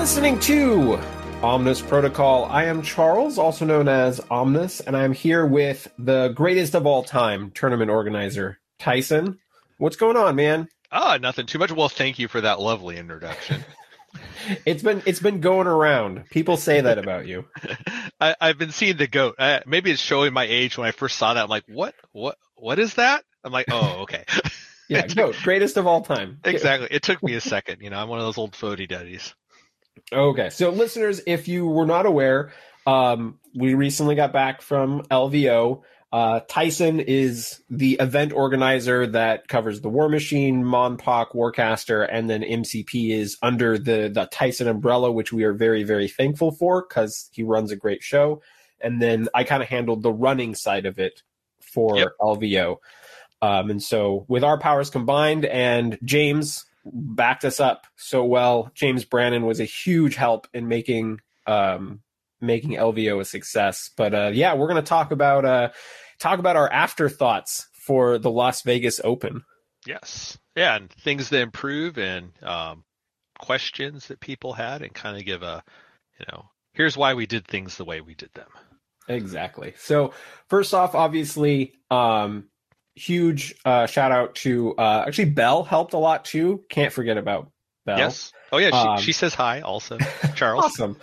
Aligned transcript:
listening 0.00 0.40
to 0.40 0.98
Omnis 1.42 1.82
Protocol. 1.82 2.46
I 2.46 2.64
am 2.64 2.80
Charles, 2.80 3.36
also 3.36 3.66
known 3.66 3.86
as 3.86 4.18
Omnis, 4.30 4.80
and 4.80 4.96
I'm 4.96 5.12
here 5.12 5.44
with 5.44 5.92
the 5.98 6.28
greatest 6.28 6.74
of 6.74 6.86
all 6.86 7.02
time 7.02 7.50
tournament 7.50 7.90
organizer, 7.90 8.58
Tyson. 8.78 9.38
What's 9.76 9.96
going 9.96 10.16
on, 10.16 10.36
man? 10.36 10.68
Ah, 10.90 11.18
nothing 11.20 11.44
too 11.44 11.58
much. 11.58 11.70
Well, 11.70 11.90
thank 11.90 12.18
you 12.18 12.28
for 12.28 12.40
that 12.40 12.60
lovely 12.60 12.96
introduction. 12.96 13.62
it's 14.64 14.82
been 14.82 15.02
it's 15.04 15.20
been 15.20 15.42
going 15.42 15.66
around. 15.66 16.24
People 16.30 16.56
say 16.56 16.80
that 16.80 16.96
about 16.96 17.26
you. 17.26 17.44
I, 18.20 18.34
have 18.40 18.56
been 18.56 18.72
seeing 18.72 18.96
the 18.96 19.06
goat. 19.06 19.34
Uh, 19.38 19.60
maybe 19.66 19.90
it's 19.90 20.00
showing 20.00 20.32
my 20.32 20.44
age. 20.44 20.78
When 20.78 20.88
I 20.88 20.92
first 20.92 21.18
saw 21.18 21.34
that, 21.34 21.42
I'm 21.42 21.50
like, 21.50 21.64
what? 21.68 21.94
What? 22.12 22.38
What 22.54 22.78
is 22.78 22.94
that? 22.94 23.22
I'm 23.44 23.52
like, 23.52 23.66
oh, 23.70 23.98
okay. 24.04 24.24
yeah, 24.88 25.06
goat, 25.06 25.36
greatest 25.42 25.76
of 25.76 25.86
all 25.86 26.00
time. 26.00 26.38
Exactly. 26.42 26.88
It 26.90 27.02
took 27.02 27.22
me 27.22 27.34
a 27.34 27.40
second. 27.42 27.82
You 27.82 27.90
know, 27.90 27.98
I'm 27.98 28.08
one 28.08 28.18
of 28.18 28.24
those 28.24 28.38
old 28.38 28.52
fody 28.52 28.88
daddies. 28.88 29.34
Okay, 30.12 30.50
so 30.50 30.70
listeners, 30.70 31.20
if 31.26 31.48
you 31.48 31.66
were 31.66 31.86
not 31.86 32.06
aware, 32.06 32.52
um, 32.86 33.38
we 33.54 33.74
recently 33.74 34.14
got 34.14 34.32
back 34.32 34.62
from 34.62 35.02
LVO. 35.02 35.82
Uh, 36.12 36.40
Tyson 36.48 36.98
is 36.98 37.62
the 37.70 37.96
event 38.00 38.32
organizer 38.32 39.06
that 39.06 39.46
covers 39.46 39.80
the 39.80 39.88
War 39.88 40.08
Machine, 40.08 40.64
MonPoc, 40.64 41.34
Warcaster, 41.34 42.06
and 42.10 42.28
then 42.28 42.42
MCP 42.42 43.10
is 43.10 43.38
under 43.42 43.78
the 43.78 44.10
the 44.12 44.26
Tyson 44.26 44.66
umbrella, 44.66 45.12
which 45.12 45.32
we 45.32 45.44
are 45.44 45.52
very 45.52 45.84
very 45.84 46.08
thankful 46.08 46.50
for 46.50 46.82
because 46.82 47.30
he 47.32 47.44
runs 47.44 47.70
a 47.70 47.76
great 47.76 48.02
show. 48.02 48.42
And 48.80 49.00
then 49.00 49.28
I 49.34 49.44
kind 49.44 49.62
of 49.62 49.68
handled 49.68 50.02
the 50.02 50.12
running 50.12 50.54
side 50.56 50.86
of 50.86 50.98
it 50.98 51.22
for 51.60 51.96
yep. 51.96 52.08
LVO. 52.20 52.78
Um, 53.42 53.70
and 53.70 53.82
so 53.82 54.24
with 54.26 54.42
our 54.42 54.58
powers 54.58 54.90
combined, 54.90 55.44
and 55.44 55.96
James 56.02 56.64
backed 56.84 57.44
us 57.44 57.60
up 57.60 57.86
so 57.96 58.24
well. 58.24 58.70
James 58.74 59.04
Brannon 59.04 59.46
was 59.46 59.60
a 59.60 59.64
huge 59.64 60.14
help 60.14 60.46
in 60.52 60.68
making 60.68 61.20
um, 61.46 62.00
making 62.40 62.72
LVO 62.72 63.20
a 63.20 63.24
success. 63.24 63.90
But 63.96 64.14
uh, 64.14 64.30
yeah, 64.32 64.54
we're 64.54 64.68
going 64.68 64.82
to 64.82 64.88
talk 64.88 65.10
about 65.10 65.44
uh, 65.44 65.70
talk 66.18 66.38
about 66.38 66.56
our 66.56 66.70
afterthoughts 66.70 67.68
for 67.72 68.18
the 68.18 68.30
Las 68.30 68.62
Vegas 68.62 69.00
Open. 69.02 69.44
Yes, 69.86 70.38
yeah, 70.56 70.76
and 70.76 70.90
things 70.90 71.30
that 71.30 71.40
improve 71.40 71.98
and 71.98 72.32
um, 72.42 72.84
questions 73.38 74.08
that 74.08 74.20
people 74.20 74.52
had, 74.52 74.82
and 74.82 74.94
kind 74.94 75.16
of 75.16 75.24
give 75.24 75.42
a 75.42 75.62
you 76.18 76.26
know 76.30 76.50
here's 76.72 76.96
why 76.96 77.14
we 77.14 77.26
did 77.26 77.46
things 77.46 77.76
the 77.76 77.84
way 77.84 78.00
we 78.00 78.14
did 78.14 78.32
them. 78.34 78.48
Exactly. 79.08 79.74
So 79.76 80.12
first 80.48 80.72
off, 80.72 80.94
obviously, 80.94 81.74
um, 81.90 82.48
huge 83.00 83.54
uh, 83.64 83.86
shout 83.86 84.12
out 84.12 84.34
to 84.36 84.74
uh, 84.76 85.04
actually 85.06 85.26
Bell 85.26 85.64
helped 85.64 85.94
a 85.94 85.98
lot 85.98 86.24
too. 86.24 86.64
Can't 86.68 86.92
forget 86.92 87.16
about 87.16 87.50
Bell. 87.86 87.98
Yes. 87.98 88.32
Oh 88.52 88.58
yeah, 88.58 88.70
she, 88.70 88.74
um, 88.74 88.98
she 88.98 89.12
says 89.12 89.34
hi 89.34 89.60
also. 89.60 89.98
Charles. 90.34 90.64
awesome. 90.64 90.96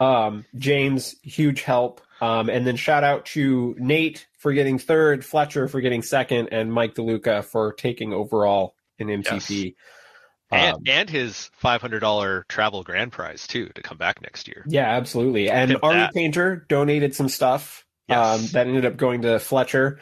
Um, 0.00 0.44
James, 0.56 1.16
huge 1.22 1.62
help. 1.62 2.00
Um, 2.20 2.50
and 2.50 2.66
then 2.66 2.76
shout 2.76 3.02
out 3.02 3.26
to 3.26 3.74
Nate 3.78 4.26
for 4.38 4.52
getting 4.52 4.78
third, 4.78 5.24
Fletcher 5.24 5.68
for 5.68 5.80
getting 5.80 6.02
second, 6.02 6.48
and 6.52 6.72
Mike 6.72 6.94
DeLuca 6.94 7.44
for 7.44 7.72
taking 7.72 8.12
overall 8.12 8.74
in 8.98 9.08
MCP. 9.08 9.64
Yes. 9.64 9.74
And, 10.52 10.76
um, 10.76 10.82
and 10.86 11.08
his 11.08 11.50
five 11.54 11.80
hundred 11.80 12.00
dollar 12.00 12.44
travel 12.48 12.82
grand 12.82 13.12
prize 13.12 13.46
too 13.46 13.68
to 13.74 13.82
come 13.82 13.96
back 13.96 14.20
next 14.20 14.48
year. 14.48 14.64
Yeah, 14.66 14.88
absolutely. 14.96 15.48
And 15.48 15.76
Army 15.82 16.08
Painter 16.12 16.66
donated 16.68 17.14
some 17.14 17.28
stuff 17.28 17.86
yes. 18.08 18.18
um, 18.18 18.46
that 18.52 18.66
ended 18.66 18.84
up 18.84 18.96
going 18.96 19.22
to 19.22 19.38
Fletcher. 19.38 20.00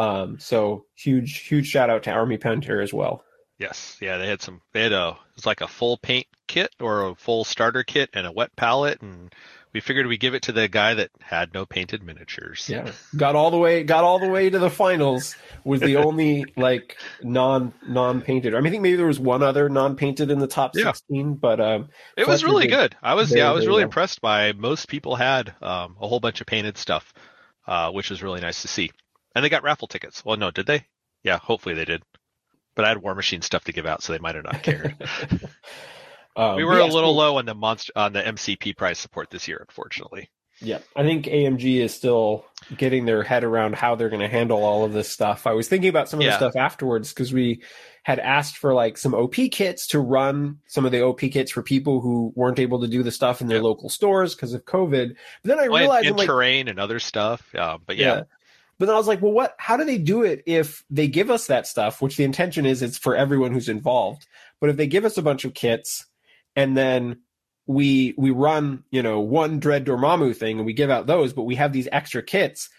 Um, 0.00 0.38
so 0.38 0.86
huge, 0.94 1.40
huge 1.40 1.66
shout 1.66 1.90
out 1.90 2.04
to 2.04 2.10
Army 2.10 2.38
Painter 2.38 2.80
as 2.80 2.92
well. 2.92 3.22
Yes, 3.58 3.98
yeah, 4.00 4.16
they 4.16 4.26
had 4.26 4.40
some. 4.40 4.62
They 4.72 4.82
had 4.82 4.92
a 4.92 5.18
it's 5.36 5.44
like 5.44 5.60
a 5.60 5.68
full 5.68 5.98
paint 5.98 6.26
kit 6.46 6.74
or 6.80 7.08
a 7.08 7.14
full 7.14 7.44
starter 7.44 7.82
kit 7.82 8.08
and 8.14 8.26
a 8.26 8.32
wet 8.32 8.56
palette, 8.56 9.02
and 9.02 9.34
we 9.74 9.80
figured 9.80 10.06
we 10.06 10.16
give 10.16 10.32
it 10.34 10.44
to 10.44 10.52
the 10.52 10.66
guy 10.66 10.94
that 10.94 11.10
had 11.20 11.52
no 11.52 11.66
painted 11.66 12.02
miniatures. 12.02 12.70
Yeah, 12.70 12.90
got 13.14 13.36
all 13.36 13.50
the 13.50 13.58
way, 13.58 13.82
got 13.82 14.02
all 14.02 14.18
the 14.18 14.30
way 14.30 14.48
to 14.48 14.58
the 14.58 14.70
finals. 14.70 15.36
Was 15.62 15.82
the 15.82 15.96
only 16.04 16.46
like 16.56 16.96
non 17.22 17.74
non 17.86 18.22
painted. 18.22 18.54
I 18.54 18.60
mean, 18.60 18.68
I 18.68 18.70
think 18.70 18.82
maybe 18.82 18.96
there 18.96 19.06
was 19.06 19.20
one 19.20 19.42
other 19.42 19.68
non 19.68 19.96
painted 19.96 20.30
in 20.30 20.38
the 20.38 20.46
top 20.46 20.74
yeah. 20.74 20.84
sixteen, 20.84 21.34
but 21.34 21.60
um, 21.60 21.90
it 22.16 22.26
was 22.26 22.42
really 22.42 22.68
good. 22.68 22.96
I 23.02 23.12
was 23.12 23.28
very, 23.28 23.40
yeah, 23.40 23.50
I 23.50 23.52
was 23.52 23.66
really 23.66 23.82
impressed 23.82 24.22
by 24.22 24.54
most 24.54 24.88
people 24.88 25.16
had 25.16 25.50
um, 25.60 25.98
a 26.00 26.08
whole 26.08 26.20
bunch 26.20 26.40
of 26.40 26.46
painted 26.46 26.78
stuff, 26.78 27.12
uh, 27.66 27.90
which 27.90 28.08
was 28.08 28.22
really 28.22 28.40
nice 28.40 28.62
to 28.62 28.68
see. 28.68 28.90
And 29.34 29.44
they 29.44 29.48
got 29.48 29.62
raffle 29.62 29.88
tickets. 29.88 30.24
Well, 30.24 30.36
no, 30.36 30.50
did 30.50 30.66
they? 30.66 30.86
Yeah, 31.22 31.38
hopefully 31.38 31.74
they 31.74 31.84
did. 31.84 32.02
But 32.74 32.84
I 32.84 32.88
had 32.88 32.98
War 32.98 33.14
Machine 33.14 33.42
stuff 33.42 33.64
to 33.64 33.72
give 33.72 33.86
out, 33.86 34.02
so 34.02 34.12
they 34.12 34.18
might 34.18 34.34
have 34.34 34.44
not 34.44 34.62
cared. 34.62 34.96
um, 36.36 36.56
we 36.56 36.64
were 36.64 36.78
yeah, 36.78 36.84
a 36.84 36.92
little 36.92 37.14
low 37.14 37.38
on 37.38 37.46
the 37.46 37.54
monster 37.54 37.92
on 37.96 38.12
the 38.12 38.22
MCP 38.22 38.76
prize 38.76 38.98
support 38.98 39.30
this 39.30 39.48
year, 39.48 39.64
unfortunately. 39.68 40.30
Yeah, 40.62 40.78
I 40.94 41.02
think 41.04 41.24
AMG 41.24 41.80
is 41.80 41.94
still 41.94 42.44
getting 42.76 43.06
their 43.06 43.22
head 43.22 43.44
around 43.44 43.76
how 43.76 43.94
they're 43.94 44.10
going 44.10 44.20
to 44.20 44.28
handle 44.28 44.62
all 44.62 44.84
of 44.84 44.92
this 44.92 45.08
stuff. 45.08 45.46
I 45.46 45.52
was 45.52 45.68
thinking 45.68 45.88
about 45.88 46.08
some 46.08 46.20
of 46.20 46.24
yeah. 46.24 46.32
the 46.32 46.36
stuff 46.36 46.56
afterwards 46.56 47.14
because 47.14 47.32
we 47.32 47.62
had 48.02 48.18
asked 48.18 48.58
for 48.58 48.74
like 48.74 48.98
some 48.98 49.14
OP 49.14 49.34
kits 49.52 49.86
to 49.88 50.00
run 50.00 50.58
some 50.66 50.84
of 50.84 50.92
the 50.92 51.02
OP 51.02 51.20
kits 51.20 51.50
for 51.50 51.62
people 51.62 52.02
who 52.02 52.32
weren't 52.36 52.58
able 52.58 52.80
to 52.80 52.88
do 52.88 53.02
the 53.02 53.10
stuff 53.10 53.40
in 53.40 53.46
their 53.46 53.62
local 53.62 53.88
stores 53.88 54.34
because 54.34 54.52
of 54.52 54.66
COVID. 54.66 55.14
But 55.42 55.48
then 55.48 55.58
I 55.58 55.64
realized 55.64 56.06
and, 56.06 56.08
and 56.08 56.18
like, 56.18 56.26
terrain 56.26 56.68
and 56.68 56.78
other 56.78 56.98
stuff. 56.98 57.54
Uh, 57.54 57.78
but 57.84 57.96
yeah. 57.96 58.16
yeah. 58.16 58.22
But 58.80 58.86
then 58.86 58.94
I 58.94 58.98
was 58.98 59.06
like, 59.06 59.20
well, 59.20 59.32
what? 59.32 59.54
How 59.58 59.76
do 59.76 59.84
they 59.84 59.98
do 59.98 60.22
it 60.22 60.42
if 60.46 60.82
they 60.88 61.06
give 61.06 61.30
us 61.30 61.48
that 61.48 61.66
stuff? 61.66 62.00
Which 62.00 62.16
the 62.16 62.24
intention 62.24 62.64
is 62.64 62.80
it's 62.80 62.96
for 62.96 63.14
everyone 63.14 63.52
who's 63.52 63.68
involved. 63.68 64.26
But 64.58 64.70
if 64.70 64.78
they 64.78 64.86
give 64.86 65.04
us 65.04 65.18
a 65.18 65.22
bunch 65.22 65.44
of 65.44 65.52
kits 65.52 66.06
and 66.56 66.74
then 66.74 67.20
we 67.66 68.14
we 68.16 68.30
run, 68.30 68.84
you 68.90 69.02
know, 69.02 69.20
one 69.20 69.60
Dread 69.60 69.84
Dormammu 69.84 70.34
thing 70.34 70.56
and 70.56 70.64
we 70.64 70.72
give 70.72 70.88
out 70.88 71.06
those, 71.06 71.34
but 71.34 71.42
we 71.42 71.56
have 71.56 71.74
these 71.74 71.88
extra 71.92 72.22
kits, 72.22 72.70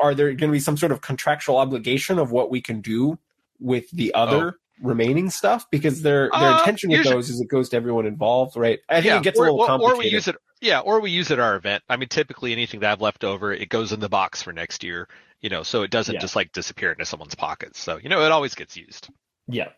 are 0.00 0.14
there 0.14 0.28
going 0.28 0.50
to 0.50 0.52
be 0.52 0.60
some 0.60 0.76
sort 0.76 0.92
of 0.92 1.00
contractual 1.00 1.56
obligation 1.56 2.20
of 2.20 2.30
what 2.30 2.48
we 2.48 2.60
can 2.60 2.80
do 2.80 3.18
with 3.58 3.90
the 3.90 4.14
other? 4.14 4.54
Oh 4.54 4.58
remaining 4.80 5.28
stuff 5.28 5.68
because 5.72 6.02
their 6.02 6.30
their 6.38 6.50
uh, 6.50 6.58
intention 6.60 6.88
with 6.88 7.02
those 7.02 7.28
is 7.30 7.40
it 7.40 7.48
goes 7.48 7.68
to 7.68 7.76
everyone 7.76 8.06
involved, 8.06 8.56
right? 8.56 8.78
I 8.88 9.00
think 9.00 9.06
yeah, 9.06 9.16
it 9.16 9.24
gets 9.24 9.36
or, 9.36 9.48
a 9.48 9.50
little 9.50 9.66
complicated. 9.66 9.96
Or 9.96 9.98
we 9.98 10.08
use 10.08 10.28
it, 10.28 10.36
yeah, 10.60 10.80
or 10.80 11.00
we 11.00 11.10
use 11.10 11.30
it 11.30 11.34
at 11.34 11.40
our 11.40 11.56
event. 11.56 11.82
I 11.88 11.96
mean, 11.96 12.08
typically 12.08 12.52
anything 12.52 12.80
that 12.80 12.92
I've 12.92 13.00
left 13.00 13.24
over, 13.24 13.52
it 13.52 13.68
goes 13.68 13.92
in 13.92 14.00
the 14.00 14.08
box 14.08 14.42
for 14.42 14.52
next 14.52 14.82
year, 14.82 15.08
you 15.40 15.50
know, 15.50 15.62
so 15.62 15.82
it 15.82 15.90
doesn't 15.90 16.14
yeah. 16.14 16.20
just 16.20 16.36
like 16.36 16.52
disappear 16.52 16.92
into 16.92 17.04
someone's 17.04 17.34
pockets. 17.34 17.78
So 17.80 17.98
you 17.98 18.08
know, 18.08 18.24
it 18.24 18.32
always 18.32 18.54
gets 18.54 18.76
used. 18.76 19.08
Yeah. 19.46 19.68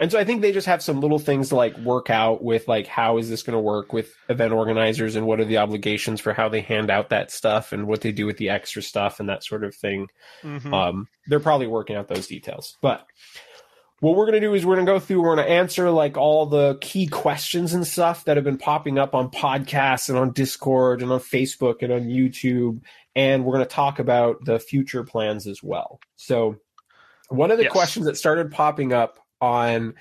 And 0.00 0.10
so 0.10 0.18
I 0.18 0.24
think 0.24 0.42
they 0.42 0.52
just 0.52 0.66
have 0.66 0.82
some 0.82 1.00
little 1.00 1.18
things 1.18 1.50
to 1.50 1.56
like 1.56 1.76
work 1.78 2.10
out 2.10 2.42
with 2.42 2.66
like 2.66 2.86
how 2.86 3.18
is 3.18 3.28
this 3.28 3.42
going 3.42 3.54
to 3.54 3.60
work 3.60 3.92
with 3.92 4.12
event 4.28 4.52
organizers 4.52 5.14
and 5.14 5.26
what 5.26 5.40
are 5.40 5.44
the 5.44 5.58
obligations 5.58 6.20
for 6.20 6.32
how 6.32 6.48
they 6.48 6.60
hand 6.60 6.90
out 6.90 7.10
that 7.10 7.30
stuff 7.30 7.72
and 7.72 7.86
what 7.86 8.00
they 8.00 8.12
do 8.12 8.26
with 8.26 8.38
the 8.38 8.50
extra 8.50 8.82
stuff 8.82 9.20
and 9.20 9.28
that 9.28 9.44
sort 9.44 9.64
of 9.64 9.74
thing. 9.74 10.08
Mm-hmm. 10.42 10.74
Um, 10.74 11.08
they're 11.28 11.40
probably 11.40 11.68
working 11.68 11.96
out 11.96 12.08
those 12.08 12.26
details. 12.26 12.76
But 12.80 13.06
what 14.00 14.14
we're 14.14 14.26
going 14.26 14.40
to 14.40 14.46
do 14.46 14.54
is 14.54 14.64
we're 14.64 14.76
going 14.76 14.86
to 14.86 14.92
go 14.92 15.00
through, 15.00 15.22
we're 15.22 15.34
going 15.34 15.46
to 15.46 15.52
answer 15.52 15.90
like 15.90 16.16
all 16.16 16.46
the 16.46 16.78
key 16.80 17.06
questions 17.08 17.74
and 17.74 17.86
stuff 17.86 18.24
that 18.24 18.36
have 18.36 18.44
been 18.44 18.58
popping 18.58 18.98
up 18.98 19.14
on 19.14 19.30
podcasts 19.30 20.08
and 20.08 20.16
on 20.16 20.32
Discord 20.32 21.02
and 21.02 21.10
on 21.10 21.18
Facebook 21.18 21.82
and 21.82 21.92
on 21.92 22.02
YouTube. 22.02 22.80
And 23.16 23.44
we're 23.44 23.54
going 23.54 23.66
to 23.66 23.74
talk 23.74 23.98
about 23.98 24.44
the 24.44 24.60
future 24.60 25.02
plans 25.02 25.46
as 25.48 25.62
well. 25.62 25.98
So, 26.16 26.56
one 27.28 27.50
of 27.50 27.58
the 27.58 27.64
yes. 27.64 27.72
questions 27.72 28.06
that 28.06 28.16
started 28.16 28.52
popping 28.52 28.92
up 28.92 29.18
on 29.40 29.94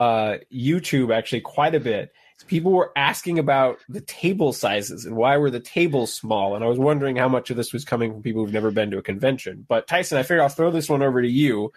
uh, 0.00 0.38
YouTube 0.52 1.14
actually 1.14 1.40
quite 1.40 1.74
a 1.74 1.80
bit 1.80 2.12
is 2.36 2.44
people 2.44 2.72
were 2.72 2.92
asking 2.96 3.38
about 3.38 3.78
the 3.88 4.00
table 4.02 4.52
sizes 4.52 5.06
and 5.06 5.16
why 5.16 5.36
were 5.36 5.50
the 5.50 5.60
tables 5.60 6.12
small. 6.12 6.54
And 6.54 6.64
I 6.64 6.68
was 6.68 6.78
wondering 6.78 7.16
how 7.16 7.28
much 7.28 7.50
of 7.50 7.56
this 7.56 7.72
was 7.72 7.84
coming 7.84 8.12
from 8.12 8.22
people 8.22 8.44
who've 8.44 8.52
never 8.52 8.70
been 8.70 8.90
to 8.90 8.98
a 8.98 9.02
convention. 9.02 9.64
But 9.66 9.86
Tyson, 9.86 10.18
I 10.18 10.24
figure 10.24 10.42
I'll 10.42 10.48
throw 10.48 10.70
this 10.70 10.88
one 10.88 11.02
over 11.02 11.22
to 11.22 11.28
you 11.28 11.72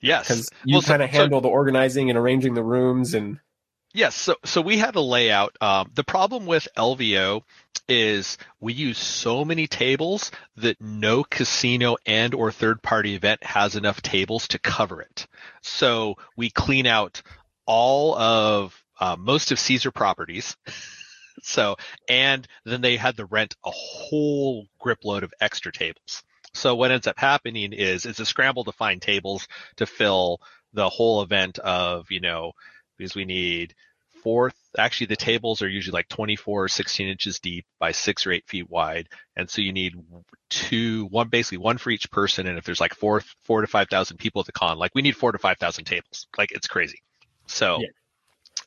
Yes, 0.00 0.28
because 0.28 0.50
you 0.64 0.76
well, 0.76 0.82
kind 0.82 1.02
of 1.02 1.10
so, 1.10 1.18
handle 1.18 1.38
so, 1.38 1.42
the 1.42 1.48
organizing 1.48 2.10
and 2.10 2.18
arranging 2.18 2.54
the 2.54 2.62
rooms 2.62 3.14
and. 3.14 3.38
Yes, 3.92 4.14
so 4.14 4.36
so 4.44 4.60
we 4.60 4.78
had 4.78 4.94
a 4.94 5.00
layout. 5.00 5.56
Um, 5.60 5.90
the 5.94 6.04
problem 6.04 6.46
with 6.46 6.68
LVO 6.76 7.42
is 7.88 8.38
we 8.60 8.72
use 8.72 8.98
so 8.98 9.44
many 9.44 9.66
tables 9.66 10.30
that 10.56 10.80
no 10.80 11.24
casino 11.24 11.96
and 12.06 12.32
or 12.32 12.52
third 12.52 12.82
party 12.82 13.16
event 13.16 13.42
has 13.42 13.74
enough 13.74 14.00
tables 14.00 14.46
to 14.48 14.60
cover 14.60 15.02
it. 15.02 15.26
So 15.62 16.14
we 16.36 16.50
clean 16.50 16.86
out 16.86 17.20
all 17.66 18.16
of 18.16 18.80
uh, 19.00 19.16
most 19.18 19.50
of 19.50 19.58
Caesar 19.58 19.90
properties. 19.90 20.56
so 21.42 21.76
and 22.08 22.46
then 22.64 22.80
they 22.80 22.96
had 22.96 23.16
to 23.16 23.24
rent 23.24 23.56
a 23.64 23.70
whole 23.72 24.66
grip 24.78 24.98
load 25.04 25.24
of 25.24 25.34
extra 25.40 25.72
tables. 25.72 26.22
So 26.54 26.74
what 26.74 26.90
ends 26.90 27.06
up 27.06 27.18
happening 27.18 27.72
is 27.72 28.06
it's 28.06 28.20
a 28.20 28.26
scramble 28.26 28.64
to 28.64 28.72
find 28.72 29.00
tables 29.00 29.46
to 29.76 29.86
fill 29.86 30.40
the 30.72 30.88
whole 30.88 31.22
event 31.22 31.58
of, 31.58 32.10
you 32.10 32.20
know, 32.20 32.52
because 32.98 33.14
we 33.14 33.24
need 33.24 33.74
four, 34.22 34.52
actually 34.76 35.06
the 35.06 35.16
tables 35.16 35.62
are 35.62 35.68
usually 35.68 35.94
like 35.94 36.08
24 36.08 36.64
or 36.64 36.68
16 36.68 37.08
inches 37.08 37.40
deep 37.40 37.64
by 37.78 37.92
six 37.92 38.26
or 38.26 38.32
eight 38.32 38.46
feet 38.46 38.68
wide. 38.68 39.08
And 39.36 39.48
so 39.48 39.62
you 39.62 39.72
need 39.72 39.94
two, 40.50 41.06
one, 41.06 41.28
basically 41.28 41.58
one 41.58 41.78
for 41.78 41.90
each 41.90 42.10
person. 42.10 42.46
And 42.46 42.58
if 42.58 42.64
there's 42.64 42.80
like 42.80 42.94
four, 42.94 43.22
four 43.44 43.62
to 43.62 43.66
5,000 43.66 44.16
people 44.18 44.40
at 44.40 44.46
the 44.46 44.52
con, 44.52 44.78
like 44.78 44.94
we 44.94 45.02
need 45.02 45.16
four 45.16 45.32
to 45.32 45.38
5,000 45.38 45.84
tables. 45.84 46.26
Like 46.36 46.52
it's 46.52 46.66
crazy. 46.66 47.00
So, 47.46 47.78
yeah. 47.80 47.88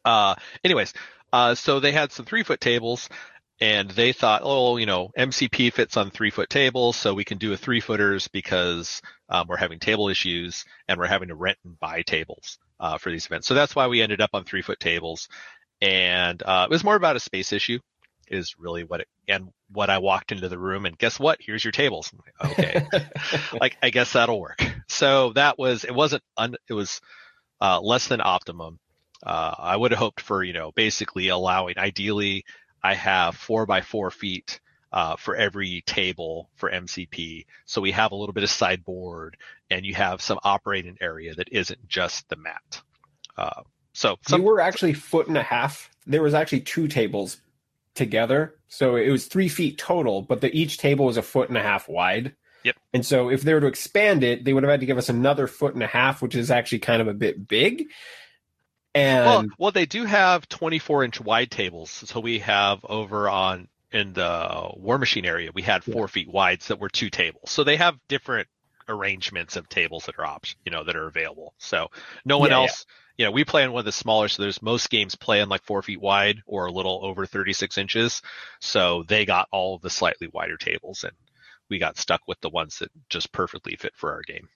uh, 0.05 0.35
anyways, 0.63 0.93
Uh, 1.33 1.55
so 1.55 1.79
they 1.79 1.91
had 1.91 2.11
some 2.11 2.25
three 2.27 2.43
foot 2.43 2.61
tables 2.61 3.09
and 3.61 3.89
they 3.89 4.13
thought, 4.13 4.41
oh, 4.43 4.77
you 4.77 4.85
know, 4.85 5.09
MCP 5.17 5.71
fits 5.71 5.97
on 5.97 6.11
three 6.11 6.31
foot 6.31 6.49
tables, 6.49 6.95
so 6.95 7.13
we 7.13 7.23
can 7.23 7.37
do 7.37 7.53
a 7.53 7.57
three 7.57 7.79
footers 7.79 8.27
because 8.27 9.01
um, 9.29 9.47
we're 9.47 9.57
having 9.57 9.79
table 9.79 10.09
issues 10.09 10.65
and 10.87 10.99
we're 10.99 11.07
having 11.07 11.29
to 11.29 11.35
rent 11.35 11.57
and 11.63 11.79
buy 11.79 12.01
tables 12.01 12.57
uh, 12.79 12.97
for 12.97 13.11
these 13.11 13.25
events. 13.25 13.47
So 13.47 13.53
that's 13.53 13.75
why 13.75 13.87
we 13.87 14.01
ended 14.01 14.21
up 14.21 14.31
on 14.33 14.43
three 14.43 14.61
foot 14.61 14.79
tables, 14.79 15.29
and 15.81 16.41
uh, 16.43 16.67
it 16.69 16.71
was 16.71 16.83
more 16.83 16.95
about 16.95 17.15
a 17.15 17.19
space 17.19 17.53
issue, 17.53 17.79
is 18.27 18.55
really 18.57 18.83
what 18.83 19.01
it 19.01 19.07
and 19.27 19.49
what 19.71 19.89
I 19.89 19.99
walked 19.99 20.31
into 20.31 20.49
the 20.49 20.57
room 20.57 20.85
and 20.85 20.97
guess 20.97 21.19
what? 21.19 21.37
Here's 21.39 21.63
your 21.63 21.71
tables. 21.71 22.11
Like, 22.41 22.51
okay, 22.51 22.87
like 23.59 23.77
I 23.81 23.89
guess 23.89 24.13
that'll 24.13 24.39
work. 24.39 24.63
So 24.87 25.33
that 25.33 25.57
was 25.57 25.83
it 25.83 25.93
wasn't 25.93 26.23
un, 26.37 26.55
it 26.67 26.73
was 26.73 27.01
uh, 27.61 27.79
less 27.81 28.07
than 28.07 28.21
optimum. 28.21 28.79
Uh, 29.25 29.55
I 29.57 29.77
would 29.77 29.91
have 29.91 29.99
hoped 29.99 30.21
for 30.21 30.43
you 30.43 30.53
know 30.53 30.71
basically 30.73 31.29
allowing 31.29 31.77
ideally 31.77 32.43
I 32.83 32.95
have 32.95 33.35
four 33.35 33.65
by 33.65 33.81
four 33.81 34.11
feet 34.11 34.59
uh, 34.91 35.15
for 35.15 35.35
every 35.35 35.81
table 35.81 36.49
for 36.55 36.69
MCP. 36.69 37.45
So 37.65 37.81
we 37.81 37.91
have 37.91 38.11
a 38.11 38.15
little 38.15 38.33
bit 38.33 38.43
of 38.43 38.49
sideboard 38.49 39.37
and 39.69 39.85
you 39.85 39.95
have 39.95 40.21
some 40.21 40.39
operating 40.43 40.97
area 41.01 41.33
that 41.35 41.49
isn't 41.51 41.87
just 41.87 42.29
the 42.29 42.35
mat. 42.35 42.81
Uh, 43.37 43.63
so 43.93 44.17
some, 44.27 44.41
we 44.41 44.45
were 44.45 44.61
actually 44.61 44.93
foot 44.93 45.27
and 45.27 45.37
a 45.37 45.43
half. 45.43 45.89
There 46.05 46.21
was 46.21 46.33
actually 46.33 46.61
two 46.61 46.87
tables 46.87 47.37
together. 47.95 48.55
So 48.67 48.95
it 48.95 49.09
was 49.09 49.25
three 49.25 49.49
feet 49.49 49.77
total, 49.77 50.21
but 50.21 50.41
the, 50.41 50.55
each 50.55 50.77
table 50.77 51.05
was 51.05 51.17
a 51.17 51.21
foot 51.21 51.49
and 51.49 51.57
a 51.57 51.63
half 51.63 51.89
wide. 51.89 52.35
Yep. 52.63 52.75
And 52.93 53.05
so 53.05 53.29
if 53.29 53.41
they 53.41 53.53
were 53.53 53.61
to 53.61 53.67
expand 53.67 54.23
it, 54.23 54.45
they 54.45 54.53
would 54.53 54.63
have 54.63 54.71
had 54.71 54.79
to 54.79 54.85
give 54.85 54.97
us 54.97 55.09
another 55.09 55.47
foot 55.47 55.73
and 55.73 55.83
a 55.83 55.87
half, 55.87 56.21
which 56.21 56.35
is 56.35 56.49
actually 56.49 56.79
kind 56.79 57.01
of 57.01 57.07
a 57.07 57.13
bit 57.13 57.47
big. 57.47 57.85
And 58.95 59.25
well, 59.25 59.45
well, 59.57 59.71
they 59.71 59.85
do 59.85 60.05
have 60.05 60.47
24 60.49 61.03
inch 61.03 61.19
wide 61.21 61.49
tables. 61.49 61.89
So 61.89 62.19
we 62.19 62.39
have 62.39 62.85
over 62.85 63.29
on 63.29 63.67
in 63.91 64.13
the 64.13 64.71
War 64.75 64.97
Machine 64.97 65.25
area, 65.25 65.51
we 65.53 65.61
had 65.61 65.83
four 65.83 66.03
yeah. 66.03 66.07
feet 66.07 66.29
wides 66.29 66.67
that 66.67 66.79
were 66.79 66.89
two 66.89 67.09
tables. 67.09 67.51
So 67.51 67.63
they 67.63 67.77
have 67.77 67.95
different 68.07 68.47
arrangements 68.89 69.55
of 69.55 69.69
tables 69.69 70.05
that 70.05 70.15
are 70.17 70.25
option, 70.25 70.59
you 70.65 70.71
know, 70.71 70.83
that 70.83 70.95
are 70.95 71.07
available. 71.07 71.53
So 71.59 71.89
no 72.25 72.39
one 72.39 72.49
yeah, 72.49 72.57
else, 72.57 72.85
yeah. 73.17 73.23
you 73.23 73.25
know, 73.25 73.31
we 73.31 73.45
play 73.45 73.63
on 73.63 73.71
one 73.71 73.79
of 73.79 73.85
the 73.85 73.91
smaller. 73.91 74.27
So 74.27 74.41
there's 74.41 74.61
most 74.61 74.89
games 74.89 75.15
play 75.15 75.41
on 75.41 75.49
like 75.49 75.63
four 75.63 75.81
feet 75.83 76.01
wide 76.01 76.41
or 76.45 76.65
a 76.65 76.71
little 76.71 77.01
over 77.03 77.25
36 77.25 77.77
inches. 77.77 78.21
So 78.59 79.03
they 79.07 79.25
got 79.25 79.47
all 79.51 79.75
of 79.75 79.81
the 79.81 79.89
slightly 79.89 80.27
wider 80.27 80.57
tables 80.57 81.03
and 81.03 81.13
we 81.69 81.77
got 81.77 81.97
stuck 81.97 82.21
with 82.27 82.41
the 82.41 82.49
ones 82.49 82.79
that 82.79 82.91
just 83.09 83.31
perfectly 83.31 83.75
fit 83.75 83.93
for 83.95 84.11
our 84.11 84.21
game. 84.21 84.49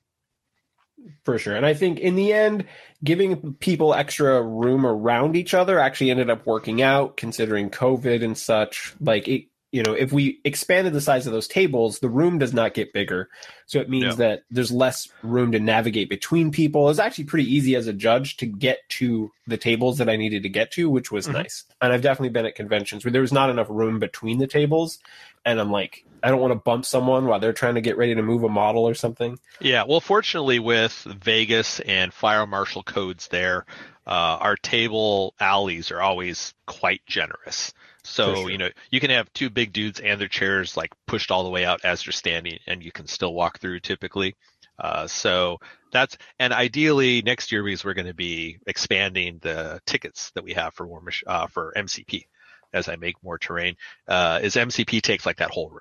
For 1.24 1.38
sure. 1.38 1.56
And 1.56 1.66
I 1.66 1.74
think 1.74 2.00
in 2.00 2.16
the 2.16 2.34
end, 2.34 2.66
giving 3.04 3.54
people 3.56 3.94
extra 3.94 4.42
room 4.42 4.86
around 4.86 5.36
each 5.36 5.54
other 5.54 5.80
actually 5.80 6.12
ended 6.12 6.30
up 6.30 6.46
working 6.46 6.82
out 6.82 7.18
considering 7.18 7.70
COVID 7.70 8.24
and 8.24 8.38
such. 8.38 8.94
Like 9.00 9.28
it, 9.28 9.46
you 9.72 9.84
know, 9.84 9.94
if 9.94 10.14
we 10.14 10.40
expanded 10.46 10.94
the 10.94 11.02
size 11.02 11.28
of 11.28 11.34
those 11.34 11.48
tables, 11.48 12.00
the 12.00 12.10
room 12.10 12.40
does 12.40 12.54
not 12.54 12.74
get 12.74 12.94
bigger. 12.94 13.30
So 13.66 13.80
it 13.80 13.90
means 13.90 14.16
that 14.16 14.44
there's 14.50 14.72
less 14.72 15.10
room 15.22 15.52
to 15.52 15.60
navigate 15.60 16.10
between 16.10 16.52
people. 16.52 16.90
It's 16.90 17.00
actually 17.00 17.26
pretty 17.26 17.54
easy 17.54 17.76
as 17.76 17.86
a 17.86 17.94
judge 17.94 18.38
to 18.38 18.46
get 18.46 18.80
to 18.90 19.30
the 19.46 19.58
tables 19.58 19.98
that 19.98 20.10
I 20.10 20.16
needed 20.16 20.44
to 20.44 20.50
get 20.50 20.72
to, 20.72 20.90
which 20.90 21.12
was 21.12 21.26
mm-hmm. 21.26 21.38
nice. 21.38 21.66
And 21.82 21.92
I've 21.92 22.02
definitely 22.02 22.30
been 22.30 22.46
at 22.46 22.56
conventions 22.56 23.04
where 23.04 23.12
there 23.12 23.22
was 23.22 23.34
not 23.34 23.50
enough 23.50 23.68
room 23.70 24.00
between 24.00 24.40
the 24.40 24.48
tables. 24.48 25.00
And 25.46 25.60
I'm 25.60 25.72
like, 25.72 26.06
I 26.24 26.30
don't 26.30 26.42
want 26.42 26.52
to 26.52 26.60
bump 26.60 26.86
someone 26.86 27.26
while 27.26 27.40
they're 27.40 27.54
trying 27.54 27.76
to 27.76 27.82
get 27.82 27.98
ready 27.98 28.16
to 28.16 28.22
move 28.22 28.44
a 28.44 28.50
model 28.50 28.88
or 28.88 28.94
something. 28.94 29.38
Yeah. 29.60 29.84
Well, 29.88 30.02
fortunately, 30.02 30.60
with 30.60 30.94
Vegas 31.22 31.80
and 31.80 32.14
fire 32.14 32.48
marshal 32.48 32.84
codes 32.84 33.28
there, 33.28 33.66
uh, 34.06 34.38
our 34.40 34.56
table 34.56 35.34
alleys 35.40 35.92
are 35.92 36.02
always 36.02 36.54
quite 36.66 37.02
generous. 37.06 37.74
So, 38.04 38.36
sure. 38.36 38.50
you 38.50 38.58
know, 38.58 38.70
you 38.90 39.02
can 39.02 39.10
have 39.10 39.32
two 39.34 39.50
big 39.50 39.74
dudes 39.74 40.00
and 40.00 40.20
their 40.20 40.30
chairs 40.30 40.78
like 40.78 40.94
pushed 41.08 41.30
all 41.30 41.44
the 41.44 41.50
way 41.50 41.66
out 41.66 41.84
as 41.84 42.06
you're 42.06 42.14
standing 42.14 42.58
and 42.66 42.82
you 42.82 42.92
can 42.92 43.08
still 43.08 43.34
walk 43.34 43.60
through 43.60 43.82
typically. 43.82 44.36
Uh, 44.80 45.08
so 45.08 45.58
that's, 45.92 46.18
and 46.40 46.54
ideally 46.54 47.22
next 47.22 47.52
year 47.52 47.64
because 47.64 47.84
we're 47.84 47.94
going 47.94 48.08
to 48.08 48.14
be 48.14 48.60
expanding 48.66 49.40
the 49.42 49.82
tickets 49.86 50.32
that 50.36 50.44
we 50.44 50.54
have 50.54 50.74
for 50.74 50.88
Warmish, 50.88 51.24
uh, 51.28 51.48
for 51.48 51.74
MCP 51.76 52.28
as 52.74 52.88
I 52.88 52.96
make 52.96 53.22
more 53.24 53.38
terrain, 53.38 53.76
uh, 54.08 54.40
is 54.42 54.56
MCP 54.56 55.02
takes 55.02 55.26
like 55.26 55.38
that 55.38 55.52
whole 55.52 55.70
room. 55.70 55.80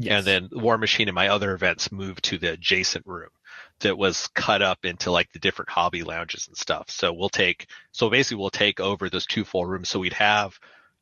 Yes. 0.00 0.26
And 0.26 0.26
then 0.26 0.60
War 0.60 0.78
Machine 0.78 1.08
and 1.08 1.14
my 1.14 1.28
other 1.28 1.54
events 1.54 1.92
moved 1.92 2.24
to 2.24 2.38
the 2.38 2.52
adjacent 2.52 3.06
room 3.06 3.30
that 3.80 3.96
was 3.96 4.28
cut 4.34 4.62
up 4.62 4.84
into 4.84 5.10
like 5.10 5.32
the 5.32 5.38
different 5.38 5.70
hobby 5.70 6.02
lounges 6.02 6.48
and 6.48 6.56
stuff. 6.56 6.90
So 6.90 7.12
we'll 7.12 7.28
take, 7.28 7.66
so 7.92 8.10
basically 8.10 8.40
we'll 8.40 8.50
take 8.50 8.80
over 8.80 9.08
those 9.08 9.26
two 9.26 9.44
full 9.44 9.66
rooms. 9.66 9.88
So 9.88 9.98
we'd 9.98 10.12
have 10.14 10.58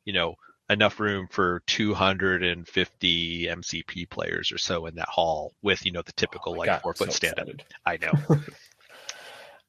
you 0.09 0.13
know, 0.13 0.35
enough 0.71 0.99
room 0.99 1.27
for 1.29 1.61
250 1.67 3.45
MCP 3.45 4.09
players 4.09 4.51
or 4.51 4.57
so 4.57 4.87
in 4.87 4.95
that 4.95 5.07
hall 5.07 5.53
with, 5.61 5.85
you 5.85 5.91
know, 5.91 6.01
the 6.01 6.13
typical 6.13 6.53
oh 6.53 6.57
like 6.57 6.65
God, 6.65 6.81
four 6.81 6.95
foot 6.95 7.09
so 7.09 7.15
stand 7.15 7.37
up. 7.37 7.47
I 7.85 7.97
know. 7.97 8.13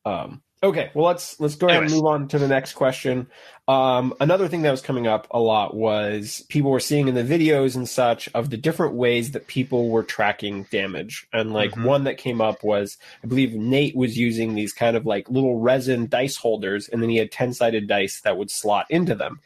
um, 0.10 0.42
okay. 0.62 0.90
Well, 0.94 1.06
let's, 1.06 1.38
let's 1.40 1.54
go 1.54 1.66
ahead 1.66 1.78
Anyways. 1.78 1.92
and 1.92 2.02
move 2.02 2.12
on 2.12 2.28
to 2.28 2.38
the 2.38 2.48
next 2.48 2.74
question. 2.74 3.28
Um, 3.68 4.14
another 4.20 4.48
thing 4.48 4.62
that 4.62 4.70
was 4.70 4.82
coming 4.82 5.06
up 5.06 5.26
a 5.30 5.38
lot 5.38 5.74
was 5.74 6.44
people 6.48 6.70
were 6.70 6.80
seeing 6.80 7.08
in 7.08 7.14
the 7.14 7.22
videos 7.22 7.76
and 7.76 7.88
such 7.88 8.28
of 8.34 8.50
the 8.50 8.56
different 8.56 8.94
ways 8.94 9.32
that 9.32 9.46
people 9.46 9.90
were 9.90 10.02
tracking 10.02 10.64
damage. 10.70 11.26
And 11.32 11.52
like 11.52 11.70
mm-hmm. 11.72 11.84
one 11.84 12.04
that 12.04 12.18
came 12.18 12.40
up 12.40 12.64
was, 12.64 12.98
I 13.22 13.26
believe 13.26 13.54
Nate 13.54 13.94
was 13.96 14.18
using 14.18 14.54
these 14.54 14.72
kind 14.72 14.96
of 14.96 15.06
like 15.06 15.30
little 15.30 15.60
resin 15.60 16.08
dice 16.08 16.36
holders 16.36 16.88
and 16.88 17.02
then 17.02 17.10
he 17.10 17.16
had 17.16 17.30
10 17.30 17.54
sided 17.54 17.86
dice 17.86 18.20
that 18.22 18.36
would 18.36 18.50
slot 18.50 18.86
into 18.90 19.14
them. 19.14 19.40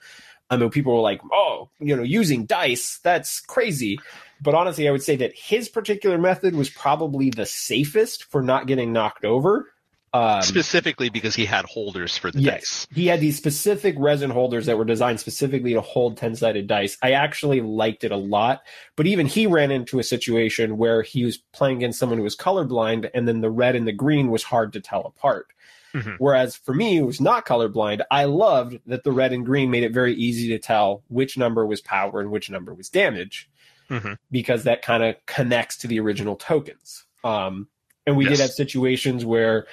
I 0.51 0.57
mean, 0.57 0.71
people 0.71 0.95
were 0.95 1.01
like, 1.01 1.21
"Oh, 1.33 1.71
you 1.81 1.97
know, 1.97 2.03
using 2.03 2.45
dice, 2.45 3.01
that's 3.03 3.41
crazy." 3.41 3.99
But 4.43 4.55
honestly, 4.55 4.87
I 4.87 4.93
would 4.93 5.03
say 5.03 5.17
that 5.17 5.35
his 5.35 5.69
particular 5.69 6.19
method 6.19 6.55
was 6.55 6.69
probably 6.69 7.31
the 7.31 7.47
safest 7.47 8.25
for 8.25 8.43
not 8.43 8.67
getting 8.67 8.93
knocked 8.93 9.25
over. 9.25 9.73
Um, 10.15 10.43
specifically 10.43 11.09
because 11.09 11.35
he 11.35 11.45
had 11.45 11.65
holders 11.65 12.17
for 12.17 12.31
the 12.31 12.41
yes, 12.41 12.55
dice. 12.55 12.87
He 12.95 13.09
had 13.09 13.19
these 13.19 13.37
specific 13.37 13.97
resin 13.99 14.31
holders 14.31 14.67
that 14.67 14.79
were 14.79 14.85
designed 14.85 15.19
specifically 15.19 15.75
to 15.75 15.81
hold 15.81 16.17
10 16.17 16.37
sided 16.37 16.69
dice. 16.69 16.97
I 17.03 17.13
actually 17.13 17.61
liked 17.61 18.05
it 18.05 18.13
a 18.13 18.17
lot, 18.17 18.63
but 18.95 19.09
even 19.09 19.27
he 19.27 19.49
ran 19.49 19.73
into 19.73 19.99
a 19.99 20.05
situation 20.05 20.77
where 20.77 21.03
he 21.03 21.25
was 21.25 21.39
playing 21.39 21.79
against 21.79 21.99
someone 21.99 22.19
who 22.19 22.23
was 22.23 22.37
colorblind, 22.37 23.11
and 23.13 23.27
then 23.27 23.41
the 23.41 23.51
red 23.51 23.75
and 23.75 23.89
the 23.89 23.93
green 23.93 24.31
was 24.31 24.45
hard 24.45 24.73
to 24.75 24.81
tell 24.81 25.01
apart. 25.01 25.49
Mm-hmm. 25.93 26.13
Whereas 26.19 26.55
for 26.55 26.75
me, 26.75 26.99
who 26.99 27.07
was 27.07 27.21
not 27.21 27.45
colorblind, 27.45 28.03
I 28.09 28.27
loved 28.27 28.79
that 28.87 29.03
the 29.03 29.11
red 29.11 29.33
and 29.33 29.45
green 29.45 29.73
made 29.73 29.83
it 29.83 29.93
very 29.93 30.15
easy 30.15 30.47
to 30.51 30.61
tell 30.61 31.03
which 31.09 31.37
number 31.37 31.67
was 31.67 31.81
power 31.81 32.21
and 32.21 32.31
which 32.31 32.49
number 32.49 32.73
was 32.73 32.89
damage, 32.89 33.51
mm-hmm. 33.91 34.13
because 34.31 34.63
that 34.63 34.83
kind 34.83 35.03
of 35.03 35.17
connects 35.27 35.79
to 35.79 35.89
the 35.89 35.99
original 35.99 36.37
tokens. 36.37 37.05
Um, 37.25 37.67
and 38.07 38.17
we 38.17 38.25
yes. 38.25 38.35
did 38.35 38.43
have 38.43 38.51
situations 38.53 39.25
where 39.25 39.67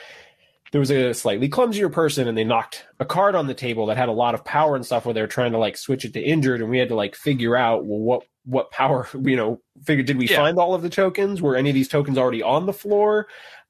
there 0.71 0.79
was 0.79 0.91
a 0.91 1.13
slightly 1.13 1.49
clumsier 1.49 1.89
person 1.89 2.27
and 2.27 2.37
they 2.37 2.43
knocked 2.43 2.85
a 2.99 3.05
card 3.05 3.35
on 3.35 3.47
the 3.47 3.53
table 3.53 3.85
that 3.87 3.97
had 3.97 4.09
a 4.09 4.13
lot 4.13 4.33
of 4.33 4.45
power 4.45 4.75
and 4.75 4.85
stuff 4.85 5.05
where 5.05 5.13
they 5.13 5.21
were 5.21 5.27
trying 5.27 5.51
to 5.51 5.57
like 5.57 5.77
switch 5.77 6.05
it 6.05 6.13
to 6.13 6.21
injured 6.21 6.61
and 6.61 6.69
we 6.69 6.77
had 6.77 6.89
to 6.89 6.95
like 6.95 7.15
figure 7.15 7.55
out 7.55 7.85
well 7.85 7.99
what 7.99 8.23
what 8.45 8.71
power 8.71 9.07
you 9.23 9.35
know 9.35 9.61
figure 9.83 10.03
did 10.03 10.17
we 10.17 10.27
yeah. 10.27 10.37
find 10.37 10.57
all 10.57 10.73
of 10.73 10.81
the 10.81 10.89
tokens 10.89 11.41
were 11.41 11.55
any 11.55 11.69
of 11.69 11.73
these 11.73 11.89
tokens 11.89 12.17
already 12.17 12.41
on 12.41 12.65
the 12.65 12.73
floor 12.73 13.27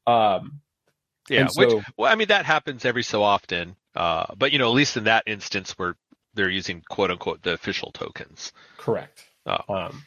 um 0.07 0.61
yeah, 1.29 1.47
so, 1.47 1.75
which 1.75 1.85
well, 1.97 2.11
I 2.11 2.15
mean 2.15 2.27
that 2.27 2.45
happens 2.45 2.83
every 2.85 3.03
so 3.03 3.23
often. 3.23 3.75
Uh, 3.95 4.25
but 4.37 4.51
you 4.51 4.59
know, 4.59 4.69
at 4.69 4.75
least 4.75 4.97
in 4.97 5.05
that 5.05 5.23
instance 5.25 5.77
where 5.77 5.95
they're 6.33 6.49
using 6.49 6.81
quote 6.89 7.11
unquote 7.11 7.41
the 7.43 7.53
official 7.53 7.91
tokens. 7.91 8.51
Correct. 8.77 9.25
Oh. 9.45 9.73
Um, 9.73 10.03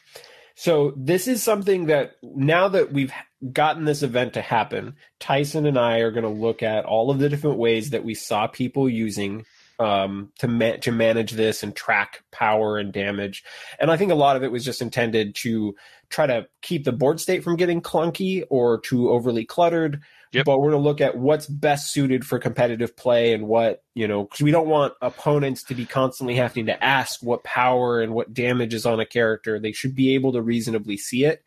so 0.55 0.93
this 0.95 1.27
is 1.27 1.43
something 1.43 1.87
that 1.87 2.15
now 2.23 2.69
that 2.69 2.91
we've 2.91 3.13
gotten 3.51 3.83
this 3.83 4.03
event 4.03 4.33
to 4.33 4.41
happen, 4.41 4.95
Tyson 5.19 5.65
and 5.65 5.77
I 5.77 5.99
are 5.99 6.11
going 6.11 6.23
to 6.23 6.29
look 6.29 6.63
at 6.63 6.85
all 6.85 7.11
of 7.11 7.19
the 7.19 7.29
different 7.29 7.57
ways 7.57 7.89
that 7.89 8.05
we 8.05 8.13
saw 8.13 8.47
people 8.47 8.89
using 8.89 9.45
um, 9.79 10.31
to 10.39 10.47
ma- 10.47 10.77
to 10.77 10.91
manage 10.91 11.31
this 11.31 11.61
and 11.61 11.75
track 11.75 12.23
power 12.31 12.77
and 12.77 12.93
damage. 12.93 13.43
And 13.79 13.91
I 13.91 13.97
think 13.97 14.11
a 14.11 14.15
lot 14.15 14.37
of 14.37 14.43
it 14.43 14.51
was 14.51 14.63
just 14.63 14.81
intended 14.81 15.35
to 15.35 15.75
try 16.09 16.25
to 16.25 16.47
keep 16.61 16.85
the 16.85 16.93
board 16.93 17.19
state 17.19 17.43
from 17.43 17.57
getting 17.57 17.81
clunky 17.81 18.45
or 18.49 18.79
too 18.79 19.09
overly 19.09 19.45
cluttered. 19.45 20.01
Yep. 20.35 20.45
But 20.45 20.59
we're 20.59 20.71
going 20.71 20.83
to 20.83 20.87
look 20.89 21.01
at 21.01 21.17
what's 21.17 21.47
best 21.47 21.93
suited 21.93 22.25
for 22.25 22.39
competitive 22.39 22.97
play 22.97 23.33
and 23.33 23.47
what, 23.47 23.83
you 23.93 24.07
know, 24.07 24.23
because 24.23 24.41
we 24.41 24.51
don't 24.51 24.67
want 24.67 24.93
opponents 25.01 25.63
to 25.63 25.75
be 25.75 25.85
constantly 25.85 26.35
having 26.35 26.65
to 26.65 26.83
ask 26.83 27.23
what 27.23 27.43
power 27.43 28.01
and 28.01 28.13
what 28.13 28.33
damage 28.33 28.73
is 28.73 28.85
on 28.85 28.99
a 28.99 29.05
character. 29.05 29.59
They 29.59 29.71
should 29.71 29.95
be 29.95 30.13
able 30.15 30.33
to 30.33 30.41
reasonably 30.41 30.97
see 30.97 31.23
it. 31.23 31.43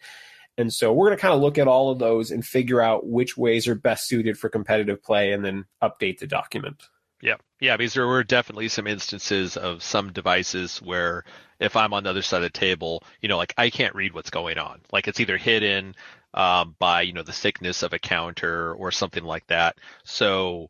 And 0.57 0.73
so 0.73 0.93
we're 0.93 1.09
going 1.09 1.19
to 1.19 1.23
kind 1.23 1.35
of 1.35 1.41
look 1.41 1.59
at 1.59 1.69
all 1.69 1.91
of 1.91 1.99
those 1.99 2.31
and 2.31 2.45
figure 2.45 2.81
out 2.81 3.07
which 3.07 3.37
ways 3.37 3.69
are 3.69 3.75
best 3.75 4.09
suited 4.09 4.39
for 4.39 4.49
competitive 4.49 5.03
play 5.03 5.33
and 5.33 5.45
then 5.45 5.67
update 5.83 6.19
the 6.19 6.27
document. 6.27 6.83
Yeah. 7.21 7.37
Yeah. 7.61 7.77
Because 7.77 7.95
there 7.95 8.07
were 8.07 8.25
definitely 8.25 8.69
some 8.69 8.87
instances 8.87 9.57
of 9.57 9.83
some 9.83 10.13
devices 10.13 10.79
where 10.79 11.25
if 11.61 11.77
I'm 11.77 11.93
on 11.93 12.05
the 12.05 12.11
other 12.11 12.23
side 12.23 12.39
of 12.39 12.53
the 12.53 12.59
table, 12.59 13.03
you 13.21 13.29
know, 13.29 13.37
like 13.37 13.55
I 13.59 13.71
can't 13.71 13.95
read 13.95 14.15
what's 14.15 14.31
going 14.31 14.59
on. 14.59 14.81
Like 14.93 15.09
it's 15.09 15.21
either 15.21 15.37
hidden 15.37 15.95
um, 16.35 16.77
by 16.79 17.03
you 17.03 17.13
know 17.13 17.23
the 17.23 17.33
thickness 17.33 17.83
of 17.83 17.93
a 17.93 17.99
counter 17.99 18.75
or 18.75 18.91
something 18.91 19.25
like 19.25 19.47
that. 19.49 19.77
So 20.05 20.69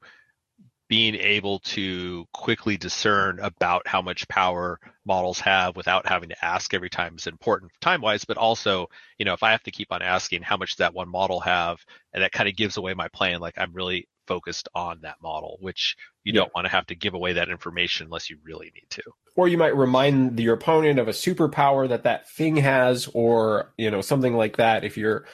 being 0.89 1.15
able 1.17 1.59
to 1.61 2.25
quickly 2.33 2.79
discern 2.79 3.39
about 3.41 3.87
how 3.87 4.01
much 4.01 4.27
power 4.29 4.81
models 5.05 5.39
have 5.39 5.77
without 5.77 6.09
having 6.09 6.31
to 6.31 6.45
ask 6.45 6.73
every 6.73 6.89
time 6.89 7.15
is 7.17 7.27
important 7.27 7.71
time 7.81 8.01
wise, 8.01 8.25
but 8.25 8.39
also, 8.39 8.89
you 9.19 9.27
know, 9.27 9.35
if 9.35 9.43
I 9.43 9.51
have 9.51 9.63
to 9.65 9.71
keep 9.71 9.93
on 9.93 10.01
asking 10.01 10.43
how 10.43 10.57
much 10.57 10.77
that 10.77 10.95
one 10.95 11.09
model 11.09 11.41
have, 11.41 11.79
and 12.15 12.23
that 12.23 12.33
kind 12.33 12.49
of 12.49 12.57
gives 12.57 12.79
away 12.79 12.95
my 12.95 13.09
plan, 13.09 13.41
like 13.41 13.59
I'm 13.59 13.75
really 13.75 14.09
focused 14.27 14.69
on 14.75 15.01
that 15.03 15.17
model, 15.23 15.59
which 15.61 15.97
you 16.25 16.33
yeah. 16.33 16.41
don't 16.41 16.55
want 16.55 16.65
to 16.65 16.71
have 16.71 16.87
to 16.87 16.95
give 16.95 17.15
away 17.15 17.35
that 17.35 17.51
information 17.51 18.07
unless 18.07 18.31
you 18.31 18.39
really 18.43 18.71
need 18.75 18.89
to. 18.91 19.03
Or 19.39 19.47
you 19.47 19.57
might 19.57 19.77
remind 19.77 20.41
your 20.41 20.55
opponent 20.55 20.99
of 20.99 21.07
a 21.07 21.13
superpower 21.13 21.89
that 21.89 22.03
that 22.03 22.29
thing 22.29 22.57
has, 22.57 23.09
or, 23.15 23.73
you 23.79 23.89
know, 23.89 24.01
something 24.01 24.35
like 24.35 24.57
that. 24.57 24.83
If 24.83 24.97
you're, 24.97 25.27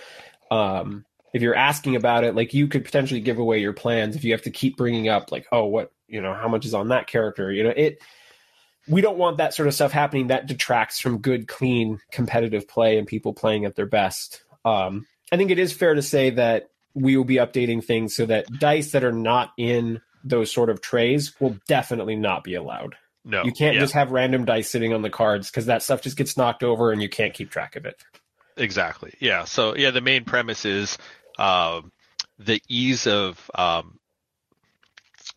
um, 0.51 1.07
if 1.33 1.41
you're 1.41 1.55
asking 1.55 1.97
about 1.97 2.23
it, 2.23 2.35
like 2.35 2.53
you 2.53 2.69
could 2.69 2.85
potentially 2.85 3.23
give 3.23 3.39
away 3.39 3.61
your 3.61 3.73
plans 3.73 4.15
if 4.15 4.23
you 4.23 4.33
have 4.33 4.43
to 4.43 4.51
keep 4.51 4.77
bringing 4.77 5.09
up 5.09 5.33
like, 5.33 5.47
oh, 5.51 5.65
what 5.65 5.91
you 6.07 6.21
know, 6.21 6.35
how 6.35 6.49
much 6.49 6.67
is 6.67 6.75
on 6.75 6.89
that 6.89 7.07
character? 7.07 7.51
You 7.51 7.65
know, 7.65 7.73
it. 7.75 8.03
We 8.87 9.01
don't 9.01 9.17
want 9.17 9.39
that 9.39 9.55
sort 9.55 9.69
of 9.69 9.75
stuff 9.75 9.93
happening. 9.93 10.27
That 10.27 10.47
detracts 10.47 11.01
from 11.01 11.23
good, 11.23 11.49
clean, 11.49 12.01
competitive 12.13 12.69
play 12.69 12.99
and 12.99 13.07
people 13.07 13.33
playing 13.33 13.65
at 13.65 13.75
their 13.75 13.87
best. 13.87 14.43
Um, 14.67 15.07
I 15.33 15.39
think 15.39 15.51
it 15.51 15.59
is 15.59 15.73
fair 15.73 15.95
to 15.95 16.03
say 16.03 16.29
that 16.29 16.69
we 16.93 17.17
will 17.17 17.25
be 17.25 17.37
updating 17.37 17.83
things 17.83 18.15
so 18.15 18.27
that 18.27 18.45
dice 18.61 18.93
that 18.93 19.03
are 19.03 19.13
not 19.13 19.53
in 19.57 20.03
those 20.23 20.53
sort 20.53 20.69
of 20.69 20.83
trays 20.83 21.35
will 21.41 21.57
definitely 21.67 22.17
not 22.17 22.45
be 22.45 22.55
allowed. 22.55 22.97
No, 23.25 23.45
you 23.45 23.53
can't 23.53 23.75
yeah. 23.75 23.81
just 23.81 23.95
have 23.95 24.11
random 24.11 24.45
dice 24.45 24.71
sitting 24.71 24.93
on 24.93 25.03
the 25.03 25.11
cards 25.11 25.51
because 25.51 25.67
that 25.67 25.83
stuff 25.83 26.03
just 26.03 26.17
gets 26.17 26.37
knocked 26.37 26.63
over 26.63 26.93
and 26.93 27.01
you 27.01 27.09
can't 27.09 27.33
keep 27.33 27.51
track 27.51 27.77
of 27.77 27.87
it. 27.87 28.03
Exactly. 28.57 29.15
Yeah. 29.21 29.45
So 29.45 29.77
yeah, 29.77 29.91
the 29.91 30.01
main 30.01 30.25
premise 30.25 30.65
is 30.65 30.99
um, 31.39 31.91
the 32.39 32.61
ease 32.69 33.07
of 33.07 33.51
um, 33.55 33.99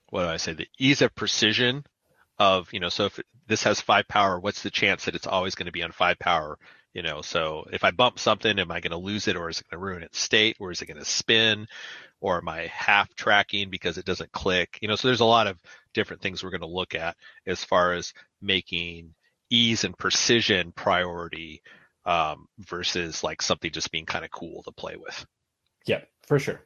what 0.09 0.23
do 0.23 0.29
I 0.29 0.37
say? 0.37 0.53
The 0.53 0.67
ease 0.77 1.01
of 1.01 1.15
precision 1.15 1.85
of 2.37 2.71
you 2.73 2.79
know. 2.79 2.89
So 2.89 3.05
if 3.05 3.19
this 3.47 3.63
has 3.63 3.81
five 3.81 4.07
power, 4.07 4.39
what's 4.39 4.63
the 4.63 4.71
chance 4.71 5.05
that 5.05 5.15
it's 5.15 5.27
always 5.27 5.55
going 5.55 5.67
to 5.67 5.71
be 5.71 5.83
on 5.83 5.91
five 5.91 6.19
power? 6.19 6.57
You 6.93 7.03
know, 7.03 7.21
so 7.21 7.67
if 7.71 7.83
I 7.83 7.91
bump 7.91 8.17
something, 8.17 8.57
am 8.57 8.71
I 8.71 8.79
going 8.79 8.91
to 8.91 8.97
lose 8.97 9.27
it, 9.27 9.35
or 9.35 9.49
is 9.49 9.59
it 9.59 9.69
going 9.69 9.79
to 9.79 9.85
ruin 9.85 10.03
its 10.03 10.19
state, 10.19 10.57
or 10.59 10.71
is 10.71 10.81
it 10.81 10.87
going 10.87 10.97
to 10.97 11.05
spin, 11.05 11.67
or 12.21 12.37
am 12.37 12.49
I 12.49 12.67
half 12.73 13.13
tracking 13.15 13.69
because 13.69 13.97
it 13.97 14.05
doesn't 14.05 14.31
click? 14.31 14.79
You 14.81 14.87
know, 14.87 14.95
so 14.95 15.07
there's 15.07 15.19
a 15.19 15.25
lot 15.25 15.47
of 15.47 15.57
different 15.93 16.21
things 16.21 16.43
we're 16.43 16.51
going 16.51 16.61
to 16.61 16.67
look 16.67 16.95
at 16.95 17.15
as 17.45 17.63
far 17.63 17.93
as 17.93 18.13
making 18.41 19.13
ease 19.49 19.83
and 19.83 19.97
precision 19.97 20.71
priority 20.71 21.61
um, 22.05 22.47
versus 22.59 23.23
like 23.23 23.41
something 23.41 23.71
just 23.71 23.91
being 23.91 24.05
kind 24.05 24.25
of 24.25 24.31
cool 24.31 24.63
to 24.63 24.71
play 24.71 24.95
with. 24.95 25.25
Yeah, 25.85 26.01
for 26.25 26.39
sure. 26.39 26.61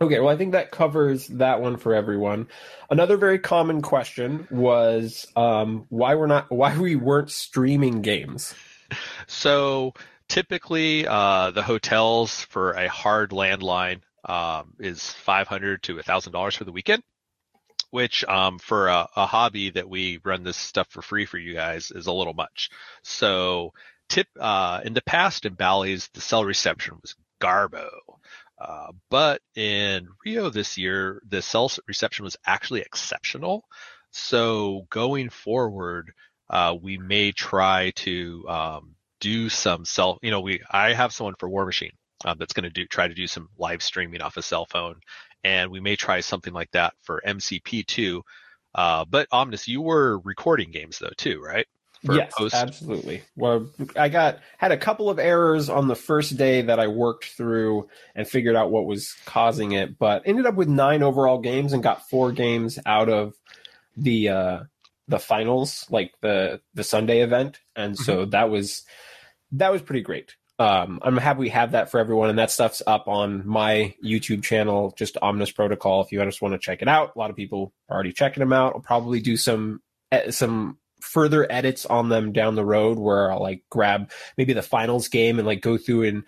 Okay, 0.00 0.18
well, 0.18 0.30
I 0.30 0.36
think 0.36 0.52
that 0.52 0.70
covers 0.70 1.28
that 1.28 1.60
one 1.60 1.76
for 1.76 1.94
everyone. 1.94 2.48
Another 2.90 3.16
very 3.16 3.38
common 3.38 3.82
question 3.82 4.48
was 4.50 5.26
um, 5.36 5.86
why 5.90 6.14
we're 6.14 6.26
not, 6.26 6.50
why 6.50 6.76
we 6.76 6.96
weren't 6.96 7.30
streaming 7.30 8.02
games. 8.02 8.54
So 9.26 9.92
typically, 10.28 11.06
uh, 11.06 11.52
the 11.52 11.62
hotels 11.62 12.40
for 12.46 12.72
a 12.72 12.88
hard 12.88 13.30
landline 13.30 14.00
um, 14.24 14.74
is 14.80 15.10
five 15.10 15.46
hundred 15.46 15.82
to 15.84 16.00
thousand 16.02 16.32
dollars 16.32 16.56
for 16.56 16.64
the 16.64 16.72
weekend, 16.72 17.02
which 17.92 18.24
um, 18.24 18.58
for 18.58 18.88
a, 18.88 19.06
a, 19.16 19.26
hobby 19.26 19.68
that 19.68 19.86
we 19.86 20.18
run 20.24 20.42
this 20.42 20.56
stuff 20.56 20.86
for 20.88 21.02
free 21.02 21.26
for 21.26 21.36
you 21.36 21.52
guys 21.52 21.90
is 21.90 22.06
a 22.06 22.12
little 22.12 22.32
much. 22.32 22.70
So 23.02 23.74
tip 24.08 24.28
uh, 24.40 24.80
in 24.82 24.94
the 24.94 25.02
past 25.02 25.44
in 25.44 25.52
Bally's, 25.52 26.08
the 26.14 26.22
cell 26.22 26.42
reception 26.42 26.94
was 27.02 27.14
garbo. 27.38 27.90
Uh, 28.58 28.92
but 29.10 29.42
in 29.54 30.08
Rio 30.24 30.48
this 30.48 30.78
year, 30.78 31.20
the 31.28 31.42
cell 31.42 31.70
reception 31.86 32.24
was 32.24 32.38
actually 32.46 32.80
exceptional. 32.80 33.64
So 34.10 34.86
going 34.88 35.28
forward, 35.28 36.12
uh, 36.48 36.74
we 36.80 36.96
may 36.96 37.32
try 37.32 37.90
to 37.96 38.48
um, 38.48 38.94
do 39.20 39.50
some 39.50 39.84
cell. 39.84 40.18
You 40.22 40.30
know, 40.30 40.40
we 40.40 40.62
I 40.70 40.94
have 40.94 41.12
someone 41.12 41.34
for 41.38 41.48
Warmachine 41.50 41.92
um, 42.24 42.38
that's 42.38 42.54
going 42.54 42.64
to 42.64 42.70
do 42.70 42.86
try 42.86 43.06
to 43.06 43.14
do 43.14 43.26
some 43.26 43.50
live 43.58 43.82
streaming 43.82 44.22
off 44.22 44.38
a 44.38 44.42
cell 44.42 44.64
phone, 44.64 45.00
and 45.44 45.70
we 45.70 45.80
may 45.80 45.96
try 45.96 46.20
something 46.20 46.52
like 46.52 46.70
that 46.72 46.94
for 47.02 47.22
MCP 47.26 47.86
too. 47.86 48.24
Uh, 48.74 49.04
but 49.04 49.28
Omnis, 49.32 49.68
you 49.68 49.82
were 49.82 50.18
recording 50.18 50.70
games 50.70 50.98
though 50.98 51.12
too, 51.16 51.40
right? 51.40 51.66
yes, 52.02 52.32
post? 52.36 52.54
absolutely. 52.54 53.22
Well, 53.36 53.68
I 53.96 54.08
got 54.08 54.40
had 54.58 54.72
a 54.72 54.76
couple 54.76 55.08
of 55.08 55.18
errors 55.18 55.68
on 55.68 55.88
the 55.88 55.94
first 55.94 56.36
day 56.36 56.62
that 56.62 56.80
I 56.80 56.88
worked 56.88 57.26
through 57.26 57.88
and 58.14 58.26
figured 58.26 58.56
out 58.56 58.70
what 58.70 58.86
was 58.86 59.14
causing 59.24 59.72
it, 59.72 59.98
but 59.98 60.22
ended 60.26 60.46
up 60.46 60.54
with 60.54 60.68
nine 60.68 61.02
overall 61.02 61.38
games 61.38 61.72
and 61.72 61.82
got 61.82 62.08
four 62.08 62.32
games 62.32 62.78
out 62.84 63.08
of 63.08 63.34
the 63.96 64.28
uh, 64.30 64.60
the 65.08 65.18
finals, 65.18 65.86
like 65.90 66.12
the 66.20 66.60
the 66.74 66.84
Sunday 66.84 67.20
event, 67.20 67.60
and 67.76 67.96
so 67.96 68.18
mm-hmm. 68.18 68.30
that 68.30 68.50
was 68.50 68.82
that 69.52 69.72
was 69.72 69.82
pretty 69.82 70.02
great. 70.02 70.34
Um, 70.62 71.00
I'm 71.02 71.16
happy 71.16 71.40
we 71.40 71.48
have 71.48 71.72
that 71.72 71.90
for 71.90 71.98
everyone, 71.98 72.30
and 72.30 72.38
that 72.38 72.52
stuff's 72.52 72.82
up 72.86 73.08
on 73.08 73.44
my 73.44 73.96
YouTube 74.04 74.44
channel, 74.44 74.94
just 74.96 75.18
Omnis 75.20 75.50
Protocol. 75.50 76.02
If 76.02 76.12
you 76.12 76.24
just 76.24 76.40
want 76.40 76.54
to 76.54 76.58
check 76.58 76.82
it 76.82 76.88
out, 76.88 77.16
a 77.16 77.18
lot 77.18 77.30
of 77.30 77.36
people 77.36 77.72
are 77.88 77.94
already 77.96 78.12
checking 78.12 78.42
them 78.42 78.52
out. 78.52 78.74
I'll 78.74 78.80
probably 78.80 79.20
do 79.20 79.36
some 79.36 79.82
some 80.30 80.78
further 81.00 81.50
edits 81.50 81.84
on 81.84 82.10
them 82.10 82.30
down 82.30 82.54
the 82.54 82.64
road 82.64 82.96
where 82.96 83.32
I'll 83.32 83.42
like 83.42 83.64
grab 83.70 84.12
maybe 84.38 84.52
the 84.52 84.62
finals 84.62 85.08
game 85.08 85.40
and 85.40 85.48
like 85.48 85.62
go 85.62 85.76
through 85.76 86.04
and 86.04 86.22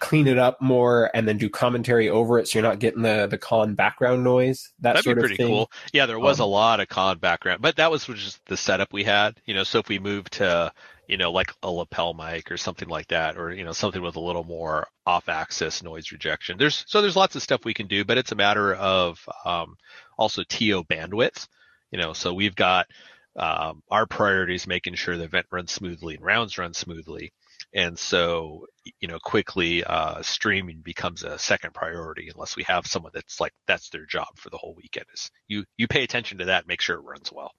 clean 0.00 0.26
it 0.26 0.38
up 0.38 0.60
more 0.60 1.10
and 1.14 1.26
then 1.26 1.38
do 1.38 1.48
commentary 1.48 2.10
over 2.10 2.38
it 2.38 2.46
so 2.46 2.58
you're 2.58 2.68
not 2.68 2.78
getting 2.78 3.02
the 3.02 3.26
the 3.26 3.38
con 3.38 3.74
background 3.74 4.22
noise 4.22 4.70
that 4.80 4.92
that'd 4.92 5.04
sort 5.04 5.16
be 5.16 5.20
pretty 5.20 5.34
of 5.34 5.38
thing. 5.38 5.48
cool 5.48 5.72
yeah 5.92 6.06
there 6.06 6.20
was 6.20 6.38
um, 6.38 6.44
a 6.44 6.46
lot 6.46 6.78
of 6.78 6.88
con 6.88 7.18
background 7.18 7.60
but 7.60 7.74
that 7.76 7.90
was 7.90 8.04
just 8.04 8.44
the 8.46 8.56
setup 8.56 8.92
we 8.92 9.02
had 9.02 9.40
you 9.44 9.54
know 9.54 9.64
so 9.64 9.80
if 9.80 9.88
we 9.88 9.98
move 9.98 10.30
to 10.30 10.70
you 11.08 11.16
know 11.16 11.32
like 11.32 11.52
a 11.62 11.70
lapel 11.70 12.14
mic 12.14 12.50
or 12.52 12.56
something 12.56 12.88
like 12.88 13.08
that 13.08 13.36
or 13.36 13.52
you 13.52 13.64
know 13.64 13.72
something 13.72 14.02
with 14.02 14.16
a 14.16 14.20
little 14.20 14.44
more 14.44 14.86
off 15.06 15.28
axis 15.28 15.82
noise 15.82 16.12
rejection 16.12 16.56
there's 16.58 16.84
so 16.86 17.00
there's 17.00 17.16
lots 17.16 17.34
of 17.34 17.42
stuff 17.42 17.64
we 17.64 17.74
can 17.74 17.88
do 17.88 18.04
but 18.04 18.18
it's 18.18 18.32
a 18.32 18.36
matter 18.36 18.74
of 18.74 19.18
um, 19.44 19.76
also 20.16 20.42
to 20.44 20.84
bandwidth 20.84 21.48
you 21.90 21.98
know 21.98 22.12
so 22.12 22.32
we've 22.32 22.54
got 22.54 22.86
um, 23.38 23.82
our 23.90 24.06
priority 24.06 24.56
is 24.56 24.66
making 24.66 24.94
sure 24.94 25.16
the 25.16 25.24
event 25.24 25.46
runs 25.50 25.72
smoothly 25.72 26.16
and 26.16 26.24
rounds 26.24 26.58
run 26.58 26.74
smoothly. 26.74 27.32
And 27.74 27.98
so, 27.98 28.66
you 29.00 29.08
know, 29.08 29.18
quickly 29.20 29.84
uh, 29.84 30.22
streaming 30.22 30.80
becomes 30.80 31.22
a 31.22 31.38
second 31.38 31.74
priority 31.74 32.30
unless 32.32 32.56
we 32.56 32.64
have 32.64 32.86
someone 32.86 33.12
that's 33.14 33.40
like 33.40 33.52
that's 33.66 33.90
their 33.90 34.06
job 34.06 34.28
for 34.36 34.50
the 34.50 34.56
whole 34.56 34.74
weekend. 34.74 35.06
Is 35.14 35.30
you 35.46 35.64
you 35.76 35.86
pay 35.86 36.02
attention 36.02 36.38
to 36.38 36.46
that, 36.46 36.66
make 36.66 36.80
sure 36.80 36.96
it 36.96 37.04
runs 37.04 37.30
well. 37.30 37.52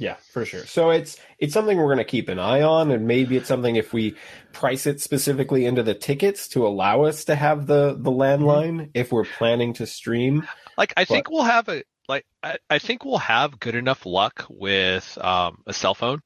Yeah, 0.00 0.16
for 0.32 0.46
sure. 0.46 0.64
So 0.64 0.88
it's 0.88 1.18
it's 1.38 1.52
something 1.52 1.76
we're 1.76 1.84
going 1.84 1.98
to 1.98 2.04
keep 2.04 2.30
an 2.30 2.38
eye 2.38 2.62
on, 2.62 2.90
and 2.90 3.06
maybe 3.06 3.36
it's 3.36 3.46
something 3.46 3.76
if 3.76 3.92
we 3.92 4.16
price 4.50 4.86
it 4.86 4.98
specifically 4.98 5.66
into 5.66 5.82
the 5.82 5.92
tickets 5.92 6.48
to 6.48 6.66
allow 6.66 7.02
us 7.02 7.26
to 7.26 7.34
have 7.34 7.66
the 7.66 7.94
the 7.98 8.10
landline 8.10 8.76
mm-hmm. 8.76 8.90
if 8.94 9.12
we're 9.12 9.26
planning 9.26 9.74
to 9.74 9.86
stream. 9.86 10.48
Like 10.78 10.94
I 10.96 11.02
but, 11.02 11.08
think 11.08 11.30
we'll 11.30 11.42
have 11.42 11.68
a 11.68 11.84
like 12.08 12.24
I, 12.42 12.56
I 12.70 12.78
think 12.78 13.04
we'll 13.04 13.18
have 13.18 13.60
good 13.60 13.74
enough 13.74 14.06
luck 14.06 14.46
with 14.48 15.18
um, 15.20 15.58
a 15.66 15.74
cell 15.74 15.94
phone. 15.94 16.22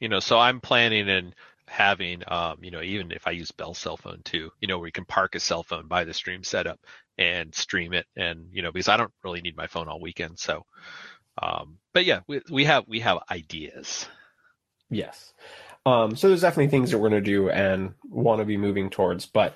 You 0.00 0.10
know, 0.10 0.20
so 0.20 0.38
I'm 0.38 0.60
planning 0.60 1.08
and 1.08 1.34
having 1.66 2.22
um, 2.28 2.58
you 2.60 2.70
know, 2.70 2.82
even 2.82 3.10
if 3.10 3.26
I 3.26 3.30
use 3.30 3.50
Bell 3.52 3.72
cell 3.72 3.96
phone 3.96 4.20
too, 4.22 4.50
you 4.60 4.68
know, 4.68 4.78
where 4.78 4.86
you 4.86 4.92
can 4.92 5.06
park 5.06 5.34
a 5.34 5.40
cell 5.40 5.62
phone 5.62 5.88
by 5.88 6.04
the 6.04 6.12
stream 6.12 6.44
setup 6.44 6.78
and 7.16 7.54
stream 7.54 7.94
it 7.94 8.04
and 8.16 8.48
you 8.52 8.60
know, 8.60 8.70
because 8.70 8.88
I 8.88 8.98
don't 8.98 9.12
really 9.22 9.40
need 9.40 9.56
my 9.56 9.66
phone 9.66 9.88
all 9.88 9.98
weekend. 9.98 10.38
So 10.38 10.66
um, 11.40 11.78
but 11.92 12.04
yeah, 12.04 12.20
we 12.26 12.40
we 12.50 12.64
have 12.64 12.84
we 12.86 13.00
have 13.00 13.18
ideas. 13.30 14.06
Yes. 14.90 15.32
Um, 15.86 16.16
so 16.16 16.28
there's 16.28 16.40
definitely 16.40 16.68
things 16.68 16.90
that 16.90 16.98
we're 16.98 17.10
going 17.10 17.22
to 17.22 17.30
do 17.30 17.50
and 17.50 17.94
want 18.08 18.40
to 18.40 18.46
be 18.46 18.56
moving 18.56 18.88
towards, 18.88 19.26
but 19.26 19.54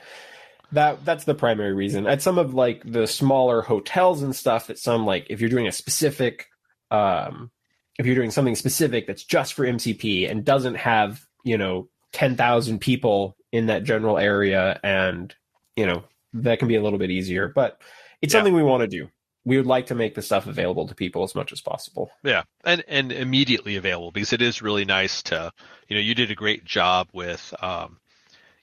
that 0.72 1.04
that's 1.04 1.24
the 1.24 1.34
primary 1.34 1.72
reason. 1.72 2.06
At 2.06 2.22
some 2.22 2.38
of 2.38 2.54
like 2.54 2.82
the 2.84 3.06
smaller 3.06 3.62
hotels 3.62 4.22
and 4.22 4.36
stuff, 4.36 4.68
at 4.68 4.78
some 4.78 5.06
like 5.06 5.26
if 5.30 5.40
you're 5.40 5.50
doing 5.50 5.66
a 5.66 5.72
specific, 5.72 6.46
um, 6.90 7.50
if 7.98 8.06
you're 8.06 8.14
doing 8.14 8.30
something 8.30 8.56
specific 8.56 9.06
that's 9.06 9.24
just 9.24 9.54
for 9.54 9.64
MCP 9.64 10.30
and 10.30 10.44
doesn't 10.44 10.74
have 10.74 11.24
you 11.44 11.56
know 11.56 11.88
ten 12.12 12.36
thousand 12.36 12.80
people 12.80 13.36
in 13.50 13.66
that 13.66 13.84
general 13.84 14.18
area, 14.18 14.78
and 14.82 15.34
you 15.76 15.86
know 15.86 16.04
that 16.34 16.58
can 16.58 16.68
be 16.68 16.76
a 16.76 16.82
little 16.82 16.98
bit 16.98 17.10
easier. 17.10 17.48
But 17.48 17.80
it's 18.20 18.34
yeah. 18.34 18.40
something 18.40 18.54
we 18.54 18.62
want 18.62 18.82
to 18.82 18.88
do. 18.88 19.08
We 19.44 19.56
would 19.56 19.66
like 19.66 19.86
to 19.86 19.94
make 19.94 20.14
the 20.14 20.22
stuff 20.22 20.46
available 20.46 20.86
to 20.88 20.94
people 20.94 21.22
as 21.22 21.34
much 21.34 21.52
as 21.52 21.60
possible. 21.60 22.10
Yeah, 22.22 22.42
and 22.64 22.84
and 22.88 23.12
immediately 23.12 23.76
available 23.76 24.10
because 24.10 24.32
it 24.32 24.42
is 24.42 24.62
really 24.62 24.84
nice 24.84 25.22
to, 25.24 25.52
you 25.88 25.96
know, 25.96 26.02
you 26.02 26.14
did 26.14 26.30
a 26.30 26.34
great 26.34 26.64
job 26.64 27.08
with 27.12 27.54
um, 27.62 27.98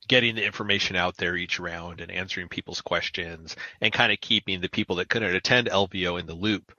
getting 0.07 0.35
the 0.35 0.45
information 0.45 0.95
out 0.95 1.17
there 1.17 1.35
each 1.35 1.59
round 1.59 2.01
and 2.01 2.11
answering 2.11 2.49
people's 2.49 2.81
questions 2.81 3.55
and 3.81 3.93
kind 3.93 4.11
of 4.11 4.19
keeping 4.21 4.61
the 4.61 4.69
people 4.69 4.97
that 4.97 5.09
couldn't 5.09 5.35
attend 5.35 5.67
LVO 5.67 6.19
in 6.19 6.27
the 6.27 6.35
loop. 6.35 6.71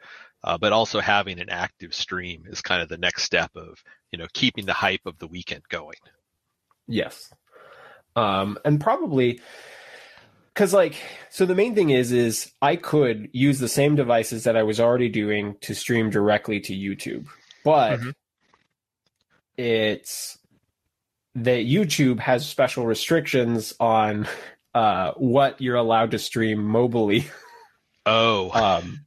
Uh, 0.45 0.57
but 0.57 0.73
also 0.73 1.01
having 1.01 1.41
an 1.41 1.49
active 1.49 1.93
stream 1.93 2.45
is 2.47 2.61
kind 2.61 2.81
of 2.81 2.89
the 2.89 2.99
next 2.99 3.25
step 3.25 3.51
of 3.57 3.83
you 4.13 4.19
know 4.19 4.27
keeping 4.33 4.67
the 4.67 4.73
hype 4.73 5.05
of 5.07 5.19
the 5.19 5.27
weekend 5.27 5.63
going. 5.69 5.97
Yes, 6.87 7.33
um, 8.15 8.59
and 8.65 8.81
probably 8.81 9.41
because 10.57 10.73
like 10.73 10.97
so 11.29 11.45
the 11.45 11.55
main 11.55 11.75
thing 11.75 11.91
is 11.91 12.13
is 12.13 12.51
i 12.63 12.77
could 12.77 13.29
use 13.33 13.59
the 13.59 13.69
same 13.69 13.95
devices 13.95 14.45
that 14.45 14.57
i 14.57 14.63
was 14.63 14.81
already 14.81 15.11
doing 15.11 15.55
to 15.61 15.75
stream 15.75 16.09
directly 16.09 16.59
to 16.61 16.73
youtube. 16.73 17.27
But 17.63 18.01
Mhm. 18.01 18.15
it's 19.59 20.39
that 21.35 21.67
youtube 21.67 22.21
has 22.21 22.47
special 22.47 22.87
restrictions 22.87 23.75
on 23.79 24.27
uh 24.75 25.13
what 25.17 25.61
you're 25.61 25.77
allowed 25.77 26.13
to 26.13 26.19
stream 26.19 26.59
mobily. 26.59 27.27
Oh, 28.07 28.51
um 28.53 29.05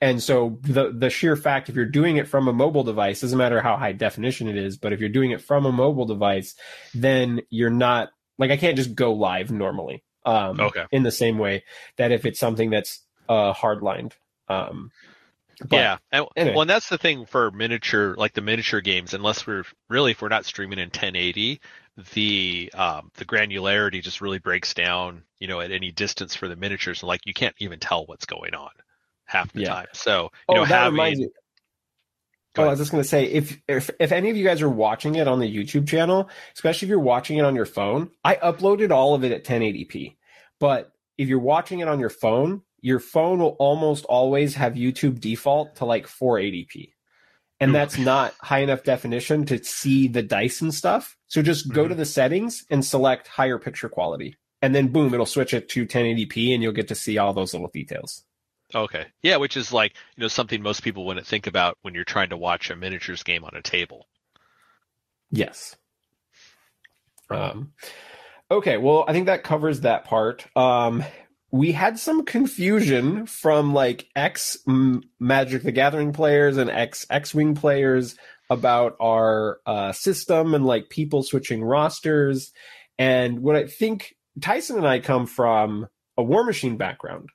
and 0.00 0.22
so 0.22 0.58
the 0.62 0.92
the 0.92 1.10
sheer 1.10 1.34
fact 1.34 1.68
if 1.68 1.74
you're 1.74 1.84
doing 1.84 2.16
it 2.16 2.28
from 2.28 2.46
a 2.46 2.52
mobile 2.52 2.84
device 2.84 3.22
doesn't 3.22 3.38
matter 3.38 3.60
how 3.60 3.76
high 3.76 3.92
definition 3.92 4.46
it 4.46 4.56
is 4.56 4.76
but 4.76 4.92
if 4.92 5.00
you're 5.00 5.08
doing 5.08 5.32
it 5.32 5.40
from 5.40 5.66
a 5.66 5.72
mobile 5.72 6.06
device 6.06 6.54
then 6.94 7.40
you're 7.50 7.70
not 7.70 8.10
like 8.38 8.52
i 8.52 8.56
can't 8.56 8.76
just 8.76 8.94
go 8.94 9.12
live 9.12 9.50
normally 9.50 10.04
um 10.24 10.58
Okay. 10.60 10.86
in 10.92 11.02
the 11.02 11.10
same 11.12 11.38
way 11.38 11.64
that 11.96 12.12
if 12.12 12.26
it's 12.26 12.40
something 12.40 12.70
that's 12.70 13.02
uh 13.28 13.52
hardlined 13.54 14.12
um 14.48 14.92
but- 15.68 15.76
yeah. 15.76 15.98
And, 16.12 16.26
anyway. 16.36 16.54
Well, 16.54 16.62
and 16.62 16.70
that's 16.70 16.88
the 16.88 16.98
thing 16.98 17.26
for 17.26 17.50
miniature, 17.50 18.14
like 18.16 18.32
the 18.34 18.40
miniature 18.42 18.80
games. 18.80 19.14
Unless 19.14 19.46
we're 19.46 19.64
really, 19.88 20.12
if 20.12 20.22
we're 20.22 20.28
not 20.28 20.44
streaming 20.44 20.78
in 20.78 20.86
1080, 20.88 21.60
the 22.14 22.72
um, 22.74 23.10
the 23.14 23.24
granularity 23.24 24.02
just 24.02 24.20
really 24.20 24.38
breaks 24.38 24.74
down. 24.74 25.22
You 25.38 25.48
know, 25.48 25.60
at 25.60 25.70
any 25.72 25.92
distance 25.92 26.34
for 26.34 26.48
the 26.48 26.56
miniatures, 26.56 27.02
and 27.02 27.08
like 27.08 27.22
you 27.26 27.34
can't 27.34 27.54
even 27.58 27.78
tell 27.80 28.06
what's 28.06 28.26
going 28.26 28.54
on 28.54 28.70
half 29.26 29.52
the 29.52 29.62
Yeah. 29.62 29.62
time. 29.62 29.86
So 29.92 30.30
you 30.48 30.54
oh 30.54 30.56
know, 30.56 30.66
that 30.66 30.92
having 30.92 31.30
Go 32.54 32.64
Oh, 32.64 32.66
I 32.66 32.70
was 32.70 32.78
just 32.80 32.90
gonna 32.90 33.04
say 33.04 33.24
if, 33.24 33.58
if 33.66 33.90
if 33.98 34.12
any 34.12 34.28
of 34.28 34.36
you 34.36 34.44
guys 34.44 34.60
are 34.60 34.68
watching 34.68 35.14
it 35.14 35.26
on 35.26 35.38
the 35.40 35.46
YouTube 35.56 35.88
channel, 35.88 36.28
especially 36.54 36.86
if 36.86 36.90
you're 36.90 36.98
watching 37.00 37.38
it 37.38 37.44
on 37.44 37.54
your 37.54 37.64
phone, 37.66 38.10
I 38.24 38.34
uploaded 38.36 38.90
all 38.90 39.14
of 39.14 39.24
it 39.24 39.32
at 39.32 39.44
1080p. 39.44 40.16
But 40.60 40.92
if 41.16 41.28
you're 41.28 41.38
watching 41.38 41.80
it 41.80 41.88
on 41.88 41.98
your 41.98 42.10
phone, 42.10 42.62
your 42.80 43.00
phone 43.00 43.38
will 43.38 43.56
almost 43.58 44.04
always 44.04 44.54
have 44.56 44.74
YouTube 44.74 45.20
default 45.20 45.76
to 45.76 45.84
like 45.86 46.06
480p. 46.06 46.92
And 47.60 47.74
that's 47.74 47.96
not 47.96 48.34
high 48.40 48.58
enough 48.58 48.82
definition 48.82 49.46
to 49.46 49.62
see 49.62 50.08
the 50.08 50.22
dice 50.22 50.60
and 50.62 50.74
stuff. 50.74 51.16
So 51.28 51.42
just 51.42 51.72
go 51.72 51.84
Mhm. 51.84 51.88
to 51.90 51.94
the 51.94 52.04
settings 52.04 52.64
and 52.70 52.84
select 52.84 53.28
higher 53.28 53.56
picture 53.58 53.88
quality. 53.88 54.36
And 54.60 54.74
then 54.74 54.88
boom, 54.88 55.14
it'll 55.14 55.26
switch 55.26 55.54
it 55.54 55.68
to 55.70 55.86
1080p 55.86 56.52
and 56.54 56.62
you'll 56.62 56.72
get 56.72 56.88
to 56.88 56.94
see 56.96 57.18
all 57.18 57.32
those 57.32 57.52
little 57.54 57.70
details. 57.72 58.24
Okay, 58.74 59.06
yeah, 59.22 59.36
which 59.36 59.56
is 59.56 59.72
like 59.72 59.94
you 60.16 60.22
know 60.22 60.28
something 60.28 60.62
most 60.62 60.82
people 60.82 61.06
wouldn't 61.06 61.26
think 61.26 61.46
about 61.46 61.78
when 61.82 61.94
you're 61.94 62.04
trying 62.04 62.30
to 62.30 62.36
watch 62.36 62.70
a 62.70 62.76
miniatures 62.76 63.22
game 63.22 63.44
on 63.44 63.54
a 63.54 63.62
table. 63.62 64.06
Yes. 65.30 65.76
Um, 67.30 67.72
okay, 68.50 68.76
well, 68.76 69.04
I 69.08 69.12
think 69.12 69.26
that 69.26 69.44
covers 69.44 69.80
that 69.80 70.04
part. 70.04 70.46
Um, 70.54 71.02
we 71.50 71.72
had 71.72 71.98
some 71.98 72.24
confusion 72.24 73.26
from 73.26 73.74
like 73.74 74.08
ex 74.16 74.58
M- 74.66 75.02
Magic 75.20 75.62
the 75.62 75.72
Gathering 75.72 76.12
players 76.12 76.56
and 76.56 76.70
ex 76.70 77.06
X 77.10 77.34
Wing 77.34 77.54
players 77.54 78.16
about 78.50 78.96
our 79.00 79.60
uh, 79.66 79.92
system 79.92 80.54
and 80.54 80.64
like 80.64 80.90
people 80.90 81.22
switching 81.22 81.62
rosters. 81.62 82.52
And 82.98 83.40
what 83.40 83.56
I 83.56 83.66
think 83.66 84.14
Tyson 84.40 84.76
and 84.76 84.86
I 84.86 85.00
come 85.00 85.26
from 85.26 85.88
a 86.16 86.22
War 86.22 86.44
Machine 86.44 86.76
background, 86.76 87.30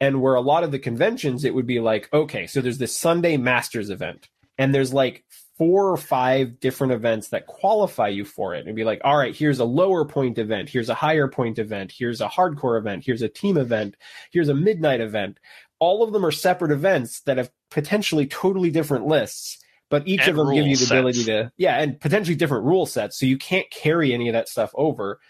and 0.00 0.22
where 0.22 0.34
a 0.34 0.40
lot 0.40 0.64
of 0.64 0.70
the 0.70 0.78
conventions, 0.78 1.44
it 1.44 1.54
would 1.54 1.66
be 1.66 1.80
like, 1.80 2.08
okay, 2.12 2.46
so 2.46 2.60
there's 2.60 2.78
this 2.78 2.96
Sunday 2.96 3.36
Masters 3.36 3.90
event, 3.90 4.28
and 4.58 4.74
there's 4.74 4.92
like 4.92 5.24
four 5.58 5.90
or 5.90 5.96
five 5.98 6.58
different 6.58 6.90
events 6.90 7.28
that 7.28 7.46
qualify 7.46 8.08
you 8.08 8.24
for 8.24 8.54
it. 8.54 8.66
And 8.66 8.74
be 8.74 8.84
like, 8.84 9.02
all 9.04 9.18
right, 9.18 9.36
here's 9.36 9.58
a 9.58 9.64
lower 9.64 10.06
point 10.06 10.38
event, 10.38 10.70
here's 10.70 10.88
a 10.88 10.94
higher 10.94 11.28
point 11.28 11.58
event, 11.58 11.92
here's 11.94 12.22
a 12.22 12.28
hardcore 12.28 12.78
event, 12.78 13.04
here's 13.04 13.20
a 13.20 13.28
team 13.28 13.58
event, 13.58 13.94
here's 14.32 14.48
a 14.48 14.54
midnight 14.54 15.02
event. 15.02 15.38
All 15.78 16.02
of 16.02 16.14
them 16.14 16.24
are 16.24 16.30
separate 16.30 16.72
events 16.72 17.20
that 17.22 17.36
have 17.36 17.50
potentially 17.70 18.26
totally 18.26 18.70
different 18.70 19.06
lists, 19.06 19.58
but 19.90 20.08
each 20.08 20.20
And 20.20 20.30
of 20.30 20.36
them 20.36 20.54
give 20.54 20.66
you 20.66 20.76
the 20.76 20.86
ability 20.86 21.24
to, 21.24 21.52
yeah, 21.58 21.78
and 21.78 22.00
potentially 22.00 22.36
different 22.36 22.64
rule 22.64 22.86
sets. 22.86 23.18
So 23.18 23.26
you 23.26 23.36
can't 23.36 23.70
carry 23.70 24.14
any 24.14 24.28
of 24.28 24.32
that 24.32 24.48
stuff 24.48 24.70
over. 24.74 25.20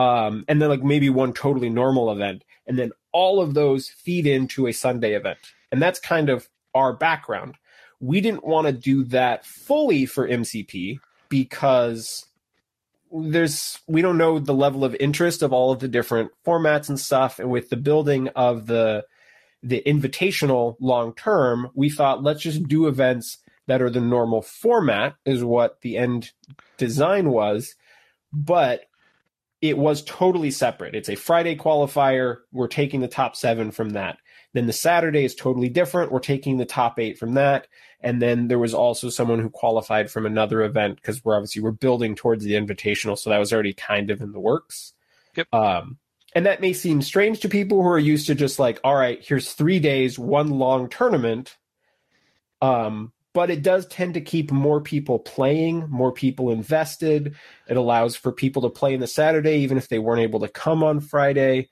Um, 0.00 0.44
and 0.48 0.62
then 0.62 0.68
like 0.68 0.82
maybe 0.82 1.10
one 1.10 1.32
totally 1.32 1.70
normal 1.70 2.10
event. 2.10 2.44
And 2.66 2.78
then 2.78 2.92
all 3.12 3.40
of 3.40 3.54
those 3.54 3.88
feed 3.88 4.26
into 4.26 4.66
a 4.66 4.72
Sunday 4.72 5.14
event. 5.14 5.38
And 5.72 5.82
that's 5.82 5.98
kind 5.98 6.28
of 6.28 6.48
our 6.74 6.92
background 6.92 7.56
we 8.00 8.20
didn't 8.20 8.44
want 8.44 8.66
to 8.66 8.72
do 8.72 9.04
that 9.04 9.44
fully 9.44 10.06
for 10.06 10.26
MCP 10.26 10.98
because 11.28 12.26
there's 13.12 13.78
we 13.86 14.02
don't 14.02 14.18
know 14.18 14.38
the 14.38 14.54
level 14.54 14.84
of 14.84 14.96
interest 14.98 15.42
of 15.42 15.52
all 15.52 15.70
of 15.70 15.80
the 15.80 15.88
different 15.88 16.30
formats 16.46 16.88
and 16.88 16.98
stuff 16.98 17.38
and 17.38 17.50
with 17.50 17.68
the 17.68 17.76
building 17.76 18.28
of 18.28 18.66
the 18.66 19.04
the 19.62 19.82
invitational 19.84 20.76
long 20.80 21.12
term 21.14 21.68
we 21.74 21.90
thought 21.90 22.22
let's 22.22 22.40
just 22.40 22.66
do 22.68 22.86
events 22.86 23.38
that 23.66 23.82
are 23.82 23.90
the 23.90 24.00
normal 24.00 24.40
format 24.40 25.16
is 25.26 25.42
what 25.42 25.80
the 25.80 25.96
end 25.96 26.30
design 26.78 27.30
was 27.30 27.74
but 28.32 28.82
it 29.60 29.76
was 29.76 30.02
totally 30.02 30.50
separate. 30.50 30.94
It's 30.94 31.08
a 31.08 31.14
friday 31.14 31.56
qualifier. 31.56 32.38
We're 32.52 32.68
taking 32.68 33.00
the 33.00 33.08
top 33.08 33.36
7 33.36 33.70
from 33.70 33.90
that. 33.90 34.18
Then 34.52 34.66
the 34.66 34.72
saturday 34.72 35.24
is 35.24 35.34
totally 35.34 35.68
different. 35.68 36.12
We're 36.12 36.20
taking 36.20 36.56
the 36.56 36.64
top 36.64 36.98
8 36.98 37.18
from 37.18 37.34
that. 37.34 37.66
And 38.00 38.20
then 38.22 38.48
there 38.48 38.58
was 38.58 38.72
also 38.72 39.10
someone 39.10 39.38
who 39.38 39.50
qualified 39.50 40.10
from 40.10 40.24
another 40.24 40.62
event 40.62 40.96
because 40.96 41.24
we're 41.24 41.36
obviously 41.36 41.62
we're 41.62 41.72
building 41.72 42.14
towards 42.14 42.44
the 42.44 42.54
invitational 42.54 43.18
so 43.18 43.30
that 43.30 43.38
was 43.38 43.52
already 43.52 43.74
kind 43.74 44.10
of 44.10 44.20
in 44.20 44.32
the 44.32 44.40
works. 44.40 44.94
Yep. 45.36 45.52
um 45.54 45.98
and 46.32 46.46
that 46.46 46.60
may 46.60 46.72
seem 46.72 47.02
strange 47.02 47.40
to 47.40 47.48
people 47.48 47.82
who 47.82 47.88
are 47.88 47.98
used 47.98 48.28
to 48.28 48.34
just 48.34 48.58
like 48.58 48.80
all 48.82 48.96
right 48.96 49.18
here's 49.22 49.52
three 49.52 49.78
days 49.78 50.18
one 50.18 50.50
long 50.50 50.88
tournament. 50.88 51.56
Um 52.62 53.12
but 53.32 53.50
it 53.50 53.62
does 53.62 53.86
tend 53.86 54.14
to 54.14 54.20
keep 54.20 54.50
more 54.50 54.80
people 54.80 55.18
playing 55.18 55.88
more 55.88 56.12
people 56.12 56.50
invested 56.50 57.34
it 57.68 57.76
allows 57.76 58.16
for 58.16 58.32
people 58.32 58.62
to 58.62 58.70
play 58.70 58.94
in 58.94 59.00
the 59.00 59.06
saturday 59.06 59.56
even 59.58 59.78
if 59.78 59.88
they 59.88 59.98
weren't 59.98 60.22
able 60.22 60.40
to 60.40 60.48
come 60.48 60.82
on 60.82 61.00
friday 61.00 61.68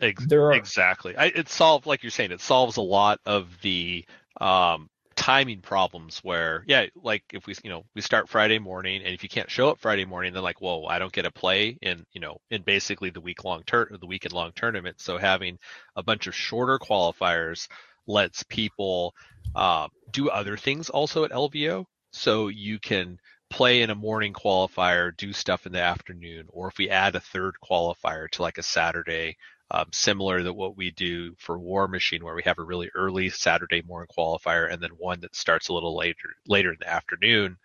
are 0.00 0.52
Exactly. 0.52 1.16
I, 1.16 1.26
it 1.26 1.48
solves, 1.48 1.86
like 1.86 2.02
you're 2.02 2.10
saying, 2.10 2.32
it 2.32 2.40
solves 2.40 2.76
a 2.76 2.82
lot 2.82 3.20
of 3.26 3.60
the 3.62 4.04
um, 4.40 4.88
timing 5.16 5.60
problems. 5.60 6.20
Where, 6.22 6.64
yeah, 6.66 6.86
like 6.96 7.22
if 7.32 7.46
we, 7.46 7.54
you 7.62 7.70
know, 7.70 7.84
we 7.94 8.00
start 8.00 8.28
Friday 8.28 8.58
morning, 8.58 9.02
and 9.04 9.14
if 9.14 9.22
you 9.22 9.28
can't 9.28 9.50
show 9.50 9.68
up 9.68 9.78
Friday 9.78 10.04
morning, 10.04 10.32
then 10.32 10.42
like, 10.42 10.60
whoa, 10.60 10.84
I 10.86 10.98
don't 10.98 11.12
get 11.12 11.22
to 11.22 11.30
play 11.30 11.78
in, 11.82 12.04
you 12.12 12.20
know, 12.20 12.38
in 12.50 12.62
basically 12.62 13.10
the 13.10 13.20
week 13.20 13.44
long 13.44 13.62
tur- 13.66 13.90
the 13.98 14.06
weekend 14.06 14.32
long 14.32 14.52
tournament. 14.54 15.00
So 15.00 15.18
having 15.18 15.58
a 15.96 16.02
bunch 16.02 16.26
of 16.26 16.34
shorter 16.34 16.78
qualifiers 16.78 17.68
lets 18.06 18.42
people 18.44 19.14
uh, 19.54 19.88
do 20.12 20.28
other 20.28 20.56
things 20.56 20.90
also 20.90 21.24
at 21.24 21.30
LVO. 21.30 21.84
So 22.12 22.48
you 22.48 22.78
can 22.78 23.18
play 23.50 23.82
in 23.82 23.90
a 23.90 23.94
morning 23.94 24.32
qualifier, 24.32 25.16
do 25.16 25.32
stuff 25.32 25.66
in 25.66 25.72
the 25.72 25.82
afternoon, 25.82 26.46
or 26.48 26.68
if 26.68 26.78
we 26.78 26.88
add 26.88 27.16
a 27.16 27.20
third 27.20 27.54
qualifier 27.62 28.28
to 28.30 28.42
like 28.42 28.58
a 28.58 28.62
Saturday 28.62 29.36
um, 29.72 29.86
similar 29.92 30.42
to 30.42 30.52
what 30.52 30.76
we 30.76 30.90
do 30.90 31.34
for 31.38 31.58
War 31.58 31.86
Machine, 31.86 32.24
where 32.24 32.34
we 32.34 32.42
have 32.44 32.58
a 32.58 32.64
really 32.64 32.90
early 32.94 33.28
Saturday 33.28 33.82
morning 33.82 34.08
qualifier 34.16 34.72
and 34.72 34.82
then 34.82 34.90
one 34.98 35.20
that 35.20 35.36
starts 35.36 35.68
a 35.68 35.72
little 35.72 35.96
later 35.96 36.34
later 36.46 36.70
in 36.70 36.78
the 36.80 36.90
afternoon. 36.90 37.56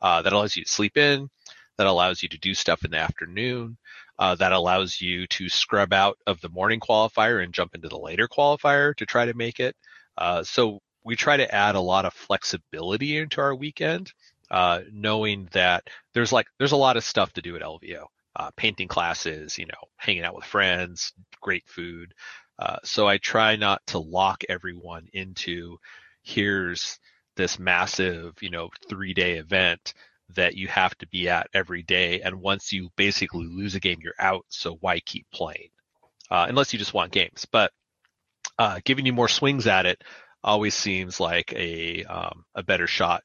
Uh, 0.00 0.22
that 0.22 0.32
allows 0.32 0.56
you 0.56 0.64
to 0.64 0.70
sleep 0.70 0.96
in. 0.96 1.28
That 1.78 1.86
allows 1.86 2.22
you 2.22 2.28
to 2.30 2.38
do 2.38 2.54
stuff 2.54 2.84
in 2.84 2.90
the 2.90 2.98
afternoon. 2.98 3.76
Uh, 4.18 4.34
that 4.36 4.52
allows 4.52 5.00
you 5.00 5.26
to 5.28 5.48
scrub 5.48 5.92
out 5.92 6.18
of 6.26 6.40
the 6.40 6.48
morning 6.48 6.80
qualifier 6.80 7.42
and 7.42 7.52
jump 7.52 7.74
into 7.74 7.88
the 7.88 7.98
later 7.98 8.28
qualifier 8.28 8.94
to 8.96 9.06
try 9.06 9.26
to 9.26 9.34
make 9.34 9.60
it. 9.60 9.76
Uh, 10.16 10.42
so 10.42 10.80
we 11.04 11.16
try 11.16 11.36
to 11.36 11.54
add 11.54 11.74
a 11.74 11.80
lot 11.80 12.04
of 12.04 12.14
flexibility 12.14 13.18
into 13.18 13.40
our 13.40 13.54
weekend, 13.54 14.12
uh, 14.50 14.80
knowing 14.92 15.48
that 15.52 15.88
there's 16.14 16.32
like 16.32 16.46
there's 16.58 16.72
a 16.72 16.76
lot 16.76 16.96
of 16.96 17.04
stuff 17.04 17.32
to 17.34 17.42
do 17.42 17.56
at 17.56 17.62
LVO. 17.62 18.06
Uh, 18.34 18.50
painting 18.56 18.88
classes, 18.88 19.58
you 19.58 19.66
know, 19.66 19.88
hanging 19.96 20.24
out 20.24 20.34
with 20.34 20.44
friends, 20.44 21.12
great 21.42 21.64
food. 21.66 22.14
Uh, 22.58 22.78
so 22.82 23.06
I 23.06 23.18
try 23.18 23.56
not 23.56 23.86
to 23.88 23.98
lock 23.98 24.42
everyone 24.48 25.08
into 25.12 25.76
here's 26.22 26.98
this 27.36 27.58
massive, 27.58 28.34
you 28.40 28.50
know, 28.50 28.70
three 28.88 29.12
day 29.14 29.34
event 29.34 29.94
that 30.34 30.54
you 30.54 30.68
have 30.68 30.96
to 30.98 31.06
be 31.08 31.28
at 31.28 31.48
every 31.52 31.82
day. 31.82 32.20
And 32.20 32.40
once 32.40 32.72
you 32.72 32.90
basically 32.96 33.46
lose 33.46 33.74
a 33.74 33.80
game, 33.80 33.98
you're 34.02 34.14
out. 34.18 34.46
So 34.48 34.76
why 34.80 35.00
keep 35.00 35.26
playing? 35.30 35.68
Uh, 36.30 36.46
unless 36.48 36.72
you 36.72 36.78
just 36.78 36.94
want 36.94 37.12
games. 37.12 37.46
But 37.50 37.72
uh, 38.58 38.80
giving 38.84 39.06
you 39.06 39.12
more 39.12 39.28
swings 39.28 39.66
at 39.66 39.86
it 39.86 40.02
always 40.44 40.74
seems 40.74 41.20
like 41.20 41.52
a 41.52 42.04
um, 42.04 42.44
a 42.54 42.62
better 42.62 42.86
shot 42.86 43.22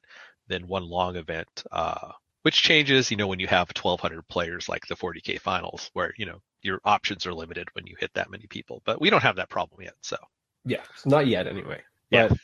than 0.48 0.68
one 0.68 0.84
long 0.84 1.16
event. 1.16 1.64
Uh, 1.70 2.12
which 2.42 2.62
changes, 2.62 3.10
you 3.10 3.16
know, 3.16 3.26
when 3.26 3.40
you 3.40 3.46
have 3.46 3.68
1,200 3.68 4.26
players 4.28 4.68
like 4.68 4.86
the 4.86 4.96
40k 4.96 5.40
finals, 5.40 5.90
where 5.92 6.14
you 6.16 6.26
know 6.26 6.40
your 6.62 6.80
options 6.84 7.26
are 7.26 7.34
limited 7.34 7.68
when 7.72 7.86
you 7.86 7.96
hit 7.98 8.12
that 8.14 8.30
many 8.30 8.46
people. 8.46 8.82
But 8.84 9.00
we 9.00 9.10
don't 9.10 9.22
have 9.22 9.36
that 9.36 9.48
problem 9.48 9.82
yet, 9.82 9.94
so 10.00 10.16
Yeah, 10.64 10.82
not 11.04 11.26
yet 11.26 11.46
anyway. 11.46 11.82
Yeah. 12.10 12.28
But 12.28 12.38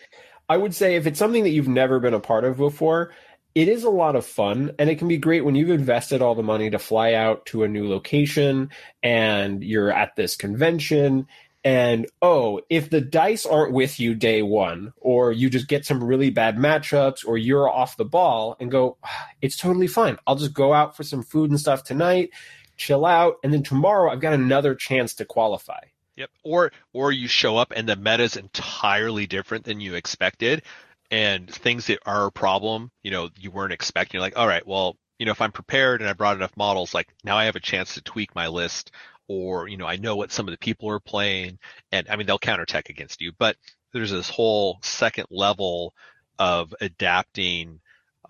I 0.49 0.57
would 0.57 0.75
say 0.75 0.97
if 0.97 1.07
it's 1.07 1.19
something 1.19 1.45
that 1.45 1.51
you've 1.51 1.69
never 1.69 2.01
been 2.01 2.15
a 2.15 2.21
part 2.21 2.45
of 2.45 2.57
before, 2.57 3.13
it 3.55 3.69
is 3.69 3.85
a 3.85 3.91
lot 3.91 4.17
of 4.17 4.27
fun 4.27 4.73
and 4.79 4.91
it 4.91 4.99
can 4.99 5.09
be 5.09 5.17
great 5.17 5.45
when 5.45 5.55
you've 5.55 5.71
invested 5.71 6.21
all 6.21 6.35
the 6.35 6.43
money 6.43 6.71
to 6.71 6.79
fly 6.79 7.15
out 7.15 7.47
to 7.47 7.63
a 7.63 7.69
new 7.69 7.89
location 7.89 8.71
and 9.03 9.63
you're 9.63 9.93
at 9.93 10.17
this 10.17 10.37
convention 10.37 11.29
and 11.65 12.07
oh 12.23 12.61
if 12.69 12.91
the 12.91 13.01
dice 13.01 13.47
aren't 13.47 13.73
with 13.73 13.99
you 13.99 14.15
day 14.15 14.43
one 14.43 14.93
or 15.01 15.33
you 15.33 15.49
just 15.49 15.69
get 15.69 15.85
some 15.85 16.03
really 16.03 16.31
bad 16.31 16.57
matchups 16.57 17.27
or 17.27 17.39
you're 17.39 17.69
off 17.69 17.97
the 17.97 18.05
ball 18.05 18.57
and 18.61 18.71
go 18.71 18.97
ah, 19.05 19.29
it's 19.41 19.57
totally 19.57 19.87
fine 19.87 20.17
i'll 20.27 20.37
just 20.37 20.55
go 20.55 20.75
out 20.75 20.97
for 20.97 21.03
some 21.03 21.23
food 21.23 21.51
and 21.51 21.59
stuff 21.59 21.83
tonight 21.83 22.31
chill 22.77 23.07
out 23.07 23.37
and 23.43 23.53
then 23.53 23.63
tomorrow 23.63 24.13
i've 24.13 24.21
got 24.21 24.35
another 24.35 24.75
chance 24.75 25.15
to 25.15 25.25
qualify 25.25 25.81
Yep. 26.17 26.31
Or 26.45 26.73
or 26.93 27.13
you 27.13 27.27
show 27.27 27.57
up 27.57 27.73
and 27.75 27.89
the 27.89 27.97
meta 27.97 28.23
is 28.23 28.37
entirely 28.37 29.27
different 29.27 29.65
than 29.65 29.81
you 29.81 29.95
expected, 29.95 30.63
and 31.11 31.51
things 31.51 31.87
that 31.87 32.01
are 32.07 32.27
a 32.27 32.33
problem, 32.33 32.91
you 33.03 33.11
know, 33.11 33.31
you 33.39 33.51
weren't 33.51 33.73
expecting. 33.73 34.19
You're 34.19 34.23
like, 34.23 34.39
all 34.39 34.47
right, 34.47 34.67
well, 34.67 34.97
you 35.19 35.27
know, 35.27 35.33
if 35.33 35.41
I'm 35.41 35.53
prepared 35.53 36.01
and 36.01 36.09
I 36.09 36.13
brought 36.13 36.37
enough 36.37 36.57
models, 36.57 36.95
like 36.95 37.09
now 37.25 37.37
I 37.37 37.45
have 37.45 37.57
a 37.57 37.61
chance 37.61 37.95
to 37.95 38.03
tweak 38.03 38.35
my 38.35 38.49
list, 38.49 38.91
or 39.29 39.69
you 39.69 39.77
know, 39.77 39.87
I 39.87 39.97
know 39.97 40.17
what 40.17 40.33
some 40.33 40.47
of 40.49 40.53
the 40.53 40.59
people 40.59 40.91
are 40.91 41.01
playing, 41.01 41.59
and 41.93 42.09
I 42.09 42.17
mean 42.17 42.27
they'll 42.27 42.39
counter 42.39 42.67
tech 42.67 42.89
against 42.91 43.21
you, 43.21 43.33
but 43.39 43.57
there's 43.93 44.11
this 44.11 44.29
whole 44.29 44.79
second 44.83 45.27
level 45.31 45.95
of 46.39 46.75
adapting 46.81 47.81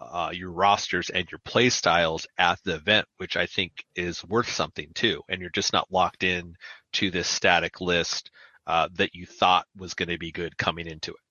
uh, 0.01 0.31
your 0.33 0.51
rosters 0.51 1.11
and 1.11 1.31
your 1.31 1.39
play 1.45 1.71
styles 1.71 2.27
at 2.37 2.59
the 2.65 2.75
event, 2.75 3.07
which 3.17 3.37
I 3.37 3.47
think 3.47 3.85
is 3.95 4.25
worth 4.25 4.51
something 4.51 4.91
too. 4.95 5.23
And 5.29 5.41
you're 5.41 5.51
just 5.51 5.73
not 5.73 5.91
locked 5.91 6.23
in 6.25 6.57
to 6.95 7.11
this 7.11 7.29
static 7.29 7.81
list 7.81 8.31
uh, 8.67 8.89
that 8.95 9.15
you 9.15 9.27
thought 9.27 9.67
was 9.77 9.95
going 9.95 10.09
to 10.09 10.19
be 10.19 10.33
good 10.33 10.57
coming 10.59 10.87
into 10.87 11.13
it 11.13 11.24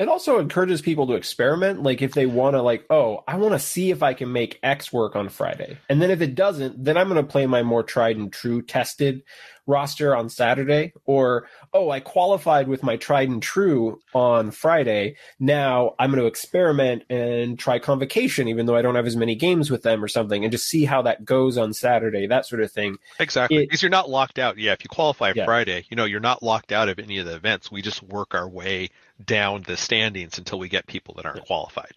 it 0.00 0.08
also 0.08 0.38
encourages 0.38 0.80
people 0.80 1.06
to 1.06 1.12
experiment 1.12 1.82
like 1.82 2.00
if 2.00 2.14
they 2.14 2.26
want 2.26 2.54
to 2.54 2.62
like 2.62 2.84
oh 2.90 3.22
i 3.28 3.36
want 3.36 3.52
to 3.52 3.58
see 3.58 3.90
if 3.90 4.02
i 4.02 4.14
can 4.14 4.32
make 4.32 4.58
x 4.62 4.92
work 4.92 5.14
on 5.14 5.28
friday. 5.28 5.78
And 5.88 6.00
then 6.00 6.10
if 6.10 6.20
it 6.20 6.34
doesn't 6.34 6.82
then 6.82 6.96
i'm 6.96 7.08
going 7.08 7.24
to 7.24 7.30
play 7.30 7.46
my 7.46 7.62
more 7.62 7.82
tried 7.82 8.16
and 8.16 8.32
true 8.32 8.62
tested 8.62 9.22
roster 9.70 10.14
on 10.14 10.28
saturday 10.28 10.92
or 11.06 11.46
oh 11.72 11.90
i 11.90 12.00
qualified 12.00 12.68
with 12.68 12.82
my 12.82 12.96
tried 12.96 13.28
and 13.28 13.42
true 13.42 14.00
on 14.14 14.50
friday. 14.50 15.16
Now 15.38 15.94
i'm 15.98 16.10
going 16.10 16.20
to 16.20 16.26
experiment 16.26 17.04
and 17.08 17.58
try 17.58 17.78
convocation 17.78 18.48
even 18.48 18.66
though 18.66 18.76
i 18.76 18.82
don't 18.82 18.96
have 18.96 19.06
as 19.06 19.16
many 19.16 19.34
games 19.34 19.70
with 19.70 19.82
them 19.82 20.04
or 20.04 20.08
something 20.08 20.44
and 20.44 20.52
just 20.52 20.68
see 20.68 20.84
how 20.84 21.02
that 21.02 21.24
goes 21.24 21.56
on 21.56 21.72
saturday 21.72 22.26
that 22.26 22.46
sort 22.46 22.62
of 22.62 22.70
thing. 22.70 22.98
Exactly 23.18 23.58
it, 23.58 23.68
because 23.68 23.82
you're 23.82 23.90
not 23.90 24.10
locked 24.10 24.38
out 24.38 24.58
yeah 24.58 24.72
if 24.72 24.84
you 24.84 24.88
qualify 24.88 25.32
yeah. 25.34 25.44
friday 25.44 25.86
you 25.88 25.96
know 25.96 26.04
you're 26.04 26.20
not 26.20 26.42
locked 26.42 26.72
out 26.72 26.88
of 26.88 26.98
any 26.98 27.18
of 27.18 27.26
the 27.26 27.34
events. 27.34 27.70
We 27.70 27.82
just 27.82 28.02
work 28.02 28.34
our 28.34 28.48
way 28.48 28.90
down 29.24 29.62
the 29.62 29.76
standings 29.76 30.38
until 30.38 30.58
we 30.58 30.68
get 30.68 30.86
people 30.86 31.14
that 31.14 31.26
aren't 31.26 31.46
qualified. 31.46 31.94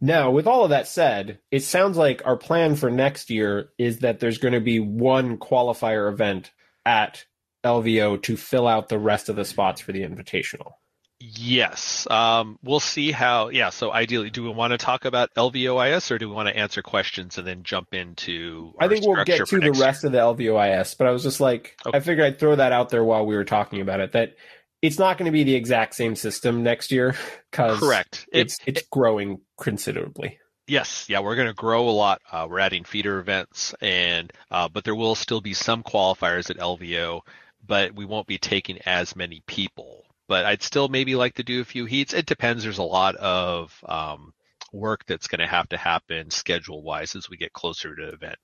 Now, 0.00 0.30
with 0.30 0.46
all 0.46 0.64
of 0.64 0.70
that 0.70 0.88
said, 0.88 1.38
it 1.50 1.60
sounds 1.60 1.96
like 1.96 2.22
our 2.24 2.36
plan 2.36 2.76
for 2.76 2.90
next 2.90 3.30
year 3.30 3.70
is 3.78 4.00
that 4.00 4.20
there's 4.20 4.38
going 4.38 4.52
to 4.52 4.60
be 4.60 4.78
one 4.78 5.38
qualifier 5.38 6.12
event 6.12 6.50
at 6.86 7.26
LVO 7.64 8.22
to 8.22 8.36
fill 8.36 8.66
out 8.66 8.88
the 8.88 8.98
rest 8.98 9.28
of 9.28 9.36
the 9.36 9.44
spots 9.44 9.82
for 9.82 9.92
the 9.92 10.02
invitational. 10.02 10.72
Yes. 11.18 12.06
Um, 12.10 12.58
we'll 12.62 12.80
see 12.80 13.10
how. 13.10 13.48
Yeah. 13.48 13.70
So 13.70 13.90
ideally, 13.90 14.30
do 14.30 14.42
we 14.42 14.50
want 14.50 14.72
to 14.72 14.78
talk 14.78 15.06
about 15.06 15.34
LVOIS 15.34 16.10
or 16.10 16.18
do 16.18 16.28
we 16.28 16.34
want 16.34 16.48
to 16.48 16.56
answer 16.56 16.82
questions 16.82 17.38
and 17.38 17.46
then 17.46 17.62
jump 17.62 17.94
into? 17.94 18.74
I 18.78 18.88
think 18.88 19.06
we'll 19.06 19.24
get 19.24 19.46
to 19.46 19.58
the 19.58 19.72
rest 19.72 20.02
year? 20.04 20.08
of 20.08 20.12
the 20.12 20.44
LVOIS, 20.44 20.96
but 20.98 21.06
I 21.06 21.10
was 21.10 21.22
just 21.22 21.40
like, 21.40 21.76
okay. 21.86 21.96
I 21.96 22.00
figured 22.00 22.26
I'd 22.26 22.38
throw 22.38 22.56
that 22.56 22.72
out 22.72 22.90
there 22.90 23.02
while 23.02 23.24
we 23.24 23.34
were 23.34 23.44
talking 23.44 23.80
about 23.80 24.00
it. 24.00 24.12
That 24.12 24.36
it's 24.82 24.98
not 24.98 25.16
going 25.16 25.26
to 25.26 25.32
be 25.32 25.42
the 25.44 25.54
exact 25.54 25.94
same 25.94 26.16
system 26.16 26.62
next 26.62 26.92
year 26.92 27.14
because 27.50 27.80
correct 27.80 28.28
it's 28.30 28.58
it, 28.66 28.76
it's 28.76 28.88
growing 28.88 29.40
considerably. 29.58 30.38
Yes, 30.68 31.06
yeah, 31.08 31.20
we're 31.20 31.36
going 31.36 31.46
to 31.46 31.54
grow 31.54 31.88
a 31.88 31.90
lot. 31.90 32.20
Uh, 32.30 32.46
we're 32.50 32.58
adding 32.58 32.84
feeder 32.84 33.20
events, 33.20 33.74
and 33.80 34.32
uh, 34.50 34.68
but 34.68 34.84
there 34.84 34.96
will 34.96 35.14
still 35.14 35.40
be 35.40 35.54
some 35.54 35.84
qualifiers 35.84 36.50
at 36.50 36.58
LVO, 36.58 37.20
but 37.64 37.94
we 37.94 38.04
won't 38.04 38.26
be 38.26 38.38
taking 38.38 38.78
as 38.84 39.14
many 39.14 39.42
people. 39.46 40.04
But 40.28 40.44
I'd 40.44 40.62
still 40.62 40.88
maybe 40.88 41.14
like 41.14 41.34
to 41.34 41.44
do 41.44 41.60
a 41.60 41.64
few 41.64 41.84
heats. 41.84 42.14
It 42.14 42.26
depends. 42.26 42.64
There's 42.64 42.78
a 42.78 42.82
lot 42.82 43.14
of 43.14 43.72
um, 43.88 44.34
work 44.72 45.04
that's 45.06 45.28
going 45.28 45.40
to 45.40 45.46
have 45.46 45.68
to 45.68 45.76
happen 45.76 46.30
schedule 46.30 46.82
wise 46.82 47.14
as 47.14 47.30
we 47.30 47.36
get 47.36 47.52
closer 47.52 47.94
to 47.94 48.06
the 48.06 48.12
event, 48.12 48.38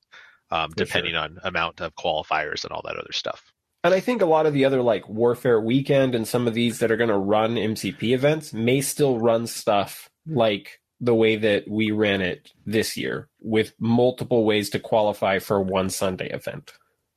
um, 0.51 0.71
depending 0.77 1.15
sure. 1.15 1.23
on 1.23 1.39
amount 1.43 1.81
of 1.81 1.95
qualifiers 1.97 2.63
and 2.63 2.73
all 2.73 2.83
that 2.85 2.97
other 2.97 3.13
stuff. 3.13 3.53
And 3.83 3.93
I 3.93 3.99
think 3.99 4.23
a 4.23 4.27
lot 4.27 4.47
of 4.47 4.55
the 4.55 4.65
other 4.65 4.81
like 4.81 5.09
Warfare 5.09 5.61
Weekend 5.61 6.15
and 6.15 6.29
some 6.29 6.47
of 6.47 6.55
these 6.55 6.79
that 6.79 6.93
are 6.93 6.97
going 6.97 7.11
to 7.11 7.19
run 7.19 7.57
MCP 7.57 8.15
events 8.15 8.53
may 8.53 8.81
still 8.81 9.19
run 9.19 9.49
stuff 9.49 10.09
like 10.25 10.81
the 11.03 11.15
way 11.15 11.37
that 11.37 11.69
we 11.69 11.91
ran 11.91 12.23
it 12.23 12.53
this 12.65 12.97
year 12.97 13.29
with 13.41 13.75
multiple 13.79 14.45
ways 14.45 14.71
to 14.71 14.79
qualify 14.79 15.41
for 15.41 15.61
one 15.61 15.91
Sunday 15.91 16.31
event. 16.31 16.73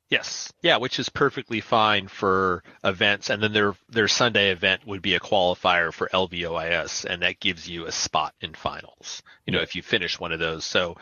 Yes. 0.09 0.51
Yeah, 0.61 0.77
which 0.77 0.99
is 0.99 1.09
perfectly 1.09 1.61
fine 1.61 2.07
for 2.07 2.63
events 2.83 3.29
and 3.29 3.41
then 3.41 3.53
their 3.53 3.75
their 3.89 4.07
Sunday 4.07 4.51
event 4.51 4.85
would 4.85 5.01
be 5.01 5.13
a 5.13 5.19
qualifier 5.19 5.93
for 5.93 6.09
LVOIS 6.13 7.05
and 7.05 7.21
that 7.21 7.39
gives 7.39 7.67
you 7.67 7.85
a 7.85 7.91
spot 7.91 8.33
in 8.41 8.53
finals. 8.55 9.21
You 9.45 9.53
know, 9.53 9.61
if 9.61 9.75
you 9.75 9.83
finish 9.83 10.19
one 10.19 10.31
of 10.31 10.39
those. 10.39 10.65
So 10.65 10.97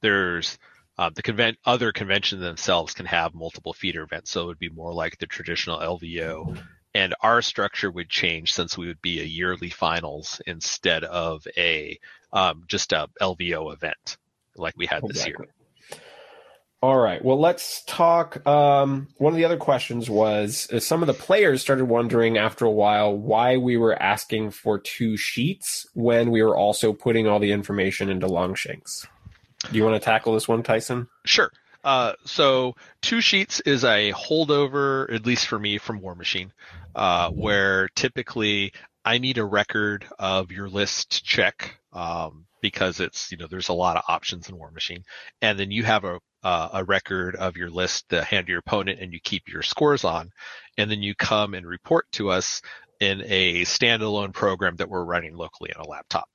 there's 0.00 0.58
uh, 0.96 1.10
the 1.14 1.22
convent 1.22 1.58
other 1.64 1.92
conventions 1.92 2.40
themselves 2.40 2.94
can 2.94 3.06
have 3.06 3.34
multiple 3.34 3.72
feeder 3.72 4.02
events, 4.02 4.30
so 4.30 4.42
it 4.42 4.46
would 4.46 4.58
be 4.58 4.68
more 4.68 4.92
like 4.92 5.18
the 5.18 5.26
traditional 5.26 5.78
LVO. 5.78 6.58
And 6.98 7.14
our 7.20 7.42
structure 7.42 7.92
would 7.92 8.08
change 8.08 8.52
since 8.52 8.76
we 8.76 8.88
would 8.88 9.00
be 9.00 9.20
a 9.20 9.24
yearly 9.24 9.70
finals 9.70 10.42
instead 10.48 11.04
of 11.04 11.46
a 11.56 11.96
um, 12.32 12.64
just 12.66 12.90
a 12.90 13.08
LVO 13.22 13.72
event 13.72 14.16
like 14.56 14.74
we 14.76 14.86
had 14.86 15.04
this 15.06 15.24
year. 15.24 15.36
All 16.82 16.98
right. 16.98 17.24
Well, 17.24 17.38
let's 17.38 17.84
talk. 17.84 18.44
Um, 18.44 19.06
one 19.18 19.32
of 19.32 19.36
the 19.36 19.44
other 19.44 19.56
questions 19.56 20.10
was 20.10 20.68
uh, 20.72 20.80
some 20.80 21.00
of 21.00 21.06
the 21.06 21.14
players 21.14 21.62
started 21.62 21.84
wondering 21.84 22.36
after 22.36 22.64
a 22.64 22.70
while 22.70 23.16
why 23.16 23.58
we 23.58 23.76
were 23.76 24.00
asking 24.02 24.50
for 24.50 24.80
two 24.80 25.16
sheets 25.16 25.86
when 25.94 26.32
we 26.32 26.42
were 26.42 26.56
also 26.56 26.92
putting 26.92 27.28
all 27.28 27.38
the 27.38 27.52
information 27.52 28.10
into 28.10 28.26
Longshanks. 28.26 29.06
Do 29.70 29.78
you 29.78 29.84
want 29.84 29.94
to 29.94 30.04
tackle 30.04 30.34
this 30.34 30.48
one, 30.48 30.64
Tyson? 30.64 31.06
Sure. 31.24 31.52
Uh, 31.88 32.12
so 32.26 32.74
two 33.00 33.22
sheets 33.22 33.60
is 33.60 33.82
a 33.82 34.12
holdover, 34.12 35.10
at 35.10 35.24
least 35.24 35.46
for 35.46 35.58
me, 35.58 35.78
from 35.78 36.02
Warmachine, 36.02 36.50
uh, 36.94 37.30
where 37.30 37.88
typically 37.96 38.74
I 39.06 39.16
need 39.16 39.38
a 39.38 39.44
record 39.46 40.04
of 40.18 40.52
your 40.52 40.68
list 40.68 41.12
to 41.12 41.24
check 41.24 41.78
um, 41.94 42.44
because 42.60 43.00
it's 43.00 43.32
you 43.32 43.38
know 43.38 43.46
there's 43.46 43.70
a 43.70 43.72
lot 43.72 43.96
of 43.96 44.02
options 44.06 44.50
in 44.50 44.58
War 44.58 44.70
Machine, 44.70 45.02
and 45.40 45.58
then 45.58 45.70
you 45.70 45.82
have 45.82 46.04
a 46.04 46.20
uh, 46.42 46.68
a 46.74 46.84
record 46.84 47.36
of 47.36 47.56
your 47.56 47.70
list 47.70 48.10
to 48.10 48.22
hand 48.22 48.48
to 48.48 48.50
your 48.50 48.58
opponent, 48.58 49.00
and 49.00 49.14
you 49.14 49.20
keep 49.24 49.48
your 49.48 49.62
scores 49.62 50.04
on, 50.04 50.30
and 50.76 50.90
then 50.90 51.02
you 51.02 51.14
come 51.14 51.54
and 51.54 51.66
report 51.66 52.04
to 52.12 52.28
us 52.28 52.60
in 53.00 53.22
a 53.24 53.62
standalone 53.62 54.34
program 54.34 54.76
that 54.76 54.90
we're 54.90 55.02
running 55.02 55.34
locally 55.34 55.72
on 55.72 55.86
a 55.86 55.88
laptop. 55.88 56.28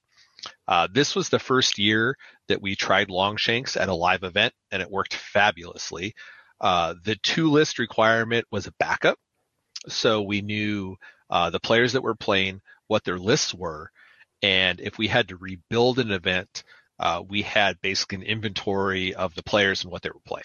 Uh, 0.68 0.88
this 0.92 1.16
was 1.16 1.30
the 1.30 1.40
first 1.40 1.78
year 1.78 2.18
that 2.48 2.62
we 2.62 2.76
tried 2.76 3.10
Longshanks 3.10 3.78
at 3.78 3.90
a 3.90 3.94
live 3.94 4.24
event, 4.24 4.54
and 4.72 4.82
it 4.82 4.92
worked 4.92 5.14
fabulously. 5.14 6.14
Uh, 6.60 6.96
the 7.04 7.16
two 7.16 7.50
list 7.52 7.80
requirement 7.80 8.46
was 8.52 8.68
a 8.68 8.74
backup, 8.80 9.18
so 9.88 10.22
we 10.22 10.42
knew 10.42 10.96
uh, 11.30 11.50
the 11.50 11.60
players 11.60 11.94
that 11.94 12.04
were 12.04 12.16
playing, 12.16 12.62
what 12.88 13.04
their 13.04 13.20
lists 13.20 13.54
were, 13.54 13.90
and 14.42 14.82
if 14.82 14.98
we 14.98 15.08
had 15.08 15.30
to 15.30 15.38
rebuild 15.38 16.00
an 16.00 16.12
event, 16.12 16.64
uh, 17.00 17.24
we 17.28 17.42
had 17.42 17.82
basically 17.82 18.18
an 18.18 18.24
inventory 18.24 19.16
of 19.16 19.34
the 19.36 19.44
players 19.44 19.84
and 19.84 19.92
what 19.92 20.02
they 20.02 20.10
were 20.10 20.20
playing. 20.26 20.44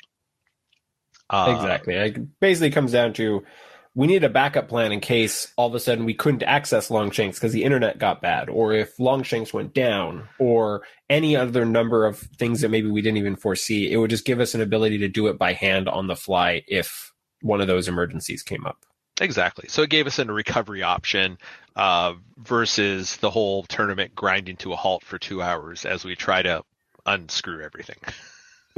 Uh, 1.30 1.54
exactly. 1.56 1.94
It 1.94 2.40
basically 2.40 2.70
comes 2.70 2.92
down 2.92 3.12
to 3.14 3.44
we 3.94 4.06
need 4.06 4.24
a 4.24 4.28
backup 4.28 4.68
plan 4.68 4.92
in 4.92 5.00
case 5.00 5.52
all 5.56 5.68
of 5.68 5.74
a 5.74 5.80
sudden 5.80 6.04
we 6.04 6.14
couldn't 6.14 6.42
access 6.42 6.90
Longshanks 6.90 7.38
because 7.38 7.52
the 7.52 7.64
internet 7.64 7.98
got 7.98 8.22
bad, 8.22 8.48
or 8.48 8.72
if 8.72 8.98
Longshanks 8.98 9.52
went 9.52 9.74
down, 9.74 10.28
or 10.38 10.82
any 11.10 11.36
other 11.36 11.64
number 11.64 12.06
of 12.06 12.18
things 12.18 12.60
that 12.60 12.70
maybe 12.70 12.90
we 12.90 13.02
didn't 13.02 13.18
even 13.18 13.36
foresee. 13.36 13.90
It 13.90 13.96
would 13.96 14.10
just 14.10 14.24
give 14.24 14.40
us 14.40 14.54
an 14.54 14.60
ability 14.60 14.98
to 14.98 15.08
do 15.08 15.26
it 15.28 15.38
by 15.38 15.52
hand 15.52 15.88
on 15.88 16.06
the 16.06 16.16
fly 16.16 16.62
if 16.68 17.12
one 17.40 17.60
of 17.60 17.66
those 17.66 17.88
emergencies 17.88 18.42
came 18.42 18.66
up. 18.66 18.84
Exactly. 19.20 19.68
So 19.68 19.82
it 19.82 19.90
gave 19.90 20.06
us 20.06 20.18
a 20.18 20.24
recovery 20.26 20.82
option 20.82 21.38
uh, 21.74 22.14
versus 22.36 23.16
the 23.16 23.30
whole 23.30 23.64
tournament 23.64 24.14
grinding 24.14 24.56
to 24.58 24.72
a 24.72 24.76
halt 24.76 25.04
for 25.04 25.18
two 25.18 25.42
hours 25.42 25.84
as 25.84 26.04
we 26.04 26.14
try 26.14 26.42
to 26.42 26.62
unscrew 27.04 27.62
everything. 27.62 27.98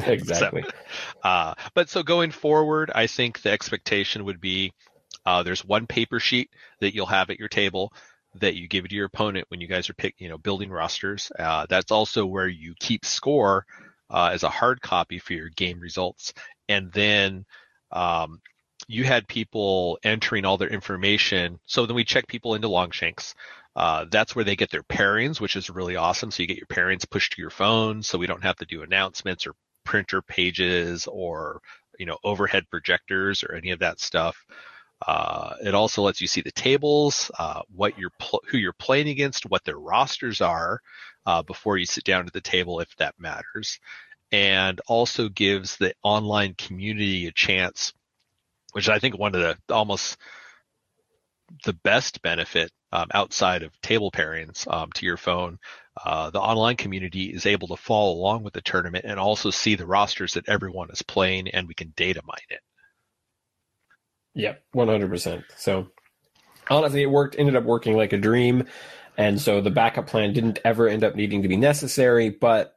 Exactly. 0.06 0.62
so, 0.62 1.28
uh, 1.28 1.54
but 1.74 1.88
so 1.88 2.02
going 2.02 2.30
forward, 2.30 2.90
I 2.94 3.06
think 3.06 3.42
the 3.42 3.50
expectation 3.50 4.24
would 4.24 4.40
be 4.40 4.72
uh, 5.26 5.42
there's 5.42 5.64
one 5.64 5.86
paper 5.86 6.20
sheet 6.20 6.50
that 6.80 6.94
you'll 6.94 7.06
have 7.06 7.30
at 7.30 7.38
your 7.38 7.48
table 7.48 7.92
that 8.36 8.54
you 8.54 8.68
give 8.68 8.88
to 8.88 8.94
your 8.94 9.06
opponent 9.06 9.46
when 9.48 9.60
you 9.60 9.66
guys 9.66 9.90
are 9.90 9.94
pick, 9.94 10.14
you 10.18 10.28
know, 10.28 10.38
building 10.38 10.70
rosters. 10.70 11.32
Uh, 11.38 11.66
that's 11.68 11.90
also 11.90 12.24
where 12.24 12.46
you 12.48 12.74
keep 12.78 13.04
score 13.04 13.66
uh, 14.08 14.30
as 14.32 14.42
a 14.42 14.48
hard 14.48 14.80
copy 14.80 15.18
for 15.18 15.32
your 15.32 15.48
game 15.50 15.80
results, 15.80 16.32
and 16.68 16.92
then 16.92 17.44
um, 17.92 18.40
you 18.88 19.04
had 19.04 19.28
people 19.28 19.98
entering 20.04 20.44
all 20.44 20.56
their 20.56 20.68
information. 20.68 21.58
So 21.66 21.86
then 21.86 21.96
we 21.96 22.04
check 22.04 22.26
people 22.26 22.54
into 22.54 22.68
Longshanks. 22.68 23.34
Uh, 23.76 24.06
that's 24.10 24.34
where 24.34 24.44
they 24.44 24.56
get 24.56 24.70
their 24.70 24.82
pairings, 24.82 25.40
which 25.40 25.54
is 25.54 25.70
really 25.70 25.96
awesome. 25.96 26.30
So 26.30 26.42
you 26.42 26.48
get 26.48 26.56
your 26.56 26.66
pairings 26.66 27.08
pushed 27.08 27.32
to 27.34 27.40
your 27.40 27.50
phone, 27.50 28.02
so 28.02 28.18
we 28.18 28.26
don't 28.26 28.42
have 28.42 28.56
to 28.56 28.66
do 28.66 28.82
announcements 28.82 29.46
or 29.46 29.54
printer 29.84 30.22
pages 30.22 31.06
or 31.06 31.60
you 31.98 32.06
know 32.06 32.18
overhead 32.24 32.64
projectors 32.70 33.44
or 33.44 33.54
any 33.54 33.70
of 33.70 33.80
that 33.80 34.00
stuff. 34.00 34.44
Uh, 35.06 35.54
it 35.64 35.74
also 35.74 36.02
lets 36.02 36.20
you 36.20 36.26
see 36.26 36.42
the 36.42 36.52
tables, 36.52 37.30
uh, 37.38 37.62
what 37.74 37.98
you're 37.98 38.12
pl- 38.18 38.42
who 38.48 38.58
you're 38.58 38.72
playing 38.72 39.08
against, 39.08 39.48
what 39.48 39.64
their 39.64 39.78
rosters 39.78 40.40
are 40.40 40.80
uh, 41.26 41.42
before 41.42 41.78
you 41.78 41.86
sit 41.86 42.04
down 42.04 42.26
at 42.26 42.32
the 42.32 42.40
table, 42.40 42.80
if 42.80 42.94
that 42.96 43.14
matters, 43.18 43.80
and 44.32 44.80
also 44.86 45.28
gives 45.28 45.76
the 45.76 45.94
online 46.02 46.54
community 46.54 47.26
a 47.26 47.32
chance, 47.32 47.92
which 48.72 48.88
I 48.88 48.98
think 48.98 49.18
one 49.18 49.34
of 49.34 49.40
the 49.40 49.74
almost 49.74 50.18
the 51.64 51.72
best 51.72 52.22
benefit 52.22 52.70
um, 52.92 53.08
outside 53.12 53.62
of 53.62 53.80
table 53.80 54.10
pairings 54.10 54.70
um, 54.72 54.90
to 54.92 55.06
your 55.06 55.16
phone. 55.16 55.58
Uh, 56.04 56.30
the 56.30 56.40
online 56.40 56.76
community 56.76 57.24
is 57.24 57.46
able 57.46 57.68
to 57.68 57.76
follow 57.76 58.12
along 58.12 58.42
with 58.42 58.52
the 58.52 58.60
tournament 58.60 59.04
and 59.06 59.18
also 59.18 59.50
see 59.50 59.74
the 59.74 59.86
rosters 59.86 60.34
that 60.34 60.48
everyone 60.48 60.90
is 60.90 61.02
playing, 61.02 61.48
and 61.48 61.68
we 61.68 61.74
can 61.74 61.92
data 61.96 62.20
mine 62.24 62.38
it. 62.48 62.60
Yep, 64.34 64.62
one 64.72 64.88
hundred 64.88 65.10
percent. 65.10 65.44
So 65.56 65.88
honestly, 66.68 67.02
it 67.02 67.10
worked. 67.10 67.36
Ended 67.38 67.56
up 67.56 67.64
working 67.64 67.96
like 67.96 68.12
a 68.12 68.18
dream, 68.18 68.64
and 69.16 69.40
so 69.40 69.60
the 69.60 69.70
backup 69.70 70.06
plan 70.06 70.32
didn't 70.32 70.60
ever 70.64 70.88
end 70.88 71.04
up 71.04 71.14
needing 71.14 71.42
to 71.42 71.48
be 71.48 71.56
necessary. 71.56 72.30
But 72.30 72.76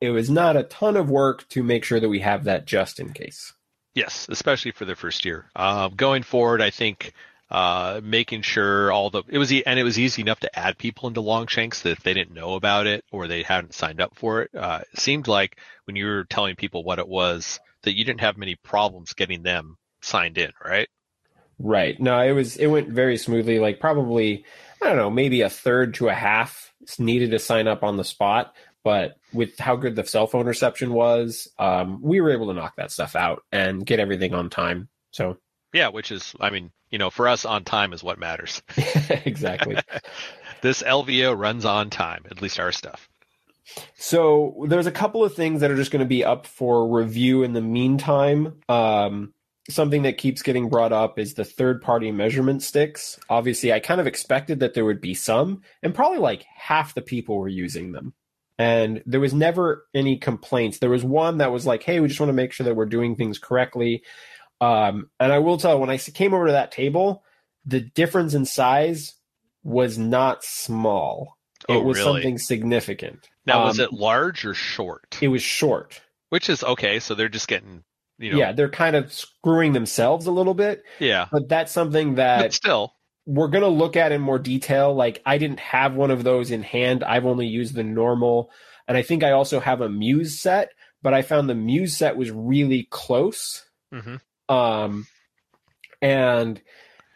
it 0.00 0.10
was 0.10 0.30
not 0.30 0.56
a 0.56 0.62
ton 0.62 0.96
of 0.96 1.10
work 1.10 1.48
to 1.50 1.62
make 1.62 1.84
sure 1.84 2.00
that 2.00 2.08
we 2.08 2.20
have 2.20 2.44
that 2.44 2.66
just 2.66 3.00
in 3.00 3.12
case. 3.12 3.52
Yes, 3.94 4.26
especially 4.30 4.70
for 4.70 4.84
the 4.84 4.94
first 4.94 5.24
year. 5.24 5.50
Uh, 5.56 5.88
going 5.88 6.22
forward, 6.22 6.62
I 6.62 6.70
think 6.70 7.12
uh, 7.50 8.00
making 8.02 8.42
sure 8.42 8.92
all 8.92 9.10
the 9.10 9.22
it 9.28 9.38
was 9.38 9.50
and 9.50 9.78
it 9.78 9.84
was 9.84 9.98
easy 9.98 10.22
enough 10.22 10.40
to 10.40 10.58
add 10.58 10.78
people 10.78 11.08
into 11.08 11.20
Longshanks 11.20 11.82
that 11.82 11.90
if 11.90 12.02
they 12.02 12.14
didn't 12.14 12.34
know 12.34 12.54
about 12.54 12.86
it 12.86 13.04
or 13.10 13.26
they 13.26 13.42
hadn't 13.42 13.74
signed 13.74 14.00
up 14.00 14.14
for 14.14 14.42
it, 14.42 14.50
uh, 14.54 14.80
it 14.92 15.00
seemed 15.00 15.26
like 15.26 15.58
when 15.84 15.96
you 15.96 16.06
were 16.06 16.24
telling 16.24 16.56
people 16.56 16.84
what 16.84 16.98
it 16.98 17.08
was 17.08 17.58
that 17.82 17.96
you 17.96 18.04
didn't 18.04 18.20
have 18.20 18.36
many 18.36 18.54
problems 18.54 19.14
getting 19.14 19.42
them 19.42 19.76
signed 20.00 20.38
in, 20.38 20.52
right? 20.64 20.88
Right. 21.58 21.98
No, 22.00 22.20
it 22.20 22.32
was 22.32 22.56
it 22.56 22.66
went 22.68 22.88
very 22.88 23.16
smoothly. 23.16 23.58
Like 23.58 23.80
probably 23.80 24.44
I 24.82 24.86
don't 24.86 24.96
know, 24.96 25.10
maybe 25.10 25.42
a 25.42 25.50
third 25.50 25.94
to 25.94 26.08
a 26.08 26.14
half 26.14 26.72
needed 26.98 27.32
to 27.32 27.38
sign 27.38 27.66
up 27.66 27.82
on 27.82 27.96
the 27.96 28.04
spot, 28.04 28.54
but 28.84 29.16
with 29.32 29.58
how 29.58 29.76
good 29.76 29.96
the 29.96 30.04
cell 30.04 30.26
phone 30.26 30.46
reception 30.46 30.92
was, 30.92 31.48
um, 31.58 32.00
we 32.00 32.20
were 32.20 32.30
able 32.30 32.46
to 32.48 32.54
knock 32.54 32.76
that 32.76 32.92
stuff 32.92 33.16
out 33.16 33.42
and 33.50 33.84
get 33.84 34.00
everything 34.00 34.34
on 34.34 34.50
time. 34.50 34.88
So 35.10 35.38
yeah, 35.72 35.88
which 35.88 36.10
is, 36.10 36.34
I 36.40 36.50
mean, 36.50 36.70
you 36.90 36.98
know, 36.98 37.10
for 37.10 37.28
us, 37.28 37.44
on 37.44 37.64
time 37.64 37.92
is 37.92 38.02
what 38.02 38.18
matters. 38.18 38.62
exactly. 39.10 39.76
this 40.62 40.82
LVO 40.82 41.36
runs 41.38 41.64
on 41.64 41.90
time, 41.90 42.24
at 42.30 42.40
least 42.40 42.58
our 42.58 42.72
stuff. 42.72 43.08
So 43.96 44.64
there's 44.66 44.86
a 44.86 44.92
couple 44.92 45.22
of 45.24 45.34
things 45.34 45.60
that 45.60 45.70
are 45.70 45.76
just 45.76 45.90
going 45.90 46.00
to 46.00 46.06
be 46.06 46.24
up 46.24 46.46
for 46.46 46.88
review 46.88 47.42
in 47.42 47.52
the 47.52 47.60
meantime. 47.60 48.60
Um, 48.68 49.34
something 49.70 50.02
that 50.02 50.18
keeps 50.18 50.42
getting 50.42 50.68
brought 50.68 50.92
up 50.92 51.18
is 51.18 51.34
the 51.34 51.44
third 51.44 51.82
party 51.82 52.10
measurement 52.10 52.62
sticks. 52.62 53.18
Obviously, 53.28 53.72
I 53.72 53.80
kind 53.80 54.00
of 54.00 54.06
expected 54.06 54.60
that 54.60 54.74
there 54.74 54.84
would 54.84 55.00
be 55.00 55.14
some, 55.14 55.62
and 55.82 55.94
probably 55.94 56.18
like 56.18 56.44
half 56.56 56.94
the 56.94 57.02
people 57.02 57.38
were 57.38 57.48
using 57.48 57.92
them. 57.92 58.14
And 58.58 59.02
there 59.06 59.20
was 59.20 59.34
never 59.34 59.86
any 59.94 60.16
complaints. 60.16 60.78
There 60.78 60.90
was 60.90 61.04
one 61.04 61.38
that 61.38 61.52
was 61.52 61.64
like, 61.64 61.82
hey, 61.84 62.00
we 62.00 62.08
just 62.08 62.18
want 62.18 62.30
to 62.30 62.34
make 62.34 62.52
sure 62.52 62.64
that 62.64 62.74
we're 62.74 62.86
doing 62.86 63.14
things 63.14 63.38
correctly. 63.38 64.02
Um, 64.60 65.10
and 65.20 65.32
I 65.32 65.38
will 65.38 65.58
tell 65.58 65.74
you, 65.74 65.78
when 65.78 65.90
I 65.90 65.98
came 65.98 66.34
over 66.34 66.46
to 66.46 66.52
that 66.52 66.72
table, 66.72 67.22
the 67.64 67.80
difference 67.80 68.34
in 68.34 68.44
size 68.46 69.14
was 69.62 69.96
not 69.98 70.42
small. 70.42 71.36
Oh, 71.68 71.78
it 71.78 71.84
was 71.84 71.98
really? 71.98 72.22
something 72.22 72.38
significant. 72.38 73.28
Now, 73.46 73.64
was 73.64 73.78
Um, 73.78 73.84
it 73.84 73.92
large 73.92 74.44
or 74.44 74.54
short? 74.54 75.18
It 75.20 75.28
was 75.28 75.42
short. 75.42 76.00
Which 76.30 76.48
is 76.50 76.64
okay. 76.64 76.98
So 76.98 77.14
they're 77.14 77.28
just 77.28 77.48
getting, 77.48 77.84
you 78.18 78.32
know, 78.32 78.38
yeah, 78.38 78.52
they're 78.52 78.68
kind 78.68 78.96
of 78.96 79.12
screwing 79.12 79.72
themselves 79.72 80.26
a 80.26 80.32
little 80.32 80.54
bit, 80.54 80.82
yeah. 80.98 81.26
but 81.30 81.48
that's 81.48 81.72
something 81.72 82.14
But 82.14 82.16
that 82.16 82.52
still, 82.52 82.94
we're 83.26 83.48
going 83.48 83.62
to 83.62 83.68
look 83.68 83.96
at 83.96 84.12
in 84.12 84.20
more 84.20 84.38
detail. 84.38 84.94
Like, 84.94 85.22
I 85.24 85.38
didn't 85.38 85.60
have 85.60 85.94
one 85.94 86.10
of 86.10 86.24
those 86.24 86.50
in 86.50 86.62
hand. 86.62 87.04
I've 87.04 87.26
only 87.26 87.46
used 87.46 87.74
the 87.74 87.84
normal. 87.84 88.50
And 88.86 88.96
I 88.96 89.02
think 89.02 89.22
I 89.22 89.32
also 89.32 89.60
have 89.60 89.80
a 89.80 89.88
Muse 89.88 90.40
set, 90.40 90.72
but 91.02 91.14
I 91.14 91.22
found 91.22 91.48
the 91.48 91.54
Muse 91.54 91.96
set 91.96 92.16
was 92.16 92.30
really 92.30 92.88
close. 92.90 93.64
hmm 93.92 94.16
Um, 94.48 95.06
and 96.00 96.60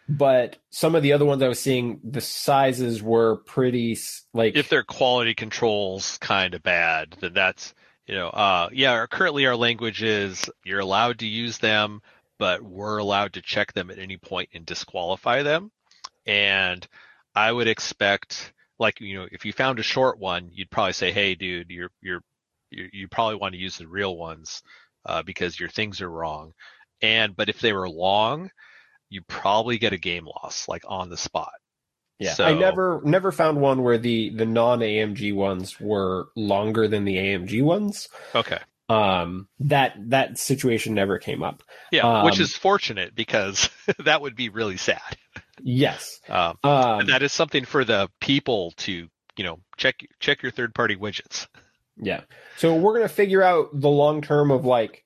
but 0.09 0.59
some 0.71 0.95
of 0.95 1.03
the 1.03 1.15
other 1.15 1.25
ones 1.25 1.43
I 1.43 1.49
was 1.49 1.61
seeing, 1.61 2.01
the 2.05 2.21
sizes 2.21 3.03
were 3.03 3.37
pretty 3.37 3.97
like 4.35 4.55
if 4.55 4.69
their 4.69 4.83
quality 4.83 5.35
controls 5.35 6.19
kind 6.19 6.55
of 6.55 6.63
bad, 6.63 7.17
then 7.21 7.33
that's, 7.33 7.73
you 8.07 8.15
know, 8.15 8.29
uh, 8.29 8.69
yeah. 8.73 8.93
Our, 8.93 9.07
currently, 9.07 9.47
our 9.47 9.57
language 9.57 10.03
is 10.03 10.49
you're 10.65 10.81
allowed 10.81 11.21
to 11.21 11.27
use 11.27 11.59
them, 11.59 12.03
but 12.39 12.63
we're 12.63 12.99
allowed 12.99 13.35
to 13.35 13.43
check 13.43 13.73
them 13.73 13.91
at 13.91 13.99
any 13.99 14.17
point 14.17 14.51
and 14.55 14.67
disqualify 14.67 15.43
them. 15.43 15.71
And 16.27 16.87
I 17.35 17.51
would 17.51 17.69
expect, 17.69 18.53
like, 18.79 19.01
you 19.01 19.19
know, 19.19 19.29
if 19.31 19.45
you 19.45 19.53
found 19.53 19.79
a 19.79 19.85
short 19.85 20.19
one, 20.19 20.51
you'd 20.53 20.71
probably 20.71 20.93
say, 20.93 21.13
"Hey, 21.13 21.35
dude, 21.35 21.71
you're 21.71 21.91
you're 22.01 22.23
you, 22.71 22.89
you 22.93 23.09
probably 23.09 23.37
want 23.37 23.55
to 23.55 23.61
use 23.61 23.79
the 23.79 23.87
real 23.89 24.17
ones 24.17 24.63
uh, 25.07 25.23
because 25.23 25.59
your 25.59 25.69
things 25.69 26.01
are 26.01 26.11
wrong." 26.11 26.53
And 27.01 27.37
but 27.37 27.49
if 27.49 27.61
they 27.61 27.73
were 27.73 27.89
long, 27.89 28.51
you 29.11 29.23
probably 29.23 29.79
get 29.79 29.93
a 29.93 29.99
game 29.99 30.27
loss, 30.27 30.69
like 30.69 30.85
on 30.89 31.11
the 31.11 31.17
spot. 31.17 31.53
Yeah. 32.23 32.35
so- 32.35 32.45
I 32.45 32.55
never 32.55 33.01
never 33.05 33.33
found 33.33 33.61
one 33.61 33.83
where 33.83 33.99
the 33.99 34.31
the 34.31 34.47
non 34.47 34.81
AMG 34.81 35.35
ones 35.35 35.79
were 35.81 36.29
longer 36.37 36.89
than 36.89 37.05
the 37.05 37.17
AMG 37.17 37.63
ones. 37.63 38.09
Okay. 38.35 38.59
Um, 38.89 39.49
that 39.61 39.95
that 40.11 40.39
situation 40.39 40.95
never 40.95 41.19
came 41.19 41.43
up. 41.43 41.63
Yeah, 41.91 42.25
which 42.25 42.37
Um, 42.37 42.43
is 42.43 42.55
fortunate 42.57 43.15
because 43.15 43.71
that 44.05 44.21
would 44.21 44.37
be 44.37 44.49
really 44.51 44.77
sad. 44.77 45.01
Yes. 45.63 46.21
Um, 46.29 46.59
Um, 46.63 47.01
and 47.01 47.09
that 47.09 47.23
is 47.23 47.33
something 47.33 47.65
for 47.65 47.85
the 47.85 48.11
people 48.21 48.73
to, 48.79 49.09
you 49.37 49.45
know, 49.45 49.61
check 49.77 50.01
check 50.21 50.43
your 50.43 50.53
third 50.53 50.75
party 50.75 50.97
widgets. 50.97 51.47
Yeah. 51.97 52.23
So 52.57 52.75
we're 52.75 52.95
going 52.97 53.09
to 53.09 53.15
figure 53.15 53.43
out 53.43 53.69
the 53.73 53.89
long 53.89 54.21
term 54.23 54.51
of 54.51 54.65
like 54.65 55.02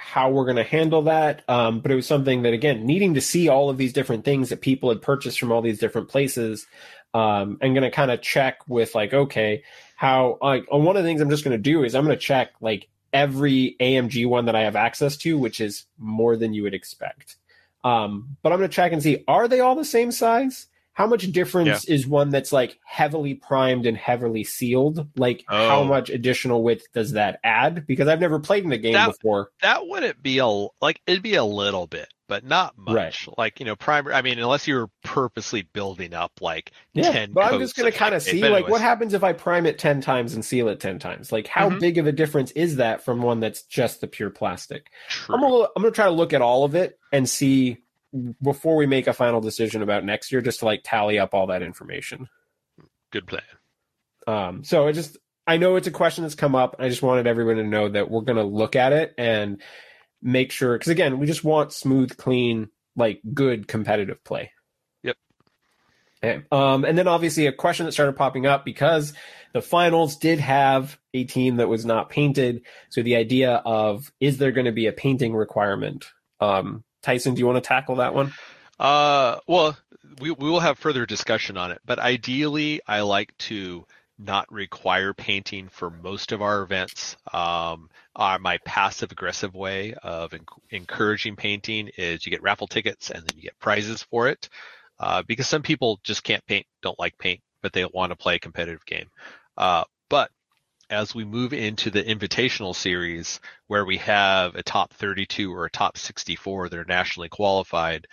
how 0.00 0.30
we're 0.30 0.44
going 0.44 0.56
to 0.56 0.64
handle 0.64 1.02
that. 1.02 1.42
Um, 1.48 1.80
but 1.80 1.92
it 1.92 1.94
was 1.94 2.06
something 2.06 2.42
that, 2.42 2.52
again, 2.52 2.86
needing 2.86 3.14
to 3.14 3.20
see 3.20 3.48
all 3.48 3.68
of 3.68 3.76
these 3.76 3.92
different 3.92 4.24
things 4.24 4.48
that 4.48 4.60
people 4.60 4.88
had 4.88 5.02
purchased 5.02 5.38
from 5.38 5.52
all 5.52 5.62
these 5.62 5.78
different 5.78 6.08
places. 6.08 6.66
Um, 7.12 7.58
and 7.60 7.74
going 7.74 7.82
to 7.82 7.90
kind 7.90 8.10
of 8.10 8.22
check 8.22 8.60
with 8.68 8.94
like, 8.94 9.12
okay, 9.12 9.64
how, 9.96 10.38
like, 10.40 10.66
uh, 10.72 10.78
one 10.78 10.96
of 10.96 11.02
the 11.02 11.08
things 11.08 11.20
I'm 11.20 11.28
just 11.28 11.44
going 11.44 11.56
to 11.56 11.62
do 11.62 11.82
is 11.84 11.94
I'm 11.94 12.04
going 12.04 12.16
to 12.16 12.24
check 12.24 12.52
like 12.60 12.88
every 13.12 13.76
AMG 13.80 14.26
one 14.26 14.46
that 14.46 14.54
I 14.54 14.62
have 14.62 14.76
access 14.76 15.16
to, 15.18 15.36
which 15.36 15.60
is 15.60 15.86
more 15.98 16.36
than 16.36 16.54
you 16.54 16.62
would 16.62 16.74
expect. 16.74 17.36
Um, 17.82 18.36
but 18.42 18.52
I'm 18.52 18.58
going 18.58 18.70
to 18.70 18.74
check 18.74 18.92
and 18.92 19.02
see, 19.02 19.24
are 19.26 19.48
they 19.48 19.60
all 19.60 19.74
the 19.74 19.84
same 19.84 20.12
size? 20.12 20.66
How 20.92 21.06
much 21.06 21.30
difference 21.32 21.84
is 21.86 22.06
one 22.06 22.30
that's 22.30 22.52
like 22.52 22.78
heavily 22.84 23.34
primed 23.34 23.86
and 23.86 23.96
heavily 23.96 24.44
sealed? 24.44 25.08
Like, 25.16 25.44
how 25.48 25.80
Oh. 25.80 25.84
much 25.84 26.10
additional 26.10 26.62
width 26.62 26.84
does 26.92 27.12
that 27.12 27.38
add? 27.44 27.86
Because 27.86 28.08
I've 28.08 28.20
never 28.20 28.38
played 28.38 28.64
in 28.64 28.70
the 28.70 28.76
game 28.78 28.92
That- 28.94 29.12
before. 29.12 29.50
That 29.62 29.86
wouldn't 29.86 30.22
be 30.22 30.38
a 30.38 30.46
like 30.46 31.00
it'd 31.06 31.22
be 31.22 31.36
a 31.36 31.44
little 31.44 31.86
bit, 31.86 32.08
but 32.28 32.44
not 32.44 32.74
much. 32.76 32.94
Right. 32.94 33.16
Like 33.38 33.60
you 33.60 33.66
know, 33.66 33.76
primer. 33.76 34.12
I 34.12 34.20
mean, 34.20 34.38
unless 34.38 34.66
you 34.66 34.74
were 34.74 34.88
purposely 35.04 35.62
building 35.62 36.12
up 36.12 36.32
like 36.40 36.72
Yeah, 36.92 37.10
ten. 37.12 37.32
but 37.32 37.44
I'm 37.52 37.60
just 37.60 37.76
going 37.76 37.90
to 37.90 37.96
kind 37.96 38.14
of 38.14 38.20
see 38.22 38.46
like 38.46 38.68
what 38.68 38.80
happens 38.82 39.14
if 39.14 39.22
I 39.24 39.32
prime 39.32 39.64
it 39.66 39.78
10 39.78 40.00
times 40.02 40.34
and 40.34 40.44
seal 40.44 40.68
it 40.68 40.80
10 40.80 40.98
times? 40.98 41.30
Like, 41.32 41.46
how 41.46 41.70
Mhm. 41.70 41.80
big 41.80 41.98
of 41.98 42.06
a 42.08 42.12
difference 42.12 42.50
is 42.52 42.76
that 42.76 43.02
from 43.04 43.22
one 43.22 43.40
that's 43.40 43.62
just 43.62 44.00
the 44.00 44.06
pure 44.08 44.30
plastic? 44.30 44.88
True. 45.08 45.36
I'm 45.36 45.40
gonna 45.40 45.64
I'm 45.76 45.82
gonna 45.82 45.92
try 45.92 46.06
to 46.06 46.10
look 46.10 46.32
at 46.34 46.42
all 46.42 46.64
of 46.64 46.74
it 46.74 46.98
and 47.12 47.28
see 47.28 47.78
before 48.42 48.76
we 48.76 48.86
make 48.86 49.06
a 49.06 49.12
final 49.12 49.40
decision 49.40 49.82
about 49.82 50.04
next 50.04 50.32
year, 50.32 50.40
just 50.40 50.60
to 50.60 50.64
like 50.64 50.82
tally 50.84 51.18
up 51.18 51.34
all 51.34 51.46
that 51.48 51.62
information. 51.62 52.28
Good 53.12 53.26
plan. 53.26 53.42
Um, 54.26 54.64
so 54.64 54.86
I 54.86 54.92
just 54.92 55.16
I 55.46 55.56
know 55.56 55.76
it's 55.76 55.86
a 55.86 55.92
question 55.92 56.22
that's 56.22 56.34
come 56.34 56.54
up. 56.54 56.76
I 56.78 56.88
just 56.88 57.02
wanted 57.02 57.26
everyone 57.26 57.56
to 57.56 57.64
know 57.64 57.88
that 57.88 58.10
we're 58.10 58.20
gonna 58.22 58.44
look 58.44 58.76
at 58.76 58.92
it 58.92 59.14
and 59.18 59.60
make 60.22 60.52
sure 60.52 60.76
because 60.76 60.90
again, 60.90 61.18
we 61.18 61.26
just 61.26 61.44
want 61.44 61.72
smooth, 61.72 62.16
clean, 62.16 62.68
like 62.96 63.20
good 63.32 63.68
competitive 63.68 64.22
play. 64.24 64.52
Yep. 65.02 65.16
Okay. 66.22 66.44
Um, 66.52 66.84
and 66.84 66.96
then 66.96 67.08
obviously 67.08 67.46
a 67.46 67.52
question 67.52 67.86
that 67.86 67.92
started 67.92 68.16
popping 68.16 68.46
up 68.46 68.64
because 68.64 69.14
the 69.52 69.62
finals 69.62 70.16
did 70.16 70.38
have 70.38 70.98
a 71.14 71.24
team 71.24 71.56
that 71.56 71.68
was 71.68 71.84
not 71.84 72.10
painted. 72.10 72.62
So 72.90 73.02
the 73.02 73.16
idea 73.16 73.54
of 73.64 74.12
is 74.20 74.38
there 74.38 74.52
going 74.52 74.66
to 74.66 74.72
be 74.72 74.86
a 74.86 74.92
painting 74.92 75.34
requirement? 75.34 76.06
Um, 76.40 76.84
Tyson, 77.02 77.34
do 77.34 77.40
you 77.40 77.46
want 77.46 77.62
to 77.62 77.66
tackle 77.66 77.96
that 77.96 78.14
one? 78.14 78.32
Uh, 78.78 79.38
well, 79.46 79.76
we 80.20 80.30
we 80.30 80.50
will 80.50 80.60
have 80.60 80.78
further 80.78 81.06
discussion 81.06 81.56
on 81.56 81.70
it, 81.70 81.80
but 81.84 81.98
ideally, 81.98 82.80
I 82.86 83.00
like 83.00 83.36
to 83.38 83.86
not 84.20 84.50
require 84.52 85.14
painting 85.14 85.68
for 85.68 85.90
most 85.90 86.32
of 86.32 86.42
our 86.42 86.62
events. 86.62 87.16
Um, 87.32 87.88
uh, 88.14 88.38
my 88.40 88.58
passive 88.66 89.12
aggressive 89.12 89.54
way 89.54 89.94
of 90.02 90.34
en- 90.34 90.44
encouraging 90.70 91.36
painting 91.36 91.90
is 91.96 92.24
you 92.24 92.30
get 92.30 92.42
raffle 92.42 92.66
tickets 92.66 93.10
and 93.10 93.22
then 93.22 93.36
you 93.36 93.42
get 93.42 93.58
prizes 93.58 94.02
for 94.02 94.28
it. 94.28 94.48
Uh, 94.98 95.22
because 95.26 95.48
some 95.48 95.62
people 95.62 95.98
just 96.04 96.22
can't 96.22 96.44
paint, 96.46 96.66
don't 96.82 96.98
like 96.98 97.16
paint, 97.16 97.40
but 97.62 97.72
they 97.72 97.84
want 97.86 98.10
to 98.10 98.16
play 98.16 98.34
a 98.34 98.38
competitive 98.38 98.84
game. 98.84 99.08
Uh, 99.56 99.84
but 100.10 100.30
as 100.90 101.14
we 101.14 101.24
move 101.24 101.52
into 101.52 101.90
the 101.90 102.02
invitational 102.02 102.74
series 102.74 103.40
where 103.68 103.84
we 103.84 103.96
have 103.98 104.56
a 104.56 104.62
top 104.62 104.92
32 104.94 105.54
or 105.54 105.64
a 105.64 105.70
top 105.70 105.96
64 105.96 106.68
that 106.68 106.78
are 106.78 106.84
nationally 106.84 107.28
qualified, 107.28 108.06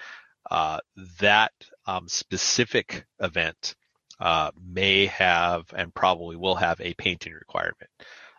uh, 0.49 0.79
that 1.19 1.51
um, 1.87 2.07
specific 2.07 3.05
event 3.19 3.75
uh, 4.19 4.51
may 4.63 5.07
have 5.07 5.65
and 5.75 5.93
probably 5.93 6.35
will 6.35 6.55
have 6.55 6.79
a 6.79 6.93
painting 6.93 7.33
requirement. 7.33 7.89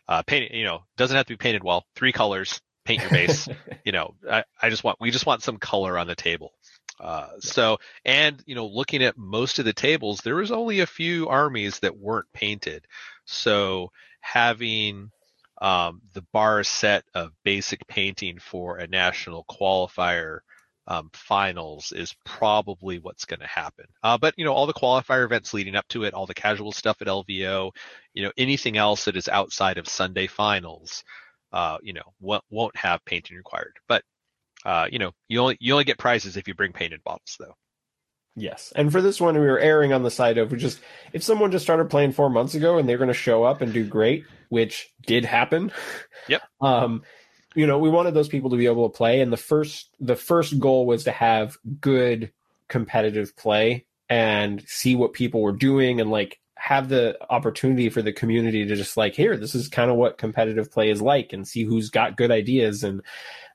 Uh, 0.06 0.22
painting, 0.22 0.54
you 0.54 0.64
know, 0.64 0.84
doesn't 0.96 1.16
have 1.16 1.26
to 1.26 1.34
be 1.34 1.36
painted 1.36 1.62
well. 1.62 1.84
Three 1.94 2.12
colors, 2.12 2.60
paint 2.84 3.02
your 3.02 3.10
base. 3.10 3.48
you 3.84 3.92
know, 3.92 4.14
I, 4.30 4.44
I, 4.60 4.70
just 4.70 4.82
want 4.82 4.98
we 5.00 5.10
just 5.10 5.26
want 5.26 5.42
some 5.42 5.58
color 5.58 5.98
on 5.98 6.06
the 6.06 6.14
table. 6.14 6.52
Uh. 6.98 7.28
So, 7.40 7.78
and 8.04 8.42
you 8.46 8.54
know, 8.54 8.66
looking 8.66 9.04
at 9.04 9.18
most 9.18 9.58
of 9.58 9.64
the 9.64 9.72
tables, 9.72 10.20
there 10.20 10.36
was 10.36 10.50
only 10.50 10.80
a 10.80 10.86
few 10.86 11.28
armies 11.28 11.80
that 11.80 11.96
weren't 11.96 12.32
painted. 12.32 12.86
So, 13.26 13.92
having 14.20 15.10
um, 15.60 16.00
the 16.14 16.24
bar 16.32 16.62
set 16.62 17.04
of 17.14 17.32
basic 17.44 17.86
painting 17.88 18.38
for 18.38 18.78
a 18.78 18.86
national 18.86 19.44
qualifier 19.50 20.40
um, 20.86 21.10
finals 21.12 21.92
is 21.92 22.14
probably 22.24 22.98
what's 22.98 23.26
going 23.26 23.40
to 23.40 23.46
happen. 23.46 23.84
Uh, 24.02 24.16
but 24.16 24.34
you 24.36 24.44
know, 24.44 24.54
all 24.54 24.66
the 24.66 24.72
qualifier 24.72 25.24
events 25.24 25.52
leading 25.52 25.76
up 25.76 25.86
to 25.88 26.04
it, 26.04 26.14
all 26.14 26.26
the 26.26 26.34
casual 26.34 26.72
stuff 26.72 27.02
at 27.02 27.08
LVO, 27.08 27.70
you 28.14 28.22
know, 28.22 28.32
anything 28.38 28.76
else 28.76 29.04
that 29.04 29.16
is 29.16 29.28
outside 29.28 29.76
of 29.76 29.86
Sunday 29.88 30.26
finals, 30.26 31.04
uh, 31.52 31.76
you 31.82 31.92
know, 31.92 32.14
won't, 32.20 32.44
won't 32.50 32.76
have 32.76 33.04
painting 33.04 33.36
required. 33.36 33.76
But 33.86 34.02
uh, 34.64 34.88
you 34.90 34.98
know, 34.98 35.12
you 35.28 35.40
only 35.40 35.56
you 35.60 35.72
only 35.72 35.84
get 35.84 35.98
prizes 35.98 36.36
if 36.36 36.48
you 36.48 36.54
bring 36.54 36.72
painted 36.72 37.02
bottles, 37.04 37.36
though. 37.38 37.54
Yes, 38.40 38.72
and 38.76 38.92
for 38.92 39.02
this 39.02 39.20
one, 39.20 39.34
we 39.34 39.46
were 39.46 39.58
erring 39.58 39.92
on 39.92 40.02
the 40.02 40.10
side 40.10 40.38
of 40.38 40.56
just 40.56 40.80
if 41.12 41.22
someone 41.22 41.50
just 41.50 41.64
started 41.64 41.90
playing 41.90 42.12
four 42.12 42.30
months 42.30 42.54
ago 42.54 42.78
and 42.78 42.88
they're 42.88 42.98
going 42.98 43.08
to 43.08 43.14
show 43.14 43.42
up 43.44 43.60
and 43.60 43.72
do 43.72 43.84
great, 43.84 44.24
which 44.48 44.92
did 45.06 45.24
happen. 45.24 45.72
Yep. 46.28 46.42
Um, 46.60 47.04
you 47.54 47.66
know, 47.66 47.78
we 47.78 47.88
wanted 47.88 48.12
those 48.12 48.28
people 48.28 48.50
to 48.50 48.58
be 48.58 48.66
able 48.66 48.86
to 48.86 48.94
play, 48.94 49.22
and 49.22 49.32
the 49.32 49.38
first 49.38 49.88
the 49.98 50.14
first 50.14 50.58
goal 50.58 50.84
was 50.84 51.04
to 51.04 51.10
have 51.10 51.56
good 51.80 52.32
competitive 52.68 53.34
play 53.34 53.86
and 54.10 54.62
see 54.66 54.94
what 54.94 55.14
people 55.14 55.40
were 55.40 55.52
doing 55.52 56.00
and 56.00 56.10
like 56.10 56.38
have 56.56 56.88
the 56.88 57.16
opportunity 57.30 57.88
for 57.88 58.02
the 58.02 58.12
community 58.12 58.66
to 58.66 58.76
just 58.76 58.96
like 58.96 59.14
here 59.14 59.36
this 59.36 59.54
is 59.54 59.68
kind 59.68 59.90
of 59.90 59.96
what 59.96 60.18
competitive 60.18 60.70
play 60.70 60.90
is 60.90 61.00
like 61.00 61.32
and 61.32 61.46
see 61.46 61.62
who's 61.62 61.88
got 61.88 62.16
good 62.16 62.30
ideas 62.30 62.84
and 62.84 63.00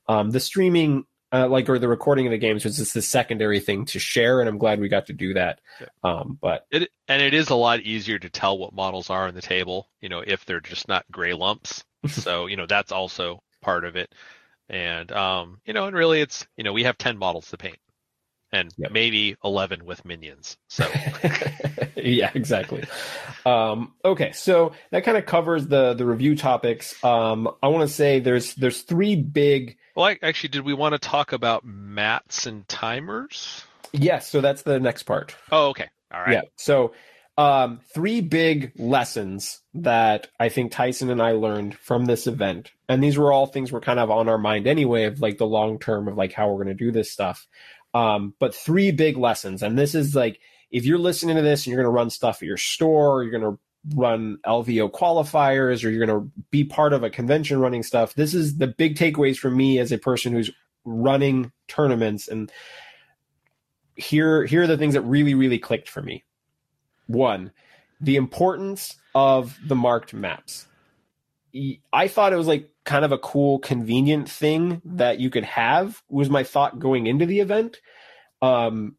um, 0.08 0.32
the 0.32 0.40
streaming 0.40 1.06
uh, 1.34 1.48
like 1.48 1.68
or 1.68 1.80
the 1.80 1.88
recording 1.88 2.28
of 2.28 2.32
the 2.32 2.38
games 2.38 2.64
was 2.64 2.78
just 2.78 2.94
the 2.94 3.02
secondary 3.02 3.60
thing 3.60 3.86
to 3.86 4.00
share 4.00 4.40
and 4.40 4.48
i'm 4.48 4.58
glad 4.58 4.80
we 4.80 4.88
got 4.88 5.08
to 5.08 5.14
do 5.14 5.34
that 5.34 5.60
yeah. 5.82 5.88
um, 6.04 6.38
but 6.42 6.66
it 6.72 6.90
and 7.08 7.22
it 7.22 7.34
is 7.34 7.50
a 7.50 7.56
lot 7.56 7.82
easier 7.82 8.20
to 8.20 8.30
tell 8.30 8.58
what 8.58 8.74
models 8.74 9.10
are 9.10 9.28
on 9.28 9.34
the 9.34 9.42
table 9.42 9.90
you 10.00 10.10
know 10.10 10.24
if 10.26 10.46
they're 10.46 10.62
just 10.62 10.88
not 10.88 11.04
gray 11.12 11.34
lumps 11.34 11.84
so 12.08 12.46
you 12.46 12.56
know 12.56 12.66
that's 12.66 12.92
also 12.92 13.42
part 13.64 13.86
of 13.86 13.96
it. 13.96 14.14
And 14.70 15.12
um, 15.12 15.60
you 15.66 15.74
know, 15.74 15.88
and 15.88 15.96
really 15.96 16.22
it's 16.22 16.46
you 16.58 16.64
know, 16.64 16.74
we 16.74 16.84
have 16.84 16.98
ten 16.98 17.18
models 17.18 17.50
to 17.50 17.58
paint. 17.58 17.78
And 18.54 18.72
yep. 18.78 18.92
maybe 18.92 19.36
eleven 19.44 19.84
with 19.84 20.06
minions. 20.06 20.58
So 20.70 20.88
Yeah, 22.04 22.32
exactly. 22.34 22.84
Um, 23.46 23.94
okay, 24.04 24.32
so 24.34 24.74
that 24.92 25.04
kind 25.04 25.18
of 25.18 25.26
covers 25.26 25.68
the 25.68 25.94
the 25.94 26.06
review 26.06 26.36
topics. 26.36 27.02
Um, 27.04 27.50
I 27.62 27.68
want 27.68 27.88
to 27.88 27.94
say 27.94 28.20
there's 28.20 28.54
there's 28.56 28.82
three 28.82 29.16
big 29.16 29.78
Well 29.96 30.06
I, 30.06 30.20
actually 30.22 30.50
did 30.50 30.62
we 30.62 30.74
want 30.74 30.94
to 30.94 31.00
talk 31.00 31.32
about 31.32 31.66
mats 31.66 32.46
and 32.46 32.68
timers? 32.68 33.64
Yes, 33.92 34.30
so 34.30 34.42
that's 34.42 34.64
the 34.64 34.80
next 34.80 35.04
part. 35.04 35.36
Oh, 35.52 35.70
okay. 35.70 35.90
All 36.14 36.22
right. 36.22 36.32
Yeah. 36.32 36.42
So 36.56 36.94
um, 37.38 37.80
three 37.94 38.22
big 38.22 38.74
lessons 38.78 39.62
that 39.76 40.28
I 40.40 40.50
think 40.50 40.72
Tyson 40.72 41.10
and 41.10 41.22
I 41.22 41.32
learned 41.32 41.76
from 41.76 42.06
this 42.06 42.28
event. 42.28 42.72
And 42.88 43.04
these 43.04 43.18
were 43.18 43.32
all 43.32 43.48
things 43.48 43.72
were 43.72 43.82
kind 43.82 44.00
of 44.00 44.12
on 44.12 44.30
our 44.30 44.38
mind 44.38 44.68
anyway 44.68 45.06
of 45.06 45.20
like 45.20 45.38
the 45.38 45.48
long 45.48 45.80
term 45.80 46.08
of 46.08 46.16
like 46.16 46.34
how 46.34 46.50
we're 46.50 46.64
going 46.64 46.76
to 46.78 46.86
do 46.86 46.92
this 46.92 47.12
stuff. 47.12 47.48
Um, 47.94 48.34
but 48.40 48.56
three 48.56 48.92
big 48.92 49.18
lessons. 49.18 49.62
And 49.62 49.78
this 49.78 49.94
is 49.94 50.16
like, 50.16 50.40
if 50.72 50.86
you're 50.86 50.98
listening 50.98 51.36
to 51.36 51.42
this 51.42 51.66
and 51.66 51.72
you're 51.72 51.84
going 51.84 51.94
to 51.94 51.96
run 51.96 52.10
stuff 52.10 52.38
at 52.38 52.48
your 52.48 52.58
store, 52.58 53.24
you're 53.24 53.40
going 53.40 53.54
to 53.54 53.60
run 53.96 54.40
LVO 54.46 54.92
qualifiers, 54.92 55.84
or 55.84 55.90
you're 55.90 56.06
going 56.06 56.22
to 56.22 56.32
be 56.50 56.64
part 56.64 56.94
of 56.94 57.04
a 57.04 57.10
convention 57.10 57.60
running 57.60 57.84
stuff, 57.84 58.14
this 58.16 58.34
is 58.34 58.58
the 58.58 58.68
big 58.68 58.96
takeaways 58.96 59.38
for 59.38 59.52
me 59.52 59.80
as 59.80 59.92
a 59.92 59.98
person 59.98 60.34
who's 60.34 60.52
running 60.86 61.52
tournaments. 61.68 62.28
And 62.28 62.52
here, 63.96 64.46
here 64.46 64.64
are 64.64 64.68
the 64.68 64.78
things 64.78 64.94
that 64.96 65.02
really, 65.02 65.34
really 65.34 65.60
clicked 65.60 65.90
for 65.90 66.02
me. 66.02 66.24
One, 67.08 67.52
the 68.02 68.16
importance 68.16 68.96
of 69.14 69.58
the 69.66 69.76
marked 69.76 70.14
maps. 70.14 70.68
I 71.92 72.08
thought 72.08 72.34
it 72.34 72.38
was 72.38 72.48
like 72.48 72.73
kind 72.86 73.06
of 73.06 73.12
a 73.12 73.18
cool, 73.18 73.60
convenient 73.60 74.30
thing 74.30 74.82
that 74.86 75.20
you 75.20 75.30
could 75.30 75.46
have. 75.46 76.02
Was 76.10 76.30
my 76.30 76.44
thought 76.44 76.80
going 76.80 77.08
into 77.08 77.26
the 77.26 77.40
event. 77.40 77.80
Um, 78.42 78.98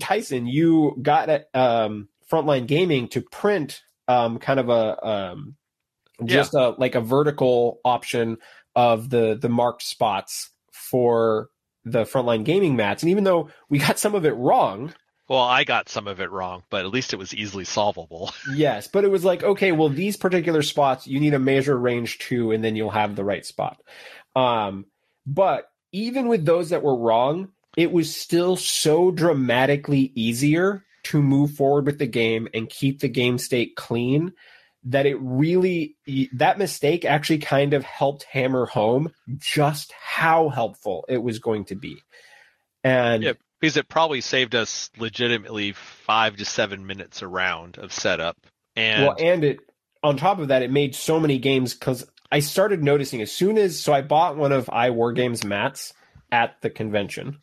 Tyson, 0.00 0.46
you 0.46 0.96
got 1.02 1.28
at 1.28 1.48
um, 1.54 2.08
Frontline 2.30 2.66
Gaming 2.66 3.08
to 3.08 3.20
print 3.20 3.82
um, 4.08 4.38
kind 4.38 4.60
of 4.60 4.68
a 4.68 5.06
um, 5.06 5.56
just 6.24 6.54
yeah. 6.54 6.68
a 6.68 6.74
like 6.78 6.94
a 6.94 7.00
vertical 7.00 7.80
option 7.84 8.38
of 8.74 9.10
the 9.10 9.38
the 9.40 9.48
marked 9.48 9.82
spots 9.82 10.50
for 10.72 11.50
the 11.84 12.04
Frontline 12.04 12.44
Gaming 12.44 12.76
mats, 12.76 13.02
and 13.02 13.10
even 13.10 13.24
though 13.24 13.48
we 13.68 13.78
got 13.78 13.98
some 13.98 14.14
of 14.14 14.24
it 14.24 14.32
wrong, 14.32 14.94
well, 15.28 15.40
I 15.40 15.64
got 15.64 15.88
some 15.88 16.06
of 16.06 16.20
it 16.20 16.30
wrong, 16.30 16.62
but 16.70 16.84
at 16.84 16.92
least 16.92 17.12
it 17.12 17.18
was 17.18 17.34
easily 17.34 17.64
solvable. 17.64 18.32
yes, 18.54 18.86
but 18.86 19.04
it 19.04 19.10
was 19.10 19.24
like, 19.24 19.42
okay, 19.42 19.72
well, 19.72 19.88
these 19.88 20.16
particular 20.16 20.62
spots, 20.62 21.06
you 21.06 21.18
need 21.18 21.34
a 21.34 21.38
measure 21.38 21.76
range 21.76 22.18
two, 22.18 22.52
and 22.52 22.62
then 22.62 22.76
you'll 22.76 22.90
have 22.90 23.16
the 23.16 23.24
right 23.24 23.44
spot. 23.44 23.80
Um, 24.36 24.86
but 25.26 25.68
even 25.92 26.28
with 26.28 26.44
those 26.44 26.70
that 26.70 26.82
were 26.82 26.96
wrong, 26.96 27.48
it 27.76 27.90
was 27.90 28.14
still 28.14 28.56
so 28.56 29.10
dramatically 29.10 30.12
easier 30.14 30.84
to 31.04 31.20
move 31.20 31.52
forward 31.52 31.86
with 31.86 31.98
the 31.98 32.06
game 32.06 32.48
and 32.54 32.68
keep 32.68 33.00
the 33.00 33.08
game 33.08 33.38
state 33.38 33.76
clean 33.76 34.32
that 34.84 35.06
it 35.06 35.16
really 35.20 35.96
that 36.34 36.58
mistake 36.58 37.04
actually 37.04 37.38
kind 37.38 37.74
of 37.74 37.82
helped 37.84 38.22
hammer 38.24 38.66
home 38.66 39.12
just 39.36 39.92
how 39.92 40.48
helpful 40.48 41.04
it 41.08 41.18
was 41.18 41.40
going 41.40 41.64
to 41.64 41.74
be. 41.74 41.96
And 42.84 43.24
yep 43.24 43.38
because 43.60 43.76
it 43.76 43.88
probably 43.88 44.20
saved 44.20 44.54
us 44.54 44.90
legitimately 44.98 45.72
five 45.72 46.36
to 46.36 46.44
seven 46.44 46.86
minutes 46.86 47.22
around 47.22 47.78
of 47.78 47.92
setup. 47.92 48.36
And 48.74 49.06
well, 49.06 49.16
and 49.18 49.44
it 49.44 49.58
on 50.02 50.16
top 50.16 50.38
of 50.38 50.48
that, 50.48 50.62
it 50.62 50.70
made 50.70 50.94
so 50.94 51.18
many 51.18 51.38
games 51.38 51.74
because 51.74 52.06
I 52.30 52.40
started 52.40 52.82
noticing 52.82 53.22
as 53.22 53.32
soon 53.32 53.58
as 53.58 53.78
so 53.78 53.92
I 53.92 54.02
bought 54.02 54.36
one 54.36 54.52
of 54.52 54.66
iWargames 54.66 55.44
mats 55.44 55.94
at 56.30 56.60
the 56.60 56.70
convention, 56.70 57.38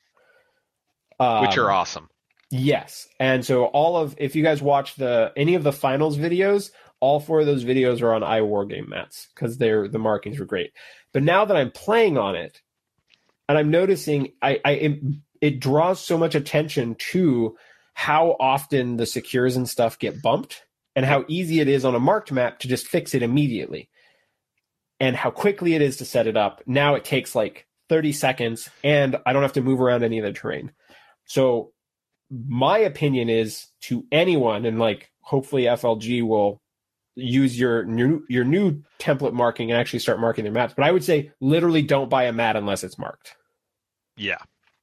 um, 1.19 1.41
which 1.41 1.57
are 1.57 1.71
awesome. 1.71 2.09
Yes, 2.51 3.07
and 3.19 3.43
so 3.43 3.65
all 3.65 3.97
of 3.97 4.15
if 4.19 4.35
you 4.35 4.43
guys 4.43 4.61
watch 4.61 4.95
the 4.95 5.31
any 5.35 5.55
of 5.55 5.63
the 5.63 5.73
finals 5.73 6.17
videos, 6.17 6.71
all 6.99 7.19
four 7.19 7.39
of 7.39 7.45
those 7.45 7.65
videos 7.65 8.01
are 8.01 8.13
on 8.13 8.21
iWargame 8.21 8.87
mats 8.87 9.27
because 9.33 9.57
they're 9.57 9.87
the 9.87 9.99
markings 9.99 10.39
were 10.39 10.45
great. 10.45 10.71
But 11.13 11.23
now 11.23 11.45
that 11.45 11.57
I'm 11.57 11.71
playing 11.71 12.17
on 12.17 12.35
it, 12.35 12.61
and 13.49 13.57
I'm 13.57 13.71
noticing 13.71 14.33
I, 14.41 14.59
I 14.63 14.99
it 15.43 15.59
draws 15.59 15.99
so 15.99 16.17
much 16.17 16.35
attention 16.35 16.95
to 16.95 17.57
how 17.95 18.37
often 18.39 18.95
the 18.95 19.05
secures 19.05 19.57
and 19.57 19.67
stuff 19.67 19.99
get 19.99 20.21
bumped 20.21 20.63
and 20.95 21.05
how 21.05 21.25
easy 21.27 21.59
it 21.59 21.67
is 21.67 21.83
on 21.83 21.95
a 21.95 21.99
marked 21.99 22.31
map 22.31 22.59
to 22.59 22.69
just 22.69 22.87
fix 22.87 23.13
it 23.13 23.21
immediately 23.21 23.89
and 25.01 25.17
how 25.17 25.29
quickly 25.29 25.75
it 25.75 25.81
is 25.81 25.97
to 25.97 26.05
set 26.05 26.27
it 26.27 26.37
up. 26.37 26.61
Now 26.65 26.95
it 26.95 27.03
takes 27.03 27.35
like 27.35 27.67
30 27.89 28.13
seconds 28.13 28.69
and 28.85 29.17
I 29.25 29.33
don't 29.33 29.41
have 29.41 29.51
to 29.53 29.61
move 29.61 29.81
around 29.81 30.01
any 30.05 30.17
of 30.17 30.23
the 30.23 30.31
terrain. 30.31 30.71
So 31.25 31.73
my 32.31 32.77
opinion 32.77 33.29
is 33.29 33.67
to 33.81 34.05
anyone 34.13 34.65
and 34.65 34.79
like 34.79 35.11
hopefully 35.19 35.63
FLG 35.63 36.25
will 36.25 36.61
use 37.15 37.59
your 37.59 37.83
new 37.83 38.23
your 38.29 38.45
new 38.45 38.81
template 38.97 39.33
marking 39.33 39.71
and 39.71 39.77
actually 39.77 39.99
start 39.99 40.21
marking 40.21 40.45
their 40.45 40.53
maps. 40.53 40.73
But 40.73 40.85
I 40.85 40.91
would 40.91 41.03
say 41.03 41.33
literally 41.41 41.81
don't 41.81 42.09
buy 42.09 42.23
a 42.23 42.31
mat 42.31 42.55
unless 42.55 42.85
it's 42.85 42.97
marked. 42.97 43.35
Yeah. 44.15 44.37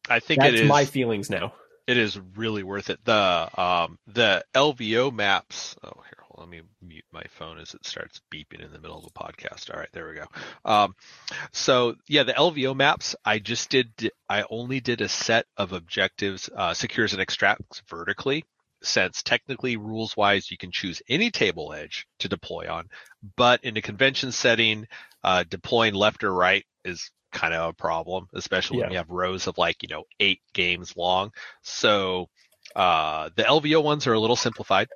I 0.08 0.20
think 0.20 0.40
that's 0.40 0.62
my 0.62 0.84
feelings 0.84 1.30
now. 1.30 1.52
It 1.86 1.96
is 1.96 2.18
really 2.36 2.62
worth 2.62 2.90
it. 2.90 3.04
The 3.04 3.48
um 3.56 3.98
the 4.06 4.44
LVO 4.54 5.12
maps. 5.12 5.76
Oh, 5.82 5.92
here, 6.04 6.22
hold 6.22 6.38
on, 6.38 6.44
let 6.44 6.48
me 6.48 6.62
mute 6.80 7.04
my 7.12 7.24
phone 7.30 7.58
as 7.58 7.74
it 7.74 7.84
starts 7.84 8.20
beeping 8.32 8.64
in 8.64 8.72
the 8.72 8.78
middle 8.78 8.98
of 8.98 9.04
a 9.04 9.10
podcast. 9.10 9.72
All 9.72 9.80
right, 9.80 9.88
there 9.92 10.08
we 10.08 10.14
go. 10.14 10.26
Um, 10.64 10.94
so 11.52 11.96
yeah, 12.08 12.22
the 12.22 12.32
LVO 12.32 12.76
maps. 12.76 13.16
I 13.24 13.38
just 13.38 13.70
did. 13.70 14.10
I 14.28 14.44
only 14.50 14.80
did 14.80 15.00
a 15.00 15.08
set 15.08 15.46
of 15.56 15.72
objectives, 15.72 16.48
uh, 16.54 16.74
secures 16.74 17.12
and 17.12 17.22
extracts 17.22 17.82
vertically, 17.88 18.44
since 18.82 19.22
technically, 19.22 19.76
rules 19.76 20.16
wise, 20.16 20.50
you 20.50 20.56
can 20.56 20.72
choose 20.72 21.02
any 21.08 21.30
table 21.30 21.72
edge 21.72 22.06
to 22.20 22.28
deploy 22.28 22.70
on, 22.70 22.88
but 23.36 23.62
in 23.64 23.76
a 23.76 23.82
convention 23.82 24.32
setting, 24.32 24.86
uh, 25.22 25.44
deploying 25.48 25.94
left 25.94 26.24
or 26.24 26.32
right 26.32 26.64
is 26.84 27.10
kind 27.30 27.54
of 27.54 27.70
a 27.70 27.72
problem, 27.72 28.28
especially 28.34 28.78
yeah. 28.78 28.84
when 28.84 28.92
you 28.92 28.98
have 28.98 29.10
rows 29.10 29.46
of 29.46 29.58
like, 29.58 29.82
you 29.82 29.88
know, 29.88 30.04
eight 30.18 30.40
games 30.52 30.96
long. 30.96 31.32
So 31.62 32.28
uh, 32.74 33.30
the 33.36 33.42
LVO 33.42 33.82
ones 33.82 34.06
are 34.06 34.12
a 34.12 34.20
little 34.20 34.36
simplified. 34.36 34.88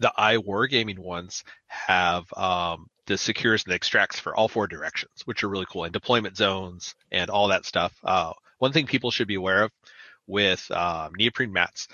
The 0.00 0.12
iWargaming 0.18 0.98
ones 0.98 1.42
have 1.66 2.24
um, 2.34 2.88
the 3.06 3.16
secures 3.16 3.64
and 3.64 3.74
extracts 3.74 4.20
for 4.20 4.36
all 4.36 4.48
four 4.48 4.66
directions, 4.66 5.22
which 5.24 5.42
are 5.42 5.48
really 5.48 5.66
cool, 5.70 5.84
and 5.84 5.92
deployment 5.92 6.36
zones 6.36 6.94
and 7.10 7.30
all 7.30 7.48
that 7.48 7.64
stuff. 7.64 7.94
Uh, 8.04 8.32
one 8.58 8.72
thing 8.72 8.86
people 8.86 9.10
should 9.10 9.28
be 9.28 9.36
aware 9.36 9.64
of 9.64 9.72
with 10.26 10.70
um, 10.70 11.12
neoprene 11.16 11.52
mats, 11.52 11.88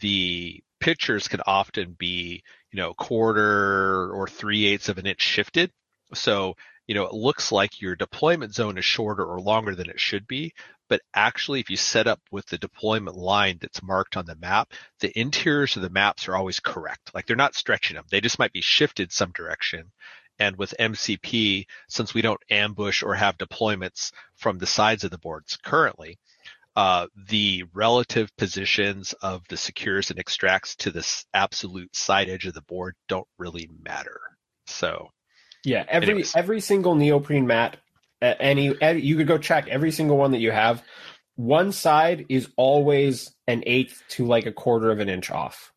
the 0.00 0.62
pictures 0.80 1.28
can 1.28 1.40
often 1.46 1.92
be, 1.98 2.42
you 2.72 2.76
know, 2.76 2.94
quarter 2.94 4.10
or 4.12 4.26
three 4.26 4.66
eighths 4.66 4.88
of 4.88 4.98
an 4.98 5.06
inch 5.06 5.20
shifted. 5.20 5.70
So, 6.14 6.56
you 6.86 6.94
know, 6.94 7.04
it 7.04 7.14
looks 7.14 7.50
like 7.50 7.80
your 7.80 7.96
deployment 7.96 8.54
zone 8.54 8.78
is 8.78 8.84
shorter 8.84 9.24
or 9.24 9.40
longer 9.40 9.74
than 9.74 9.90
it 9.90 10.00
should 10.00 10.26
be. 10.26 10.54
But 10.88 11.02
actually, 11.14 11.58
if 11.60 11.68
you 11.68 11.76
set 11.76 12.06
up 12.06 12.20
with 12.30 12.46
the 12.46 12.58
deployment 12.58 13.16
line 13.16 13.58
that's 13.60 13.82
marked 13.82 14.16
on 14.16 14.26
the 14.26 14.36
map, 14.36 14.72
the 15.00 15.18
interiors 15.18 15.74
of 15.76 15.82
the 15.82 15.90
maps 15.90 16.28
are 16.28 16.36
always 16.36 16.60
correct. 16.60 17.12
Like 17.12 17.26
they're 17.26 17.34
not 17.34 17.56
stretching 17.56 17.96
them. 17.96 18.04
They 18.10 18.20
just 18.20 18.38
might 18.38 18.52
be 18.52 18.60
shifted 18.60 19.12
some 19.12 19.32
direction. 19.32 19.90
And 20.38 20.56
with 20.56 20.74
MCP, 20.78 21.66
since 21.88 22.14
we 22.14 22.22
don't 22.22 22.42
ambush 22.50 23.02
or 23.02 23.14
have 23.14 23.38
deployments 23.38 24.12
from 24.36 24.58
the 24.58 24.66
sides 24.66 25.02
of 25.02 25.10
the 25.10 25.18
boards 25.18 25.56
currently, 25.56 26.18
uh, 26.76 27.06
the 27.16 27.64
relative 27.72 28.30
positions 28.36 29.14
of 29.14 29.42
the 29.48 29.56
secures 29.56 30.10
and 30.10 30.18
extracts 30.18 30.76
to 30.76 30.90
this 30.90 31.24
absolute 31.32 31.96
side 31.96 32.28
edge 32.28 32.46
of 32.46 32.52
the 32.52 32.62
board 32.62 32.94
don't 33.08 33.26
really 33.38 33.70
matter. 33.82 34.20
So, 34.66 35.10
yeah, 35.66 35.84
every 35.88 36.08
anyways. 36.10 36.36
every 36.36 36.60
single 36.60 36.94
neoprene 36.94 37.48
mat, 37.48 37.76
any, 38.22 38.72
any 38.80 39.00
you 39.00 39.16
could 39.16 39.26
go 39.26 39.36
check 39.36 39.66
every 39.66 39.90
single 39.90 40.16
one 40.16 40.30
that 40.30 40.38
you 40.38 40.52
have. 40.52 40.80
One 41.34 41.72
side 41.72 42.26
is 42.28 42.48
always 42.56 43.34
an 43.48 43.64
eighth 43.66 44.00
to 44.10 44.26
like 44.26 44.46
a 44.46 44.52
quarter 44.52 44.92
of 44.92 45.00
an 45.00 45.08
inch 45.08 45.28
off. 45.30 45.72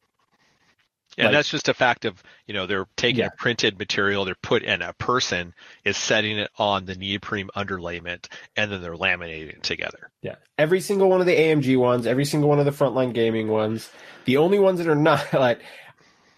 Yeah, 1.18 1.26
like, 1.26 1.34
that's 1.34 1.50
just 1.50 1.70
a 1.70 1.74
fact 1.74 2.06
of, 2.06 2.22
you 2.46 2.54
know, 2.54 2.68
they're 2.68 2.86
taking 2.96 3.22
yeah. 3.22 3.28
a 3.28 3.32
printed 3.32 3.80
material, 3.80 4.26
they're 4.26 4.36
put 4.36 4.62
in 4.62 4.84
a 4.84 4.94
person 4.94 5.56
is 5.84 5.98
setting 5.98 6.38
it 6.38 6.52
on 6.60 6.86
the 6.86 6.96
neoprene 6.96 7.50
underlayment, 7.58 8.28
and 8.56 8.72
then 8.72 8.84
they're 8.84 8.96
laminating 8.96 9.50
it 9.50 9.64
together. 9.64 10.12
Yeah. 10.22 10.36
Every 10.58 10.82
single 10.82 11.10
one 11.10 11.20
of 11.20 11.26
the 11.26 11.36
AMG 11.36 11.78
ones, 11.78 12.06
every 12.06 12.26
single 12.26 12.48
one 12.48 12.60
of 12.60 12.66
the 12.66 12.72
frontline 12.72 13.14
gaming 13.14 13.48
ones, 13.48 13.90
the 14.26 14.38
only 14.38 14.60
ones 14.60 14.78
that 14.78 14.88
are 14.88 14.96
not 14.96 15.34
like 15.34 15.62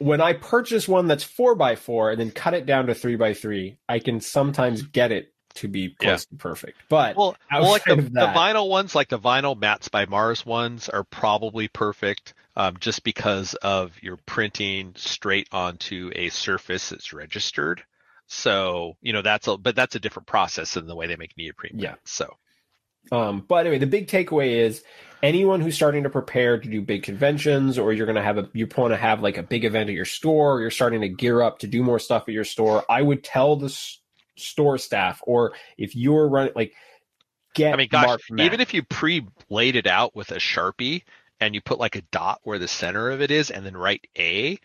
when 0.02 0.22
I 0.22 0.34
purchase 0.34 0.88
one 0.88 1.08
that's 1.08 1.24
four 1.24 1.56
by 1.56 1.76
four 1.76 2.12
and 2.12 2.20
then 2.20 2.32
cut 2.32 2.54
it 2.54 2.66
down 2.66 2.88
to 2.88 2.96
three 2.96 3.16
by 3.16 3.34
three, 3.34 3.78
I 3.88 4.00
can 4.00 4.20
sometimes 4.20 4.82
get 4.82 5.12
it 5.12 5.34
to 5.56 5.68
be 5.68 5.90
close 5.90 6.28
yeah. 6.30 6.38
to 6.38 6.42
perfect. 6.42 6.78
But 6.90 7.16
well, 7.16 7.36
well 7.52 7.72
like 7.72 7.84
the, 7.84 7.96
that, 7.96 8.14
the, 8.14 8.20
vinyl 8.20 8.70
ones, 8.70 8.96
like 8.96 9.10
the 9.10 9.20
vinyl 9.20 9.60
mats 9.60 9.90
by 9.90 10.06
Mars 10.06 10.46
ones, 10.46 10.90
are 10.90 11.04
probably 11.04 11.68
perfect 11.68 12.34
um, 12.56 12.78
just 12.80 13.04
because 13.04 13.54
of 13.56 13.92
your 14.02 14.18
printing 14.26 14.94
straight 14.96 15.48
onto 15.52 16.12
a 16.16 16.30
surface 16.30 16.90
that's 16.90 17.14
registered. 17.14 17.84
So 18.28 18.96
you 19.02 19.14
know 19.14 19.22
that's 19.22 19.48
a 19.48 19.58
but 19.58 19.76
that's 19.76 19.96
a 19.96 20.00
different 20.00 20.28
process 20.28 20.74
than 20.74 20.88
the 20.88 20.96
way 20.96 21.08
they 21.08 21.18
make 21.18 21.38
neoprene. 21.38 21.78
Yeah. 21.78 21.96
So. 22.06 22.38
Um, 23.12 23.44
but 23.48 23.66
anyway, 23.66 23.80
the 23.80 23.88
big 23.88 24.08
takeaway 24.08 24.58
is 24.58 24.84
anyone 25.24 25.62
who's 25.62 25.76
starting 25.76 26.04
to 26.04 26.10
prepare 26.10 26.60
to 26.60 26.70
do 26.70 26.82
big 26.82 27.04
conventions, 27.04 27.78
or 27.78 27.94
you're 27.94 28.06
going 28.06 28.16
to 28.16 28.22
have 28.22 28.38
a 28.38 28.50
you 28.54 28.68
want 28.76 28.94
to 28.94 28.98
have 28.98 29.22
like 29.22 29.38
a 29.38 29.44
big 29.44 29.66
event 29.66 29.90
at 29.90 29.96
your 29.96 30.06
store, 30.06 30.54
or 30.54 30.62
you're 30.62 30.72
starting 30.72 31.02
to 31.02 31.10
gear 31.10 31.42
up 31.42 31.60
to 31.60 31.68
do 31.68 31.84
more 31.84 32.00
stuff 32.00 32.24
at 32.28 32.34
your 32.34 32.44
store. 32.44 32.84
I 32.90 33.02
would 33.02 33.24
tell 33.24 33.56
the 33.56 33.68
s- 33.68 34.00
store 34.36 34.78
staff, 34.78 35.22
or 35.24 35.54
if 35.78 35.96
you're 35.96 36.28
running 36.28 36.54
like 36.56 36.74
get. 37.54 37.74
I 37.74 37.78
mean, 37.78 37.90
gosh, 37.90 38.20
even 38.38 38.60
if 38.60 38.74
you 38.74 38.84
pre-laid 38.84 39.76
it 39.76 39.88
out 39.88 40.16
with 40.16 40.32
a 40.32 40.38
sharpie 40.38 41.04
and 41.40 41.56
you 41.56 41.62
put 41.62 41.80
like 41.80 41.96
a 41.96 42.02
dot 42.04 42.40
where 42.44 42.60
the 42.60 42.68
center 42.68 43.10
of 43.10 43.22
it 43.22 43.32
is 43.32 43.52
and 43.52 43.66
then 43.66 43.76
write 43.76 44.08
A, 44.18 44.60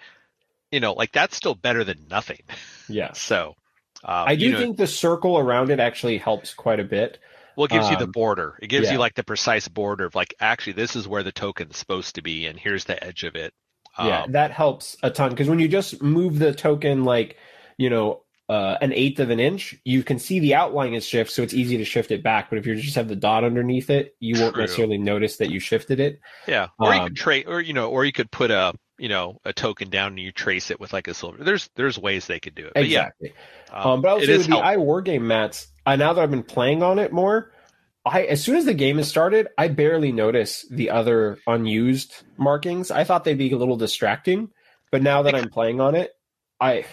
you 0.71 0.81
know, 0.81 0.93
like 0.93 1.13
that's 1.13 1.37
still 1.37 1.55
better 1.55 1.85
than 1.85 2.07
nothing. 2.09 2.43
Yeah. 2.89 3.13
so 3.15 3.57
um, 4.05 4.29
I 4.29 4.37
do 4.37 4.47
you 4.47 4.53
know, 4.53 4.59
think 4.59 4.77
the 4.77 4.87
circle 4.87 5.39
around 5.39 5.71
it 5.71 5.81
actually 5.81 6.19
helps 6.19 6.55
quite 6.55 6.81
a 6.81 6.85
bit. 6.85 7.19
Well, 7.57 7.65
it 7.65 7.71
gives 7.71 7.87
um, 7.87 7.93
you 7.93 7.99
the 7.99 8.05
um, 8.05 8.13
border. 8.13 8.59
It 8.61 8.69
gives 8.69 8.87
yeah. 8.87 8.93
you 8.93 8.99
like 8.99 9.15
the 9.15 9.25
precise 9.25 9.67
border 9.67 10.05
of 10.05 10.15
like 10.15 10.35
actually 10.39 10.75
this 10.75 10.95
is 10.95 11.09
where 11.09 11.23
the 11.23 11.33
token's 11.33 11.77
supposed 11.77 12.17
to 12.17 12.23
be, 12.23 12.47
and 12.47 12.59
here's 12.59 12.85
the 12.85 13.03
edge 13.03 13.25
of 13.25 13.35
it. 13.35 13.53
Um, 13.99 14.09
yeah, 14.09 14.27
that 14.29 14.51
helps 14.51 14.97
a 15.03 15.11
ton 15.11 15.31
because 15.31 15.49
when 15.49 15.59
you 15.59 15.69
just 15.69 16.03
move 16.03 16.39
the 16.39 16.53
token 16.53 17.05
like 17.05 17.37
you 17.79 17.89
know 17.89 18.23
uh, 18.49 18.77
an 18.81 18.93
eighth 18.93 19.19
of 19.21 19.31
an 19.31 19.41
inch, 19.41 19.75
you 19.85 20.03
can 20.03 20.19
see 20.19 20.39
the 20.39 20.55
outline 20.55 20.95
is 20.95 21.05
shift, 21.05 21.33
so 21.33 21.43
it's 21.43 21.55
easy 21.55 21.79
to 21.79 21.85
shift 21.85 22.11
it 22.11 22.23
back. 22.23 22.51
But 22.51 22.59
if 22.59 22.67
you 22.67 22.77
just 22.77 22.95
have 22.95 23.09
the 23.09 23.17
dot 23.17 23.43
underneath 23.43 23.91
it, 23.91 24.15
you 24.21 24.41
won't 24.41 24.57
necessarily 24.57 24.99
notice 24.99 25.39
that 25.39 25.51
you 25.51 25.59
shifted 25.59 25.99
it. 25.99 26.21
Yeah, 26.47 26.69
or 26.79 26.93
um, 26.93 27.01
you 27.01 27.09
could 27.09 27.17
trace, 27.17 27.45
or 27.49 27.61
you 27.61 27.73
know, 27.73 27.91
or 27.91 28.05
you 28.05 28.13
could 28.13 28.31
put 28.31 28.51
a 28.51 28.75
you 28.99 29.09
know 29.09 29.41
a 29.45 29.53
token 29.53 29.91
down 29.91 30.09
and 30.09 30.21
you 30.21 30.31
trace 30.31 30.71
it 30.71 30.79
with 30.79 30.93
like 30.93 31.09
a 31.09 31.15
silver. 31.15 31.43
There's 31.43 31.71
there's 31.75 31.99
ways 31.99 32.27
they 32.27 32.39
could 32.39 32.55
do 32.55 32.67
it. 32.67 32.73
But 32.75 32.85
exactly. 32.85 33.33
Yeah, 33.69 33.83
um, 33.83 34.03
but 34.03 34.11
I 34.11 34.15
would 34.15 34.25
say 34.25 34.37
with 34.37 34.47
the 34.47 34.57
iWargame 34.57 35.23
mats, 35.23 35.69
now 35.95 36.13
that 36.13 36.21
I've 36.21 36.31
been 36.31 36.43
playing 36.43 36.83
on 36.83 36.99
it 36.99 37.13
more, 37.13 37.53
I 38.05 38.23
as 38.25 38.43
soon 38.43 38.57
as 38.57 38.65
the 38.65 38.75
game 38.75 38.97
has 38.97 39.09
started, 39.09 39.49
I 39.57 39.69
barely 39.69 40.11
notice 40.11 40.67
the 40.71 40.91
other 40.91 41.39
unused 41.47 42.25
markings. 42.37 42.91
I 42.91 43.05
thought 43.05 43.23
they'd 43.25 43.39
be 43.39 43.53
a 43.53 43.57
little 43.57 43.77
distracting, 43.77 44.51
but 44.91 45.03
now 45.03 45.23
that 45.23 45.35
I'm 45.35 45.51
playing 45.51 45.81
on 45.81 45.95
it, 45.95 46.11
I 46.61 46.87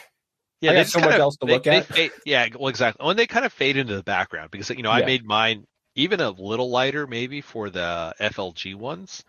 yeah, 0.61 0.71
I 0.71 0.73
got 0.75 0.87
so 0.87 0.99
much 0.99 1.15
of, 1.15 1.19
else 1.19 1.37
to 1.37 1.45
they, 1.45 1.53
look 1.53 1.67
at. 1.67 1.85
Fade, 1.85 2.11
yeah, 2.25 2.47
well, 2.57 2.69
exactly. 2.69 3.05
When 3.05 3.17
they 3.17 3.27
kind 3.27 3.45
of 3.45 3.51
fade 3.51 3.77
into 3.77 3.95
the 3.95 4.03
background 4.03 4.51
because 4.51 4.69
you 4.69 4.83
know 4.83 4.91
I 4.91 5.05
made 5.05 5.25
mine 5.25 5.65
even 5.95 6.19
a 6.19 6.29
little 6.29 6.69
lighter 6.69 7.05
maybe 7.05 7.41
for 7.41 7.69
the 7.69 8.13
FLG 8.19 8.75
ones 8.75 9.23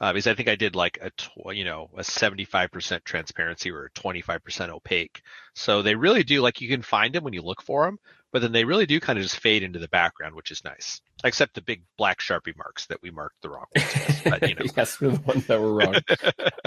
uh, 0.00 0.12
because 0.12 0.26
I 0.26 0.34
think 0.34 0.48
I 0.48 0.56
did 0.56 0.74
like 0.74 0.98
a 1.00 1.10
tw- 1.10 1.54
you 1.54 1.64
know 1.64 1.90
a 1.96 2.02
75% 2.02 3.04
transparency 3.04 3.70
or 3.70 3.84
a 3.84 3.90
25% 3.90 4.68
opaque. 4.70 5.22
So 5.54 5.82
they 5.82 5.94
really 5.94 6.24
do 6.24 6.40
like 6.40 6.60
you 6.60 6.68
can 6.68 6.82
find 6.82 7.14
them 7.14 7.24
when 7.24 7.34
you 7.34 7.42
look 7.42 7.62
for 7.62 7.84
them, 7.84 7.98
but 8.32 8.42
then 8.42 8.52
they 8.52 8.64
really 8.64 8.86
do 8.86 9.00
kind 9.00 9.18
of 9.18 9.22
just 9.22 9.38
fade 9.38 9.62
into 9.62 9.78
the 9.78 9.88
background, 9.88 10.34
which 10.34 10.50
is 10.50 10.64
nice. 10.64 11.00
Except 11.24 11.54
the 11.54 11.62
big 11.62 11.82
black 11.98 12.20
sharpie 12.20 12.56
marks 12.56 12.86
that 12.86 13.02
we 13.02 13.10
marked 13.10 13.42
the 13.42 13.50
wrong 13.50 13.66
ones. 13.74 14.20
But, 14.24 14.48
you 14.48 14.54
know. 14.54 14.64
yes, 14.76 14.96
the 14.96 15.10
ones 15.10 15.46
that 15.46 15.60
were 15.60 15.74
wrong. 15.74 15.96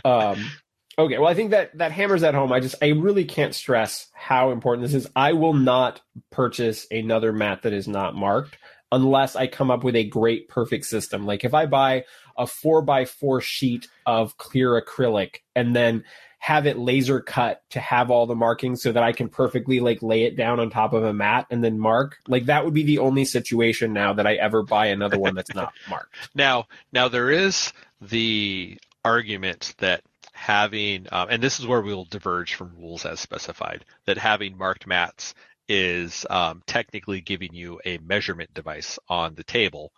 um, 0.05 0.51
Okay, 0.97 1.18
well, 1.18 1.28
I 1.28 1.34
think 1.34 1.51
that 1.51 1.76
that 1.80 1.91
hammers 1.91 2.22
that 2.22 2.36
home. 2.36 2.51
I 2.51 2.59
just, 2.59 2.76
I 2.80 2.89
really 2.89 3.26
can't 3.26 3.55
stress 3.55 4.09
how 4.14 4.51
important 4.51 4.86
this 4.86 4.93
is. 4.93 5.09
I 5.16 5.34
will 5.34 5.55
not 5.55 6.01
purchase 6.32 6.86
another 6.91 7.34
mat 7.34 7.64
that 7.64 7.74
is 7.74 7.88
not 7.88 8.16
marked 8.16 8.59
unless 8.91 9.36
I 9.36 9.47
come 9.47 9.72
up 9.72 9.84
with 9.84 9.95
a 9.95 10.03
great, 10.03 10.49
perfect 10.49 10.86
system. 10.86 11.26
Like 11.26 11.43
if 11.43 11.55
I 11.55 11.66
buy 11.66 12.05
a 12.38 12.45
four 12.45 12.84
by 12.84 13.05
four 13.05 13.41
sheet 13.41 13.88
of 14.05 14.38
clear 14.38 14.80
acrylic 14.80 15.38
and 15.55 15.76
then 15.76 16.03
have 16.44 16.68
it 16.68 16.78
laser 16.78 17.22
cut 17.22 17.64
to 17.70 17.80
have 17.80 18.12
all 18.12 18.26
the 18.26 18.36
markings 18.36 18.82
so 18.82 18.91
that 18.91 19.02
I 19.02 19.14
can 19.14 19.30
perfectly 19.30 19.80
like 19.80 20.04
lay 20.04 20.24
it 20.24 20.36
down 20.36 20.60
on 20.60 20.70
top 20.70 20.91
of 20.91 21.06
a 21.06 21.14
mat 21.14 21.48
and 21.50 21.64
then 21.64 21.80
mark. 21.80 22.18
Like 22.28 22.48
that 22.48 22.66
would 22.66 22.74
be 22.74 22.84
the 22.84 23.00
only 23.00 23.24
situation 23.24 23.94
now 23.94 24.12
that 24.12 24.28
I 24.28 24.34
ever 24.34 24.62
buy 24.62 24.88
another 24.88 25.18
one 25.18 25.36
that's 25.36 25.56
not 25.56 25.72
marked. 25.89 26.14
Now, 26.36 26.66
now 26.91 27.08
there 27.08 27.32
is 27.32 27.72
the 28.02 28.78
argument 29.06 29.74
that 29.78 30.02
having, 30.34 31.08
um, 31.14 31.30
and 31.30 31.41
this 31.41 31.62
is 31.62 31.66
where 31.66 31.82
we 31.82 31.94
will 31.94 32.04
diverge 32.04 32.56
from 32.56 32.76
rules 32.78 33.06
as 33.06 33.22
specified, 33.22 33.86
that 34.06 34.18
having 34.18 34.58
marked 34.58 34.86
mats 34.86 35.34
is 35.70 36.26
um, 36.30 36.62
technically 36.68 37.22
giving 37.22 37.54
you 37.54 37.80
a 37.86 38.00
measurement 38.00 38.54
device 38.54 39.00
on 39.08 39.34
the 39.36 39.46
table. 39.46 39.94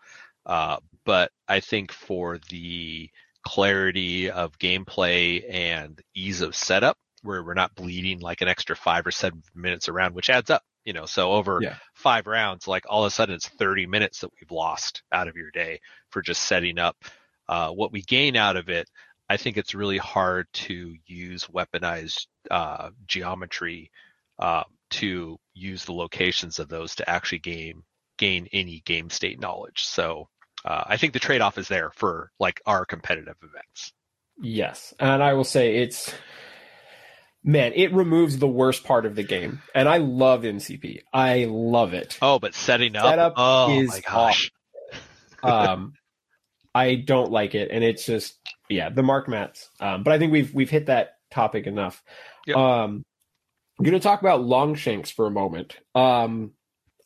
Uh, 0.46 0.78
but 1.06 1.32
I 1.48 1.60
think 1.60 1.92
for 1.92 2.38
the 2.52 3.10
clarity 3.46 4.30
of 4.30 4.58
gameplay 4.60 5.44
and 5.50 6.02
ease 6.14 6.42
of 6.42 6.56
setup, 6.56 6.98
where 7.24 7.44
we're 7.44 7.54
not 7.54 7.76
bleeding 7.76 8.20
like 8.20 8.42
an 8.42 8.48
extra 8.48 8.76
five 8.76 9.06
or 9.08 9.12
seven 9.12 9.44
minutes 9.54 9.88
around, 9.88 10.16
which 10.16 10.30
adds 10.30 10.50
up, 10.50 10.64
you 10.84 10.94
know. 10.94 11.06
So 11.06 11.32
over 11.32 11.60
yeah. 11.62 11.76
five 11.94 12.28
rounds, 12.28 12.68
like 12.68 12.86
all 12.90 13.04
of 13.04 13.08
a 13.08 13.12
sudden 13.12 13.36
it's 13.36 13.48
30 13.48 13.88
minutes 13.88 14.22
that 14.22 14.32
we've 14.40 14.52
lost 14.52 15.04
out 15.12 15.28
of 15.28 15.36
your 15.36 15.52
day 15.52 15.80
for 16.10 16.22
just 16.22 16.44
setting 16.44 16.80
up. 16.80 16.98
Uh, 17.48 17.70
what 17.70 17.92
we 17.92 18.02
gain 18.02 18.36
out 18.36 18.58
of 18.58 18.70
it 18.70 18.90
I 19.30 19.38
think 19.38 19.58
it's 19.58 19.74
really 19.74 19.98
hard 19.98 20.48
to 20.54 20.96
use 21.08 21.46
weaponized 21.46 22.28
uh, 22.52 22.92
geometry 23.08 23.92
uh, 24.38 24.64
to 24.92 25.40
use 25.54 25.86
the 25.86 25.94
locations 25.94 26.60
of 26.60 26.70
those 26.70 26.96
to 26.96 27.10
actually 27.10 27.40
gain 27.40 27.84
gain 28.18 28.48
any 28.54 28.82
game 28.86 29.10
state 29.10 29.40
knowledge. 29.42 29.84
So 29.84 30.30
uh, 30.66 30.84
I 30.88 30.98
think 30.98 31.14
the 31.14 31.20
trade 31.20 31.42
off 31.42 31.58
is 31.58 31.68
there 31.68 31.92
for 31.92 32.32
like 32.40 32.60
our 32.66 32.86
competitive 32.86 33.36
events. 33.44 33.94
Yes, 34.42 34.94
and 35.00 35.22
I 35.24 35.34
will 35.34 35.44
say 35.44 35.78
it's 35.78 36.14
man, 37.44 37.72
it 37.76 37.94
removes 37.94 38.40
the 38.40 38.48
worst 38.48 38.84
part 38.84 39.06
of 39.06 39.16
the 39.16 39.24
game, 39.24 39.62
and 39.76 39.88
I 39.88 39.98
love 39.98 40.42
MCP. 40.42 41.02
I 41.14 41.46
love 41.48 41.94
it. 41.94 42.18
Oh, 42.22 42.40
but 42.40 42.56
setting 42.56 42.96
up, 42.96 43.06
Setup 43.06 43.34
oh 43.38 43.80
is 43.80 43.90
my 43.90 44.00
gosh. 44.02 44.52
um, 45.44 45.94
I 46.74 46.96
don't 46.96 47.32
like 47.32 47.54
it, 47.54 47.70
and 47.72 47.84
it's 47.84 48.06
just 48.06 48.36
yeah, 48.68 48.90
the 48.90 49.04
mark 49.04 49.30
mats. 49.30 49.70
Um, 49.80 50.04
but 50.04 50.14
I 50.14 50.20
think 50.20 50.32
we've 50.32 50.54
we've 50.54 50.70
hit 50.70 50.88
that 50.88 51.12
topic 51.32 51.68
enough. 51.68 52.04
Yep. 52.48 52.58
Um, 52.58 53.04
I'm 53.78 53.84
going 53.84 53.94
to 53.94 54.00
talk 54.00 54.22
about 54.22 54.42
Longshanks 54.42 55.12
for 55.12 55.28
a 55.28 55.32
moment. 55.32 55.78
Um, 55.94 56.54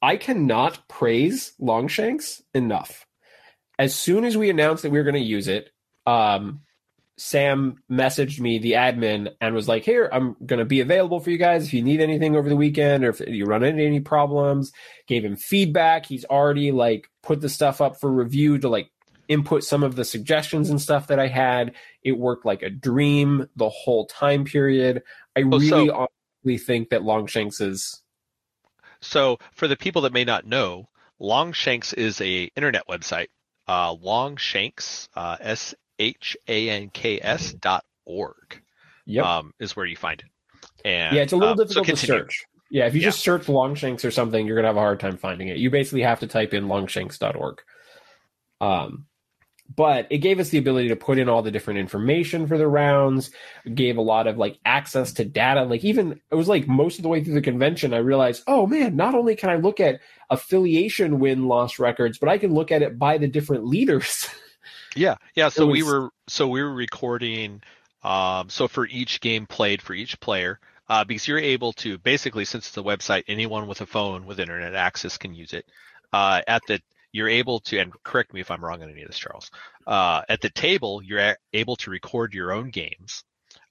I 0.02 0.18
cannot 0.18 0.88
praise 0.88 1.54
Longshanks 1.60 2.42
enough. 2.54 3.06
As 3.80 3.96
soon 3.96 4.26
as 4.26 4.38
we 4.38 4.52
announced 4.52 4.84
that 4.84 4.92
we 4.92 5.00
were 5.00 5.04
going 5.06 5.16
to 5.16 5.20
use 5.22 5.48
it, 5.48 5.72
um, 6.06 6.62
Sam 7.18 7.82
messaged 7.92 8.40
me, 8.40 8.60
the 8.60 8.74
admin, 8.74 9.32
and 9.42 9.56
was 9.56 9.68
like, 9.68 9.84
"Here, 9.84 10.10
I'm 10.12 10.36
going 10.46 10.60
to 10.60 10.66
be 10.66 10.82
available 10.82 11.20
for 11.20 11.32
you 11.32 11.38
guys 11.38 11.66
if 11.66 11.74
you 11.74 11.82
need 11.82 12.00
anything 12.02 12.36
over 12.36 12.48
the 12.48 12.56
weekend 12.56 13.04
or 13.04 13.10
if 13.10 13.20
you 13.22 13.46
run 13.46 13.64
into 13.64 13.84
any 13.84 14.00
problems." 14.00 14.72
Gave 15.08 15.26
him 15.26 15.36
feedback. 15.36 16.06
He's 16.06 16.26
already 16.26 16.72
like 16.72 17.10
put 17.24 17.42
the 17.42 17.50
stuff 17.50 17.82
up 17.82 18.00
for 18.00 18.12
review 18.12 18.58
to 18.60 18.70
like 18.70 18.90
input 19.28 19.64
some 19.64 19.84
of 19.84 19.96
the 19.96 20.06
suggestions 20.06 20.70
and 20.70 20.82
stuff 20.82 21.08
that 21.08 21.20
I 21.20 21.28
had. 21.28 21.74
It 22.04 22.14
worked 22.14 22.46
like 22.46 22.64
a 22.64 22.70
dream 22.70 23.48
the 23.56 23.70
whole 23.70 24.06
time 24.08 24.44
period. 24.46 25.04
I 25.36 25.42
Oh, 25.42 25.46
really 25.46 25.70
so- 25.70 26.08
honestly 26.44 26.58
think 26.58 26.90
that 26.90 27.04
Longshanks 27.04 27.60
is 27.62 28.02
So 29.02 29.38
for 29.54 29.68
the 29.68 29.78
people 29.78 30.02
that 30.04 30.14
may 30.14 30.24
not 30.26 30.46
know, 30.46 30.90
Longshanks 31.20 31.94
is 31.94 32.20
a 32.22 32.44
internet 32.56 32.88
website. 32.88 33.28
Uh, 33.70 33.94
Longshanks, 33.94 35.10
uh, 35.16 35.38
S 35.40 35.76
H 36.00 36.36
A 36.48 36.70
N 36.72 36.90
K 36.90 37.20
S 37.22 37.54
dot 37.54 37.86
org, 38.04 38.60
yep. 39.06 39.24
um, 39.24 39.54
is 39.60 39.76
where 39.76 39.86
you 39.86 39.96
find 39.96 40.20
it. 40.22 40.26
And 40.84 41.16
yeah, 41.16 41.22
it's 41.22 41.34
a 41.34 41.38
little 41.38 41.52
um, 41.52 41.58
so 41.60 41.66
difficult 41.66 42.00
to 42.00 42.06
search. 42.08 42.46
Yeah, 42.72 42.88
if 42.88 42.96
you 42.96 43.02
Yeah. 43.02 43.10
just 43.10 43.20
search 43.20 43.48
Longshanks 43.48 44.04
or 44.04 44.10
something, 44.10 44.48
you're 44.48 44.56
gonna 44.56 44.70
have 44.70 44.78
a 44.78 44.80
hard 44.80 45.00
time 45.00 45.18
finding 45.18 45.50
it. 45.50 45.58
You 45.58 45.70
basically 45.70 46.02
have 46.02 46.20
to 46.22 46.28
type 46.28 46.56
in 46.56 46.66
longshanks.org. 46.66 47.62
Um, 48.60 49.06
but 49.76 50.08
it 50.10 50.18
gave 50.18 50.40
us 50.40 50.50
the 50.50 50.58
ability 50.58 50.88
to 50.90 50.96
put 50.96 51.20
in 51.20 51.30
all 51.30 51.42
the 51.42 51.52
different 51.52 51.80
information 51.80 52.48
for 52.48 52.58
the 52.58 52.68
rounds. 52.68 53.32
It 53.66 53.76
gave 53.76 53.98
a 53.98 54.02
lot 54.02 54.28
of 54.28 54.38
like 54.38 54.60
access 54.66 55.14
to 55.14 55.26
data. 55.26 55.64
Like 55.64 55.84
even 55.84 56.20
it 56.32 56.36
was 56.36 56.48
like 56.48 56.68
most 56.68 56.98
of 56.98 57.04
the 57.04 57.10
way 57.10 57.24
through 57.24 57.36
the 57.36 57.42
convention, 57.42 57.94
I 57.94 57.98
realized, 57.98 58.44
oh 58.48 58.66
man, 58.66 58.96
not 58.96 59.16
only 59.16 59.36
can 59.36 59.50
I 59.50 59.56
look 59.56 59.80
at 59.80 60.00
affiliation 60.30 61.20
win 61.20 61.48
loss 61.48 61.78
records, 61.80 62.18
but 62.18 62.30
I 62.30 62.38
can 62.38 62.54
look 62.54 62.72
at 62.72 62.82
it 62.82 62.98
by 62.98 63.18
the 63.18 63.28
different 63.28 63.66
leaders. 63.66 64.28
Yeah, 64.96 65.16
yeah. 65.36 65.50
So 65.50 65.68
we 65.68 65.84
were 65.84 66.10
so 66.28 66.48
we 66.48 66.64
were 66.64 66.74
recording. 66.74 67.62
Um, 68.04 68.50
so 68.50 68.68
for 68.68 68.88
each 68.88 69.22
game 69.22 69.46
played 69.46 69.82
for 69.82 69.94
each 69.94 70.20
player, 70.20 70.60
uh, 70.88 71.04
because 71.04 71.28
you're 71.28 71.38
able 71.38 71.74
to 71.74 71.98
basically 72.00 72.46
since 72.46 72.68
it's 72.68 72.78
a 72.78 72.82
website, 72.82 73.24
anyone 73.28 73.68
with 73.68 73.82
a 73.82 73.86
phone 73.86 74.26
with 74.26 74.40
internet 74.40 74.74
access 74.74 75.18
can 75.18 75.34
use 75.34 75.54
it. 75.54 75.66
Uh, 76.12 76.42
at 76.48 76.64
the 76.68 76.82
you're 77.12 77.30
able 77.30 77.60
to 77.62 77.80
and 77.80 77.92
correct 78.04 78.34
me 78.34 78.42
if 78.42 78.52
I'm 78.52 78.64
wrong 78.64 78.84
on 78.84 78.90
any 78.90 79.02
of 79.02 79.08
this, 79.08 79.18
Charles. 79.18 79.50
Uh, 79.88 80.22
at 80.30 80.42
the 80.42 80.50
table, 80.50 81.02
you're 81.04 81.36
able 81.54 81.76
to 81.78 81.90
record 81.90 82.34
your 82.34 82.52
own 82.52 82.70
games, 82.70 83.24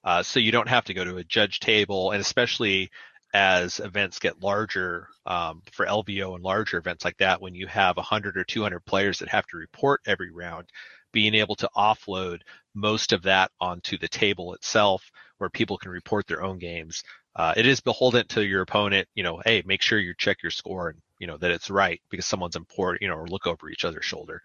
uh, 0.03 0.23
so 0.23 0.39
you 0.39 0.51
don't 0.51 0.69
have 0.69 0.85
to 0.85 0.93
go 0.93 1.03
to 1.03 1.17
a 1.17 1.23
judge 1.23 1.59
table, 1.59 2.11
and 2.11 2.21
especially 2.21 2.89
as 3.33 3.79
events 3.79 4.19
get 4.19 4.41
larger 4.41 5.07
um, 5.25 5.61
for 5.71 5.85
LVO 5.85 6.35
and 6.35 6.43
larger 6.43 6.77
events 6.77 7.05
like 7.05 7.17
that, 7.17 7.41
when 7.41 7.53
you 7.53 7.67
have 7.67 7.97
100 7.97 8.37
or 8.37 8.43
200 8.43 8.79
players 8.85 9.19
that 9.19 9.29
have 9.29 9.45
to 9.47 9.57
report 9.57 10.01
every 10.05 10.31
round, 10.31 10.67
being 11.11 11.35
able 11.35 11.55
to 11.55 11.69
offload 11.75 12.41
most 12.73 13.13
of 13.13 13.23
that 13.23 13.51
onto 13.59 13.97
the 13.97 14.07
table 14.07 14.53
itself 14.53 15.09
where 15.37 15.49
people 15.49 15.77
can 15.77 15.91
report 15.91 16.27
their 16.27 16.43
own 16.43 16.57
games. 16.57 17.03
Uh, 17.35 17.53
it 17.55 17.65
is 17.65 17.79
beholden 17.79 18.27
to 18.27 18.45
your 18.45 18.61
opponent, 18.61 19.07
you 19.15 19.23
know, 19.23 19.41
hey, 19.45 19.63
make 19.65 19.81
sure 19.81 19.99
you 19.99 20.13
check 20.17 20.41
your 20.43 20.51
score 20.51 20.89
and, 20.89 20.99
you 21.19 21.27
know, 21.27 21.37
that 21.37 21.51
it's 21.51 21.69
right 21.69 22.01
because 22.09 22.25
someone's 22.25 22.55
important, 22.55 23.01
you 23.01 23.07
know, 23.07 23.15
or 23.15 23.27
look 23.27 23.45
over 23.45 23.69
each 23.69 23.85
other's 23.85 24.05
shoulder. 24.05 24.41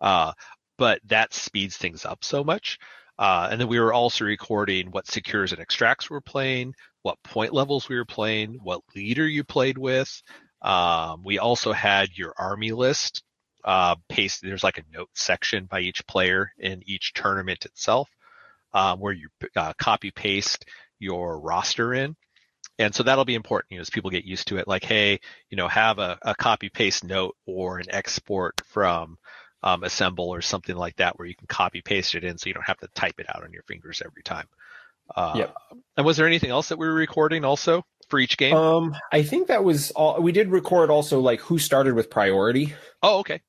Uh, 0.00 0.32
but 0.78 1.00
that 1.06 1.34
speeds 1.34 1.76
things 1.76 2.04
up 2.04 2.24
so 2.24 2.44
much. 2.44 2.78
Uh, 3.18 3.48
and 3.50 3.60
then 3.60 3.68
we 3.68 3.78
were 3.78 3.92
also 3.92 4.24
recording 4.24 4.90
what 4.90 5.06
secures 5.06 5.52
and 5.52 5.60
extracts 5.60 6.08
we're 6.08 6.22
playing, 6.22 6.74
what 7.02 7.22
point 7.22 7.52
levels 7.52 7.88
we 7.88 7.96
were 7.96 8.04
playing, 8.06 8.58
what 8.62 8.80
leader 8.96 9.26
you 9.26 9.44
played 9.44 9.76
with. 9.76 10.22
Um, 10.62 11.22
we 11.22 11.38
also 11.38 11.72
had 11.72 12.16
your 12.16 12.32
army 12.38 12.72
list 12.72 13.22
uh, 13.64 13.96
paste. 14.08 14.40
There's 14.42 14.64
like 14.64 14.78
a 14.78 14.96
note 14.96 15.10
section 15.14 15.66
by 15.66 15.80
each 15.80 16.06
player 16.06 16.50
in 16.58 16.82
each 16.86 17.12
tournament 17.12 17.66
itself, 17.66 18.08
um, 18.72 19.00
where 19.00 19.12
you 19.12 19.28
uh, 19.56 19.74
copy 19.78 20.10
paste 20.10 20.64
your 20.98 21.40
roster 21.40 21.92
in. 21.92 22.16
And 22.80 22.94
so 22.94 23.02
that'll 23.02 23.26
be 23.26 23.34
important, 23.34 23.72
you 23.72 23.76
know, 23.76 23.82
as 23.82 23.90
people 23.90 24.10
get 24.10 24.24
used 24.24 24.48
to 24.48 24.56
it. 24.56 24.66
Like, 24.66 24.84
hey, 24.84 25.20
you 25.50 25.56
know, 25.56 25.68
have 25.68 25.98
a, 25.98 26.18
a 26.22 26.34
copy 26.34 26.70
paste 26.70 27.04
note 27.04 27.36
or 27.46 27.78
an 27.78 27.86
export 27.90 28.62
from 28.64 29.18
um, 29.62 29.84
Assemble 29.84 30.30
or 30.30 30.40
something 30.40 30.74
like 30.74 30.96
that, 30.96 31.18
where 31.18 31.28
you 31.28 31.34
can 31.36 31.46
copy 31.46 31.82
paste 31.82 32.14
it 32.14 32.24
in, 32.24 32.38
so 32.38 32.48
you 32.48 32.54
don't 32.54 32.66
have 32.66 32.78
to 32.78 32.88
type 32.94 33.16
it 33.18 33.26
out 33.28 33.44
on 33.44 33.52
your 33.52 33.62
fingers 33.64 34.02
every 34.04 34.22
time. 34.22 34.46
Uh, 35.14 35.34
Yep. 35.36 35.54
And 35.98 36.06
was 36.06 36.16
there 36.16 36.26
anything 36.26 36.50
else 36.50 36.70
that 36.70 36.78
we 36.78 36.86
were 36.86 36.94
recording 36.94 37.44
also 37.44 37.84
for 38.08 38.18
each 38.18 38.38
game? 38.38 38.56
um, 38.56 38.96
I 39.12 39.22
think 39.22 39.48
that 39.48 39.62
was 39.62 39.90
all. 39.90 40.20
We 40.22 40.32
did 40.32 40.48
record 40.48 40.88
also 40.88 41.20
like 41.20 41.40
who 41.40 41.58
started 41.58 41.94
with 41.94 42.08
priority. 42.08 42.74
oh, 43.02 43.18
okay. 43.18 43.42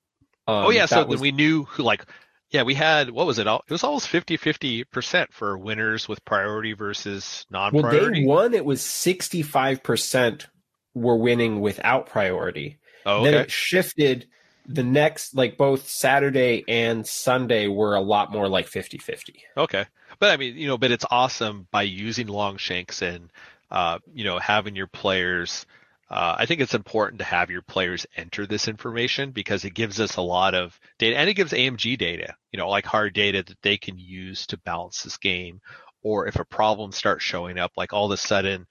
Um, 0.48 0.66
oh 0.66 0.70
yeah, 0.72 0.88
so 0.88 0.96
that 0.96 1.10
then 1.10 1.20
we 1.20 1.32
knew 1.32 1.64
who 1.64 1.84
like 1.84 2.06
yeah, 2.52 2.64
we 2.64 2.74
had 2.74 3.10
what 3.10 3.26
was 3.26 3.40
it? 3.40 3.48
all 3.48 3.64
It 3.68 3.72
was 3.72 3.84
almost 3.84 4.10
50-50% 4.10 5.32
for 5.32 5.58
winners 5.58 6.08
with 6.08 6.24
priority 6.26 6.74
versus 6.74 7.46
Well, 7.50 7.72
non-priority. 7.72 8.26
Well, 8.26 8.38
day 8.38 8.44
one, 8.50 8.54
it 8.54 8.66
was 8.66 8.82
65% 8.82 10.46
were 10.94 11.16
winning 11.16 11.62
without 11.62 12.08
priority. 12.08 12.78
oh, 13.06 13.22
okay. 13.22 13.32
Then 13.32 13.42
it 13.42 13.52
shifted 13.52 14.28
the 14.68 14.84
next, 14.84 15.34
like 15.34 15.58
both 15.58 15.88
Saturday 15.88 16.64
and 16.68 17.08
Sunday 17.08 17.68
were 17.68 17.96
a 17.96 18.02
lot 18.02 18.32
more 18.32 18.50
like 18.50 18.68
50 18.68 18.98
50. 18.98 19.44
Okay. 19.58 19.86
But 20.20 20.32
I 20.32 20.38
mean, 20.38 20.58
you 20.58 20.68
know, 20.68 20.78
but 20.78 20.92
it's 20.92 21.06
awesome 21.10 21.68
by 21.72 21.84
using 21.84 22.28
Longshanks 22.28 23.02
and 23.02 23.32
uh, 23.72 24.00
you 24.14 24.26
know, 24.26 24.38
having 24.38 24.76
your 24.76 24.88
players 24.88 25.66
uh, 26.12 26.36
I 26.38 26.46
think 26.46 26.60
it's 26.60 26.74
important 26.74 27.20
to 27.20 27.26
have 27.26 27.50
your 27.50 27.62
players 27.62 28.06
enter 28.18 28.46
this 28.46 28.68
information 28.68 29.32
because 29.32 29.64
it 29.64 29.74
gives 29.74 30.02
us 30.02 30.18
a 30.18 30.22
lot 30.22 30.54
of 30.54 30.78
data 31.00 31.18
and 31.18 31.30
it 31.30 31.36
gives 31.36 31.54
AMG 31.54 31.98
data, 31.98 32.36
you 32.52 32.60
know, 32.60 32.68
like 32.68 32.86
hard 32.86 33.14
data 33.14 33.44
that 33.48 33.62
they 33.62 33.78
can 33.78 33.98
use 33.98 34.46
to 34.48 34.58
balance 34.58 35.04
this 35.04 35.16
game. 35.18 35.62
Or 36.04 36.28
if 36.28 36.36
a 36.36 36.44
problem 36.44 36.92
starts 36.92 37.24
showing 37.24 37.58
up, 37.58 37.72
like 37.78 37.94
all 37.94 38.08
of 38.08 38.12
a 38.12 38.18
sudden, 38.18 38.66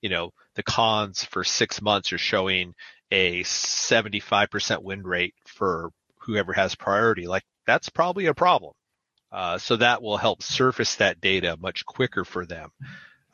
you 0.00 0.08
know, 0.08 0.30
the 0.54 0.62
cons 0.62 1.22
for 1.22 1.44
six 1.44 1.82
months 1.82 2.14
are 2.14 2.18
showing 2.18 2.72
a 3.10 3.42
75% 3.42 4.82
win 4.82 5.02
rate 5.02 5.34
for 5.46 5.90
whoever 6.20 6.54
has 6.54 6.74
priority, 6.74 7.26
like 7.26 7.44
that's 7.66 7.90
probably 7.90 8.24
a 8.24 8.34
problem. 8.34 8.72
Uh, 9.30 9.58
so 9.58 9.76
that 9.76 10.00
will 10.00 10.16
help 10.16 10.42
surface 10.42 10.94
that 10.94 11.20
data 11.20 11.58
much 11.60 11.84
quicker 11.84 12.24
for 12.24 12.46
them. 12.46 12.70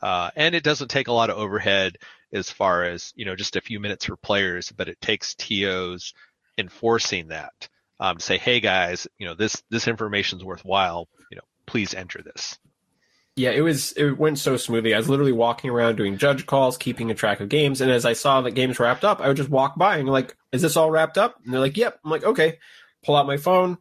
Uh, 0.03 0.29
and 0.35 0.53
it 0.53 0.63
doesn't 0.63 0.89
take 0.89 1.07
a 1.07 1.13
lot 1.13 1.29
of 1.29 1.37
overhead 1.37 1.97
as 2.33 2.49
far 2.49 2.83
as, 2.83 3.13
you 3.15 3.23
know, 3.23 3.37
just 3.37 3.55
a 3.55 3.61
few 3.61 3.79
minutes 3.79 4.05
for 4.05 4.17
players, 4.17 4.69
but 4.75 4.89
it 4.89 4.99
takes 4.99 5.33
TOs 5.35 6.13
enforcing 6.57 7.29
that. 7.29 7.69
Um, 8.01 8.17
to 8.17 8.23
say, 8.23 8.37
hey 8.37 8.59
guys, 8.59 9.07
you 9.17 9.25
know, 9.25 9.33
this, 9.33 9.63
this 9.69 9.87
information 9.87 10.39
is 10.39 10.43
worthwhile, 10.43 11.07
you 11.31 11.37
know, 11.37 11.43
please 11.65 11.93
enter 11.93 12.21
this. 12.21 12.59
Yeah, 13.37 13.51
it 13.51 13.61
was, 13.61 13.93
it 13.93 14.17
went 14.17 14.39
so 14.39 14.57
smoothly. 14.57 14.93
I 14.93 14.97
was 14.97 15.07
literally 15.07 15.31
walking 15.31 15.69
around 15.69 15.95
doing 15.95 16.17
judge 16.17 16.45
calls, 16.45 16.77
keeping 16.77 17.09
a 17.09 17.15
track 17.15 17.39
of 17.39 17.47
games. 17.47 17.79
And 17.79 17.89
as 17.89 18.03
I 18.05 18.11
saw 18.11 18.41
that 18.41 18.51
games 18.51 18.79
wrapped 18.79 19.05
up, 19.05 19.21
I 19.21 19.29
would 19.29 19.37
just 19.37 19.49
walk 19.49 19.77
by 19.77 19.97
and 19.97 20.09
like, 20.09 20.35
is 20.51 20.61
this 20.61 20.75
all 20.75 20.91
wrapped 20.91 21.17
up? 21.17 21.39
And 21.45 21.53
they're 21.53 21.61
like, 21.61 21.77
yep. 21.77 21.97
I'm 22.03 22.11
like, 22.11 22.25
okay. 22.25 22.59
Pull 23.05 23.15
out 23.15 23.25
my 23.25 23.37
phone, 23.37 23.77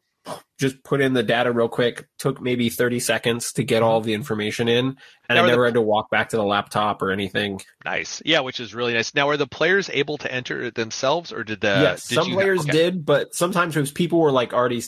just 0.58 0.82
put 0.84 1.00
in 1.00 1.12
the 1.12 1.22
data 1.22 1.50
real 1.50 1.68
quick. 1.68 2.06
Took 2.18 2.40
maybe 2.40 2.68
30 2.70 3.00
seconds 3.00 3.52
to 3.54 3.64
get 3.64 3.82
all 3.82 4.00
mm-hmm. 4.00 4.06
the 4.06 4.14
information 4.14 4.68
in. 4.68 4.86
And 4.86 4.96
Now, 5.28 5.36
I 5.36 5.38
are 5.38 5.42
the- 5.42 5.48
never 5.50 5.64
had 5.66 5.74
to 5.74 5.80
walk 5.80 6.10
back 6.10 6.28
to 6.30 6.36
the 6.36 6.44
laptop 6.44 7.02
or 7.02 7.10
anything. 7.10 7.60
Nice. 7.84 8.22
Yeah, 8.24 8.40
which 8.40 8.60
is 8.60 8.74
really 8.74 8.94
nice. 8.94 9.14
Now, 9.14 9.28
are 9.28 9.36
the 9.36 9.46
players 9.46 9.90
able 9.92 10.18
to 10.18 10.32
enter 10.32 10.62
it 10.62 10.74
themselves 10.74 11.32
or 11.32 11.42
did 11.42 11.60
the, 11.60 11.68
yes, 11.68 12.06
did 12.06 12.14
some 12.14 12.28
you- 12.28 12.34
players 12.34 12.60
okay. 12.60 12.72
did, 12.72 13.04
but 13.04 13.34
sometimes 13.34 13.76
it 13.76 13.80
was 13.80 13.90
people 13.90 14.20
were 14.20 14.32
like 14.32 14.52
already. 14.52 14.82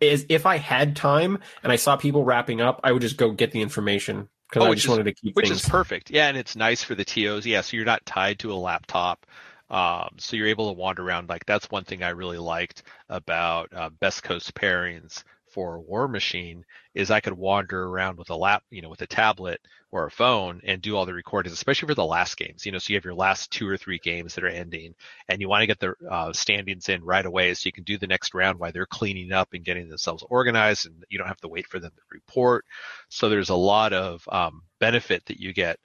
Is 0.00 0.26
if 0.28 0.46
I 0.46 0.58
had 0.58 0.94
time 0.94 1.40
and 1.64 1.72
I 1.72 1.76
saw 1.76 1.96
people 1.96 2.22
wrapping 2.24 2.60
up, 2.60 2.80
I 2.84 2.92
would 2.92 3.02
just 3.02 3.16
go 3.16 3.32
get 3.32 3.50
the 3.50 3.60
information 3.60 4.28
because 4.48 4.62
Oh, 4.62 4.66
I 4.66 4.70
which 4.70 4.78
just 4.78 4.86
is- 4.86 4.90
wanted 4.90 5.04
to 5.04 5.12
keep 5.12 5.34
which 5.34 5.48
things. 5.48 5.64
is 5.64 5.68
perfect. 5.68 6.10
Yeah, 6.10 6.28
and 6.28 6.36
it's 6.36 6.54
nice 6.54 6.84
for 6.84 6.94
the 6.94 7.04
TOs. 7.04 7.44
Yeah, 7.44 7.62
so 7.62 7.76
you're 7.76 7.84
not 7.84 8.06
tied 8.06 8.38
to 8.40 8.52
a 8.52 8.54
laptop. 8.54 9.26
Um, 9.70 10.10
so 10.18 10.36
you're 10.36 10.46
able 10.46 10.68
to 10.68 10.78
wander 10.78 11.02
around. 11.02 11.28
Like 11.28 11.44
that's 11.46 11.70
one 11.70 11.84
thing 11.84 12.02
I 12.02 12.10
really 12.10 12.38
liked 12.38 12.82
about 13.08 13.72
uh, 13.74 13.90
Best 13.90 14.22
Coast 14.22 14.54
pairings 14.54 15.22
for 15.50 15.80
War 15.80 16.08
Machine 16.08 16.64
is 16.94 17.10
I 17.10 17.20
could 17.20 17.32
wander 17.32 17.84
around 17.84 18.18
with 18.18 18.30
a 18.30 18.36
lap, 18.36 18.64
you 18.70 18.82
know, 18.82 18.88
with 18.88 19.02
a 19.02 19.06
tablet 19.06 19.60
or 19.90 20.06
a 20.06 20.10
phone 20.10 20.60
and 20.64 20.82
do 20.82 20.96
all 20.96 21.06
the 21.06 21.14
recordings, 21.14 21.52
especially 21.52 21.88
for 21.88 21.94
the 21.94 22.04
last 22.04 22.36
games. 22.36 22.66
You 22.66 22.72
know, 22.72 22.78
so 22.78 22.90
you 22.92 22.96
have 22.96 23.04
your 23.04 23.14
last 23.14 23.50
two 23.50 23.68
or 23.68 23.76
three 23.76 23.98
games 23.98 24.34
that 24.34 24.44
are 24.44 24.48
ending, 24.48 24.94
and 25.28 25.40
you 25.40 25.48
want 25.48 25.62
to 25.62 25.66
get 25.66 25.78
the 25.78 25.94
uh, 26.08 26.32
standings 26.32 26.88
in 26.88 27.04
right 27.04 27.24
away, 27.24 27.54
so 27.54 27.66
you 27.66 27.72
can 27.72 27.84
do 27.84 27.98
the 27.98 28.06
next 28.06 28.34
round 28.34 28.58
while 28.58 28.72
they're 28.72 28.86
cleaning 28.86 29.32
up 29.32 29.48
and 29.52 29.64
getting 29.64 29.88
themselves 29.88 30.24
organized, 30.28 30.86
and 30.86 31.04
you 31.08 31.18
don't 31.18 31.28
have 31.28 31.40
to 31.40 31.48
wait 31.48 31.66
for 31.66 31.78
them 31.78 31.92
to 31.94 32.02
report. 32.10 32.64
So 33.08 33.28
there's 33.28 33.50
a 33.50 33.54
lot 33.54 33.92
of 33.92 34.28
um, 34.30 34.62
benefit 34.78 35.24
that 35.26 35.40
you 35.40 35.52
get 35.52 35.78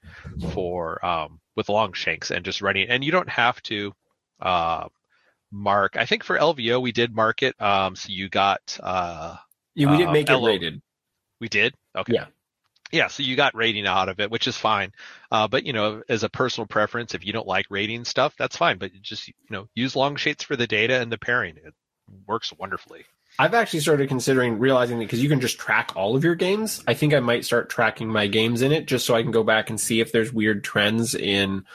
for 0.51 1.03
um, 1.05 1.39
with 1.55 1.69
Longshanks 1.69 2.31
and 2.31 2.43
just 2.43 2.61
running, 2.61 2.89
and 2.89 3.03
you 3.03 3.11
don't 3.11 3.29
have 3.29 3.61
to 3.63 3.93
uh, 4.41 4.87
mark. 5.51 5.95
I 5.95 6.05
think 6.05 6.23
for 6.23 6.37
LVO 6.37 6.81
we 6.81 6.91
did 6.91 7.15
mark 7.15 7.43
it, 7.43 7.59
um, 7.61 7.95
so 7.95 8.09
you 8.09 8.27
got 8.27 8.77
uh, 8.81 9.37
yeah, 9.75 9.91
we 9.91 9.97
didn't 9.97 10.13
make 10.13 10.29
it 10.29 10.33
LO. 10.33 10.47
rated. 10.47 10.81
we 11.39 11.49
did 11.49 11.73
Okay. 11.95 12.13
Yeah. 12.13 12.25
Yeah, 12.91 13.07
so 13.07 13.23
you 13.23 13.35
got 13.35 13.55
rating 13.55 13.87
out 13.87 14.07
of 14.07 14.19
it, 14.19 14.29
which 14.29 14.47
is 14.47 14.55
fine. 14.55 14.91
Uh, 15.31 15.47
but 15.47 15.65
you 15.65 15.73
know, 15.73 16.03
as 16.09 16.21
a 16.21 16.29
personal 16.29 16.67
preference, 16.67 17.15
if 17.15 17.25
you 17.25 17.33
don't 17.33 17.47
like 17.47 17.65
rating 17.71 18.05
stuff, 18.05 18.35
that's 18.37 18.55
fine. 18.55 18.77
But 18.77 18.91
just 19.01 19.27
you 19.27 19.33
know, 19.49 19.67
use 19.73 19.95
Longshanks 19.95 20.43
for 20.43 20.55
the 20.55 20.67
data 20.67 21.01
and 21.01 21.11
the 21.11 21.17
pairing. 21.17 21.57
It 21.57 21.73
works 22.27 22.53
wonderfully. 22.55 23.05
I've 23.39 23.55
actually 23.55 23.79
started 23.79 24.09
considering 24.09 24.59
realizing 24.59 24.99
that 24.99 25.05
because 25.05 25.23
you 25.23 25.29
can 25.29 25.41
just 25.41 25.57
track 25.57 25.93
all 25.95 26.15
of 26.15 26.23
your 26.23 26.35
games. 26.35 26.83
I 26.85 26.93
think 26.93 27.15
I 27.15 27.19
might 27.19 27.45
start 27.45 27.69
tracking 27.69 28.09
my 28.09 28.27
games 28.27 28.61
in 28.61 28.71
it 28.71 28.85
just 28.85 29.07
so 29.07 29.15
I 29.15 29.23
can 29.23 29.31
go 29.31 29.43
back 29.43 29.71
and 29.71 29.79
see 29.79 29.99
if 29.99 30.11
there's 30.11 30.31
weird 30.31 30.63
trends 30.63 31.15
in 31.15 31.65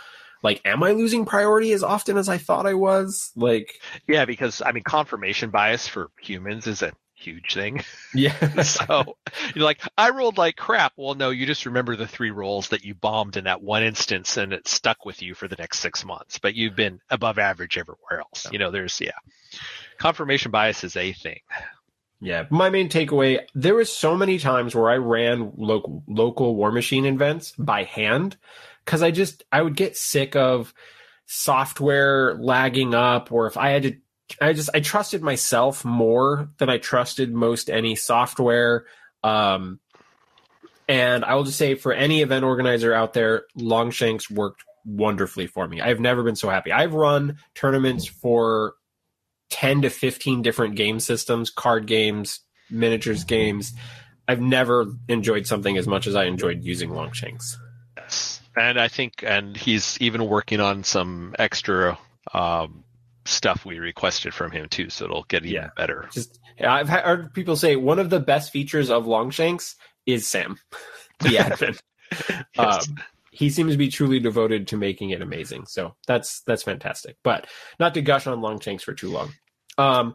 like 0.44 0.60
am 0.64 0.84
I 0.84 0.92
losing 0.92 1.24
priority 1.24 1.72
as 1.72 1.82
often 1.82 2.16
as 2.16 2.28
I 2.28 2.38
thought 2.38 2.66
I 2.66 2.74
was? 2.74 3.32
Like 3.34 3.80
Yeah, 4.06 4.24
because 4.24 4.62
I 4.64 4.70
mean 4.70 4.84
confirmation 4.84 5.50
bias 5.50 5.88
for 5.88 6.10
humans 6.20 6.68
is 6.68 6.82
a 6.82 6.92
huge 7.18 7.54
thing. 7.54 7.82
yeah. 8.14 8.62
so 8.62 9.16
you're 9.54 9.64
like, 9.64 9.82
I 9.96 10.10
rolled 10.10 10.38
like 10.38 10.56
crap. 10.56 10.92
Well, 10.96 11.14
no, 11.14 11.30
you 11.30 11.46
just 11.46 11.66
remember 11.66 11.96
the 11.96 12.06
three 12.06 12.30
rolls 12.30 12.68
that 12.68 12.84
you 12.84 12.94
bombed 12.94 13.36
in 13.36 13.44
that 13.44 13.62
one 13.62 13.82
instance 13.82 14.36
and 14.36 14.52
it 14.52 14.68
stuck 14.68 15.04
with 15.04 15.22
you 15.22 15.34
for 15.34 15.48
the 15.48 15.56
next 15.56 15.80
six 15.80 16.04
months, 16.04 16.38
but 16.38 16.54
you've 16.54 16.76
been 16.76 17.00
above 17.10 17.38
average 17.38 17.76
everywhere 17.78 18.20
else. 18.20 18.46
You 18.50 18.58
know, 18.58 18.70
there's, 18.70 19.00
yeah. 19.00 19.10
Confirmation 19.98 20.50
bias 20.50 20.84
is 20.84 20.96
a 20.96 21.12
thing. 21.12 21.40
Yeah, 22.20 22.46
my 22.50 22.68
main 22.68 22.88
takeaway 22.88 23.40
there 23.54 23.76
was 23.76 23.92
so 23.92 24.16
many 24.16 24.38
times 24.38 24.74
where 24.74 24.90
I 24.90 24.96
ran 24.96 25.52
local 25.56 26.02
local 26.08 26.56
war 26.56 26.72
machine 26.72 27.06
events 27.06 27.52
by 27.56 27.84
hand 27.84 28.36
cuz 28.86 29.02
I 29.02 29.12
just 29.12 29.44
I 29.52 29.62
would 29.62 29.76
get 29.76 29.96
sick 29.96 30.34
of 30.34 30.74
software 31.26 32.34
lagging 32.34 32.92
up 32.92 33.30
or 33.30 33.46
if 33.46 33.56
I 33.56 33.70
had 33.70 33.82
to 33.84 33.96
I 34.40 34.52
just 34.52 34.70
I 34.74 34.80
trusted 34.80 35.22
myself 35.22 35.84
more 35.84 36.50
than 36.58 36.68
I 36.68 36.78
trusted 36.78 37.32
most 37.32 37.70
any 37.70 37.96
software 37.96 38.86
um 39.24 39.80
and 40.88 41.24
I 41.24 41.34
will 41.34 41.44
just 41.44 41.58
say 41.58 41.74
for 41.74 41.92
any 41.92 42.22
event 42.22 42.44
organizer 42.44 42.94
out 42.94 43.12
there 43.12 43.44
Longshanks 43.56 44.30
worked 44.30 44.64
wonderfully 44.88 45.46
for 45.46 45.68
me. 45.68 45.80
I've 45.80 46.00
never 46.00 46.22
been 46.22 46.36
so 46.36 46.48
happy. 46.48 46.72
I've 46.72 46.94
run 46.94 47.38
tournaments 47.54 48.06
for 48.06 48.74
10 49.50 49.82
to 49.82 49.90
15 49.90 50.42
different 50.42 50.76
game 50.76 50.98
systems, 50.98 51.50
card 51.50 51.86
games, 51.86 52.40
miniatures 52.70 53.24
games. 53.24 53.72
I've 54.26 54.40
never 54.40 54.86
enjoyed 55.08 55.46
something 55.46 55.76
as 55.76 55.86
much 55.86 56.06
as 56.06 56.14
I 56.14 56.24
enjoyed 56.24 56.64
using 56.64 56.90
Longshanks. 56.90 57.58
Yes. 57.96 58.40
And 58.56 58.80
I 58.80 58.88
think, 58.88 59.22
and 59.26 59.56
he's 59.56 59.98
even 60.00 60.26
working 60.26 60.60
on 60.60 60.84
some 60.84 61.34
extra 61.38 61.98
um, 62.32 62.84
stuff 63.28 63.64
we 63.64 63.78
requested 63.78 64.32
from 64.34 64.50
him 64.50 64.68
too, 64.68 64.88
so 64.90 65.04
it'll 65.04 65.24
get 65.24 65.44
even 65.44 65.54
Yeah. 65.62 65.70
better. 65.76 66.08
Just 66.12 66.38
I've 66.60 66.88
heard 66.88 67.32
people 67.34 67.56
say 67.56 67.76
one 67.76 67.98
of 67.98 68.10
the 68.10 68.20
best 68.20 68.50
features 68.52 68.90
of 68.90 69.06
Longshanks 69.06 69.74
is 70.06 70.26
Sam, 70.26 70.58
the 71.20 71.36
admin. 71.36 71.78
Yes. 72.56 72.88
Um, 72.88 72.96
he 73.30 73.50
seems 73.50 73.72
to 73.72 73.78
be 73.78 73.90
truly 73.90 74.18
devoted 74.18 74.68
to 74.68 74.78
making 74.78 75.10
it 75.10 75.20
amazing. 75.20 75.66
So 75.66 75.94
that's 76.06 76.40
that's 76.46 76.62
fantastic. 76.62 77.18
But 77.22 77.46
not 77.78 77.92
to 77.94 78.02
gush 78.02 78.26
on 78.26 78.40
Longshanks 78.40 78.82
for 78.82 78.94
too 78.94 79.10
long. 79.10 79.32
Um, 79.76 80.14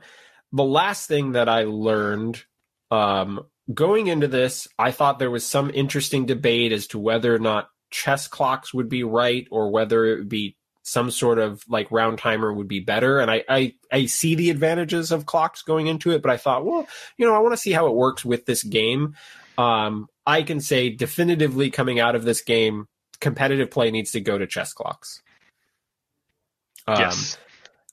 the 0.51 0.63
last 0.63 1.07
thing 1.07 1.33
that 1.33 1.47
I 1.47 1.65
learned 1.65 2.43
um, 2.89 3.45
going 3.71 4.07
into 4.07 4.27
this, 4.27 4.67
I 4.79 4.89
thought 4.91 5.19
there 5.19 5.29
was 5.31 5.45
some 5.45 5.69
interesting 5.71 6.25
debate 6.25 6.71
as 6.71 6.87
to 6.87 6.99
whether 6.99 7.33
or 7.33 7.39
not 7.39 7.69
chess 7.91 8.27
clocks 8.27 8.73
would 8.73 8.89
be 8.89 9.03
right 9.03 9.47
or 9.51 9.69
whether 9.69 10.05
it 10.07 10.17
would 10.17 10.29
be 10.29 10.57
some 10.83 11.09
sort 11.09 11.39
of 11.39 11.63
like 11.67 11.89
round 11.91 12.19
timer 12.19 12.53
would 12.53 12.67
be 12.67 12.81
better. 12.81 13.19
And 13.19 13.31
I, 13.31 13.43
I, 13.49 13.73
I 13.91 14.05
see 14.05 14.35
the 14.35 14.49
advantages 14.49 15.11
of 15.11 15.25
clocks 15.25 15.61
going 15.61 15.87
into 15.87 16.11
it, 16.11 16.21
but 16.21 16.31
I 16.31 16.37
thought, 16.37 16.65
well, 16.65 16.87
you 17.17 17.25
know, 17.25 17.33
I 17.33 17.39
want 17.39 17.53
to 17.53 17.57
see 17.57 17.71
how 17.71 17.87
it 17.87 17.95
works 17.95 18.23
with 18.25 18.45
this 18.45 18.63
game. 18.63 19.15
Um, 19.57 20.07
I 20.27 20.43
can 20.43 20.59
say 20.59 20.89
definitively 20.89 21.69
coming 21.69 21.99
out 21.99 22.15
of 22.15 22.23
this 22.23 22.41
game, 22.41 22.87
competitive 23.21 23.71
play 23.71 23.91
needs 23.91 24.11
to 24.11 24.21
go 24.21 24.37
to 24.37 24.45
chess 24.45 24.73
clocks. 24.73 25.21
Um, 26.85 26.99
yes. 26.99 27.37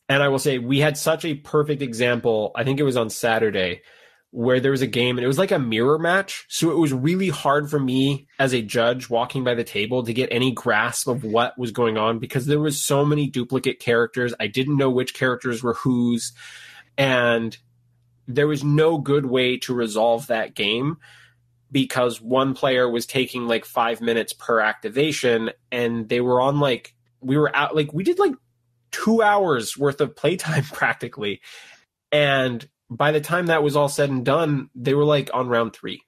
and 0.09 0.21
I 0.21 0.29
will 0.29 0.41
say 0.41 0.59
we 0.59 0.81
had 0.81 0.97
such 0.97 1.25
a 1.25 1.35
perfect 1.35 1.83
example. 1.83 2.51
I 2.57 2.65
think 2.65 2.81
it 2.81 2.85
was 2.85 2.97
on 2.97 3.09
Saturday 3.09 3.83
where 4.33 4.61
there 4.61 4.71
was 4.71 4.83
a 4.83 4.87
game 4.87 5.19
and 5.19 5.25
it 5.25 5.29
was 5.29 5.39
like 5.39 5.51
a 5.51 5.59
mirror 5.59 5.99
match. 5.99 6.47
So 6.49 6.71
it 6.71 6.79
was 6.79 6.93
really 6.93 7.31
hard 7.31 7.69
for 7.69 7.81
me 7.81 8.29
as 8.39 8.53
a 8.53 8.63
judge 8.63 9.11
walking 9.11 9.43
by 9.43 9.55
the 9.55 9.65
table 9.65 10.05
to 10.05 10.13
get 10.13 10.29
any 10.31 10.53
grasp 10.53 11.09
of 11.09 11.25
what 11.25 11.59
was 11.59 11.73
going 11.73 11.99
on 11.99 12.21
because 12.21 12.47
there 12.47 12.61
was 12.61 12.81
so 12.81 13.05
many 13.05 13.27
duplicate 13.27 13.81
characters. 13.81 14.33
I 14.39 14.47
didn't 14.47 14.77
know 14.77 14.91
which 14.91 15.15
characters 15.15 15.63
were 15.63 15.75
whose 15.75 16.33
and 16.97 17.57
there 18.29 18.47
was 18.47 18.63
no 18.63 18.99
good 18.99 19.27
way 19.27 19.57
to 19.59 19.75
resolve 19.75 20.29
that 20.29 20.55
game 20.55 20.99
because 21.73 22.21
one 22.21 22.55
player 22.55 22.89
was 22.89 23.07
taking 23.07 23.49
like 23.49 23.65
5 23.65 24.01
minutes 24.01 24.33
per 24.33 24.61
activation 24.61 25.51
and 25.73 26.09
they 26.09 26.21
were 26.21 26.41
on 26.41 26.61
like 26.61 26.95
we 27.21 27.37
were 27.37 27.55
out 27.55 27.75
like 27.75 27.93
we 27.93 28.05
did 28.05 28.21
like 28.21 28.35
2 28.93 29.23
hours 29.23 29.77
worth 29.77 30.01
of 30.01 30.15
playtime 30.15 30.65
practically 30.73 31.41
and 32.13 32.69
by 32.91 33.13
the 33.13 33.21
time 33.21 33.47
that 33.47 33.63
was 33.63 33.77
all 33.77 33.89
said 33.89 34.11
and 34.11 34.25
done, 34.25 34.69
they 34.75 34.95
were 34.95 35.05
like 35.05 35.31
on 35.33 35.49
round 35.49 35.73
three. 35.73 36.03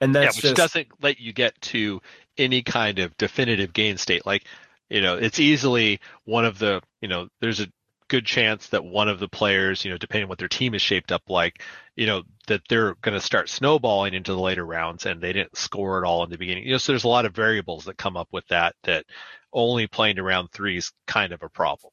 And 0.00 0.14
yeah, 0.14 0.26
which 0.26 0.42
just 0.42 0.54
doesn't 0.54 0.88
let 1.02 1.18
you 1.18 1.32
get 1.32 1.60
to 1.62 2.00
any 2.36 2.62
kind 2.62 3.00
of 3.00 3.16
definitive 3.16 3.72
gain 3.72 3.96
state. 3.96 4.24
Like, 4.24 4.44
you 4.88 5.00
know, 5.02 5.16
it's 5.16 5.40
easily 5.40 6.00
one 6.24 6.44
of 6.44 6.58
the, 6.58 6.80
you 7.00 7.08
know, 7.08 7.28
there's 7.40 7.58
a 7.58 7.66
good 8.06 8.24
chance 8.24 8.68
that 8.68 8.84
one 8.84 9.08
of 9.08 9.18
the 9.18 9.28
players, 9.28 9.84
you 9.84 9.90
know, 9.90 9.98
depending 9.98 10.24
on 10.24 10.28
what 10.28 10.38
their 10.38 10.48
team 10.48 10.74
is 10.74 10.80
shaped 10.80 11.10
up 11.10 11.22
like, 11.28 11.62
you 11.96 12.06
know, 12.06 12.22
that 12.46 12.62
they're 12.68 12.94
going 13.02 13.18
to 13.18 13.20
start 13.20 13.48
snowballing 13.48 14.14
into 14.14 14.32
the 14.32 14.40
later 14.40 14.64
rounds 14.64 15.04
and 15.04 15.20
they 15.20 15.32
didn't 15.32 15.56
score 15.58 15.98
at 15.98 16.06
all 16.06 16.22
in 16.22 16.30
the 16.30 16.38
beginning. 16.38 16.64
You 16.64 16.72
know, 16.72 16.78
so 16.78 16.92
there's 16.92 17.04
a 17.04 17.08
lot 17.08 17.26
of 17.26 17.34
variables 17.34 17.84
that 17.86 17.98
come 17.98 18.16
up 18.16 18.28
with 18.30 18.46
that 18.48 18.76
that 18.84 19.04
only 19.52 19.88
playing 19.88 20.16
to 20.16 20.22
round 20.22 20.52
three 20.52 20.76
is 20.76 20.92
kind 21.08 21.32
of 21.32 21.42
a 21.42 21.48
problem. 21.48 21.92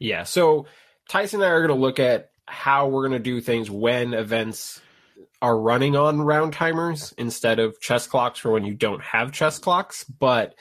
yeah. 0.00 0.24
So 0.24 0.66
Tyson 1.08 1.40
and 1.40 1.48
I 1.48 1.52
are 1.52 1.66
going 1.66 1.78
to 1.78 1.82
look 1.82 1.98
at 1.98 2.30
how 2.46 2.88
we're 2.88 3.08
going 3.08 3.18
to 3.20 3.30
do 3.30 3.40
things 3.40 3.70
when 3.70 4.14
events 4.14 4.80
are 5.40 5.58
running 5.58 5.96
on 5.96 6.22
round 6.22 6.52
timers 6.52 7.12
instead 7.18 7.58
of 7.58 7.80
chess 7.80 8.06
clocks 8.06 8.38
for 8.38 8.52
when 8.52 8.64
you 8.64 8.74
don't 8.74 9.02
have 9.02 9.32
chess 9.32 9.58
clocks. 9.58 10.04
But 10.04 10.54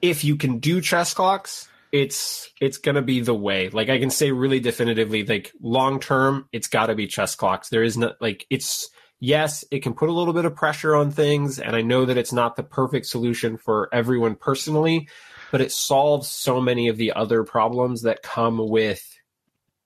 if 0.00 0.24
you 0.24 0.36
can 0.36 0.58
do 0.58 0.80
chess 0.80 1.14
clocks, 1.14 1.68
it's 1.92 2.50
it's 2.60 2.78
going 2.78 2.94
to 2.94 3.02
be 3.02 3.20
the 3.20 3.34
way. 3.34 3.68
Like 3.68 3.90
I 3.90 3.98
can 3.98 4.10
say 4.10 4.32
really 4.32 4.60
definitively, 4.60 5.24
like 5.24 5.52
long 5.60 6.00
term, 6.00 6.48
it's 6.52 6.68
got 6.68 6.86
to 6.86 6.94
be 6.94 7.06
chess 7.06 7.34
clocks. 7.34 7.68
There 7.68 7.82
is 7.82 7.98
not 7.98 8.20
like 8.20 8.46
it's 8.48 8.88
yes, 9.20 9.64
it 9.70 9.82
can 9.82 9.94
put 9.94 10.08
a 10.08 10.12
little 10.12 10.32
bit 10.32 10.44
of 10.44 10.56
pressure 10.56 10.96
on 10.96 11.10
things, 11.10 11.58
and 11.58 11.76
I 11.76 11.82
know 11.82 12.06
that 12.06 12.16
it's 12.16 12.32
not 12.32 12.56
the 12.56 12.62
perfect 12.62 13.06
solution 13.06 13.56
for 13.56 13.88
everyone 13.92 14.36
personally, 14.36 15.08
but 15.52 15.60
it 15.60 15.70
solves 15.70 16.28
so 16.28 16.60
many 16.60 16.88
of 16.88 16.96
the 16.96 17.12
other 17.12 17.44
problems 17.44 18.02
that 18.02 18.22
come 18.22 18.58
with 18.68 19.06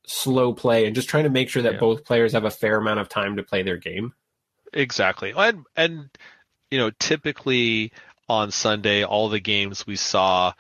slow 0.07 0.55
play 0.55 0.87
and 0.87 0.95
just 0.95 1.09
trying 1.09 1.25
to 1.25 1.31
make 1.31 1.49
sure 1.51 1.63
that 1.63 1.75
Yeah. 1.75 1.79
both 1.81 2.05
players 2.05 2.33
have 2.33 2.45
a 2.45 2.51
fair 2.51 2.79
amount 2.79 3.01
of 3.01 3.09
time 3.09 3.37
to 3.37 3.43
play 3.43 3.63
their 3.63 3.77
game. 3.77 4.15
Exactly. 4.73 5.33
And 5.37 5.65
and 5.77 6.09
you 6.71 6.79
know, 6.79 6.91
typically 6.99 7.93
on 8.29 8.51
Sunday 8.53 9.03
all 9.05 9.29
the 9.29 9.41
games 9.41 9.87
we 9.87 9.97
saw 9.97 10.53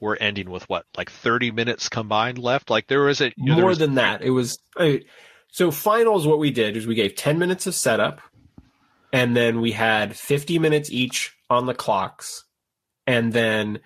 were 0.00 0.16
ending 0.20 0.48
with 0.50 0.66
what, 0.68 0.86
like 0.96 1.10
30 1.10 1.50
minutes 1.50 1.88
combined 1.90 2.38
left? 2.38 2.70
Like 2.70 2.86
there 2.86 3.02
was 3.02 3.20
a 3.20 3.32
you 3.36 3.46
know, 3.52 3.56
More 3.56 3.66
was- 3.66 3.78
than 3.78 3.94
that, 3.96 4.22
it 4.22 4.30
was 4.30 4.58
I- 4.76 5.02
so 5.48 5.70
finals. 5.70 6.26
What 6.26 6.38
we 6.38 6.50
did 6.50 6.76
is 6.76 6.86
we 6.86 6.94
gave 6.94 7.14
ten 7.16 7.38
minutes 7.38 7.66
of 7.66 7.74
setup, 7.74 8.20
and 9.12 9.34
then 9.36 9.60
we 9.60 9.72
had 9.72 10.16
fifty 10.16 10.58
minutes 10.58 10.90
each 10.90 11.34
on 11.48 11.66
the 11.66 11.74
clocks, 11.74 12.44
and 13.06 13.32
then 13.32 13.80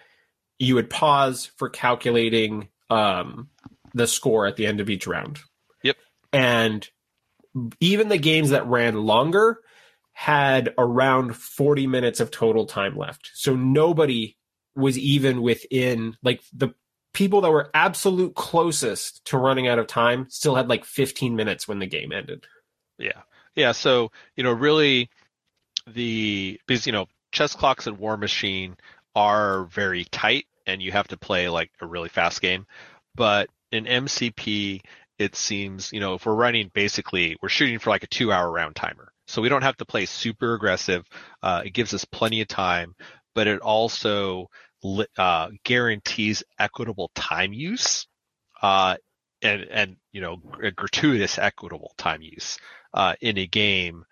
you 0.59 0.75
would 0.75 0.91
pause 0.91 1.51
for 1.57 1.69
calculating 1.69 2.69
um, 2.91 3.49
the 3.93 4.07
score 4.07 4.47
at 4.47 4.57
the 4.57 4.67
end 4.67 4.81
of 4.81 4.91
each 4.91 5.07
round. 5.07 5.41
Yep. 5.83 5.97
And 6.33 6.89
even 7.81 8.09
the 8.09 8.19
games 8.19 8.51
that 8.51 8.67
ran 8.67 9.03
longer 9.03 9.61
had 10.13 10.73
around 10.79 11.37
40 11.37 11.87
minutes 11.87 12.21
of 12.21 12.31
total 12.31 12.67
time 12.67 12.97
left. 12.97 13.31
So 13.35 13.57
nobody 13.57 14.37
was 14.77 14.99
even 14.99 15.43
within 15.43 16.17
like 16.23 16.43
the 16.53 16.75
people 17.13 17.41
that 17.41 17.51
were 17.51 17.71
absolute 17.75 18.35
closest 18.35 19.25
to 19.27 19.39
running 19.39 19.69
out 19.69 19.79
of 19.79 19.87
time 19.87 20.27
still 20.29 20.55
had 20.55 20.69
like 20.69 20.85
15 20.85 21.37
minutes 21.37 21.67
when 21.67 21.79
the 21.79 21.87
game 21.87 22.13
ended. 22.13 22.47
Yeah. 22.99 23.23
Yeah. 23.55 23.73
So, 23.73 24.11
you 24.37 24.43
know, 24.43 24.53
really 24.53 25.11
the, 25.87 26.61
because, 26.67 26.87
you 26.87 26.93
know, 26.93 27.07
chess 27.33 27.55
clocks 27.55 27.87
and 27.87 27.99
War 27.99 28.17
Machine 28.17 28.77
are 29.15 29.65
very 29.65 30.05
tight 30.05 30.47
and 30.67 30.83
you 30.83 30.93
have 30.93 31.09
to 31.09 31.17
play 31.17 31.49
like 31.49 31.71
a 31.81 31.87
really 31.87 32.09
fast 32.09 32.41
game. 32.41 32.67
But 33.15 33.49
in 33.71 33.85
MCP, 33.85 34.81
it 35.19 35.37
seems, 35.37 35.93
you 35.93 36.01
know, 36.01 36.15
if 36.15 36.27
we're 36.27 36.35
running 36.35 36.71
basically, 36.75 37.37
we're 37.43 37.49
shooting 37.49 37.79
for 37.79 37.91
like 37.91 38.03
a 38.03 38.09
two 38.09 38.33
hour 38.33 38.51
round 38.51 38.77
timer. 38.77 39.13
So 39.27 39.41
we 39.41 39.49
don't 39.49 39.63
have 39.63 39.77
to 39.79 39.85
play 39.85 40.07
super 40.07 40.55
aggressive. 40.55 41.07
Uh, 41.43 41.63
it 41.65 41.71
gives 41.71 41.95
us 41.95 42.05
plenty 42.05 42.41
of 42.41 42.49
time, 42.49 42.95
but 43.35 43.47
it 43.47 43.61
also 43.61 44.49
uh, 45.17 45.49
guarantees 45.65 46.43
equitable 46.59 47.11
time 47.15 47.53
use. 47.53 48.07
Uh, 48.61 48.97
and 49.43 49.63
and 49.71 49.97
you 50.13 50.21
know 50.21 50.37
gratuitous 50.75 51.39
equitable 51.39 51.93
time 51.99 52.23
use 52.23 52.59
uh, 52.95 53.15
in 53.21 53.39
a 53.39 53.47
game 53.47 54.05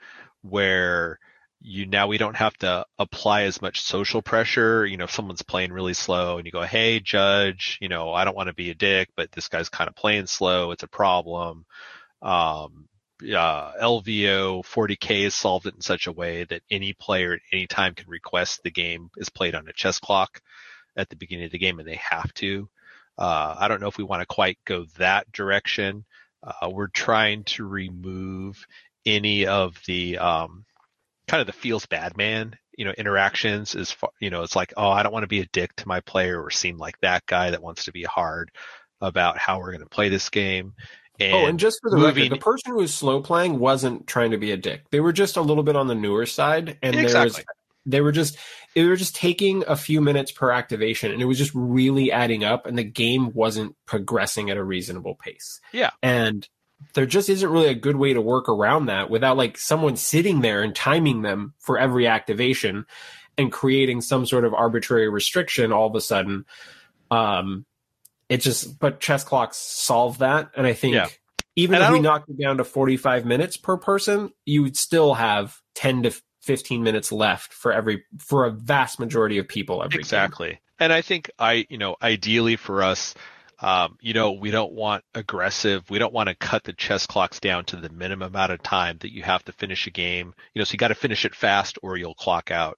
where 0.42 1.18
you 1.62 1.86
now 1.86 2.08
we 2.08 2.18
don't 2.18 2.36
have 2.36 2.56
to 2.58 2.84
apply 2.98 3.42
as 3.42 3.62
much 3.62 3.82
social 3.82 4.20
pressure. 4.20 4.84
You 4.84 4.96
know, 4.96 5.04
if 5.04 5.12
someone's 5.12 5.42
playing 5.42 5.72
really 5.72 5.94
slow 5.94 6.38
and 6.38 6.46
you 6.46 6.52
go, 6.52 6.62
Hey 6.62 7.00
judge, 7.00 7.78
you 7.80 7.88
know, 7.88 8.12
I 8.12 8.24
don't 8.24 8.36
want 8.36 8.48
to 8.48 8.54
be 8.54 8.70
a 8.70 8.74
dick, 8.74 9.10
but 9.16 9.30
this 9.32 9.48
guy's 9.48 9.68
kind 9.68 9.88
of 9.88 9.94
playing 9.94 10.26
slow. 10.26 10.72
It's 10.72 10.82
a 10.82 10.88
problem. 10.88 11.64
Um, 12.20 12.88
uh, 13.22 13.72
LVO 13.80 14.64
40K 14.64 15.24
has 15.24 15.34
solved 15.34 15.66
it 15.66 15.74
in 15.74 15.80
such 15.80 16.08
a 16.08 16.12
way 16.12 16.44
that 16.44 16.62
any 16.70 16.92
player 16.92 17.34
at 17.34 17.40
any 17.52 17.66
time 17.66 17.94
can 17.94 18.08
request 18.08 18.62
the 18.62 18.70
game 18.70 19.10
is 19.16 19.28
played 19.28 19.54
on 19.54 19.68
a 19.68 19.72
chess 19.72 20.00
clock 20.00 20.40
at 20.96 21.08
the 21.08 21.16
beginning 21.16 21.46
of 21.46 21.52
the 21.52 21.58
game 21.58 21.78
and 21.78 21.86
they 21.86 22.00
have 22.10 22.32
to. 22.34 22.68
Uh, 23.16 23.54
I 23.58 23.68
don't 23.68 23.80
know 23.80 23.88
if 23.88 23.98
we 23.98 24.04
want 24.04 24.22
to 24.22 24.34
quite 24.34 24.58
go 24.64 24.86
that 24.98 25.30
direction. 25.30 26.04
Uh, 26.42 26.70
we're 26.70 26.88
trying 26.88 27.44
to 27.44 27.64
remove 27.64 28.66
any 29.06 29.46
of 29.46 29.80
the 29.86 30.18
um, 30.18 30.64
kind 31.28 31.40
of 31.40 31.46
the 31.46 31.52
feels 31.52 31.86
bad 31.86 32.16
man, 32.16 32.56
you 32.76 32.84
know, 32.84 32.92
interactions 32.92 33.74
is, 33.74 33.96
you 34.20 34.30
know, 34.30 34.42
it's 34.42 34.56
like, 34.56 34.72
oh, 34.76 34.90
I 34.90 35.02
don't 35.02 35.12
want 35.12 35.24
to 35.24 35.28
be 35.28 35.40
a 35.40 35.46
dick 35.46 35.74
to 35.76 35.88
my 35.88 36.00
player 36.00 36.42
or 36.42 36.50
seem 36.50 36.78
like 36.78 36.98
that 37.00 37.26
guy 37.26 37.50
that 37.50 37.62
wants 37.62 37.84
to 37.84 37.92
be 37.92 38.02
hard 38.02 38.50
about 39.00 39.38
how 39.38 39.58
we're 39.58 39.72
going 39.72 39.82
to 39.82 39.88
play 39.88 40.08
this 40.08 40.30
game. 40.30 40.74
Oh, 41.20 41.24
and 41.24 41.34
oh, 41.34 41.46
and 41.46 41.58
just 41.58 41.78
for 41.82 41.90
the 41.90 41.96
moving, 41.96 42.24
record, 42.24 42.38
the 42.38 42.42
person 42.42 42.72
who 42.72 42.78
was 42.78 42.94
slow 42.94 43.20
playing 43.20 43.58
wasn't 43.58 44.06
trying 44.06 44.30
to 44.30 44.38
be 44.38 44.50
a 44.50 44.56
dick. 44.56 44.82
They 44.90 45.00
were 45.00 45.12
just 45.12 45.36
a 45.36 45.42
little 45.42 45.62
bit 45.62 45.76
on 45.76 45.86
the 45.86 45.94
newer 45.94 46.26
side, 46.26 46.78
and 46.82 46.96
exactly. 46.96 47.12
there 47.12 47.24
was 47.24 47.44
they 47.84 48.00
were 48.00 48.12
just 48.12 48.38
they 48.74 48.84
were 48.84 48.96
just 48.96 49.14
taking 49.14 49.64
a 49.66 49.76
few 49.76 50.00
minutes 50.00 50.32
per 50.32 50.50
activation, 50.50 51.12
and 51.12 51.20
it 51.20 51.26
was 51.26 51.38
just 51.38 51.52
really 51.54 52.10
adding 52.10 52.44
up, 52.44 52.66
and 52.66 52.78
the 52.78 52.84
game 52.84 53.32
wasn't 53.32 53.76
progressing 53.86 54.50
at 54.50 54.56
a 54.56 54.64
reasonable 54.64 55.14
pace. 55.16 55.60
Yeah, 55.72 55.90
and 56.02 56.48
there 56.94 57.06
just 57.06 57.28
isn't 57.28 57.48
really 57.48 57.68
a 57.68 57.74
good 57.74 57.96
way 57.96 58.12
to 58.12 58.20
work 58.20 58.48
around 58.48 58.86
that 58.86 59.10
without 59.10 59.36
like 59.36 59.58
someone 59.58 59.96
sitting 59.96 60.40
there 60.40 60.62
and 60.62 60.74
timing 60.74 61.22
them 61.22 61.54
for 61.58 61.78
every 61.78 62.06
activation 62.06 62.86
and 63.38 63.52
creating 63.52 64.00
some 64.00 64.26
sort 64.26 64.44
of 64.44 64.54
arbitrary 64.54 65.08
restriction 65.08 65.72
all 65.72 65.86
of 65.86 65.94
a 65.94 66.00
sudden. 66.00 66.44
Um, 67.10 67.64
it 68.28 68.38
just, 68.38 68.78
but 68.78 69.00
chess 69.00 69.24
clocks 69.24 69.56
solve 69.56 70.18
that. 70.18 70.50
And 70.56 70.66
I 70.66 70.72
think 70.72 70.94
yeah. 70.94 71.08
even 71.56 71.76
and 71.76 71.84
if 71.84 71.92
we 71.92 72.00
knocked 72.00 72.28
it 72.28 72.38
down 72.38 72.58
to 72.58 72.64
45 72.64 73.24
minutes 73.24 73.56
per 73.56 73.76
person, 73.76 74.30
you 74.44 74.62
would 74.62 74.76
still 74.76 75.14
have 75.14 75.60
10 75.74 76.04
to 76.04 76.22
15 76.42 76.82
minutes 76.82 77.12
left 77.12 77.52
for 77.52 77.72
every, 77.72 78.04
for 78.18 78.44
a 78.44 78.50
vast 78.50 78.98
majority 78.98 79.38
of 79.38 79.48
people 79.48 79.82
every 79.82 80.00
Exactly. 80.00 80.50
Game. 80.50 80.58
And 80.80 80.92
I 80.92 81.02
think 81.02 81.30
I, 81.38 81.66
you 81.68 81.78
know, 81.78 81.96
ideally 82.02 82.56
for 82.56 82.82
us, 82.82 83.14
um, 83.62 83.96
you 84.00 84.12
know, 84.12 84.32
we 84.32 84.50
don't 84.50 84.72
want 84.72 85.04
aggressive. 85.14 85.88
We 85.88 86.00
don't 86.00 86.12
want 86.12 86.28
to 86.28 86.34
cut 86.34 86.64
the 86.64 86.72
chess 86.72 87.06
clocks 87.06 87.38
down 87.38 87.64
to 87.66 87.76
the 87.76 87.88
minimum 87.90 88.34
amount 88.34 88.50
of 88.50 88.60
time 88.60 88.98
that 89.00 89.14
you 89.14 89.22
have 89.22 89.44
to 89.44 89.52
finish 89.52 89.86
a 89.86 89.90
game. 89.90 90.34
You 90.52 90.60
know, 90.60 90.64
so 90.64 90.72
you 90.72 90.78
got 90.78 90.88
to 90.88 90.96
finish 90.96 91.24
it 91.24 91.36
fast 91.36 91.78
or 91.80 91.96
you'll 91.96 92.16
clock 92.16 92.50
out. 92.50 92.76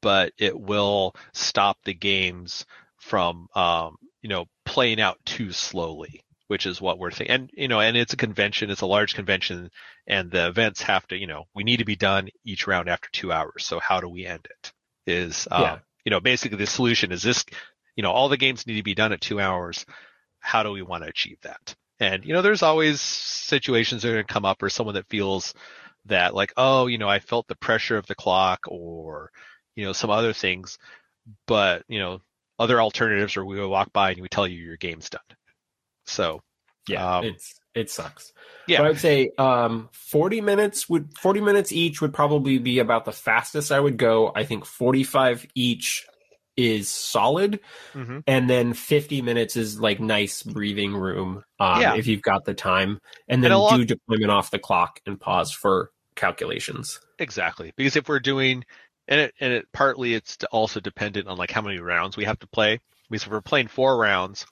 But 0.00 0.32
it 0.38 0.58
will 0.58 1.16
stop 1.32 1.78
the 1.84 1.94
games 1.94 2.64
from, 2.96 3.48
um, 3.56 3.96
you 4.22 4.28
know, 4.28 4.46
playing 4.64 5.00
out 5.00 5.18
too 5.26 5.50
slowly, 5.50 6.22
which 6.46 6.64
is 6.64 6.80
what 6.80 7.00
we're 7.00 7.10
thinking. 7.10 7.34
And 7.34 7.50
you 7.52 7.66
know, 7.66 7.80
and 7.80 7.96
it's 7.96 8.12
a 8.12 8.16
convention. 8.16 8.70
It's 8.70 8.82
a 8.82 8.86
large 8.86 9.16
convention, 9.16 9.70
and 10.06 10.30
the 10.30 10.46
events 10.46 10.80
have 10.82 11.06
to, 11.08 11.16
you 11.16 11.26
know, 11.26 11.46
we 11.56 11.64
need 11.64 11.78
to 11.78 11.84
be 11.84 11.96
done 11.96 12.28
each 12.44 12.68
round 12.68 12.88
after 12.88 13.08
two 13.12 13.32
hours. 13.32 13.66
So 13.66 13.80
how 13.80 14.00
do 14.00 14.08
we 14.08 14.26
end 14.26 14.46
it? 14.48 14.72
Is 15.08 15.48
uh, 15.50 15.60
yeah. 15.60 15.78
you 16.04 16.10
know, 16.10 16.20
basically 16.20 16.58
the 16.58 16.66
solution 16.68 17.10
is 17.10 17.24
this. 17.24 17.44
You 17.96 18.04
know, 18.04 18.12
all 18.12 18.28
the 18.28 18.36
games 18.36 18.66
need 18.66 18.76
to 18.76 18.82
be 18.84 18.94
done 18.94 19.12
at 19.12 19.20
two 19.20 19.40
hours 19.40 19.84
how 20.40 20.62
do 20.62 20.72
we 20.72 20.82
want 20.82 21.04
to 21.04 21.08
achieve 21.08 21.38
that? 21.42 21.74
And, 21.98 22.24
you 22.24 22.32
know, 22.32 22.42
there's 22.42 22.62
always 22.62 23.00
situations 23.00 24.02
that 24.02 24.08
are 24.08 24.14
going 24.14 24.26
to 24.26 24.32
come 24.32 24.46
up 24.46 24.62
or 24.62 24.70
someone 24.70 24.94
that 24.94 25.08
feels 25.08 25.54
that 26.06 26.34
like, 26.34 26.52
oh, 26.56 26.86
you 26.86 26.98
know, 26.98 27.08
I 27.08 27.18
felt 27.18 27.46
the 27.46 27.56
pressure 27.56 27.98
of 27.98 28.06
the 28.06 28.14
clock 28.14 28.60
or, 28.66 29.30
you 29.76 29.84
know, 29.84 29.92
some 29.92 30.10
other 30.10 30.32
things. 30.32 30.78
But, 31.46 31.84
you 31.88 31.98
know, 31.98 32.20
other 32.58 32.80
alternatives 32.80 33.36
are 33.36 33.44
we 33.44 33.60
will 33.60 33.68
walk 33.68 33.92
by 33.92 34.12
and 34.12 34.22
we 34.22 34.28
tell 34.28 34.46
you 34.46 34.58
your 34.58 34.78
game's 34.78 35.10
done. 35.10 35.20
So, 36.06 36.40
yeah, 36.88 37.18
um, 37.18 37.24
it's, 37.24 37.60
it 37.74 37.90
sucks. 37.90 38.32
Yeah. 38.66 38.78
So 38.78 38.84
I'd 38.84 38.98
say 38.98 39.30
um, 39.38 39.88
40 39.92 40.40
minutes 40.40 40.88
would 40.88 41.16
40 41.18 41.40
minutes 41.40 41.72
each 41.72 42.00
would 42.00 42.12
probably 42.12 42.58
be 42.58 42.78
about 42.78 43.04
the 43.04 43.12
fastest 43.12 43.70
I 43.70 43.80
would 43.80 43.96
go. 43.96 44.32
I 44.34 44.44
think 44.44 44.64
45 44.64 45.46
each 45.54 46.06
is 46.56 46.88
solid 46.88 47.60
mm-hmm. 47.94 48.18
and 48.26 48.50
then 48.50 48.72
50 48.72 49.22
minutes 49.22 49.56
is 49.56 49.80
like 49.80 50.00
nice 50.00 50.42
breathing 50.42 50.94
room 50.94 51.44
um, 51.58 51.80
yeah. 51.80 51.94
if 51.94 52.06
you've 52.06 52.22
got 52.22 52.44
the 52.44 52.54
time 52.54 53.00
and 53.28 53.42
then 53.42 53.52
and 53.52 53.60
lot- 53.60 53.76
do 53.76 53.84
deployment 53.84 54.30
off 54.30 54.50
the 54.50 54.58
clock 54.58 55.00
and 55.06 55.20
pause 55.20 55.52
for 55.52 55.90
calculations 56.16 57.00
exactly 57.18 57.72
because 57.76 57.96
if 57.96 58.08
we're 58.08 58.20
doing 58.20 58.64
and 59.08 59.20
it 59.20 59.34
and 59.40 59.52
it 59.52 59.66
partly 59.72 60.14
it's 60.14 60.38
also 60.50 60.80
dependent 60.80 61.28
on 61.28 61.38
like 61.38 61.50
how 61.50 61.62
many 61.62 61.78
rounds 61.78 62.16
we 62.16 62.24
have 62.24 62.38
to 62.38 62.46
play 62.48 62.78
because 63.08 63.24
if 63.24 63.30
we're 63.30 63.40
playing 63.40 63.68
four 63.68 63.96
rounds 63.96 64.46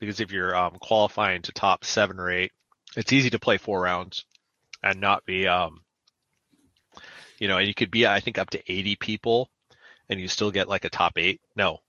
because 0.00 0.20
if 0.20 0.32
you're 0.32 0.56
um, 0.56 0.76
qualifying 0.80 1.42
to 1.42 1.52
top 1.52 1.84
seven 1.84 2.18
or 2.18 2.30
eight 2.30 2.52
it's 2.96 3.12
easy 3.12 3.30
to 3.30 3.38
play 3.38 3.56
four 3.56 3.80
rounds 3.80 4.24
and 4.82 5.00
not 5.00 5.24
be 5.26 5.46
um 5.46 5.80
you 7.38 7.46
know 7.48 7.58
and 7.58 7.68
you 7.68 7.74
could 7.74 7.90
be 7.90 8.06
i 8.06 8.20
think 8.20 8.38
up 8.38 8.50
to 8.50 8.72
80 8.72 8.96
people 8.96 9.50
and 10.08 10.20
you 10.20 10.28
still 10.28 10.50
get 10.50 10.68
like 10.68 10.84
a 10.84 10.90
top 10.90 11.18
eight. 11.18 11.40
No, 11.54 11.80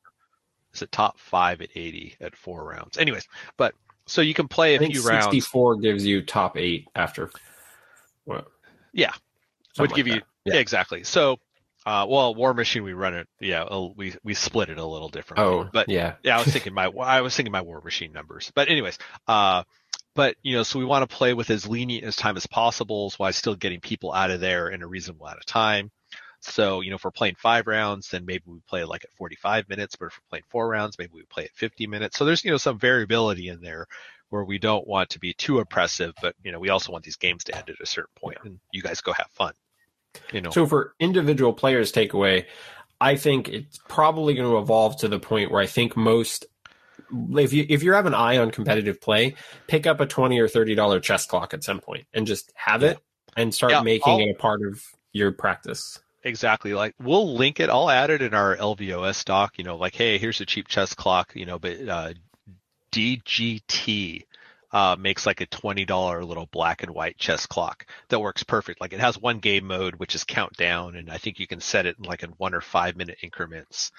it's 0.71 0.81
a 0.81 0.87
top 0.87 1.19
five 1.19 1.61
at 1.61 1.69
80 1.75 2.17
at 2.21 2.35
four 2.35 2.63
rounds. 2.63 2.97
Anyways, 2.97 3.27
but 3.57 3.73
so 4.05 4.21
you 4.21 4.33
can 4.33 4.47
play 4.47 4.75
a 4.75 4.79
few 4.79 5.01
64 5.01 5.11
rounds. 5.11 5.25
64 5.25 5.75
gives 5.77 6.05
you 6.05 6.21
top 6.21 6.57
eight 6.57 6.87
after. 6.95 7.31
What? 8.25 8.47
Yeah, 8.93 9.11
would 9.79 9.93
give 9.93 10.07
you 10.07 10.21
yeah. 10.45 10.53
yeah. 10.53 10.59
exactly. 10.59 11.03
So, 11.03 11.37
uh, 11.85 12.05
well, 12.09 12.33
War 12.35 12.53
Machine 12.53 12.83
we 12.83 12.93
run 12.93 13.13
it. 13.13 13.27
Yeah, 13.39 13.65
we 13.95 14.15
we 14.23 14.33
split 14.33 14.69
it 14.69 14.77
a 14.77 14.85
little 14.85 15.09
differently. 15.09 15.45
Oh, 15.45 15.69
but 15.71 15.89
yeah, 15.89 16.15
yeah. 16.23 16.35
I 16.35 16.39
was 16.39 16.47
thinking 16.47 16.73
my 16.73 16.85
I 17.01 17.21
was 17.21 17.35
thinking 17.35 17.51
my 17.51 17.61
War 17.61 17.81
Machine 17.81 18.11
numbers. 18.13 18.51
But 18.55 18.69
anyways, 18.69 18.97
uh, 19.27 19.63
but 20.15 20.35
you 20.41 20.57
know, 20.57 20.63
so 20.63 20.79
we 20.79 20.85
want 20.85 21.09
to 21.09 21.15
play 21.15 21.33
with 21.33 21.49
as 21.49 21.67
lenient 21.67 22.03
as 22.03 22.15
time 22.15 22.37
as 22.37 22.47
possible 22.47 23.13
while 23.17 23.31
still 23.33 23.55
getting 23.55 23.79
people 23.79 24.13
out 24.13 24.31
of 24.31 24.39
there 24.39 24.69
in 24.69 24.81
a 24.81 24.87
reasonable 24.87 25.25
amount 25.25 25.39
of 25.39 25.45
time. 25.45 25.91
So, 26.41 26.81
you 26.81 26.89
know, 26.89 26.95
if 26.95 27.03
we're 27.03 27.11
playing 27.11 27.35
five 27.35 27.67
rounds, 27.67 28.09
then 28.09 28.25
maybe 28.25 28.43
we 28.45 28.59
play 28.67 28.83
like 28.83 29.03
at 29.03 29.11
45 29.13 29.67
minutes, 29.69 29.95
but 29.95 30.07
if 30.07 30.17
we're 30.17 30.29
playing 30.29 30.43
four 30.49 30.67
rounds, 30.69 30.97
maybe 30.97 31.11
we 31.13 31.23
play 31.23 31.45
at 31.45 31.51
50 31.51 31.87
minutes. 31.87 32.17
So 32.17 32.25
there's, 32.25 32.43
you 32.43 32.51
know, 32.51 32.57
some 32.57 32.79
variability 32.79 33.49
in 33.49 33.61
there 33.61 33.87
where 34.29 34.43
we 34.43 34.59
don't 34.59 34.87
want 34.87 35.09
to 35.11 35.19
be 35.19 35.33
too 35.33 35.59
oppressive, 35.59 36.13
but, 36.21 36.35
you 36.43 36.51
know, 36.51 36.59
we 36.59 36.69
also 36.69 36.91
want 36.91 37.03
these 37.03 37.15
games 37.15 37.43
to 37.45 37.55
end 37.55 37.69
at 37.69 37.81
a 37.81 37.85
certain 37.85 38.13
point 38.15 38.37
and 38.43 38.59
you 38.71 38.81
guys 38.81 39.01
go 39.01 39.13
have 39.13 39.29
fun. 39.31 39.53
You 40.31 40.41
know. 40.41 40.51
So 40.51 40.65
for 40.65 40.93
individual 40.99 41.53
players 41.53 41.91
takeaway, 41.91 42.45
I 42.99 43.15
think 43.15 43.49
it's 43.49 43.79
probably 43.87 44.33
going 44.33 44.49
to 44.49 44.57
evolve 44.57 44.97
to 44.97 45.07
the 45.07 45.19
point 45.19 45.51
where 45.51 45.61
I 45.61 45.67
think 45.67 45.95
most 45.95 46.45
if 47.11 47.53
you 47.53 47.65
if 47.69 47.83
you 47.83 47.93
have 47.93 48.05
an 48.05 48.13
eye 48.13 48.37
on 48.37 48.51
competitive 48.51 48.99
play, 48.99 49.35
pick 49.67 49.87
up 49.87 49.99
a 49.99 50.05
twenty 50.05 50.39
or 50.39 50.47
thirty 50.47 50.75
dollar 50.75 50.99
chess 50.99 51.25
clock 51.25 51.53
at 51.53 51.63
some 51.63 51.79
point 51.79 52.05
and 52.13 52.27
just 52.27 52.51
have 52.55 52.83
it 52.83 52.99
and 53.35 53.53
start 53.53 53.71
yeah, 53.71 53.81
making 53.81 54.13
I'll, 54.13 54.19
it 54.19 54.31
a 54.31 54.33
part 54.33 54.61
of 54.65 54.83
your 55.13 55.31
practice. 55.31 55.99
Exactly. 56.27 56.73
Like 56.73 56.93
we'll 56.99 57.35
link 57.35 57.61
it. 57.61 57.69
I'll 57.69 57.89
add 57.89 58.09
it 58.09 58.21
in 58.21 58.33
our 58.33 58.55
LVOS 58.55 59.23
doc. 59.23 59.57
You 59.57 59.63
know, 59.63 59.77
like 59.77 59.95
hey, 59.95 60.17
here's 60.17 60.41
a 60.41 60.45
cheap 60.45 60.67
chess 60.67 60.93
clock. 60.93 61.31
You 61.35 61.45
know, 61.45 61.57
but 61.57 61.87
uh, 61.87 62.13
DGT 62.91 64.23
uh, 64.73 64.97
makes 64.99 65.25
like 65.25 65.39
a 65.39 65.45
twenty 65.45 65.85
dollar 65.85 66.25
little 66.25 66.47
black 66.51 66.83
and 66.83 66.93
white 66.93 67.17
chess 67.17 67.45
clock 67.45 67.85
that 68.09 68.19
works 68.19 68.43
perfect. 68.43 68.81
Like 68.81 68.91
it 68.91 68.99
has 68.99 69.17
one 69.17 69.39
game 69.39 69.67
mode 69.67 69.95
which 69.95 70.15
is 70.15 70.25
countdown, 70.25 70.97
and 70.97 71.09
I 71.09 71.17
think 71.17 71.39
you 71.39 71.47
can 71.47 71.61
set 71.61 71.85
it 71.85 71.95
in 71.97 72.03
like 72.03 72.23
in 72.23 72.31
one 72.31 72.53
or 72.53 72.61
five 72.61 72.97
minute 72.97 73.19
increments. 73.23 73.91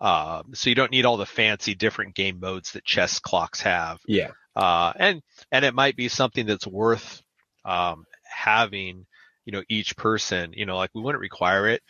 Um, 0.00 0.54
so 0.54 0.70
you 0.70 0.74
don't 0.74 0.90
need 0.90 1.04
all 1.04 1.18
the 1.18 1.26
fancy 1.26 1.74
different 1.74 2.14
game 2.14 2.40
modes 2.40 2.72
that 2.72 2.84
chess 2.84 3.18
clocks 3.18 3.60
have. 3.60 4.00
Yeah. 4.06 4.30
Uh, 4.56 4.92
and 4.96 5.22
and 5.52 5.66
it 5.66 5.74
might 5.74 5.96
be 5.96 6.08
something 6.08 6.46
that's 6.46 6.66
worth 6.66 7.22
um, 7.66 8.06
having 8.22 9.04
you 9.44 9.52
know 9.52 9.62
each 9.68 9.96
person 9.96 10.52
you 10.54 10.66
know 10.66 10.76
like 10.76 10.90
we 10.94 11.02
wouldn't 11.02 11.22
require 11.22 11.68
it 11.68 11.82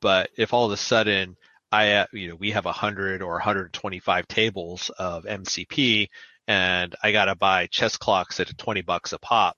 but 0.00 0.30
if 0.36 0.54
all 0.54 0.66
of 0.66 0.72
a 0.72 0.76
sudden 0.76 1.36
i 1.72 1.92
uh, 1.92 2.06
you 2.12 2.28
know 2.28 2.36
we 2.36 2.50
have 2.50 2.64
100 2.64 3.22
or 3.22 3.32
125 3.32 4.28
tables 4.28 4.90
of 4.98 5.24
mcp 5.24 6.08
and 6.48 6.94
i 7.02 7.12
got 7.12 7.26
to 7.26 7.34
buy 7.34 7.66
chess 7.66 7.96
clocks 7.96 8.40
at 8.40 8.56
20 8.56 8.82
bucks 8.82 9.12
a 9.12 9.18
pop 9.18 9.56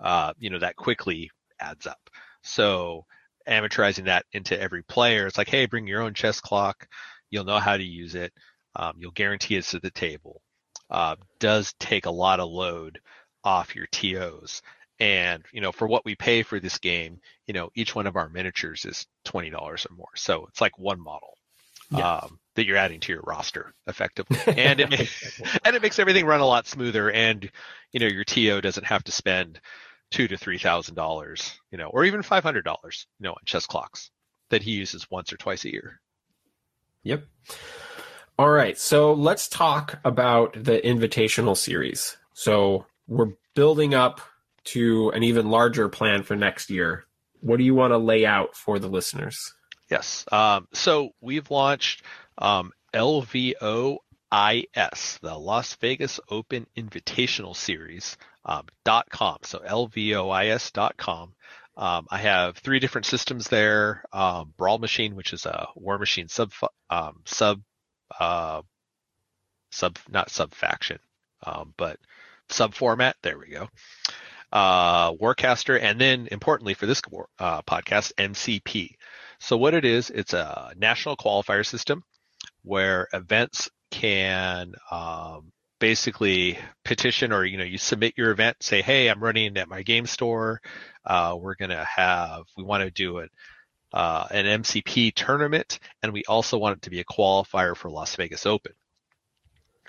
uh, 0.00 0.32
you 0.38 0.50
know 0.50 0.58
that 0.58 0.76
quickly 0.76 1.30
adds 1.60 1.86
up. 1.86 2.10
So 2.42 3.04
amateurizing 3.48 4.04
that 4.04 4.26
into 4.32 4.60
every 4.60 4.82
player 4.82 5.26
it's 5.26 5.38
like 5.38 5.48
hey 5.48 5.64
bring 5.64 5.86
your 5.86 6.02
own 6.02 6.14
chess 6.14 6.40
clock. 6.40 6.86
You'll 7.30 7.44
know 7.44 7.58
how 7.58 7.76
to 7.76 7.84
use 7.84 8.14
it. 8.14 8.32
Um, 8.76 8.94
you'll 8.98 9.10
guarantee 9.12 9.56
it's 9.56 9.74
at 9.74 9.82
the 9.82 9.90
table. 9.90 10.40
Uh, 10.90 11.16
does 11.40 11.74
take 11.78 12.06
a 12.06 12.10
lot 12.10 12.40
of 12.40 12.48
load 12.50 13.00
off 13.44 13.74
your 13.74 13.86
tos 13.86 14.62
and, 15.00 15.44
you 15.52 15.60
know, 15.60 15.72
for 15.72 15.86
what 15.86 16.04
we 16.04 16.14
pay 16.14 16.42
for 16.42 16.58
this 16.58 16.78
game, 16.78 17.20
you 17.46 17.54
know, 17.54 17.70
each 17.74 17.94
one 17.94 18.06
of 18.06 18.16
our 18.16 18.28
miniatures 18.28 18.84
is 18.84 19.06
$20 19.26 19.52
or 19.54 19.94
more. 19.94 20.08
So 20.16 20.46
it's 20.46 20.60
like 20.60 20.78
one 20.78 21.00
model. 21.00 21.34
Yeah. 21.90 22.16
Um, 22.16 22.38
that 22.54 22.66
you're 22.66 22.76
adding 22.76 22.98
to 23.00 23.12
your 23.12 23.22
roster 23.22 23.72
effectively, 23.86 24.36
and 24.46 24.80
it 24.80 25.10
and 25.64 25.76
it 25.76 25.80
makes 25.80 25.98
everything 25.98 26.26
run 26.26 26.40
a 26.40 26.46
lot 26.46 26.66
smoother. 26.66 27.10
And 27.10 27.48
you 27.92 28.00
know 28.00 28.08
your 28.08 28.24
TO 28.24 28.60
doesn't 28.60 28.84
have 28.84 29.04
to 29.04 29.12
spend 29.12 29.60
two 30.10 30.26
to 30.28 30.36
three 30.36 30.58
thousand 30.58 30.96
dollars, 30.96 31.58
you 31.70 31.78
know, 31.78 31.86
or 31.86 32.04
even 32.04 32.22
five 32.22 32.42
hundred 32.42 32.64
dollars, 32.64 33.06
you 33.18 33.24
know, 33.24 33.30
on 33.30 33.38
chess 33.46 33.66
clocks 33.66 34.10
that 34.50 34.62
he 34.62 34.72
uses 34.72 35.10
once 35.10 35.32
or 35.32 35.36
twice 35.36 35.64
a 35.64 35.72
year. 35.72 36.00
Yep. 37.04 37.24
All 38.38 38.50
right, 38.50 38.78
so 38.78 39.14
let's 39.14 39.48
talk 39.48 39.98
about 40.04 40.52
the 40.52 40.80
invitational 40.80 41.56
series. 41.56 42.16
So 42.34 42.86
we're 43.06 43.32
building 43.54 43.94
up 43.94 44.20
to 44.72 45.10
an 45.10 45.22
even 45.22 45.50
larger 45.50 45.88
plan 45.88 46.22
for 46.22 46.36
next 46.36 46.70
year. 46.70 47.04
What 47.40 47.58
do 47.58 47.64
you 47.64 47.74
want 47.74 47.92
to 47.92 47.98
lay 47.98 48.26
out 48.26 48.56
for 48.56 48.78
the 48.78 48.88
listeners? 48.88 49.54
Yes. 49.90 50.24
Um, 50.30 50.68
so 50.72 51.10
we've 51.20 51.50
launched 51.50 52.02
um, 52.36 52.72
LVOIS, 52.92 54.00
the 55.20 55.38
Las 55.38 55.74
Vegas 55.76 56.20
Open 56.30 56.66
Invitational 56.76 57.54
Series. 57.54 58.16
Um, 58.44 58.64
.com. 59.10 59.38
So 59.42 59.58
lvois.com. 59.58 61.34
Um, 61.76 62.06
I 62.10 62.18
have 62.18 62.56
three 62.56 62.80
different 62.80 63.06
systems 63.06 63.48
there. 63.48 64.02
Um, 64.12 64.52
Brawl 64.56 64.78
Machine, 64.78 65.14
which 65.14 65.32
is 65.32 65.46
a 65.46 65.68
War 65.76 65.98
Machine 65.98 66.28
sub 66.28 66.52
um, 66.90 67.20
sub 67.24 67.60
uh, 68.18 68.62
sub 69.70 69.96
not 70.08 70.30
sub 70.30 70.54
faction, 70.54 70.98
um, 71.44 71.74
but 71.76 72.00
sub 72.48 72.74
format. 72.74 73.16
There 73.22 73.38
we 73.38 73.50
go. 73.50 73.68
Uh, 74.50 75.12
Warcaster, 75.12 75.78
and 75.80 76.00
then 76.00 76.28
importantly 76.30 76.74
for 76.74 76.86
this 76.86 77.02
uh, 77.38 77.62
podcast, 77.62 78.12
MCP. 78.14 78.94
So 79.40 79.56
what 79.56 79.74
it 79.74 79.84
is, 79.84 80.10
it's 80.10 80.32
a 80.32 80.72
national 80.76 81.16
qualifier 81.16 81.66
system 81.66 82.02
where 82.62 83.08
events 83.12 83.68
can 83.90 84.72
um, 84.90 85.52
basically 85.78 86.58
petition 86.84 87.32
or 87.32 87.44
you 87.44 87.56
know 87.56 87.64
you 87.64 87.78
submit 87.78 88.14
your 88.16 88.30
event 88.30 88.56
say 88.60 88.82
hey 88.82 89.08
i'm 89.08 89.22
running 89.22 89.56
at 89.56 89.68
my 89.68 89.82
game 89.82 90.06
store 90.06 90.60
uh, 91.06 91.36
we're 91.38 91.54
going 91.54 91.70
to 91.70 91.84
have 91.84 92.42
we 92.56 92.64
want 92.64 92.82
to 92.82 92.90
do 92.90 93.18
it 93.18 93.30
uh, 93.92 94.26
an 94.30 94.62
mcp 94.62 95.14
tournament 95.14 95.78
and 96.02 96.12
we 96.12 96.24
also 96.24 96.58
want 96.58 96.76
it 96.76 96.82
to 96.82 96.90
be 96.90 97.00
a 97.00 97.04
qualifier 97.04 97.76
for 97.76 97.90
las 97.90 98.16
vegas 98.16 98.44
open 98.44 98.72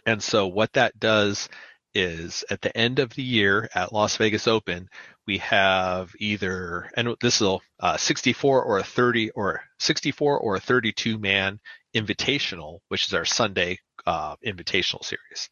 and 0.05 0.21
so 0.21 0.47
what 0.47 0.71
that 0.73 0.97
does 0.99 1.49
is 1.93 2.43
at 2.49 2.61
the 2.61 2.75
end 2.77 2.99
of 2.99 3.13
the 3.15 3.23
year 3.23 3.69
at 3.73 3.91
las 3.91 4.17
vegas 4.17 4.47
open 4.47 4.87
we 5.25 5.39
have 5.39 6.11
either 6.19 6.89
and 6.95 7.15
this 7.21 7.41
is 7.41 7.59
a 7.79 7.97
64 7.97 8.63
or 8.63 8.77
a 8.77 8.83
30 8.83 9.31
or 9.31 9.61
64 9.79 10.39
or 10.39 10.55
a 10.55 10.59
32 10.59 11.17
man 11.17 11.59
invitational 11.95 12.79
which 12.89 13.07
is 13.07 13.13
our 13.13 13.25
sunday 13.25 13.77
uh, 14.05 14.35
invitational 14.45 15.03
series 15.03 15.49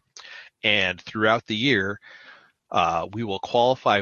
and 0.63 0.99
throughout 0.99 1.45
the 1.45 1.55
year, 1.55 1.99
uh, 2.71 3.07
we 3.13 3.23
will 3.23 3.39
qualify 3.39 4.01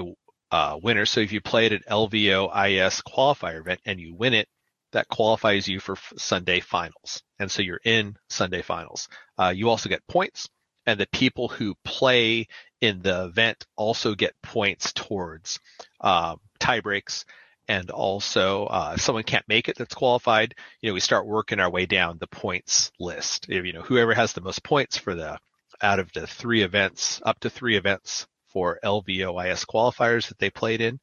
uh, 0.52 0.80
winners. 0.82 1.12
So 1.12 1.20
if 1.20 1.32
you 1.32 1.42
played 1.42 1.74
an 1.74 1.84
LVO 1.90 2.50
IS 2.68 3.02
qualifier 3.02 3.60
event 3.60 3.82
and 3.86 4.00
you 4.00 4.14
win 4.16 4.34
it, 4.34 4.48
that 4.92 5.10
qualifies 5.10 5.68
you 5.68 5.80
for 5.80 5.98
Sunday 6.18 6.62
finals. 6.62 7.22
And 7.40 7.52
so 7.52 7.62
you're 7.62 7.82
in 7.84 8.16
Sunday 8.30 8.62
finals. 8.62 9.10
Uh, 9.38 9.54
you 9.56 9.70
also 9.70 9.90
get 9.90 10.08
points, 10.08 10.48
and 10.86 11.00
the 11.00 11.08
people 11.08 11.48
who 11.48 11.76
play 11.84 12.48
in 12.82 13.02
the 13.02 13.26
event 13.26 13.66
also 13.76 14.16
get 14.16 14.42
points 14.42 14.94
towards 14.94 15.60
um, 16.02 16.40
tie 16.60 16.82
breaks. 16.82 17.26
And 17.68 17.90
also, 17.90 18.66
uh, 18.66 18.94
if 18.96 19.02
someone 19.02 19.24
can't 19.24 19.48
make 19.48 19.70
it 19.70 19.78
that's 19.78 19.96
qualified, 19.96 20.54
you 20.82 20.90
know, 20.90 20.94
we 20.94 21.00
start 21.00 21.26
working 21.26 21.60
our 21.60 21.70
way 21.70 21.88
down 21.88 22.20
the 22.20 22.28
points 22.28 22.92
list. 23.00 23.50
You 23.50 23.74
know, 23.74 23.82
whoever 23.82 24.14
has 24.14 24.34
the 24.34 24.42
most 24.42 24.64
points 24.64 24.98
for 24.98 25.16
the 25.16 25.40
out 25.82 26.00
of 26.00 26.12
the 26.14 26.28
three 26.28 26.62
events, 26.62 27.22
up 27.26 27.40
to 27.40 27.50
three 27.50 27.76
events 27.76 28.28
for 28.50 28.80
LVOIS 28.84 29.66
qualifiers 29.66 30.28
that 30.28 30.38
they 30.38 30.50
played 30.50 30.80
in. 30.80 31.00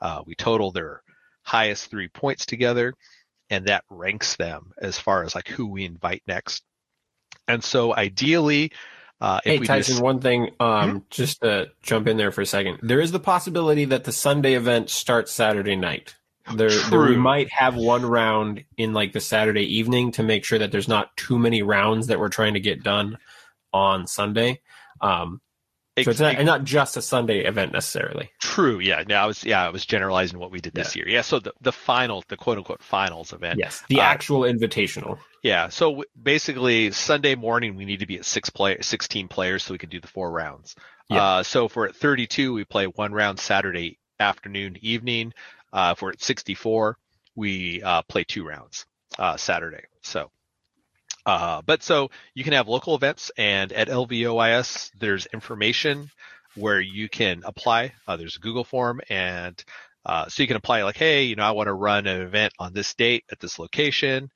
Uh, 0.00 0.22
we 0.26 0.34
total 0.34 0.72
their 0.72 1.02
highest 1.42 1.90
three 1.90 2.08
points 2.08 2.46
together, 2.46 2.94
and 3.50 3.66
that 3.66 3.84
ranks 3.90 4.36
them 4.36 4.72
as 4.78 4.98
far 4.98 5.22
as 5.22 5.34
like 5.34 5.48
who 5.48 5.66
we 5.66 5.84
invite 5.84 6.22
next. 6.26 6.64
And 7.46 7.62
so 7.62 7.94
ideally, 7.94 8.72
uh, 9.20 9.40
hey 9.44 9.58
Tyson, 9.58 9.94
just... 9.94 10.02
one 10.02 10.20
thing, 10.20 10.50
um, 10.60 10.68
mm-hmm. 10.68 10.98
just 11.10 11.40
to 11.40 11.70
jump 11.82 12.06
in 12.06 12.16
there 12.16 12.30
for 12.30 12.42
a 12.42 12.46
second, 12.46 12.80
there 12.82 13.00
is 13.00 13.12
the 13.12 13.20
possibility 13.20 13.86
that 13.86 14.04
the 14.04 14.12
Sunday 14.12 14.54
event 14.54 14.90
starts 14.90 15.32
Saturday 15.32 15.76
night. 15.76 16.14
There, 16.54 16.70
there, 16.70 17.00
we 17.00 17.16
might 17.16 17.50
have 17.50 17.74
one 17.74 18.06
round 18.06 18.62
in 18.76 18.92
like 18.92 19.12
the 19.12 19.20
Saturday 19.20 19.78
evening 19.78 20.12
to 20.12 20.22
make 20.22 20.44
sure 20.44 20.60
that 20.60 20.70
there's 20.70 20.86
not 20.86 21.16
too 21.16 21.38
many 21.38 21.62
rounds 21.62 22.06
that 22.06 22.20
we're 22.20 22.28
trying 22.28 22.54
to 22.54 22.60
get 22.60 22.84
done 22.84 23.18
on 23.72 24.06
Sunday. 24.06 24.60
Um, 25.00 25.40
so 25.98 26.10
it's 26.10 26.20
not, 26.20 26.40
not, 26.44 26.64
just 26.64 26.96
a 26.96 27.02
Sunday 27.02 27.40
event 27.44 27.72
necessarily. 27.72 28.30
True. 28.56 28.78
Yeah. 28.78 29.04
No, 29.06 29.16
I 29.16 29.26
was 29.26 29.44
yeah 29.44 29.62
I 29.62 29.68
was 29.68 29.84
generalizing 29.84 30.38
what 30.38 30.50
we 30.50 30.60
did 30.60 30.72
this 30.72 30.96
yeah. 30.96 31.00
year. 31.00 31.14
Yeah. 31.16 31.20
So 31.20 31.40
the 31.40 31.52
the 31.60 31.72
final 31.72 32.24
the 32.26 32.38
quote 32.38 32.56
unquote 32.56 32.82
finals 32.82 33.34
event. 33.34 33.58
Yes. 33.58 33.82
The 33.90 34.00
uh, 34.00 34.04
actual 34.04 34.40
invitational. 34.40 35.18
Yeah. 35.42 35.68
So 35.68 36.04
basically 36.20 36.90
Sunday 36.92 37.34
morning 37.34 37.76
we 37.76 37.84
need 37.84 38.00
to 38.00 38.06
be 38.06 38.16
at 38.16 38.24
six 38.24 38.48
play 38.48 38.78
sixteen 38.80 39.28
players 39.28 39.62
so 39.62 39.74
we 39.74 39.78
can 39.78 39.90
do 39.90 40.00
the 40.00 40.06
four 40.06 40.30
rounds. 40.30 40.74
Yeah. 41.10 41.22
Uh, 41.22 41.42
so 41.42 41.66
if 41.66 41.76
we're 41.76 41.88
at 41.88 41.96
thirty 41.96 42.26
two 42.26 42.54
we 42.54 42.64
play 42.64 42.86
one 42.86 43.12
round 43.12 43.38
Saturday 43.38 43.98
afternoon 44.18 44.78
evening. 44.80 45.34
Uh, 45.70 45.92
if 45.94 46.00
we're 46.00 46.12
at 46.12 46.22
sixty 46.22 46.54
four 46.54 46.96
we 47.34 47.82
uh, 47.82 48.00
play 48.08 48.24
two 48.24 48.48
rounds 48.48 48.86
uh, 49.18 49.36
Saturday. 49.36 49.84
So 50.00 50.30
uh, 51.26 51.60
but 51.66 51.82
so 51.82 52.10
you 52.32 52.42
can 52.42 52.54
have 52.54 52.68
local 52.68 52.94
events, 52.94 53.30
and 53.36 53.70
at 53.72 53.88
LVOIS, 53.88 54.92
there's 54.98 55.26
information 55.26 56.10
where 56.56 56.80
you 56.80 57.08
can 57.08 57.42
apply. 57.44 57.92
Uh, 58.06 58.16
there's 58.16 58.36
a 58.36 58.40
Google 58.40 58.64
form, 58.64 59.00
and 59.08 59.62
uh, 60.04 60.28
so 60.28 60.42
you 60.42 60.46
can 60.46 60.56
apply 60.56 60.82
like, 60.82 60.96
hey, 60.96 61.24
you 61.24 61.36
know, 61.36 61.44
I 61.44 61.50
want 61.52 61.66
to 61.66 61.72
run 61.72 62.06
an 62.06 62.22
event 62.22 62.52
on 62.58 62.72
this 62.72 62.94
date 62.94 63.24
at 63.30 63.40
this 63.40 63.58
location. 63.58 64.30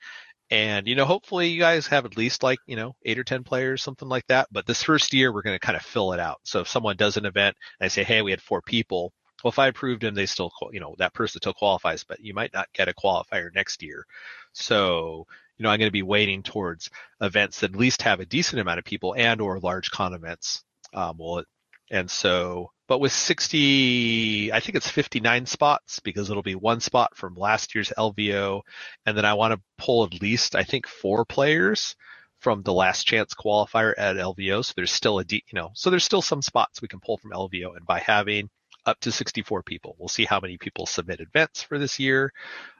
And, 0.52 0.88
you 0.88 0.96
know, 0.96 1.04
hopefully 1.04 1.48
you 1.48 1.60
guys 1.60 1.86
have 1.86 2.04
at 2.04 2.16
least 2.16 2.42
like, 2.42 2.58
you 2.66 2.74
know, 2.74 2.96
eight 3.04 3.20
or 3.20 3.24
10 3.24 3.44
players, 3.44 3.82
something 3.82 4.08
like 4.08 4.26
that. 4.26 4.48
But 4.50 4.66
this 4.66 4.82
first 4.82 5.14
year, 5.14 5.32
we're 5.32 5.42
going 5.42 5.54
to 5.54 5.64
kind 5.64 5.76
of 5.76 5.82
fill 5.82 6.12
it 6.12 6.18
out. 6.18 6.40
So 6.42 6.60
if 6.60 6.68
someone 6.68 6.96
does 6.96 7.16
an 7.16 7.24
event 7.24 7.56
and 7.78 7.84
I 7.84 7.88
say, 7.88 8.02
hey, 8.02 8.20
we 8.20 8.32
had 8.32 8.42
four 8.42 8.60
people, 8.60 9.12
well, 9.44 9.50
if 9.50 9.60
I 9.60 9.68
approved 9.68 10.02
them, 10.02 10.16
they 10.16 10.26
still, 10.26 10.50
you 10.72 10.80
know, 10.80 10.96
that 10.98 11.14
person 11.14 11.40
still 11.40 11.54
qualifies, 11.54 12.02
but 12.02 12.18
you 12.18 12.34
might 12.34 12.52
not 12.52 12.66
get 12.74 12.88
a 12.88 12.92
qualifier 12.92 13.54
next 13.54 13.80
year. 13.80 14.04
So 14.52 15.28
you 15.60 15.64
know, 15.64 15.70
I'm 15.70 15.78
going 15.78 15.88
to 15.88 15.92
be 15.92 16.02
weighting 16.02 16.42
towards 16.42 16.88
events 17.20 17.60
that 17.60 17.74
at 17.74 17.78
least 17.78 18.00
have 18.00 18.18
a 18.18 18.24
decent 18.24 18.62
amount 18.62 18.78
of 18.78 18.86
people 18.86 19.14
and 19.14 19.42
or 19.42 19.60
large 19.60 19.90
con 19.90 20.14
events. 20.14 20.64
Um, 20.94 21.16
well, 21.18 21.44
and 21.90 22.10
so, 22.10 22.70
but 22.88 23.00
with 23.00 23.12
60, 23.12 24.52
I 24.52 24.60
think 24.60 24.76
it's 24.76 24.90
59 24.90 25.46
spots 25.46 26.00
because 26.00 26.30
it'll 26.30 26.42
be 26.42 26.54
one 26.54 26.80
spot 26.80 27.16
from 27.16 27.34
last 27.34 27.74
year's 27.74 27.92
LVO. 27.96 28.62
And 29.06 29.16
then 29.16 29.24
I 29.24 29.34
want 29.34 29.54
to 29.54 29.60
pull 29.78 30.04
at 30.04 30.20
least, 30.20 30.54
I 30.54 30.62
think, 30.64 30.86
four 30.86 31.24
players 31.24 31.96
from 32.40 32.62
the 32.62 32.72
last 32.72 33.04
chance 33.04 33.34
qualifier 33.34 33.92
at 33.96 34.16
LVO. 34.16 34.64
So 34.64 34.72
there's 34.76 34.92
still 34.92 35.18
a, 35.18 35.24
de- 35.24 35.44
you 35.52 35.56
know, 35.56 35.70
so 35.74 35.90
there's 35.90 36.04
still 36.04 36.22
some 36.22 36.42
spots 36.42 36.80
we 36.80 36.88
can 36.88 37.00
pull 37.00 37.16
from 37.16 37.32
LVO. 37.32 37.76
And 37.76 37.86
by 37.86 37.98
having 37.98 38.50
up 38.86 38.98
to 39.00 39.12
64 39.12 39.62
people. 39.62 39.96
We'll 39.98 40.08
see 40.08 40.24
how 40.24 40.40
many 40.40 40.56
people 40.58 40.86
submit 40.86 41.20
events 41.20 41.62
for 41.62 41.78
this 41.78 41.98
year. 41.98 42.32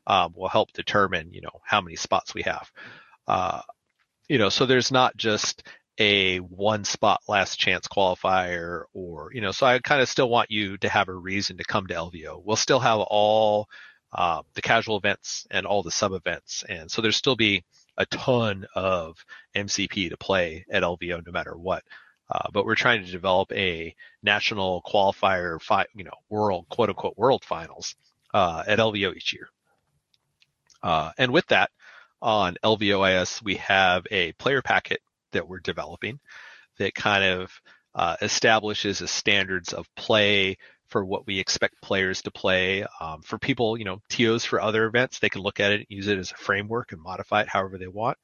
Um, 0.07 0.33
will 0.35 0.49
help 0.49 0.73
determine, 0.73 1.33
you 1.33 1.41
know, 1.41 1.61
how 1.65 1.81
many 1.81 1.97
spots 1.97 2.35
we 2.35 2.43
have. 2.43 2.71
Uh, 3.27 3.61
you 4.29 4.39
know, 4.39 4.49
so 4.49 4.67
there's 4.67 4.91
not 4.91 5.17
just 5.17 5.63
a 6.01 6.39
one 6.39 6.85
spot 6.85 7.21
last 7.29 7.57
chance 7.57 7.87
qualifier 7.87 8.85
or, 8.95 9.31
you 9.35 9.43
know, 9.43 9.53
so 9.53 9.67
I 9.67 9.79
kind 9.79 10.01
of 10.01 10.09
still 10.09 10.31
want 10.31 10.51
you 10.51 10.79
to 10.79 10.89
have 10.89 11.09
a 11.09 11.15
reason 11.15 11.59
to 11.59 11.65
come 11.65 11.87
to 11.89 11.95
LVO. 11.95 12.43
We'll 12.43 12.57
still 12.57 12.81
have 12.81 13.01
all 13.01 13.69
uh, 14.13 14.43
the 14.55 14.63
casual 14.63 14.97
events 14.97 15.47
and 15.51 15.67
all 15.67 15.83
the 15.83 15.91
sub 15.91 16.13
events. 16.13 16.65
And 16.67 16.91
so 16.91 17.03
there'll 17.03 17.13
still 17.13 17.37
be 17.37 17.65
a 17.99 18.07
ton 18.07 18.67
of 18.75 19.23
MCP 19.55 20.09
to 20.09 20.17
play 20.17 20.65
at 20.71 20.83
LVO 20.83 21.25
no 21.25 21.33
matter 21.33 21.57
what. 21.57 21.85
Uh, 22.31 22.49
but 22.53 22.65
we're 22.65 22.77
trying 22.77 23.05
to 23.05 23.11
develop 23.11 23.53
a 23.53 23.95
national 24.23 24.83
qualifier, 24.83 25.61
fi- 25.61 25.87
you 25.95 26.05
know, 26.05 26.15
world 26.31 26.65
quote 26.71 26.89
unquote 26.89 27.19
world 27.19 27.45
finals 27.45 27.95
uh, 28.33 28.65
at 28.67 28.79
LVO 28.79 29.15
each 29.15 29.35
year. 29.35 29.49
Uh, 30.83 31.11
and 31.19 31.31
with 31.31 31.47
that, 31.49 31.71
on 32.23 32.57
LVOIS, 32.65 33.43
we 33.43 33.57
have 33.57 34.07
a 34.11 34.33
player 34.33 34.63
packet 34.63 35.01
that 35.33 35.49
we're 35.49 35.61
developing 35.61 36.21
that 36.79 36.95
kind 36.95 37.25
of 37.25 37.53
uh, 37.95 38.17
establishes 38.23 39.01
a 39.01 39.09
standards 39.09 39.73
of 39.73 39.87
play 39.95 40.57
for 40.89 41.05
what 41.05 41.27
we 41.27 41.39
expect 41.39 41.81
players 41.83 42.23
to 42.23 42.31
play. 42.31 42.85
Um, 43.01 43.23
for 43.23 43.39
people, 43.39 43.79
you 43.79 43.85
know, 43.85 44.01
TOs 44.09 44.45
for 44.45 44.61
other 44.61 44.87
events, 44.87 45.19
they 45.19 45.29
can 45.29 45.43
look 45.43 45.61
at 45.61 45.73
it, 45.73 45.87
use 45.89 46.09
it 46.09 46.19
as 46.19 46.33
a 46.33 46.37
framework, 46.37 46.93
and 46.93 47.01
modify 47.01 47.43
it 47.43 47.49
however 47.49 47.79
they 47.79 47.87
want 47.87 48.19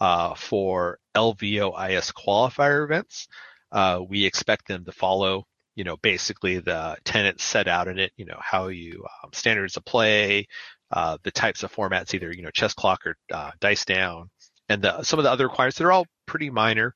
uh, 0.00 0.34
for 0.34 0.98
LVOIS 1.14 2.12
qualifier 2.12 2.84
events. 2.84 3.28
Uh, 3.70 4.00
we 4.06 4.24
expect 4.24 4.66
them 4.66 4.84
to 4.84 4.92
follow, 4.92 5.46
you 5.76 5.84
know, 5.84 5.96
basically 5.98 6.58
the 6.58 6.96
tenets 7.04 7.44
set 7.44 7.68
out 7.68 7.86
in 7.86 7.98
it, 7.98 8.12
you 8.16 8.24
know, 8.24 8.38
how 8.40 8.68
you 8.68 9.04
um, 9.22 9.30
standards 9.32 9.76
of 9.76 9.84
play, 9.84 10.46
uh, 10.90 11.16
the 11.22 11.30
types 11.30 11.62
of 11.62 11.72
formats, 11.72 12.12
either, 12.14 12.32
you 12.32 12.42
know, 12.42 12.50
chess 12.50 12.74
clock 12.74 13.06
or 13.06 13.16
uh, 13.32 13.52
dice 13.60 13.84
down, 13.84 14.30
and 14.68 14.82
the, 14.82 15.02
some 15.04 15.18
of 15.18 15.24
the 15.24 15.30
other 15.30 15.46
requirements 15.46 15.78
they're 15.78 15.92
all 15.92 16.06
pretty 16.30 16.48
minor, 16.48 16.94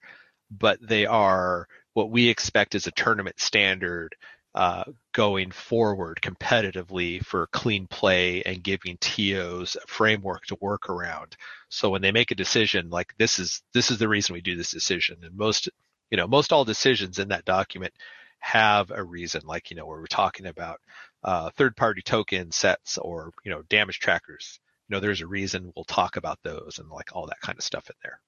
but 0.49 0.79
they 0.81 1.07
are 1.07 1.67
what 1.95 2.09
we 2.09 2.29
expect 2.29 2.77
as 2.77 2.87
a 2.87 2.93
tournament 2.93 3.41
standard 3.41 4.15
uh, 4.55 4.85
going 5.13 5.51
forward 5.51 6.21
competitively 6.23 7.21
for 7.25 7.49
clean 7.49 7.89
play 7.89 8.45
and 8.45 8.63
giving 8.63 8.97
TOs 8.99 9.77
a 9.77 9.85
framework 9.89 10.47
to 10.47 10.57
work 10.61 10.89
around. 10.89 11.37
So 11.69 11.91
when 11.91 12.01
they 12.01 12.13
make 12.13 12.31
a 12.31 12.37
decision, 12.37 12.91
like 12.91 13.13
this 13.19 13.41
is 13.41 13.61
this 13.73 13.91
is 13.91 13.99
the 13.99 14.07
reason 14.07 14.35
we 14.35 14.41
do 14.41 14.57
this 14.57 14.71
decision, 14.71 15.19
and 15.25 15.37
most 15.37 15.69
you 16.13 16.17
know 16.17 16.29
most 16.29 16.53
all 16.53 16.65
decisions 16.65 17.19
in 17.19 17.29
that 17.31 17.45
document 17.45 17.93
have 18.39 18.93
a 18.93 19.03
reason, 19.03 19.43
like 19.45 19.69
you 19.69 19.77
know 19.77 19.87
where 19.87 19.99
we're 19.99 20.07
talking 20.07 20.47
about 20.47 20.79
uh, 21.25 21.51
third-party 21.57 22.03
token 22.03 22.53
sets 22.53 22.99
or 22.99 23.33
you 23.45 23.51
know 23.51 23.63
damage 23.63 23.99
trackers. 23.99 24.61
You 24.89 24.95
know, 24.95 25.01
there's 25.01 25.23
a 25.23 25.27
reason 25.27 25.73
we'll 25.75 25.85
talk 25.87 26.17
about 26.17 26.39
those 26.45 26.79
and 26.79 26.89
like 26.89 27.11
all 27.13 27.27
that 27.27 27.41
kind 27.41 27.59
of 27.59 27.65
stuff 27.65 27.91
in 27.91 27.97
there. 28.05 28.21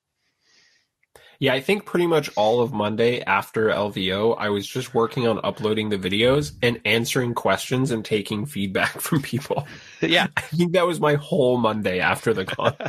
Yeah, 1.39 1.53
I 1.53 1.61
think 1.61 1.85
pretty 1.85 2.07
much 2.07 2.31
all 2.37 2.61
of 2.61 2.73
Monday 2.73 3.21
after 3.23 3.69
LVO, 3.69 4.37
I 4.39 4.49
was 4.49 4.67
just 4.67 4.95
working 4.95 5.27
on 5.27 5.41
uploading 5.45 5.91
the 5.91 5.99
videos 5.99 6.53
and 6.63 6.81
answering 6.85 7.35
questions 7.35 7.91
and 7.91 8.05
taking 8.05 8.47
feedback 8.47 8.91
from 9.01 9.23
people. 9.23 9.67
Yeah. 10.01 10.29
I 10.37 10.41
think 10.43 10.73
that 10.73 10.87
was 10.87 11.01
my 11.01 11.15
whole 11.15 11.59
Monday 11.59 12.01
after 12.01 12.33
the 12.33 12.45
con. 12.45 12.75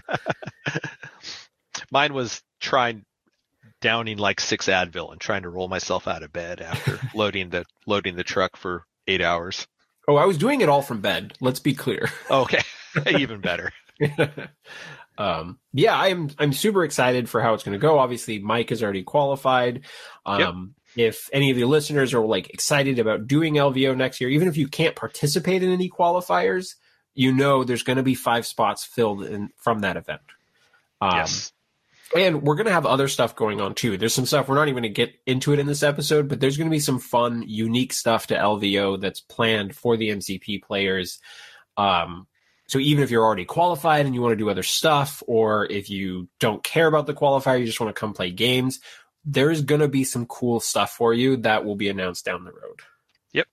Mine 1.91 2.13
was 2.13 2.41
trying 2.59 3.03
downing 3.81 4.17
like 4.17 4.39
six 4.39 4.67
Advil 4.67 5.11
and 5.11 5.21
trying 5.21 5.43
to 5.43 5.49
roll 5.49 5.67
myself 5.67 6.07
out 6.07 6.23
of 6.23 6.33
bed 6.33 6.61
after 6.61 6.99
loading 7.15 7.49
the 7.49 7.65
loading 7.85 8.15
the 8.15 8.23
truck 8.23 8.57
for 8.57 8.83
eight 9.07 9.21
hours. 9.21 9.67
Oh, 10.07 10.15
I 10.15 10.25
was 10.25 10.37
doing 10.37 10.61
it 10.61 10.69
all 10.69 10.81
from 10.81 11.01
bed. 11.01 11.33
Let's 11.41 11.59
be 11.59 11.73
clear. 11.73 12.09
Okay, 12.31 12.61
even 13.05 13.41
better. 13.41 13.71
Um, 15.17 15.59
yeah, 15.73 15.99
I'm 15.99 16.29
I'm 16.37 16.53
super 16.53 16.83
excited 16.83 17.29
for 17.29 17.41
how 17.41 17.53
it's 17.53 17.63
going 17.63 17.73
to 17.73 17.79
go. 17.79 17.99
Obviously, 17.99 18.39
Mike 18.39 18.71
is 18.71 18.83
already 18.83 19.03
qualified. 19.03 19.81
Um, 20.25 20.75
yep. 20.95 21.07
If 21.07 21.29
any 21.31 21.51
of 21.51 21.57
the 21.57 21.65
listeners 21.65 22.13
are 22.13 22.25
like 22.25 22.49
excited 22.49 22.99
about 22.99 23.27
doing 23.27 23.55
LVO 23.55 23.95
next 23.95 24.21
year, 24.21 24.29
even 24.29 24.47
if 24.47 24.57
you 24.57 24.67
can't 24.67 24.95
participate 24.95 25.63
in 25.63 25.71
any 25.71 25.89
qualifiers, 25.89 26.75
you 27.13 27.31
know 27.31 27.63
there's 27.63 27.83
going 27.83 27.97
to 27.97 28.03
be 28.03 28.15
five 28.15 28.45
spots 28.45 28.85
filled 28.85 29.23
in 29.23 29.49
from 29.57 29.79
that 29.79 29.97
event. 29.97 30.21
Um, 31.01 31.17
yes. 31.17 31.51
And 32.15 32.41
we're 32.41 32.55
going 32.55 32.67
to 32.67 32.73
have 32.73 32.85
other 32.85 33.09
stuff 33.09 33.35
going 33.35 33.59
on 33.59 33.75
too. 33.75 33.97
There's 33.97 34.13
some 34.13 34.25
stuff 34.25 34.47
we're 34.47 34.55
not 34.55 34.69
even 34.69 34.83
going 34.83 34.93
to 34.93 35.05
get 35.05 35.13
into 35.25 35.51
it 35.51 35.59
in 35.59 35.67
this 35.67 35.83
episode, 35.83 36.29
but 36.29 36.39
there's 36.39 36.55
going 36.55 36.69
to 36.69 36.75
be 36.75 36.79
some 36.79 36.99
fun, 36.99 37.43
unique 37.45 37.91
stuff 37.91 38.27
to 38.27 38.35
LVO 38.35 39.01
that's 39.01 39.19
planned 39.19 39.75
for 39.75 39.97
the 39.97 40.09
MCP 40.09 40.63
players. 40.63 41.19
Um, 41.75 42.27
so 42.67 42.79
even 42.79 43.03
if 43.03 43.09
you're 43.09 43.23
already 43.23 43.45
qualified 43.45 44.05
and 44.05 44.13
you 44.13 44.21
want 44.21 44.33
to 44.33 44.37
do 44.37 44.49
other 44.49 44.63
stuff, 44.63 45.23
or 45.25 45.65
if 45.65 45.89
you 45.89 46.27
don't 46.39 46.63
care 46.63 46.87
about 46.87 47.07
the 47.07 47.13
qualifier, 47.13 47.59
you 47.59 47.65
just 47.65 47.79
want 47.79 47.95
to 47.95 47.99
come 47.99 48.13
play 48.13 48.29
games, 48.29 48.81
there's 49.23 49.61
going 49.61 49.81
to 49.81 49.87
be 49.87 50.03
some 50.03 50.25
cool 50.25 50.59
stuff 50.59 50.91
for 50.91 51.13
you 51.13 51.37
that 51.37 51.63
will 51.63 51.75
be 51.75 51.89
announced 51.89 52.25
down 52.25 52.43
the 52.43 52.51
road. 52.51 52.81
Yep. 53.31 53.47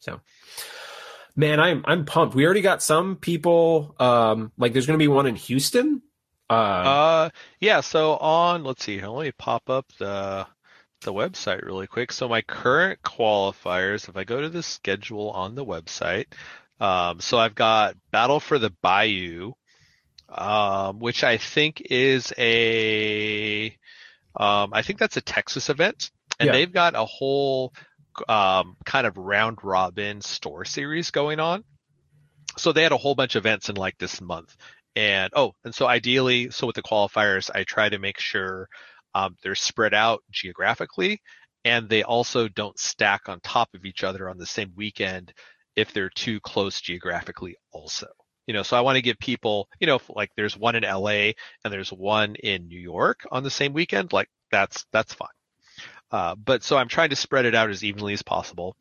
So, 0.00 0.20
man, 1.36 1.60
I'm 1.60 1.84
I'm 1.86 2.04
pumped. 2.04 2.34
We 2.34 2.44
already 2.44 2.60
got 2.60 2.82
some 2.82 3.16
people. 3.16 3.94
Um, 4.00 4.52
like 4.58 4.72
there's 4.72 4.86
going 4.86 4.98
to 4.98 5.02
be 5.02 5.08
one 5.08 5.26
in 5.26 5.36
Houston. 5.36 6.02
Uh, 6.50 6.52
uh, 6.52 7.30
yeah. 7.60 7.80
So 7.80 8.16
on, 8.16 8.64
let's 8.64 8.84
see. 8.84 9.00
Let 9.00 9.24
me 9.24 9.32
pop 9.32 9.70
up 9.70 9.86
the 9.98 10.46
the 11.02 11.12
website 11.12 11.64
really 11.64 11.86
quick. 11.86 12.10
So 12.10 12.28
my 12.28 12.42
current 12.42 13.00
qualifiers, 13.02 14.08
if 14.08 14.16
I 14.16 14.24
go 14.24 14.40
to 14.40 14.48
the 14.48 14.62
schedule 14.62 15.30
on 15.30 15.54
the 15.54 15.64
website, 15.64 16.26
um, 16.80 17.20
so 17.20 17.38
I've 17.38 17.54
got 17.54 17.96
Battle 18.10 18.40
for 18.40 18.58
the 18.58 18.70
Bayou, 18.82 19.52
um, 20.28 21.00
which 21.00 21.24
I 21.24 21.38
think 21.38 21.82
is 21.90 22.32
a, 22.38 23.66
um, 24.36 24.70
I 24.72 24.82
think 24.82 24.98
that's 24.98 25.16
a 25.16 25.22
Texas 25.22 25.70
event, 25.70 26.10
and 26.38 26.48
yeah. 26.48 26.52
they've 26.52 26.72
got 26.72 26.94
a 26.94 27.04
whole 27.04 27.72
um, 28.28 28.76
kind 28.84 29.06
of 29.06 29.16
round 29.16 29.58
robin 29.62 30.20
store 30.20 30.64
series 30.64 31.10
going 31.10 31.40
on. 31.40 31.64
So 32.56 32.72
they 32.72 32.82
had 32.82 32.92
a 32.92 32.96
whole 32.96 33.14
bunch 33.14 33.36
of 33.36 33.42
events 33.42 33.68
in 33.68 33.76
like 33.76 33.98
this 33.98 34.20
month, 34.20 34.56
and 34.96 35.32
oh, 35.34 35.54
and 35.64 35.74
so 35.74 35.86
ideally, 35.86 36.50
so 36.50 36.66
with 36.66 36.76
the 36.76 36.82
qualifiers, 36.82 37.50
I 37.54 37.64
try 37.64 37.88
to 37.88 37.98
make 37.98 38.18
sure 38.18 38.68
um, 39.14 39.36
they're 39.42 39.54
spread 39.54 39.94
out 39.94 40.22
geographically, 40.30 41.20
and 41.64 41.88
they 41.88 42.02
also 42.02 42.48
don't 42.48 42.78
stack 42.78 43.28
on 43.28 43.40
top 43.40 43.68
of 43.74 43.84
each 43.84 44.04
other 44.04 44.28
on 44.28 44.38
the 44.38 44.46
same 44.46 44.72
weekend 44.76 45.32
if 45.78 45.92
they're 45.92 46.10
too 46.10 46.40
close 46.40 46.80
geographically 46.80 47.56
also. 47.70 48.08
You 48.46 48.54
know 48.54 48.62
so 48.62 48.78
i 48.78 48.80
want 48.80 48.96
to 48.96 49.02
give 49.02 49.18
people 49.18 49.68
you 49.78 49.86
know 49.86 50.00
like 50.08 50.30
there's 50.34 50.56
one 50.56 50.74
in 50.74 50.82
la 50.82 51.10
and 51.10 51.34
there's 51.64 51.92
one 51.92 52.34
in 52.36 52.66
new 52.66 52.80
york 52.80 53.26
on 53.30 53.42
the 53.42 53.50
same 53.50 53.74
weekend 53.74 54.14
like 54.14 54.30
that's 54.50 54.86
that's 54.90 55.12
fine. 55.12 55.28
Uh, 56.10 56.34
but 56.34 56.62
so 56.62 56.78
i'm 56.78 56.88
trying 56.88 57.10
to 57.10 57.16
spread 57.16 57.44
it 57.44 57.54
out 57.54 57.68
as 57.68 57.84
evenly 57.84 58.14
as 58.14 58.22
possible. 58.22 58.74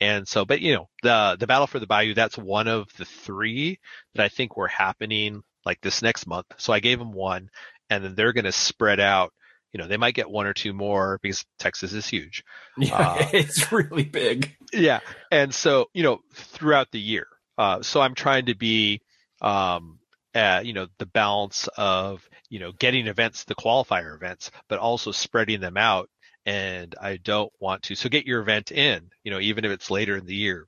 And 0.00 0.26
so 0.28 0.44
but 0.44 0.60
you 0.60 0.74
know 0.74 0.88
the 1.02 1.36
the 1.38 1.48
battle 1.48 1.66
for 1.66 1.80
the 1.80 1.86
bayou 1.88 2.14
that's 2.14 2.38
one 2.38 2.68
of 2.68 2.86
the 2.96 3.04
three 3.04 3.80
that 4.14 4.24
i 4.24 4.28
think 4.28 4.56
were 4.56 4.68
happening 4.68 5.42
like 5.66 5.80
this 5.80 6.00
next 6.00 6.28
month. 6.28 6.46
So 6.56 6.72
i 6.72 6.78
gave 6.78 7.00
them 7.00 7.12
one 7.12 7.50
and 7.90 8.04
then 8.04 8.14
they're 8.14 8.32
going 8.32 8.44
to 8.44 8.52
spread 8.52 9.00
out 9.00 9.32
you 9.72 9.78
know 9.78 9.86
they 9.86 9.96
might 9.96 10.14
get 10.14 10.30
one 10.30 10.46
or 10.46 10.54
two 10.54 10.72
more 10.72 11.18
because 11.22 11.44
texas 11.58 11.92
is 11.92 12.06
huge. 12.06 12.44
Yeah 12.78 12.96
uh, 12.96 13.28
it's 13.32 13.72
really 13.72 14.04
big. 14.04 14.56
yeah 14.72 15.00
and 15.30 15.52
so 15.54 15.86
you 15.92 16.02
know 16.02 16.20
throughout 16.32 16.90
the 16.92 17.00
year 17.00 17.26
uh, 17.58 17.82
so 17.82 18.00
i'm 18.00 18.14
trying 18.14 18.46
to 18.46 18.54
be 18.54 19.00
um, 19.40 19.98
at, 20.34 20.66
you 20.66 20.72
know 20.72 20.86
the 20.98 21.06
balance 21.06 21.68
of 21.76 22.28
you 22.50 22.58
know 22.60 22.72
getting 22.72 23.06
events 23.06 23.44
the 23.44 23.54
qualifier 23.54 24.14
events 24.14 24.50
but 24.68 24.78
also 24.78 25.10
spreading 25.12 25.60
them 25.60 25.76
out 25.76 26.08
and 26.46 26.94
i 27.00 27.16
don't 27.16 27.52
want 27.60 27.82
to 27.82 27.94
so 27.94 28.08
get 28.08 28.26
your 28.26 28.40
event 28.40 28.70
in 28.72 29.10
you 29.24 29.30
know 29.30 29.40
even 29.40 29.64
if 29.64 29.70
it's 29.70 29.90
later 29.90 30.16
in 30.16 30.26
the 30.26 30.34
year. 30.34 30.66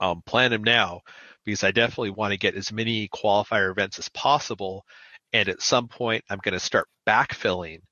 Um, 0.00 0.22
plan 0.26 0.50
them 0.50 0.64
now 0.64 1.02
because 1.44 1.62
i 1.62 1.70
definitely 1.70 2.10
want 2.10 2.32
to 2.32 2.38
get 2.38 2.56
as 2.56 2.72
many 2.72 3.08
qualifier 3.08 3.70
events 3.70 4.00
as 4.00 4.08
possible 4.08 4.84
and 5.32 5.48
at 5.48 5.62
some 5.62 5.86
point 5.86 6.24
i'm 6.28 6.40
going 6.42 6.54
to 6.54 6.60
start 6.60 6.88
backfilling 7.06 7.82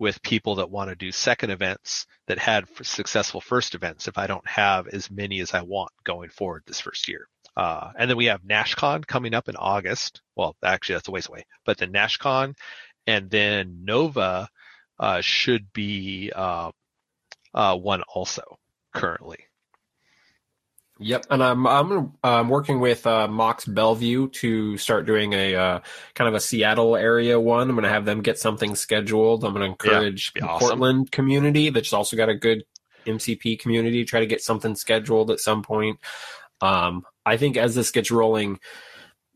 with 0.00 0.22
people 0.22 0.56
that 0.56 0.70
want 0.70 0.88
to 0.88 0.96
do 0.96 1.12
second 1.12 1.50
events 1.50 2.06
that 2.26 2.38
had 2.38 2.64
successful 2.82 3.40
first 3.40 3.74
events 3.74 4.08
if 4.08 4.16
I 4.16 4.26
don't 4.26 4.48
have 4.48 4.88
as 4.88 5.10
many 5.10 5.40
as 5.40 5.52
I 5.52 5.60
want 5.60 5.92
going 6.04 6.30
forward 6.30 6.62
this 6.66 6.80
first 6.80 7.06
year. 7.06 7.28
Uh, 7.54 7.90
and 7.98 8.08
then 8.08 8.16
we 8.16 8.24
have 8.26 8.42
NashCon 8.42 9.06
coming 9.06 9.34
up 9.34 9.48
in 9.48 9.56
August. 9.56 10.22
Well, 10.36 10.56
actually, 10.64 10.94
that's 10.94 11.08
a 11.08 11.10
ways 11.10 11.28
away, 11.28 11.44
but 11.66 11.76
then 11.76 11.92
NashCon 11.92 12.56
and 13.06 13.30
then 13.30 13.84
Nova 13.84 14.48
uh, 14.98 15.20
should 15.20 15.72
be 15.72 16.32
uh, 16.34 16.70
uh 17.52 17.76
one 17.76 18.02
also 18.02 18.58
currently. 18.94 19.49
Yep, 21.02 21.26
and 21.30 21.42
I'm 21.42 21.66
I'm 21.66 22.12
I'm 22.22 22.48
working 22.50 22.78
with 22.78 23.06
uh, 23.06 23.26
Mox 23.26 23.64
Bellevue 23.64 24.28
to 24.28 24.76
start 24.76 25.06
doing 25.06 25.32
a 25.32 25.54
uh, 25.54 25.80
kind 26.14 26.28
of 26.28 26.34
a 26.34 26.40
Seattle 26.40 26.94
area 26.94 27.40
one. 27.40 27.70
I'm 27.70 27.74
going 27.74 27.84
to 27.84 27.88
have 27.88 28.04
them 28.04 28.20
get 28.20 28.38
something 28.38 28.76
scheduled. 28.76 29.42
I'm 29.42 29.54
going 29.54 29.62
to 29.62 29.70
encourage 29.70 30.32
yeah, 30.36 30.42
the 30.42 30.48
awesome. 30.48 30.68
Portland 30.68 31.10
community 31.10 31.70
that's 31.70 31.94
also 31.94 32.18
got 32.18 32.28
a 32.28 32.34
good 32.34 32.64
MCP 33.06 33.58
community 33.58 34.04
try 34.04 34.20
to 34.20 34.26
get 34.26 34.42
something 34.42 34.74
scheduled 34.74 35.30
at 35.30 35.40
some 35.40 35.62
point. 35.62 35.98
Um, 36.60 37.06
I 37.24 37.38
think 37.38 37.56
as 37.56 37.74
this 37.74 37.90
gets 37.90 38.10
rolling, 38.10 38.60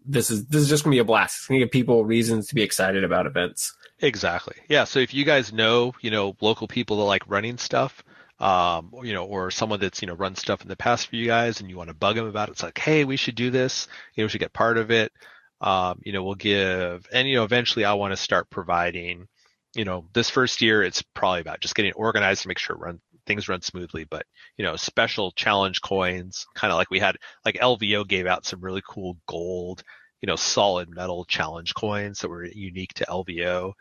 this 0.04 0.30
is 0.30 0.46
this 0.46 0.60
is 0.60 0.68
just 0.68 0.84
going 0.84 0.92
to 0.92 0.96
be 0.96 1.00
a 1.00 1.04
blast. 1.04 1.38
It's 1.38 1.46
going 1.46 1.60
to 1.60 1.64
give 1.64 1.72
people 1.72 2.04
reasons 2.04 2.48
to 2.48 2.54
be 2.54 2.62
excited 2.62 3.04
about 3.04 3.26
events. 3.26 3.74
Exactly. 4.00 4.56
Yeah. 4.68 4.84
So 4.84 4.98
if 4.98 5.14
you 5.14 5.24
guys 5.24 5.50
know, 5.50 5.94
you 6.02 6.10
know, 6.10 6.36
local 6.42 6.68
people 6.68 6.98
that 6.98 7.04
like 7.04 7.22
running 7.26 7.56
stuff 7.56 8.04
um, 8.40 8.92
you 9.02 9.12
know, 9.12 9.24
or 9.24 9.50
someone 9.50 9.80
that's 9.80 10.02
you 10.02 10.08
know 10.08 10.14
run 10.14 10.34
stuff 10.34 10.62
in 10.62 10.68
the 10.68 10.76
past 10.76 11.08
for 11.08 11.16
you 11.16 11.26
guys, 11.26 11.60
and 11.60 11.70
you 11.70 11.76
want 11.76 11.88
to 11.88 11.94
bug 11.94 12.16
them 12.16 12.26
about 12.26 12.48
it. 12.48 12.52
It's 12.52 12.62
like, 12.62 12.78
hey, 12.78 13.04
we 13.04 13.16
should 13.16 13.34
do 13.34 13.50
this. 13.50 13.88
You 14.14 14.22
know, 14.22 14.26
we 14.26 14.28
should 14.30 14.40
get 14.40 14.52
part 14.52 14.78
of 14.78 14.90
it. 14.90 15.12
Um, 15.60 16.00
you 16.04 16.12
know, 16.12 16.22
we'll 16.22 16.34
give, 16.34 17.06
and 17.12 17.28
you 17.28 17.36
know, 17.36 17.44
eventually, 17.44 17.84
I 17.84 17.94
want 17.94 18.12
to 18.12 18.16
start 18.16 18.50
providing. 18.50 19.28
You 19.74 19.84
know, 19.84 20.06
this 20.12 20.30
first 20.30 20.62
year, 20.62 20.84
it's 20.84 21.02
probably 21.02 21.40
about 21.40 21.60
just 21.60 21.74
getting 21.74 21.92
organized 21.94 22.42
to 22.42 22.48
make 22.48 22.58
sure 22.58 22.76
run 22.76 23.00
things 23.26 23.48
run 23.48 23.62
smoothly. 23.62 24.04
But 24.04 24.26
you 24.56 24.64
know, 24.64 24.76
special 24.76 25.32
challenge 25.32 25.80
coins, 25.80 26.46
kind 26.54 26.72
of 26.72 26.76
like 26.78 26.90
we 26.90 27.00
had, 27.00 27.16
like 27.44 27.56
LVO 27.56 28.06
gave 28.06 28.26
out 28.26 28.46
some 28.46 28.60
really 28.60 28.82
cool 28.88 29.16
gold, 29.26 29.82
you 30.20 30.26
know, 30.26 30.36
solid 30.36 30.88
metal 30.90 31.24
challenge 31.24 31.74
coins 31.74 32.20
that 32.20 32.28
were 32.28 32.44
unique 32.44 32.94
to 32.94 33.06
LVO 33.06 33.72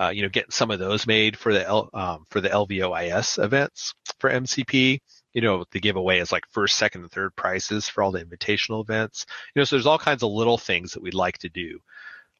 uh, 0.00 0.08
you 0.08 0.22
know, 0.22 0.28
getting 0.28 0.50
some 0.50 0.70
of 0.70 0.78
those 0.78 1.06
made 1.06 1.36
for 1.36 1.52
the 1.52 1.66
L, 1.66 1.90
um, 1.92 2.24
for 2.30 2.40
the 2.40 2.48
LVOIS 2.48 3.42
events 3.42 3.94
for 4.18 4.30
MCP. 4.30 5.00
You 5.34 5.40
know, 5.42 5.64
the 5.70 5.80
giveaway 5.80 6.18
is 6.18 6.32
like 6.32 6.44
first, 6.50 6.76
second, 6.76 7.02
and 7.02 7.10
third 7.10 7.36
prices 7.36 7.88
for 7.88 8.02
all 8.02 8.10
the 8.10 8.24
invitational 8.24 8.82
events. 8.82 9.26
You 9.54 9.60
know, 9.60 9.64
so 9.64 9.76
there's 9.76 9.86
all 9.86 9.98
kinds 9.98 10.22
of 10.22 10.30
little 10.30 10.58
things 10.58 10.92
that 10.92 11.02
we'd 11.02 11.14
like 11.14 11.38
to 11.38 11.50
do, 11.50 11.80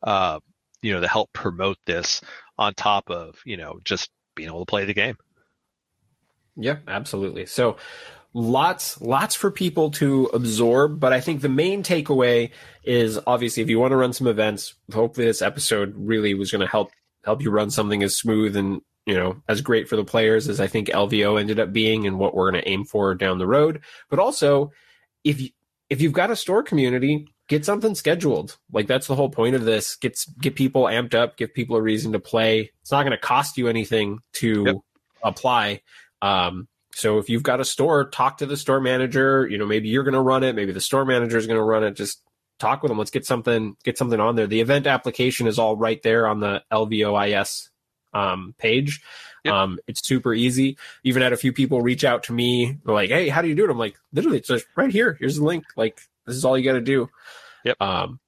uh, 0.03 0.41
you 0.81 0.95
know, 0.95 1.01
to 1.01 1.09
help 1.09 1.33
promote 1.33 1.77
this 1.85 2.23
on 2.59 2.75
top 2.75 3.11
of 3.11 3.39
you 3.45 3.59
know 3.59 3.79
just 3.85 4.11
being 4.35 4.49
able 4.49 4.61
to 4.61 4.71
play 4.71 4.87
the 4.87 4.95
game. 4.95 5.17
Yep, 6.57 6.85
absolutely. 6.89 7.45
So 7.47 7.77
lots 8.33 9.01
lots 9.01 9.35
for 9.35 9.51
people 9.51 9.91
to 9.91 10.27
absorb 10.27 11.01
but 11.01 11.13
i 11.13 11.21
think 11.21 11.41
the 11.41 11.49
main 11.49 11.83
takeaway 11.83 12.49
is 12.85 13.19
obviously 13.27 13.61
if 13.61 13.69
you 13.69 13.77
want 13.77 13.91
to 13.91 13.97
run 13.97 14.13
some 14.13 14.29
events 14.29 14.75
hopefully 14.95 15.27
this 15.27 15.43
episode 15.43 15.93
really 15.97 16.33
was 16.33 16.53
going 16.53 16.61
to 16.61 16.67
help 16.69 16.93
help 17.25 17.43
you 17.43 17.51
run 17.51 17.71
something 17.71 18.03
as 18.03 18.16
smooth 18.16 18.57
and 18.57 18.81
you 19.07 19.14
know 19.14 19.43
as 19.49 19.61
great 19.61 19.89
for 19.89 19.97
the 19.97 20.05
players 20.05 20.49
as 20.49 20.61
i 20.61 20.66
think 20.66 20.89
lvo 20.89 21.41
ended 21.41 21.59
up 21.59 21.73
being 21.73 22.07
and 22.07 22.18
what 22.18 22.35
we're 22.35 22.51
going 22.51 22.62
to 22.62 22.68
aim 22.68 22.85
for 22.85 23.14
down 23.14 23.39
the 23.39 23.47
road 23.47 23.81
but 24.09 24.18
also 24.18 24.71
if 25.25 25.41
you 25.41 25.49
if 25.89 26.01
you've 26.01 26.12
got 26.12 26.31
a 26.31 26.37
store 26.37 26.62
community 26.62 27.27
get 27.49 27.64
something 27.64 27.95
scheduled 27.95 28.59
like 28.73 28.87
that's 28.87 29.07
the 29.07 29.14
whole 29.14 29.31
point 29.31 29.55
of 29.55 29.64
this 29.64 29.97
gets 29.97 30.27
get 30.41 30.55
people 30.55 30.85
amped 30.85 31.14
up 31.14 31.37
give 31.37 31.53
people 31.55 31.77
a 31.77 31.83
reason 31.83 32.12
to 32.12 32.21
play 32.21 32.71
it's 32.83 32.93
not 32.93 33.03
going 33.03 33.11
to 33.11 33.18
cost 33.18 33.57
you 33.57 33.68
anything 33.68 34.18
to 34.33 34.64
yep. 34.66 34.77
apply 35.23 35.81
um, 36.23 36.68
so 36.93 37.18
if 37.18 37.29
you've 37.29 37.43
got 37.43 37.61
a 37.61 37.64
store, 37.64 38.09
talk 38.09 38.39
to 38.39 38.47
the 38.47 38.57
store 38.57 38.81
manager. 38.81 39.47
You 39.49 39.59
know, 39.59 39.66
maybe 39.66 39.89
you're 39.89 40.05
going 40.05 40.14
to 40.14 40.21
run 40.21 40.43
it. 40.43 40.55
Maybe 40.55 40.73
the 40.73 40.81
store 40.81 41.05
manager 41.05 41.39
is 41.39 41.47
going 41.47 41.59
to 41.59 41.64
run 41.64 41.85
it. 41.85 41.93
Just 41.93 42.23
talk 42.61 42.83
with 42.83 42.91
them. 42.91 42.99
Let's 42.99 43.11
get 43.11 43.27
something 43.27 43.77
get 43.85 43.99
something 43.99 44.21
on 44.21 44.37
there. 44.37 44.47
The 44.47 44.61
event 44.61 44.87
application 44.87 45.47
is 45.47 45.59
all 45.59 45.77
right 45.77 46.03
there 46.03 46.27
on 46.27 46.41
the 46.41 46.63
LVOIS 46.73 47.69
um, 48.15 48.55
page. 48.59 49.03
Yep. 49.45 49.55
Um, 49.55 49.79
it's 49.87 50.07
super 50.07 50.35
easy. 50.35 50.77
Even 51.03 51.23
had 51.23 51.33
a 51.33 51.37
few 51.39 51.53
people 51.53 51.81
reach 51.81 52.05
out 52.05 52.25
to 52.25 52.33
me 52.33 52.79
like, 52.85 53.11
"Hey, 53.11 53.29
how 53.29 53.43
do 53.43 53.49
you 53.49 53.55
do 53.55 53.65
it?" 53.65 53.71
I'm 53.71 53.79
like, 53.79 53.99
literally, 54.13 54.39
it's 54.39 54.49
just 54.49 54.67
right 54.77 54.93
here. 54.93 55.17
Here's 55.19 55.37
the 55.37 55.45
link. 55.45 55.65
Like, 55.77 56.01
this 56.27 56.37
is 56.37 56.45
all 56.45 56.59
you 56.59 56.65
got 56.65 56.75
to 56.75 56.81
do. 56.81 57.09
Yep. 57.65 57.81
Um, 57.81 58.21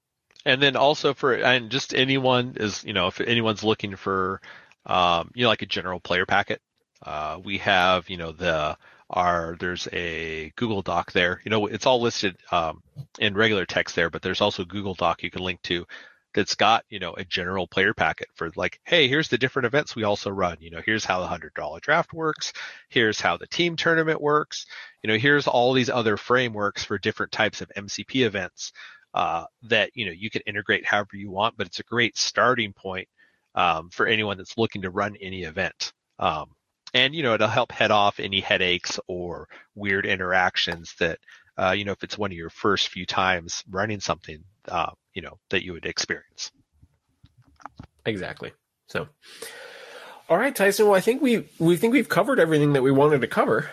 and 0.44 0.60
then 0.60 0.76
also 0.76 1.14
for 1.14 1.34
and 1.34 1.70
just 1.70 1.94
anyone 1.94 2.56
is 2.58 2.82
you 2.84 2.92
know 2.92 3.06
if 3.06 3.20
anyone's 3.20 3.62
looking 3.62 3.96
for 3.96 4.40
um, 4.86 5.30
you 5.34 5.42
know 5.42 5.48
like 5.48 5.62
a 5.62 5.66
general 5.66 6.00
player 6.00 6.26
packet 6.26 6.60
uh, 7.04 7.40
we 7.42 7.58
have, 7.58 8.08
you 8.08 8.16
know, 8.16 8.32
the 8.32 8.76
our 9.12 9.56
there's 9.58 9.88
a 9.92 10.52
Google 10.56 10.82
Doc 10.82 11.12
there. 11.12 11.40
You 11.44 11.50
know, 11.50 11.66
it's 11.66 11.86
all 11.86 12.00
listed 12.00 12.36
um, 12.50 12.82
in 13.18 13.34
regular 13.34 13.66
text 13.66 13.96
there, 13.96 14.10
but 14.10 14.22
there's 14.22 14.40
also 14.40 14.64
Google 14.64 14.94
Doc 14.94 15.22
you 15.22 15.30
can 15.30 15.42
link 15.42 15.60
to 15.62 15.86
that's 16.34 16.54
got 16.54 16.84
you 16.88 16.98
know 16.98 17.12
a 17.14 17.24
general 17.24 17.66
player 17.66 17.94
packet 17.94 18.28
for 18.34 18.50
like, 18.56 18.80
hey, 18.84 19.08
here's 19.08 19.28
the 19.28 19.38
different 19.38 19.66
events 19.66 19.94
we 19.94 20.04
also 20.04 20.30
run. 20.30 20.56
You 20.60 20.70
know, 20.70 20.80
here's 20.84 21.04
how 21.04 21.20
the 21.20 21.26
hundred 21.26 21.54
dollar 21.54 21.80
draft 21.80 22.12
works. 22.12 22.52
Here's 22.88 23.20
how 23.20 23.36
the 23.36 23.46
team 23.46 23.76
tournament 23.76 24.20
works. 24.20 24.66
You 25.02 25.08
know, 25.08 25.18
here's 25.18 25.46
all 25.46 25.72
these 25.72 25.90
other 25.90 26.16
frameworks 26.16 26.84
for 26.84 26.98
different 26.98 27.32
types 27.32 27.60
of 27.60 27.70
MCP 27.76 28.24
events 28.24 28.72
uh, 29.14 29.44
that 29.64 29.90
you 29.94 30.06
know 30.06 30.12
you 30.12 30.30
can 30.30 30.42
integrate 30.46 30.86
however 30.86 31.16
you 31.16 31.30
want. 31.30 31.56
But 31.56 31.66
it's 31.66 31.80
a 31.80 31.84
great 31.84 32.16
starting 32.16 32.72
point 32.72 33.08
um, 33.54 33.90
for 33.90 34.06
anyone 34.06 34.38
that's 34.38 34.58
looking 34.58 34.82
to 34.82 34.90
run 34.90 35.16
any 35.20 35.42
event. 35.42 35.92
Um, 36.18 36.50
and 36.94 37.14
you 37.14 37.22
know 37.22 37.34
it'll 37.34 37.48
help 37.48 37.72
head 37.72 37.90
off 37.90 38.20
any 38.20 38.40
headaches 38.40 38.98
or 39.06 39.48
weird 39.74 40.06
interactions 40.06 40.94
that 40.98 41.18
uh, 41.56 41.74
you 41.76 41.84
know 41.84 41.92
if 41.92 42.02
it's 42.02 42.18
one 42.18 42.30
of 42.30 42.36
your 42.36 42.50
first 42.50 42.88
few 42.88 43.06
times 43.06 43.64
running 43.70 44.00
something 44.00 44.42
uh, 44.68 44.90
you 45.14 45.22
know 45.22 45.38
that 45.50 45.64
you 45.64 45.72
would 45.72 45.86
experience. 45.86 46.50
Exactly. 48.04 48.52
So 48.86 49.08
all 50.28 50.38
right 50.38 50.54
tyson 50.54 50.86
well 50.86 50.94
i 50.94 51.00
think 51.00 51.20
we 51.20 51.44
we 51.58 51.76
think 51.76 51.92
we've 51.92 52.08
covered 52.08 52.38
everything 52.38 52.72
that 52.72 52.82
we 52.82 52.90
wanted 52.90 53.20
to 53.20 53.26
cover. 53.26 53.70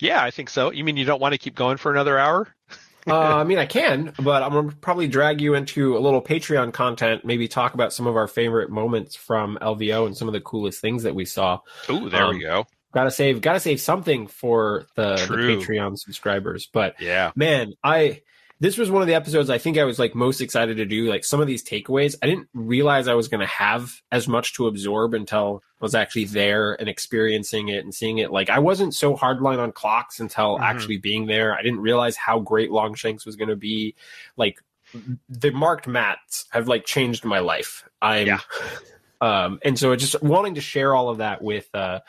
Yeah 0.00 0.22
i 0.22 0.30
think 0.30 0.48
so. 0.48 0.70
You 0.70 0.84
mean 0.84 0.96
you 0.96 1.04
don't 1.04 1.20
want 1.20 1.32
to 1.32 1.38
keep 1.38 1.54
going 1.54 1.76
for 1.76 1.92
another 1.92 2.18
hour 2.18 2.48
uh, 3.06 3.36
I 3.36 3.44
mean, 3.44 3.58
I 3.58 3.66
can, 3.66 4.12
but 4.18 4.42
I'm 4.42 4.52
gonna 4.52 4.72
probably 4.80 5.08
drag 5.08 5.40
you 5.40 5.54
into 5.54 5.96
a 5.96 6.00
little 6.00 6.22
Patreon 6.22 6.72
content. 6.72 7.24
Maybe 7.24 7.48
talk 7.48 7.74
about 7.74 7.92
some 7.92 8.06
of 8.06 8.16
our 8.16 8.28
favorite 8.28 8.70
moments 8.70 9.16
from 9.16 9.58
LVO 9.60 10.06
and 10.06 10.16
some 10.16 10.28
of 10.28 10.34
the 10.34 10.40
coolest 10.40 10.80
things 10.80 11.02
that 11.04 11.14
we 11.14 11.24
saw. 11.24 11.60
Oh, 11.88 12.08
there 12.08 12.24
um, 12.24 12.36
we 12.36 12.42
go. 12.42 12.66
Gotta 12.92 13.10
save, 13.10 13.40
gotta 13.40 13.60
save 13.60 13.80
something 13.80 14.26
for 14.26 14.86
the, 14.96 15.14
the 15.14 15.34
Patreon 15.34 15.98
subscribers. 15.98 16.68
But 16.72 17.00
yeah, 17.00 17.30
man, 17.36 17.74
I 17.84 18.22
this 18.60 18.76
was 18.76 18.90
one 18.90 19.00
of 19.00 19.08
the 19.08 19.14
episodes 19.14 19.48
I 19.48 19.56
think 19.56 19.78
I 19.78 19.84
was 19.84 19.98
like 19.98 20.14
most 20.14 20.42
excited 20.42 20.76
to 20.76 20.84
do. 20.84 21.08
Like 21.08 21.24
some 21.24 21.40
of 21.40 21.46
these 21.46 21.64
takeaways, 21.64 22.14
I 22.22 22.26
didn't 22.26 22.48
realize 22.52 23.08
I 23.08 23.14
was 23.14 23.28
going 23.28 23.40
to 23.40 23.46
have 23.46 24.02
as 24.12 24.28
much 24.28 24.52
to 24.54 24.66
absorb 24.66 25.14
until 25.14 25.62
I 25.80 25.84
was 25.84 25.94
actually 25.94 26.26
there 26.26 26.74
and 26.74 26.86
experiencing 26.86 27.68
it 27.68 27.82
and 27.82 27.94
seeing 27.94 28.18
it. 28.18 28.30
Like 28.30 28.50
I 28.50 28.58
wasn't 28.58 28.94
so 28.94 29.16
hardline 29.16 29.58
on 29.58 29.72
clocks 29.72 30.20
until 30.20 30.56
mm-hmm. 30.56 30.62
actually 30.62 30.98
being 30.98 31.26
there. 31.26 31.56
I 31.56 31.62
didn't 31.62 31.80
realize 31.80 32.16
how 32.16 32.38
great 32.38 32.70
Longshanks 32.70 33.24
was 33.24 33.36
going 33.36 33.48
to 33.48 33.56
be. 33.56 33.94
Like 34.36 34.58
the 35.30 35.52
marked 35.52 35.86
mats 35.86 36.44
have 36.50 36.68
like 36.68 36.84
changed 36.84 37.24
my 37.24 37.38
life. 37.38 37.88
I'm, 38.02 38.26
yeah. 38.26 38.40
um, 39.22 39.58
and 39.64 39.78
so 39.78 39.96
just 39.96 40.22
wanting 40.22 40.56
to 40.56 40.60
share 40.60 40.94
all 40.94 41.08
of 41.08 41.18
that 41.18 41.40
with, 41.42 41.68
uh, 41.74 42.00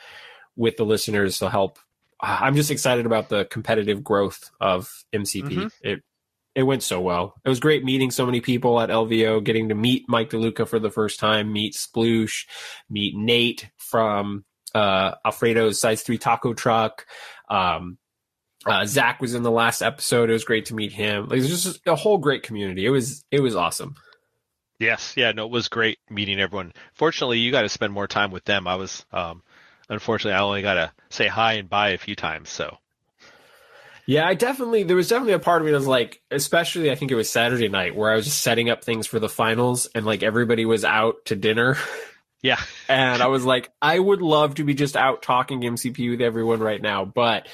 with 0.54 0.76
the 0.76 0.84
listeners 0.84 1.38
to 1.38 1.48
help 1.48 1.78
I'm 2.24 2.54
just 2.54 2.70
excited 2.70 3.04
about 3.04 3.30
the 3.30 3.46
competitive 3.46 4.04
growth 4.04 4.52
of 4.60 5.04
MCP. 5.12 5.42
Mm-hmm. 5.42 5.66
It 5.82 6.04
it 6.54 6.62
went 6.64 6.82
so 6.82 7.00
well. 7.00 7.34
It 7.44 7.48
was 7.48 7.60
great 7.60 7.84
meeting 7.84 8.10
so 8.10 8.26
many 8.26 8.40
people 8.40 8.80
at 8.80 8.90
LVO, 8.90 9.42
getting 9.42 9.70
to 9.70 9.74
meet 9.74 10.04
Mike 10.08 10.30
DeLuca 10.30 10.68
for 10.68 10.78
the 10.78 10.90
first 10.90 11.18
time, 11.18 11.52
meet 11.52 11.74
Sploosh, 11.74 12.44
meet 12.90 13.16
Nate 13.16 13.70
from 13.78 14.44
uh, 14.74 15.12
Alfredo's 15.24 15.80
Size 15.80 16.02
3 16.02 16.18
Taco 16.18 16.54
Truck. 16.54 17.06
Um, 17.48 17.98
uh, 18.66 18.84
Zach 18.86 19.20
was 19.20 19.34
in 19.34 19.42
the 19.42 19.50
last 19.50 19.82
episode. 19.82 20.30
It 20.30 20.34
was 20.34 20.44
great 20.44 20.66
to 20.66 20.74
meet 20.74 20.92
him. 20.92 21.28
Like, 21.28 21.38
it 21.38 21.42
was 21.42 21.64
just 21.64 21.80
a 21.86 21.96
whole 21.96 22.18
great 22.18 22.42
community. 22.42 22.86
It 22.86 22.90
was 22.90 23.24
it 23.30 23.40
was 23.40 23.56
awesome. 23.56 23.96
Yes, 24.78 25.14
yeah, 25.16 25.32
no, 25.32 25.46
it 25.46 25.52
was 25.52 25.68
great 25.68 25.98
meeting 26.10 26.40
everyone. 26.40 26.72
Fortunately, 26.94 27.38
you 27.38 27.52
got 27.52 27.62
to 27.62 27.68
spend 27.68 27.92
more 27.92 28.08
time 28.08 28.30
with 28.32 28.44
them. 28.44 28.66
I 28.66 28.74
was, 28.74 29.04
um, 29.12 29.42
unfortunately, 29.88 30.36
I 30.36 30.42
only 30.42 30.62
got 30.62 30.74
to 30.74 30.92
say 31.08 31.28
hi 31.28 31.54
and 31.54 31.68
bye 31.68 31.90
a 31.90 31.98
few 31.98 32.16
times. 32.16 32.50
So 32.50 32.78
yeah, 34.06 34.26
I 34.26 34.34
definitely 34.34 34.82
there 34.82 34.96
was 34.96 35.08
definitely 35.08 35.34
a 35.34 35.38
part 35.38 35.62
of 35.62 35.66
me 35.66 35.72
that 35.72 35.78
was 35.78 35.86
like, 35.86 36.20
especially 36.30 36.90
I 36.90 36.94
think 36.94 37.10
it 37.10 37.16
was 37.16 37.30
Saturday 37.30 37.68
night 37.68 37.94
where 37.94 38.10
I 38.10 38.16
was 38.16 38.24
just 38.24 38.42
setting 38.42 38.70
up 38.70 38.84
things 38.84 39.06
for 39.06 39.18
the 39.18 39.28
finals 39.28 39.88
and 39.94 40.04
like 40.04 40.22
everybody 40.22 40.64
was 40.64 40.84
out 40.84 41.24
to 41.26 41.36
dinner. 41.36 41.76
Yeah. 42.44 42.58
and 42.88 43.22
I 43.22 43.28
was 43.28 43.44
like, 43.44 43.70
I 43.80 43.96
would 43.96 44.20
love 44.20 44.56
to 44.56 44.64
be 44.64 44.74
just 44.74 44.96
out 44.96 45.22
talking 45.22 45.60
MCP 45.60 46.10
with 46.10 46.20
everyone 46.20 46.58
right 46.58 46.82
now, 46.82 47.04
but 47.04 47.46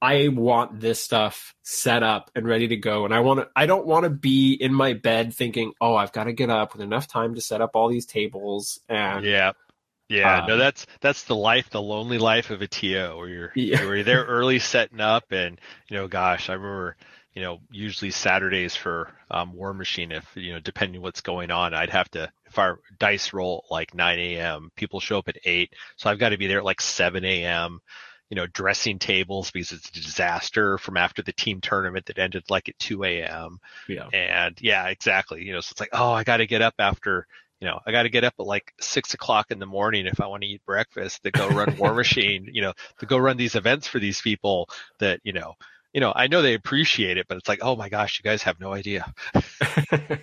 I 0.00 0.28
want 0.28 0.80
this 0.80 1.00
stuff 1.00 1.54
set 1.62 2.02
up 2.02 2.30
and 2.34 2.46
ready 2.46 2.68
to 2.68 2.76
go. 2.76 3.04
And 3.04 3.14
I 3.14 3.20
want 3.20 3.40
to, 3.40 3.48
I 3.54 3.66
don't 3.66 3.86
want 3.86 4.04
to 4.04 4.10
be 4.10 4.54
in 4.54 4.72
my 4.72 4.94
bed 4.94 5.34
thinking, 5.34 5.72
oh, 5.80 5.94
I've 5.94 6.12
got 6.12 6.24
to 6.24 6.32
get 6.32 6.48
up 6.48 6.72
with 6.72 6.80
enough 6.80 7.06
time 7.06 7.34
to 7.34 7.42
set 7.42 7.60
up 7.60 7.72
all 7.74 7.88
these 7.88 8.06
tables. 8.06 8.80
And 8.88 9.26
yeah, 9.26 9.52
yeah, 10.08 10.42
uh, 10.42 10.46
no, 10.46 10.56
that's 10.56 10.86
that's 11.00 11.24
the 11.24 11.36
life, 11.36 11.70
the 11.70 11.80
lonely 11.80 12.18
life 12.18 12.50
of 12.50 12.60
a 12.60 12.68
TO, 12.68 13.16
where 13.16 13.28
you're 13.28 13.52
yeah. 13.54 13.82
you're 13.82 14.02
there 14.02 14.24
early 14.24 14.58
setting 14.58 15.00
up, 15.00 15.32
and 15.32 15.60
you 15.88 15.96
know, 15.96 16.08
gosh, 16.08 16.50
I 16.50 16.54
remember, 16.54 16.96
you 17.34 17.42
know, 17.42 17.60
usually 17.70 18.10
Saturdays 18.10 18.76
for 18.76 19.10
um, 19.30 19.54
War 19.54 19.72
Machine, 19.72 20.12
if 20.12 20.28
you 20.34 20.52
know, 20.52 20.60
depending 20.60 21.00
what's 21.00 21.22
going 21.22 21.50
on, 21.50 21.72
I'd 21.72 21.90
have 21.90 22.10
to 22.10 22.30
if 22.46 22.58
our 22.58 22.80
dice 22.98 23.32
roll 23.32 23.64
like 23.70 23.94
9 23.94 24.18
a.m., 24.18 24.70
people 24.76 25.00
show 25.00 25.18
up 25.18 25.28
at 25.28 25.38
eight, 25.44 25.72
so 25.96 26.10
I've 26.10 26.18
got 26.18 26.28
to 26.30 26.38
be 26.38 26.46
there 26.46 26.58
at 26.58 26.64
like 26.64 26.80
7 26.80 27.24
a.m. 27.24 27.80
You 28.28 28.36
know, 28.36 28.46
dressing 28.46 28.98
tables 28.98 29.50
because 29.50 29.72
it's 29.72 29.88
a 29.88 29.92
disaster 29.92 30.76
from 30.78 30.96
after 30.96 31.22
the 31.22 31.32
team 31.32 31.60
tournament 31.60 32.06
that 32.06 32.18
ended 32.18 32.44
like 32.50 32.68
at 32.68 32.78
2 32.78 33.04
a.m. 33.04 33.58
Yeah, 33.88 34.08
and 34.12 34.56
yeah, 34.60 34.86
exactly. 34.88 35.44
You 35.44 35.54
know, 35.54 35.60
so 35.60 35.72
it's 35.72 35.80
like, 35.80 35.90
oh, 35.94 36.12
I 36.12 36.24
got 36.24 36.38
to 36.38 36.46
get 36.46 36.62
up 36.62 36.74
after 36.78 37.26
you 37.64 37.70
know, 37.70 37.80
I 37.86 37.92
got 37.92 38.02
to 38.02 38.10
get 38.10 38.24
up 38.24 38.34
at 38.38 38.44
like 38.44 38.74
six 38.78 39.14
o'clock 39.14 39.50
in 39.50 39.58
the 39.58 39.64
morning 39.64 40.04
if 40.04 40.20
I 40.20 40.26
want 40.26 40.42
to 40.42 40.48
eat 40.48 40.60
breakfast 40.66 41.22
to 41.22 41.30
go 41.30 41.48
run 41.48 41.78
War 41.78 41.94
Machine, 42.04 42.46
you 42.52 42.60
know, 42.60 42.74
to 42.98 43.06
go 43.06 43.16
run 43.16 43.38
these 43.38 43.54
events 43.54 43.88
for 43.88 43.98
these 43.98 44.20
people 44.20 44.68
that, 44.98 45.20
you 45.24 45.32
know, 45.32 45.54
you 45.94 46.02
know, 46.02 46.12
I 46.14 46.26
know 46.26 46.42
they 46.42 46.52
appreciate 46.52 47.16
it, 47.16 47.24
but 47.26 47.38
it's 47.38 47.48
like, 47.48 47.60
oh 47.62 47.74
my 47.74 47.88
gosh, 47.88 48.20
you 48.22 48.28
guys 48.28 48.42
have 48.42 48.60
no 48.60 48.74
idea. 48.74 49.10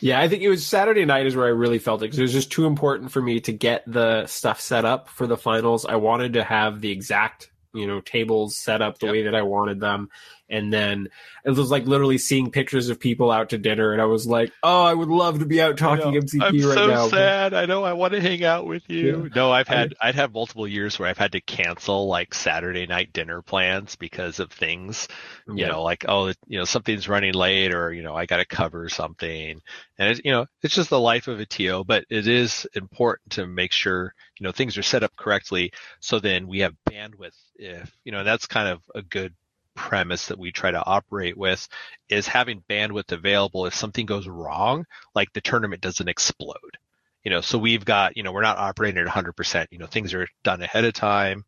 yeah, 0.00 0.22
I 0.22 0.28
think 0.28 0.42
it 0.42 0.48
was 0.48 0.66
Saturday 0.66 1.04
night 1.04 1.26
is 1.26 1.36
where 1.36 1.44
I 1.44 1.50
really 1.50 1.78
felt 1.78 2.00
it 2.00 2.06
because 2.06 2.20
it 2.20 2.22
was 2.22 2.32
just 2.32 2.50
too 2.50 2.64
important 2.64 3.12
for 3.12 3.20
me 3.20 3.38
to 3.40 3.52
get 3.52 3.84
the 3.86 4.24
stuff 4.26 4.58
set 4.58 4.86
up 4.86 5.10
for 5.10 5.26
the 5.26 5.36
finals. 5.36 5.84
I 5.84 5.96
wanted 5.96 6.32
to 6.32 6.44
have 6.44 6.80
the 6.80 6.92
exact, 6.92 7.50
you 7.74 7.86
know, 7.86 8.00
tables 8.00 8.56
set 8.56 8.80
up 8.80 8.98
the 8.98 9.06
yep. 9.08 9.12
way 9.12 9.22
that 9.24 9.34
I 9.34 9.42
wanted 9.42 9.80
them. 9.80 10.08
And 10.52 10.72
then 10.72 11.08
it 11.44 11.50
was 11.50 11.70
like 11.70 11.86
literally 11.86 12.18
seeing 12.18 12.50
pictures 12.50 12.88
of 12.88 13.00
people 13.00 13.30
out 13.30 13.50
to 13.50 13.58
dinner, 13.58 13.92
and 13.92 14.00
I 14.00 14.04
was 14.04 14.26
like, 14.26 14.52
"Oh, 14.62 14.82
I 14.82 14.94
would 14.94 15.08
love 15.08 15.38
to 15.38 15.46
be 15.46 15.60
out 15.60 15.78
talking 15.78 16.12
MCP 16.12 16.42
I'm 16.42 16.54
right 16.54 16.74
so 16.74 16.86
now." 16.86 17.04
I'm 17.04 17.10
so 17.10 17.16
sad. 17.16 17.54
I 17.54 17.66
know 17.66 17.82
I 17.82 17.94
want 17.94 18.12
to 18.12 18.20
hang 18.20 18.44
out 18.44 18.66
with 18.66 18.82
you. 18.88 19.24
Yeah. 19.24 19.28
No, 19.34 19.50
I've 19.50 19.66
had 19.66 19.94
I, 20.00 20.08
I'd 20.08 20.14
have 20.14 20.32
multiple 20.32 20.68
years 20.68 20.98
where 20.98 21.08
I've 21.08 21.18
had 21.18 21.32
to 21.32 21.40
cancel 21.40 22.06
like 22.06 22.34
Saturday 22.34 22.86
night 22.86 23.12
dinner 23.12 23.42
plans 23.42 23.96
because 23.96 24.38
of 24.40 24.52
things. 24.52 25.08
You 25.48 25.54
yeah. 25.56 25.68
know, 25.68 25.82
like 25.82 26.04
oh, 26.06 26.28
you 26.46 26.58
know, 26.58 26.64
something's 26.64 27.08
running 27.08 27.34
late, 27.34 27.74
or 27.74 27.92
you 27.92 28.02
know, 28.02 28.14
I 28.14 28.26
got 28.26 28.36
to 28.36 28.44
cover 28.44 28.88
something, 28.88 29.60
and 29.98 30.10
it's 30.10 30.20
you 30.24 30.32
know, 30.32 30.46
it's 30.62 30.74
just 30.74 30.90
the 30.90 31.00
life 31.00 31.28
of 31.28 31.40
a 31.40 31.46
TO. 31.46 31.82
But 31.84 32.04
it 32.10 32.28
is 32.28 32.66
important 32.74 33.30
to 33.30 33.46
make 33.46 33.72
sure 33.72 34.14
you 34.38 34.44
know 34.44 34.52
things 34.52 34.76
are 34.76 34.82
set 34.82 35.02
up 35.02 35.16
correctly, 35.16 35.72
so 35.98 36.20
then 36.20 36.46
we 36.46 36.60
have 36.60 36.74
bandwidth. 36.88 37.36
If 37.56 37.90
you 38.04 38.12
know, 38.12 38.22
that's 38.22 38.46
kind 38.46 38.68
of 38.68 38.82
a 38.94 39.02
good 39.02 39.34
premise 39.74 40.26
that 40.26 40.38
we 40.38 40.52
try 40.52 40.70
to 40.70 40.84
operate 40.84 41.36
with 41.36 41.68
is 42.08 42.26
having 42.26 42.62
bandwidth 42.68 43.12
available 43.12 43.66
if 43.66 43.74
something 43.74 44.06
goes 44.06 44.28
wrong, 44.28 44.84
like 45.14 45.32
the 45.32 45.40
tournament 45.40 45.82
doesn't 45.82 46.08
explode. 46.08 46.78
You 47.24 47.30
know, 47.30 47.40
so 47.40 47.58
we've 47.58 47.84
got, 47.84 48.16
you 48.16 48.22
know, 48.22 48.32
we're 48.32 48.42
not 48.42 48.58
operating 48.58 49.00
at 49.00 49.08
100%. 49.08 49.66
You 49.70 49.78
know, 49.78 49.86
things 49.86 50.12
are 50.12 50.26
done 50.42 50.60
ahead 50.60 50.84
of 50.84 50.92
time. 50.92 51.44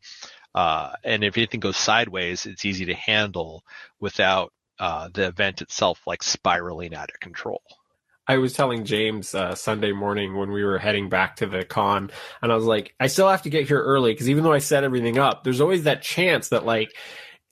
Uh, 0.54 0.92
and 1.02 1.24
if 1.24 1.36
anything 1.36 1.60
goes 1.60 1.76
sideways, 1.76 2.46
it's 2.46 2.64
easy 2.64 2.84
to 2.86 2.94
handle 2.94 3.64
without 3.98 4.52
uh, 4.78 5.08
the 5.12 5.26
event 5.26 5.62
itself 5.62 6.00
like 6.06 6.22
spiraling 6.22 6.94
out 6.94 7.10
of 7.10 7.20
control. 7.20 7.62
I 8.26 8.38
was 8.38 8.54
telling 8.54 8.84
James 8.84 9.34
uh, 9.34 9.54
Sunday 9.54 9.92
morning 9.92 10.36
when 10.36 10.50
we 10.50 10.64
were 10.64 10.78
heading 10.78 11.10
back 11.10 11.36
to 11.36 11.46
the 11.46 11.64
con, 11.64 12.10
and 12.40 12.50
I 12.50 12.54
was 12.54 12.64
like, 12.64 12.94
I 12.98 13.08
still 13.08 13.28
have 13.28 13.42
to 13.42 13.50
get 13.50 13.68
here 13.68 13.82
early 13.82 14.12
because 14.12 14.30
even 14.30 14.44
though 14.44 14.52
I 14.52 14.58
set 14.58 14.82
everything 14.82 15.18
up, 15.18 15.44
there's 15.44 15.60
always 15.60 15.84
that 15.84 16.02
chance 16.02 16.48
that 16.48 16.64
like 16.64 16.90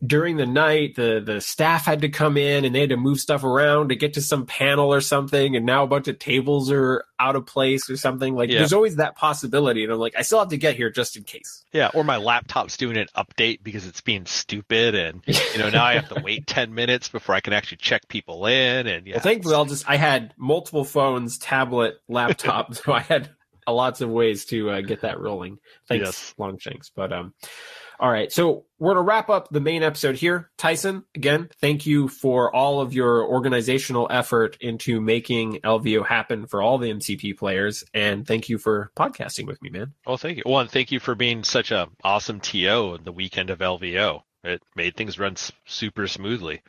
during 0.04 0.36
the 0.36 0.46
night 0.46 0.96
the 0.96 1.22
the 1.24 1.40
staff 1.40 1.84
had 1.84 2.00
to 2.00 2.08
come 2.08 2.36
in 2.36 2.64
and 2.64 2.74
they 2.74 2.80
had 2.80 2.88
to 2.88 2.96
move 2.96 3.20
stuff 3.20 3.44
around 3.44 3.88
to 3.88 3.96
get 3.96 4.14
to 4.14 4.20
some 4.20 4.46
panel 4.46 4.92
or 4.92 5.00
something 5.00 5.54
and 5.54 5.64
now 5.64 5.84
a 5.84 5.86
bunch 5.86 6.08
of 6.08 6.18
tables 6.18 6.70
are 6.72 7.04
out 7.20 7.36
of 7.36 7.46
place 7.46 7.88
or 7.88 7.96
something 7.96 8.34
like 8.34 8.50
yeah. 8.50 8.58
there's 8.58 8.72
always 8.72 8.96
that 8.96 9.14
possibility 9.14 9.84
and 9.84 9.92
i'm 9.92 9.98
like 9.98 10.14
i 10.16 10.22
still 10.22 10.40
have 10.40 10.48
to 10.48 10.56
get 10.56 10.74
here 10.74 10.90
just 10.90 11.16
in 11.16 11.22
case 11.22 11.64
yeah 11.72 11.88
or 11.94 12.02
my 12.02 12.16
laptop's 12.16 12.76
doing 12.76 12.96
an 12.96 13.06
update 13.16 13.62
because 13.62 13.86
it's 13.86 14.00
being 14.00 14.26
stupid 14.26 14.96
and 14.96 15.22
you 15.26 15.58
know 15.58 15.70
now 15.70 15.84
i 15.84 15.94
have 15.94 16.08
to 16.08 16.20
wait 16.24 16.46
10 16.48 16.74
minutes 16.74 17.08
before 17.08 17.34
i 17.34 17.40
can 17.40 17.52
actually 17.52 17.76
check 17.76 18.06
people 18.08 18.46
in 18.46 18.88
and 18.88 19.06
yeah 19.06 19.14
well, 19.14 19.22
thankfully 19.22 19.54
i'll 19.54 19.64
just 19.64 19.88
i 19.88 19.96
had 19.96 20.34
multiple 20.36 20.84
phones 20.84 21.38
tablet 21.38 22.00
laptop 22.08 22.74
so 22.74 22.92
i 22.92 23.00
had 23.00 23.30
lots 23.68 24.00
of 24.00 24.10
ways 24.10 24.44
to 24.46 24.68
uh, 24.70 24.80
get 24.80 25.02
that 25.02 25.20
rolling 25.20 25.58
thanks 25.86 26.06
yes. 26.06 26.34
longshanks 26.36 26.90
but 26.94 27.12
um 27.12 27.32
all 28.02 28.10
right. 28.10 28.32
So 28.32 28.64
we're 28.80 28.94
going 28.94 29.04
to 29.04 29.08
wrap 29.08 29.30
up 29.30 29.48
the 29.50 29.60
main 29.60 29.84
episode 29.84 30.16
here. 30.16 30.50
Tyson, 30.58 31.04
again, 31.14 31.48
thank 31.60 31.86
you 31.86 32.08
for 32.08 32.52
all 32.52 32.80
of 32.80 32.92
your 32.92 33.24
organizational 33.24 34.08
effort 34.10 34.56
into 34.60 35.00
making 35.00 35.60
LVO 35.62 36.04
happen 36.04 36.48
for 36.48 36.60
all 36.60 36.78
the 36.78 36.90
MCP 36.90 37.38
players. 37.38 37.84
And 37.94 38.26
thank 38.26 38.48
you 38.48 38.58
for 38.58 38.90
podcasting 38.96 39.46
with 39.46 39.62
me, 39.62 39.70
man. 39.70 39.92
Oh, 40.04 40.16
thank 40.16 40.38
you. 40.38 40.42
Well, 40.44 40.58
and 40.58 40.70
thank 40.70 40.90
you 40.90 40.98
for 40.98 41.14
being 41.14 41.44
such 41.44 41.70
a 41.70 41.88
awesome 42.02 42.40
TO 42.40 42.98
the 43.04 43.12
weekend 43.12 43.50
of 43.50 43.60
LVO. 43.60 44.22
It 44.42 44.60
made 44.74 44.96
things 44.96 45.20
run 45.20 45.36
super 45.64 46.08
smoothly. 46.08 46.62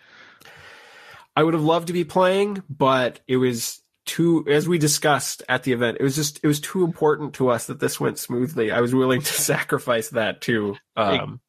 I 1.36 1.42
would 1.42 1.56
have 1.56 1.64
loved 1.64 1.88
to 1.88 1.94
be 1.94 2.04
playing, 2.04 2.62
but 2.70 3.22
it 3.28 3.38
was 3.38 3.82
too 4.06 4.46
as 4.50 4.68
we 4.68 4.78
discussed 4.78 5.44
at 5.48 5.64
the 5.64 5.72
event 5.72 5.98
it 6.00 6.04
was 6.04 6.16
just 6.16 6.40
it 6.44 6.48
was 6.48 6.60
too 6.60 6.84
important 6.84 7.36
to 7.36 7.50
us 7.50 7.68
that 7.68 7.80
this 7.80 8.00
went 8.00 8.20
smoothly. 8.20 8.72
I 8.72 8.82
was 8.82 8.94
willing 8.94 9.22
to 9.22 9.34
sacrifice 9.34 10.10
that 10.10 10.42
too 10.42 10.76
um, 10.96 11.40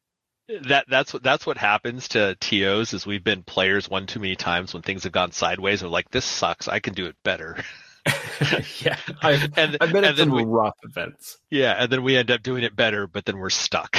that 0.47 0.85
that's 0.87 1.13
what 1.13 1.23
that's 1.23 1.45
what 1.45 1.57
happens 1.57 2.09
to 2.09 2.35
tos 2.35 2.93
is 2.93 3.05
we've 3.05 3.23
been 3.23 3.43
players 3.43 3.89
one 3.89 4.05
too 4.05 4.19
many 4.19 4.35
times 4.35 4.73
when 4.73 4.83
things 4.83 5.03
have 5.03 5.11
gone 5.11 5.31
sideways. 5.31 5.83
Or 5.83 5.87
like 5.87 6.09
this 6.11 6.25
sucks. 6.25 6.67
I 6.67 6.79
can 6.79 6.93
do 6.93 7.05
it 7.05 7.15
better. 7.23 7.57
Yeah. 8.83 8.97
I've, 9.23 9.57
and, 9.57 9.77
I've 9.81 9.91
been 9.91 10.03
at 10.03 10.17
some 10.17 10.29
we, 10.29 10.43
rough 10.43 10.75
events. 10.83 11.39
Yeah 11.49 11.73
and 11.77 11.91
then 11.91 12.03
we 12.03 12.15
end 12.17 12.29
up 12.29 12.43
doing 12.43 12.63
it 12.63 12.75
better 12.75 13.07
but 13.07 13.25
then 13.25 13.37
we're 13.37 13.49
stuck. 13.49 13.97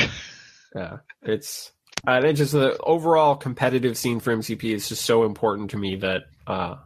Yeah 0.74 0.98
it's 1.22 1.72
uh, 2.06 2.20
and 2.22 2.36
just 2.36 2.52
the 2.52 2.78
overall 2.78 3.34
competitive 3.34 3.96
scene 3.96 4.20
for 4.20 4.36
mcp 4.36 4.62
is 4.62 4.88
just 4.88 5.04
so 5.04 5.24
important 5.24 5.70
to 5.70 5.78
me 5.78 5.96
that 5.96 6.24
uh 6.46 6.76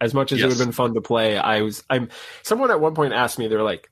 as 0.00 0.14
much 0.14 0.32
as 0.32 0.38
yes. 0.38 0.44
it 0.44 0.48
would 0.48 0.58
have 0.58 0.66
been 0.66 0.72
fun 0.72 0.94
to 0.94 1.00
play, 1.00 1.38
I 1.38 1.62
was 1.62 1.82
I'm 1.88 2.08
someone 2.42 2.70
at 2.70 2.80
one 2.80 2.94
point 2.94 3.12
asked 3.12 3.38
me, 3.38 3.48
they're 3.48 3.62
like, 3.62 3.90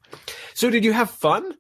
So 0.55 0.71
did 0.71 0.85
you 0.85 0.93
have 0.93 1.11
fun? 1.11 1.55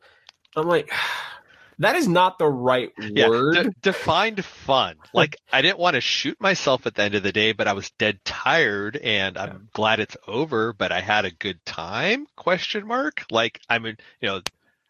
I'm 0.56 0.66
like 0.66 0.90
that 1.78 1.96
is 1.96 2.06
not 2.06 2.38
the 2.38 2.48
right 2.48 2.92
yeah, 2.98 3.28
word. 3.28 3.54
De- 3.54 3.70
defined 3.80 4.44
fun. 4.44 4.96
Like 5.14 5.36
I 5.52 5.62
didn't 5.62 5.78
want 5.78 5.94
to 5.94 6.00
shoot 6.00 6.40
myself 6.40 6.86
at 6.86 6.94
the 6.94 7.02
end 7.02 7.14
of 7.14 7.22
the 7.22 7.32
day, 7.32 7.52
but 7.52 7.68
I 7.68 7.74
was 7.74 7.90
dead 7.98 8.18
tired 8.24 8.96
and 8.96 9.36
I'm 9.36 9.48
yeah. 9.48 9.58
glad 9.74 10.00
it's 10.00 10.16
over, 10.26 10.72
but 10.72 10.90
I 10.90 11.00
had 11.00 11.24
a 11.24 11.30
good 11.30 11.62
time? 11.66 12.26
Question 12.36 12.86
mark. 12.86 13.24
Like 13.30 13.60
I 13.68 13.78
mean, 13.78 13.96
you 14.20 14.28
know, 14.28 14.40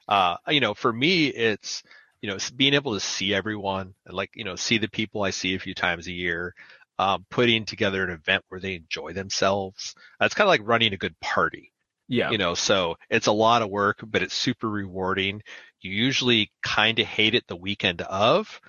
uh, 0.09 0.37
you 0.49 0.61
know, 0.61 0.75
for 0.75 0.93
me 0.93 1.27
it's 1.27 1.83
you 2.23 2.31
know, 2.31 2.39
being 2.57 2.75
able 2.75 2.95
to 2.95 3.01
see 3.01 3.35
everyone 3.35 3.95
and 4.07 4.15
like, 4.15 4.31
you 4.35 4.45
know, 4.45 4.55
see 4.55 4.79
the 4.79 4.89
people 4.89 5.23
I 5.23 5.31
see 5.31 5.57
a 5.57 5.59
few 5.59 5.75
times 5.75 6.07
a 6.07 6.13
year, 6.13 6.55
um, 6.99 7.27
putting 7.31 7.65
together 7.65 8.05
an 8.05 8.11
event 8.11 8.45
where 8.49 8.61
they 8.61 8.75
enjoy 8.75 9.13
themselves. 9.13 9.95
It's 10.21 10.35
kind 10.35 10.47
of 10.47 10.51
like 10.51 10.61
running 10.65 10.93
a 10.93 10.99
good 10.99 11.19
party. 11.21 11.73
Yeah. 12.09 12.31
You 12.31 12.39
know, 12.39 12.55
so 12.55 12.97
it's 13.09 13.27
a 13.27 13.33
lot 13.33 13.63
of 13.63 13.71
work, 13.71 14.01
but 14.07 14.23
it's 14.23 14.35
super 14.35 14.69
rewarding. 14.69 15.43
You 15.81 15.93
usually 15.93 16.51
kind 16.63 16.99
of 16.99 17.07
hate 17.07 17.35
it 17.35 17.47
the 17.47 17.57
weekend 17.57 18.03
of, 18.03 18.61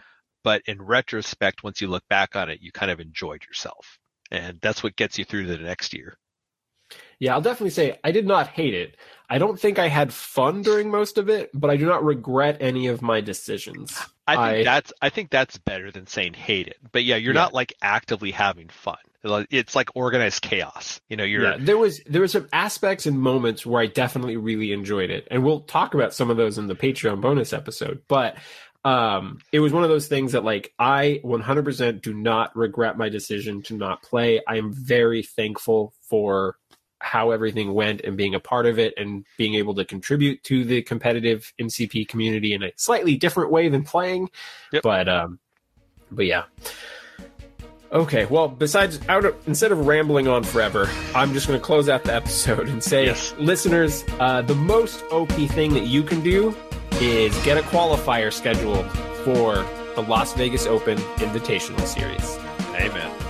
but 0.44 0.62
in 0.66 0.82
retrospect, 0.82 1.64
once 1.64 1.82
you 1.82 1.88
look 1.88 2.04
back 2.10 2.36
on 2.36 2.50
it, 2.50 2.62
you 2.62 2.72
kind 2.72 2.92
of 2.92 3.00
enjoyed 3.00 3.44
yourself. 3.46 4.00
And 4.32 4.60
that's 4.62 4.82
what 4.82 4.96
gets 4.96 5.18
you 5.18 5.26
through 5.26 5.48
the 5.48 5.58
next 5.58 5.94
year. 5.94 6.18
Yeah, 7.20 7.34
I'll 7.34 7.42
definitely 7.42 7.72
say 7.72 8.00
I 8.04 8.12
did 8.12 8.28
not 8.28 8.48
hate 8.48 8.74
it. 8.74 8.98
I 9.30 9.38
don't 9.38 9.60
think 9.60 9.80
I 9.80 9.88
had 9.88 10.14
fun 10.14 10.62
during 10.62 10.92
most 10.92 11.18
of 11.18 11.30
it, 11.30 11.50
but 11.54 11.70
I 11.70 11.78
do 11.78 11.86
not 11.86 12.04
regret 12.04 12.58
any 12.60 12.88
of 12.88 13.02
my 13.02 13.22
decisions. 13.22 14.00
I 14.28 14.36
think 14.36 14.68
I, 14.68 14.72
that's 14.72 14.94
I 15.02 15.10
think 15.10 15.30
that's 15.32 15.58
better 15.58 15.92
than 15.92 16.08
saying 16.08 16.34
hate 16.34 16.68
it. 16.68 16.78
But 16.92 17.04
yeah, 17.04 17.16
you're 17.16 17.34
yeah. 17.34 17.42
not 17.42 17.54
like 17.54 17.74
actively 17.82 18.32
having 18.32 18.70
fun. 18.70 18.98
It's 19.50 19.76
like 19.76 19.90
organized 19.96 20.42
chaos. 20.42 21.00
You 21.10 21.16
know, 21.16 21.24
you're 21.24 21.44
yeah, 21.44 21.58
there 21.60 21.78
was 21.78 22.02
there 22.06 22.22
was 22.22 22.34
some 22.34 22.48
aspects 22.52 23.06
and 23.06 23.20
moments 23.20 23.66
where 23.66 23.82
I 23.82 23.88
definitely 23.88 24.38
really 24.38 24.74
enjoyed 24.74 25.10
it. 25.10 25.28
And 25.32 25.44
we'll 25.44 25.62
talk 25.62 25.94
about 25.94 26.14
some 26.14 26.30
of 26.30 26.38
those 26.38 26.58
in 26.58 26.68
the 26.68 26.76
Patreon 26.76 27.22
bonus 27.22 27.54
episode. 27.54 28.02
But 28.08 28.36
um 28.86 29.40
it 29.54 29.62
was 29.62 29.72
one 29.72 29.84
of 29.84 29.90
those 29.90 30.08
things 30.08 30.34
that 30.34 30.44
like 30.44 30.74
I 30.78 31.22
100% 31.24 32.02
do 32.02 32.14
not 32.14 32.54
regret 32.56 32.98
my 32.98 33.08
decision 33.08 33.62
to 33.64 33.78
not 33.78 34.04
play. 34.04 34.42
I 34.46 34.58
am 34.58 34.74
very 34.74 35.24
thankful 35.24 35.94
for 36.10 36.58
how 37.04 37.32
everything 37.32 37.74
went 37.74 38.02
and 38.02 38.16
being 38.16 38.34
a 38.34 38.40
part 38.40 38.66
of 38.66 38.80
it 38.80 38.94
and 38.98 39.26
being 39.38 39.56
able 39.56 39.76
to 39.76 39.84
contribute 39.84 40.42
to 40.44 40.64
the 40.64 40.82
competitive 40.82 41.54
MCP 41.62 42.08
community 42.08 42.54
in 42.54 42.64
a 42.64 42.72
slightly 42.78 43.18
different 43.18 43.52
way 43.52 43.68
than 43.68 43.84
playing. 43.84 44.30
Yep. 44.72 44.84
But 44.84 45.10
um, 45.10 45.40
but 46.10 46.26
yeah. 46.26 46.44
Okay, 47.92 48.26
well, 48.26 48.48
besides 48.48 49.00
out 49.08 49.24
of, 49.24 49.36
instead 49.48 49.72
of 49.72 49.86
rambling 49.86 50.28
on 50.28 50.44
forever, 50.44 50.90
I'm 51.14 51.32
just 51.32 51.48
going 51.48 51.60
to 51.60 51.64
close 51.64 51.90
out 51.90 52.04
the 52.04 52.16
episode 52.16 52.68
and 52.68 52.84
say, 52.84 53.06
yes. 53.06 53.36
listeners, 53.38 54.04
uh, 54.20 54.42
the 54.42 54.56
most 54.56 55.04
OP 55.12 55.30
thing 55.30 55.74
that 55.76 55.86
you 55.86 56.02
can 56.02 56.22
do 56.22 56.56
is 56.94 57.38
get 57.44 57.56
a 57.56 57.62
qualifier 57.62 58.34
scheduled 58.34 58.90
for 59.24 59.64
the 59.94 60.02
Las 60.08 60.34
Vegas 60.34 60.66
Open 60.66 60.98
Invitational 61.18 61.86
Series. 61.86 62.38
Amen. 62.74 63.23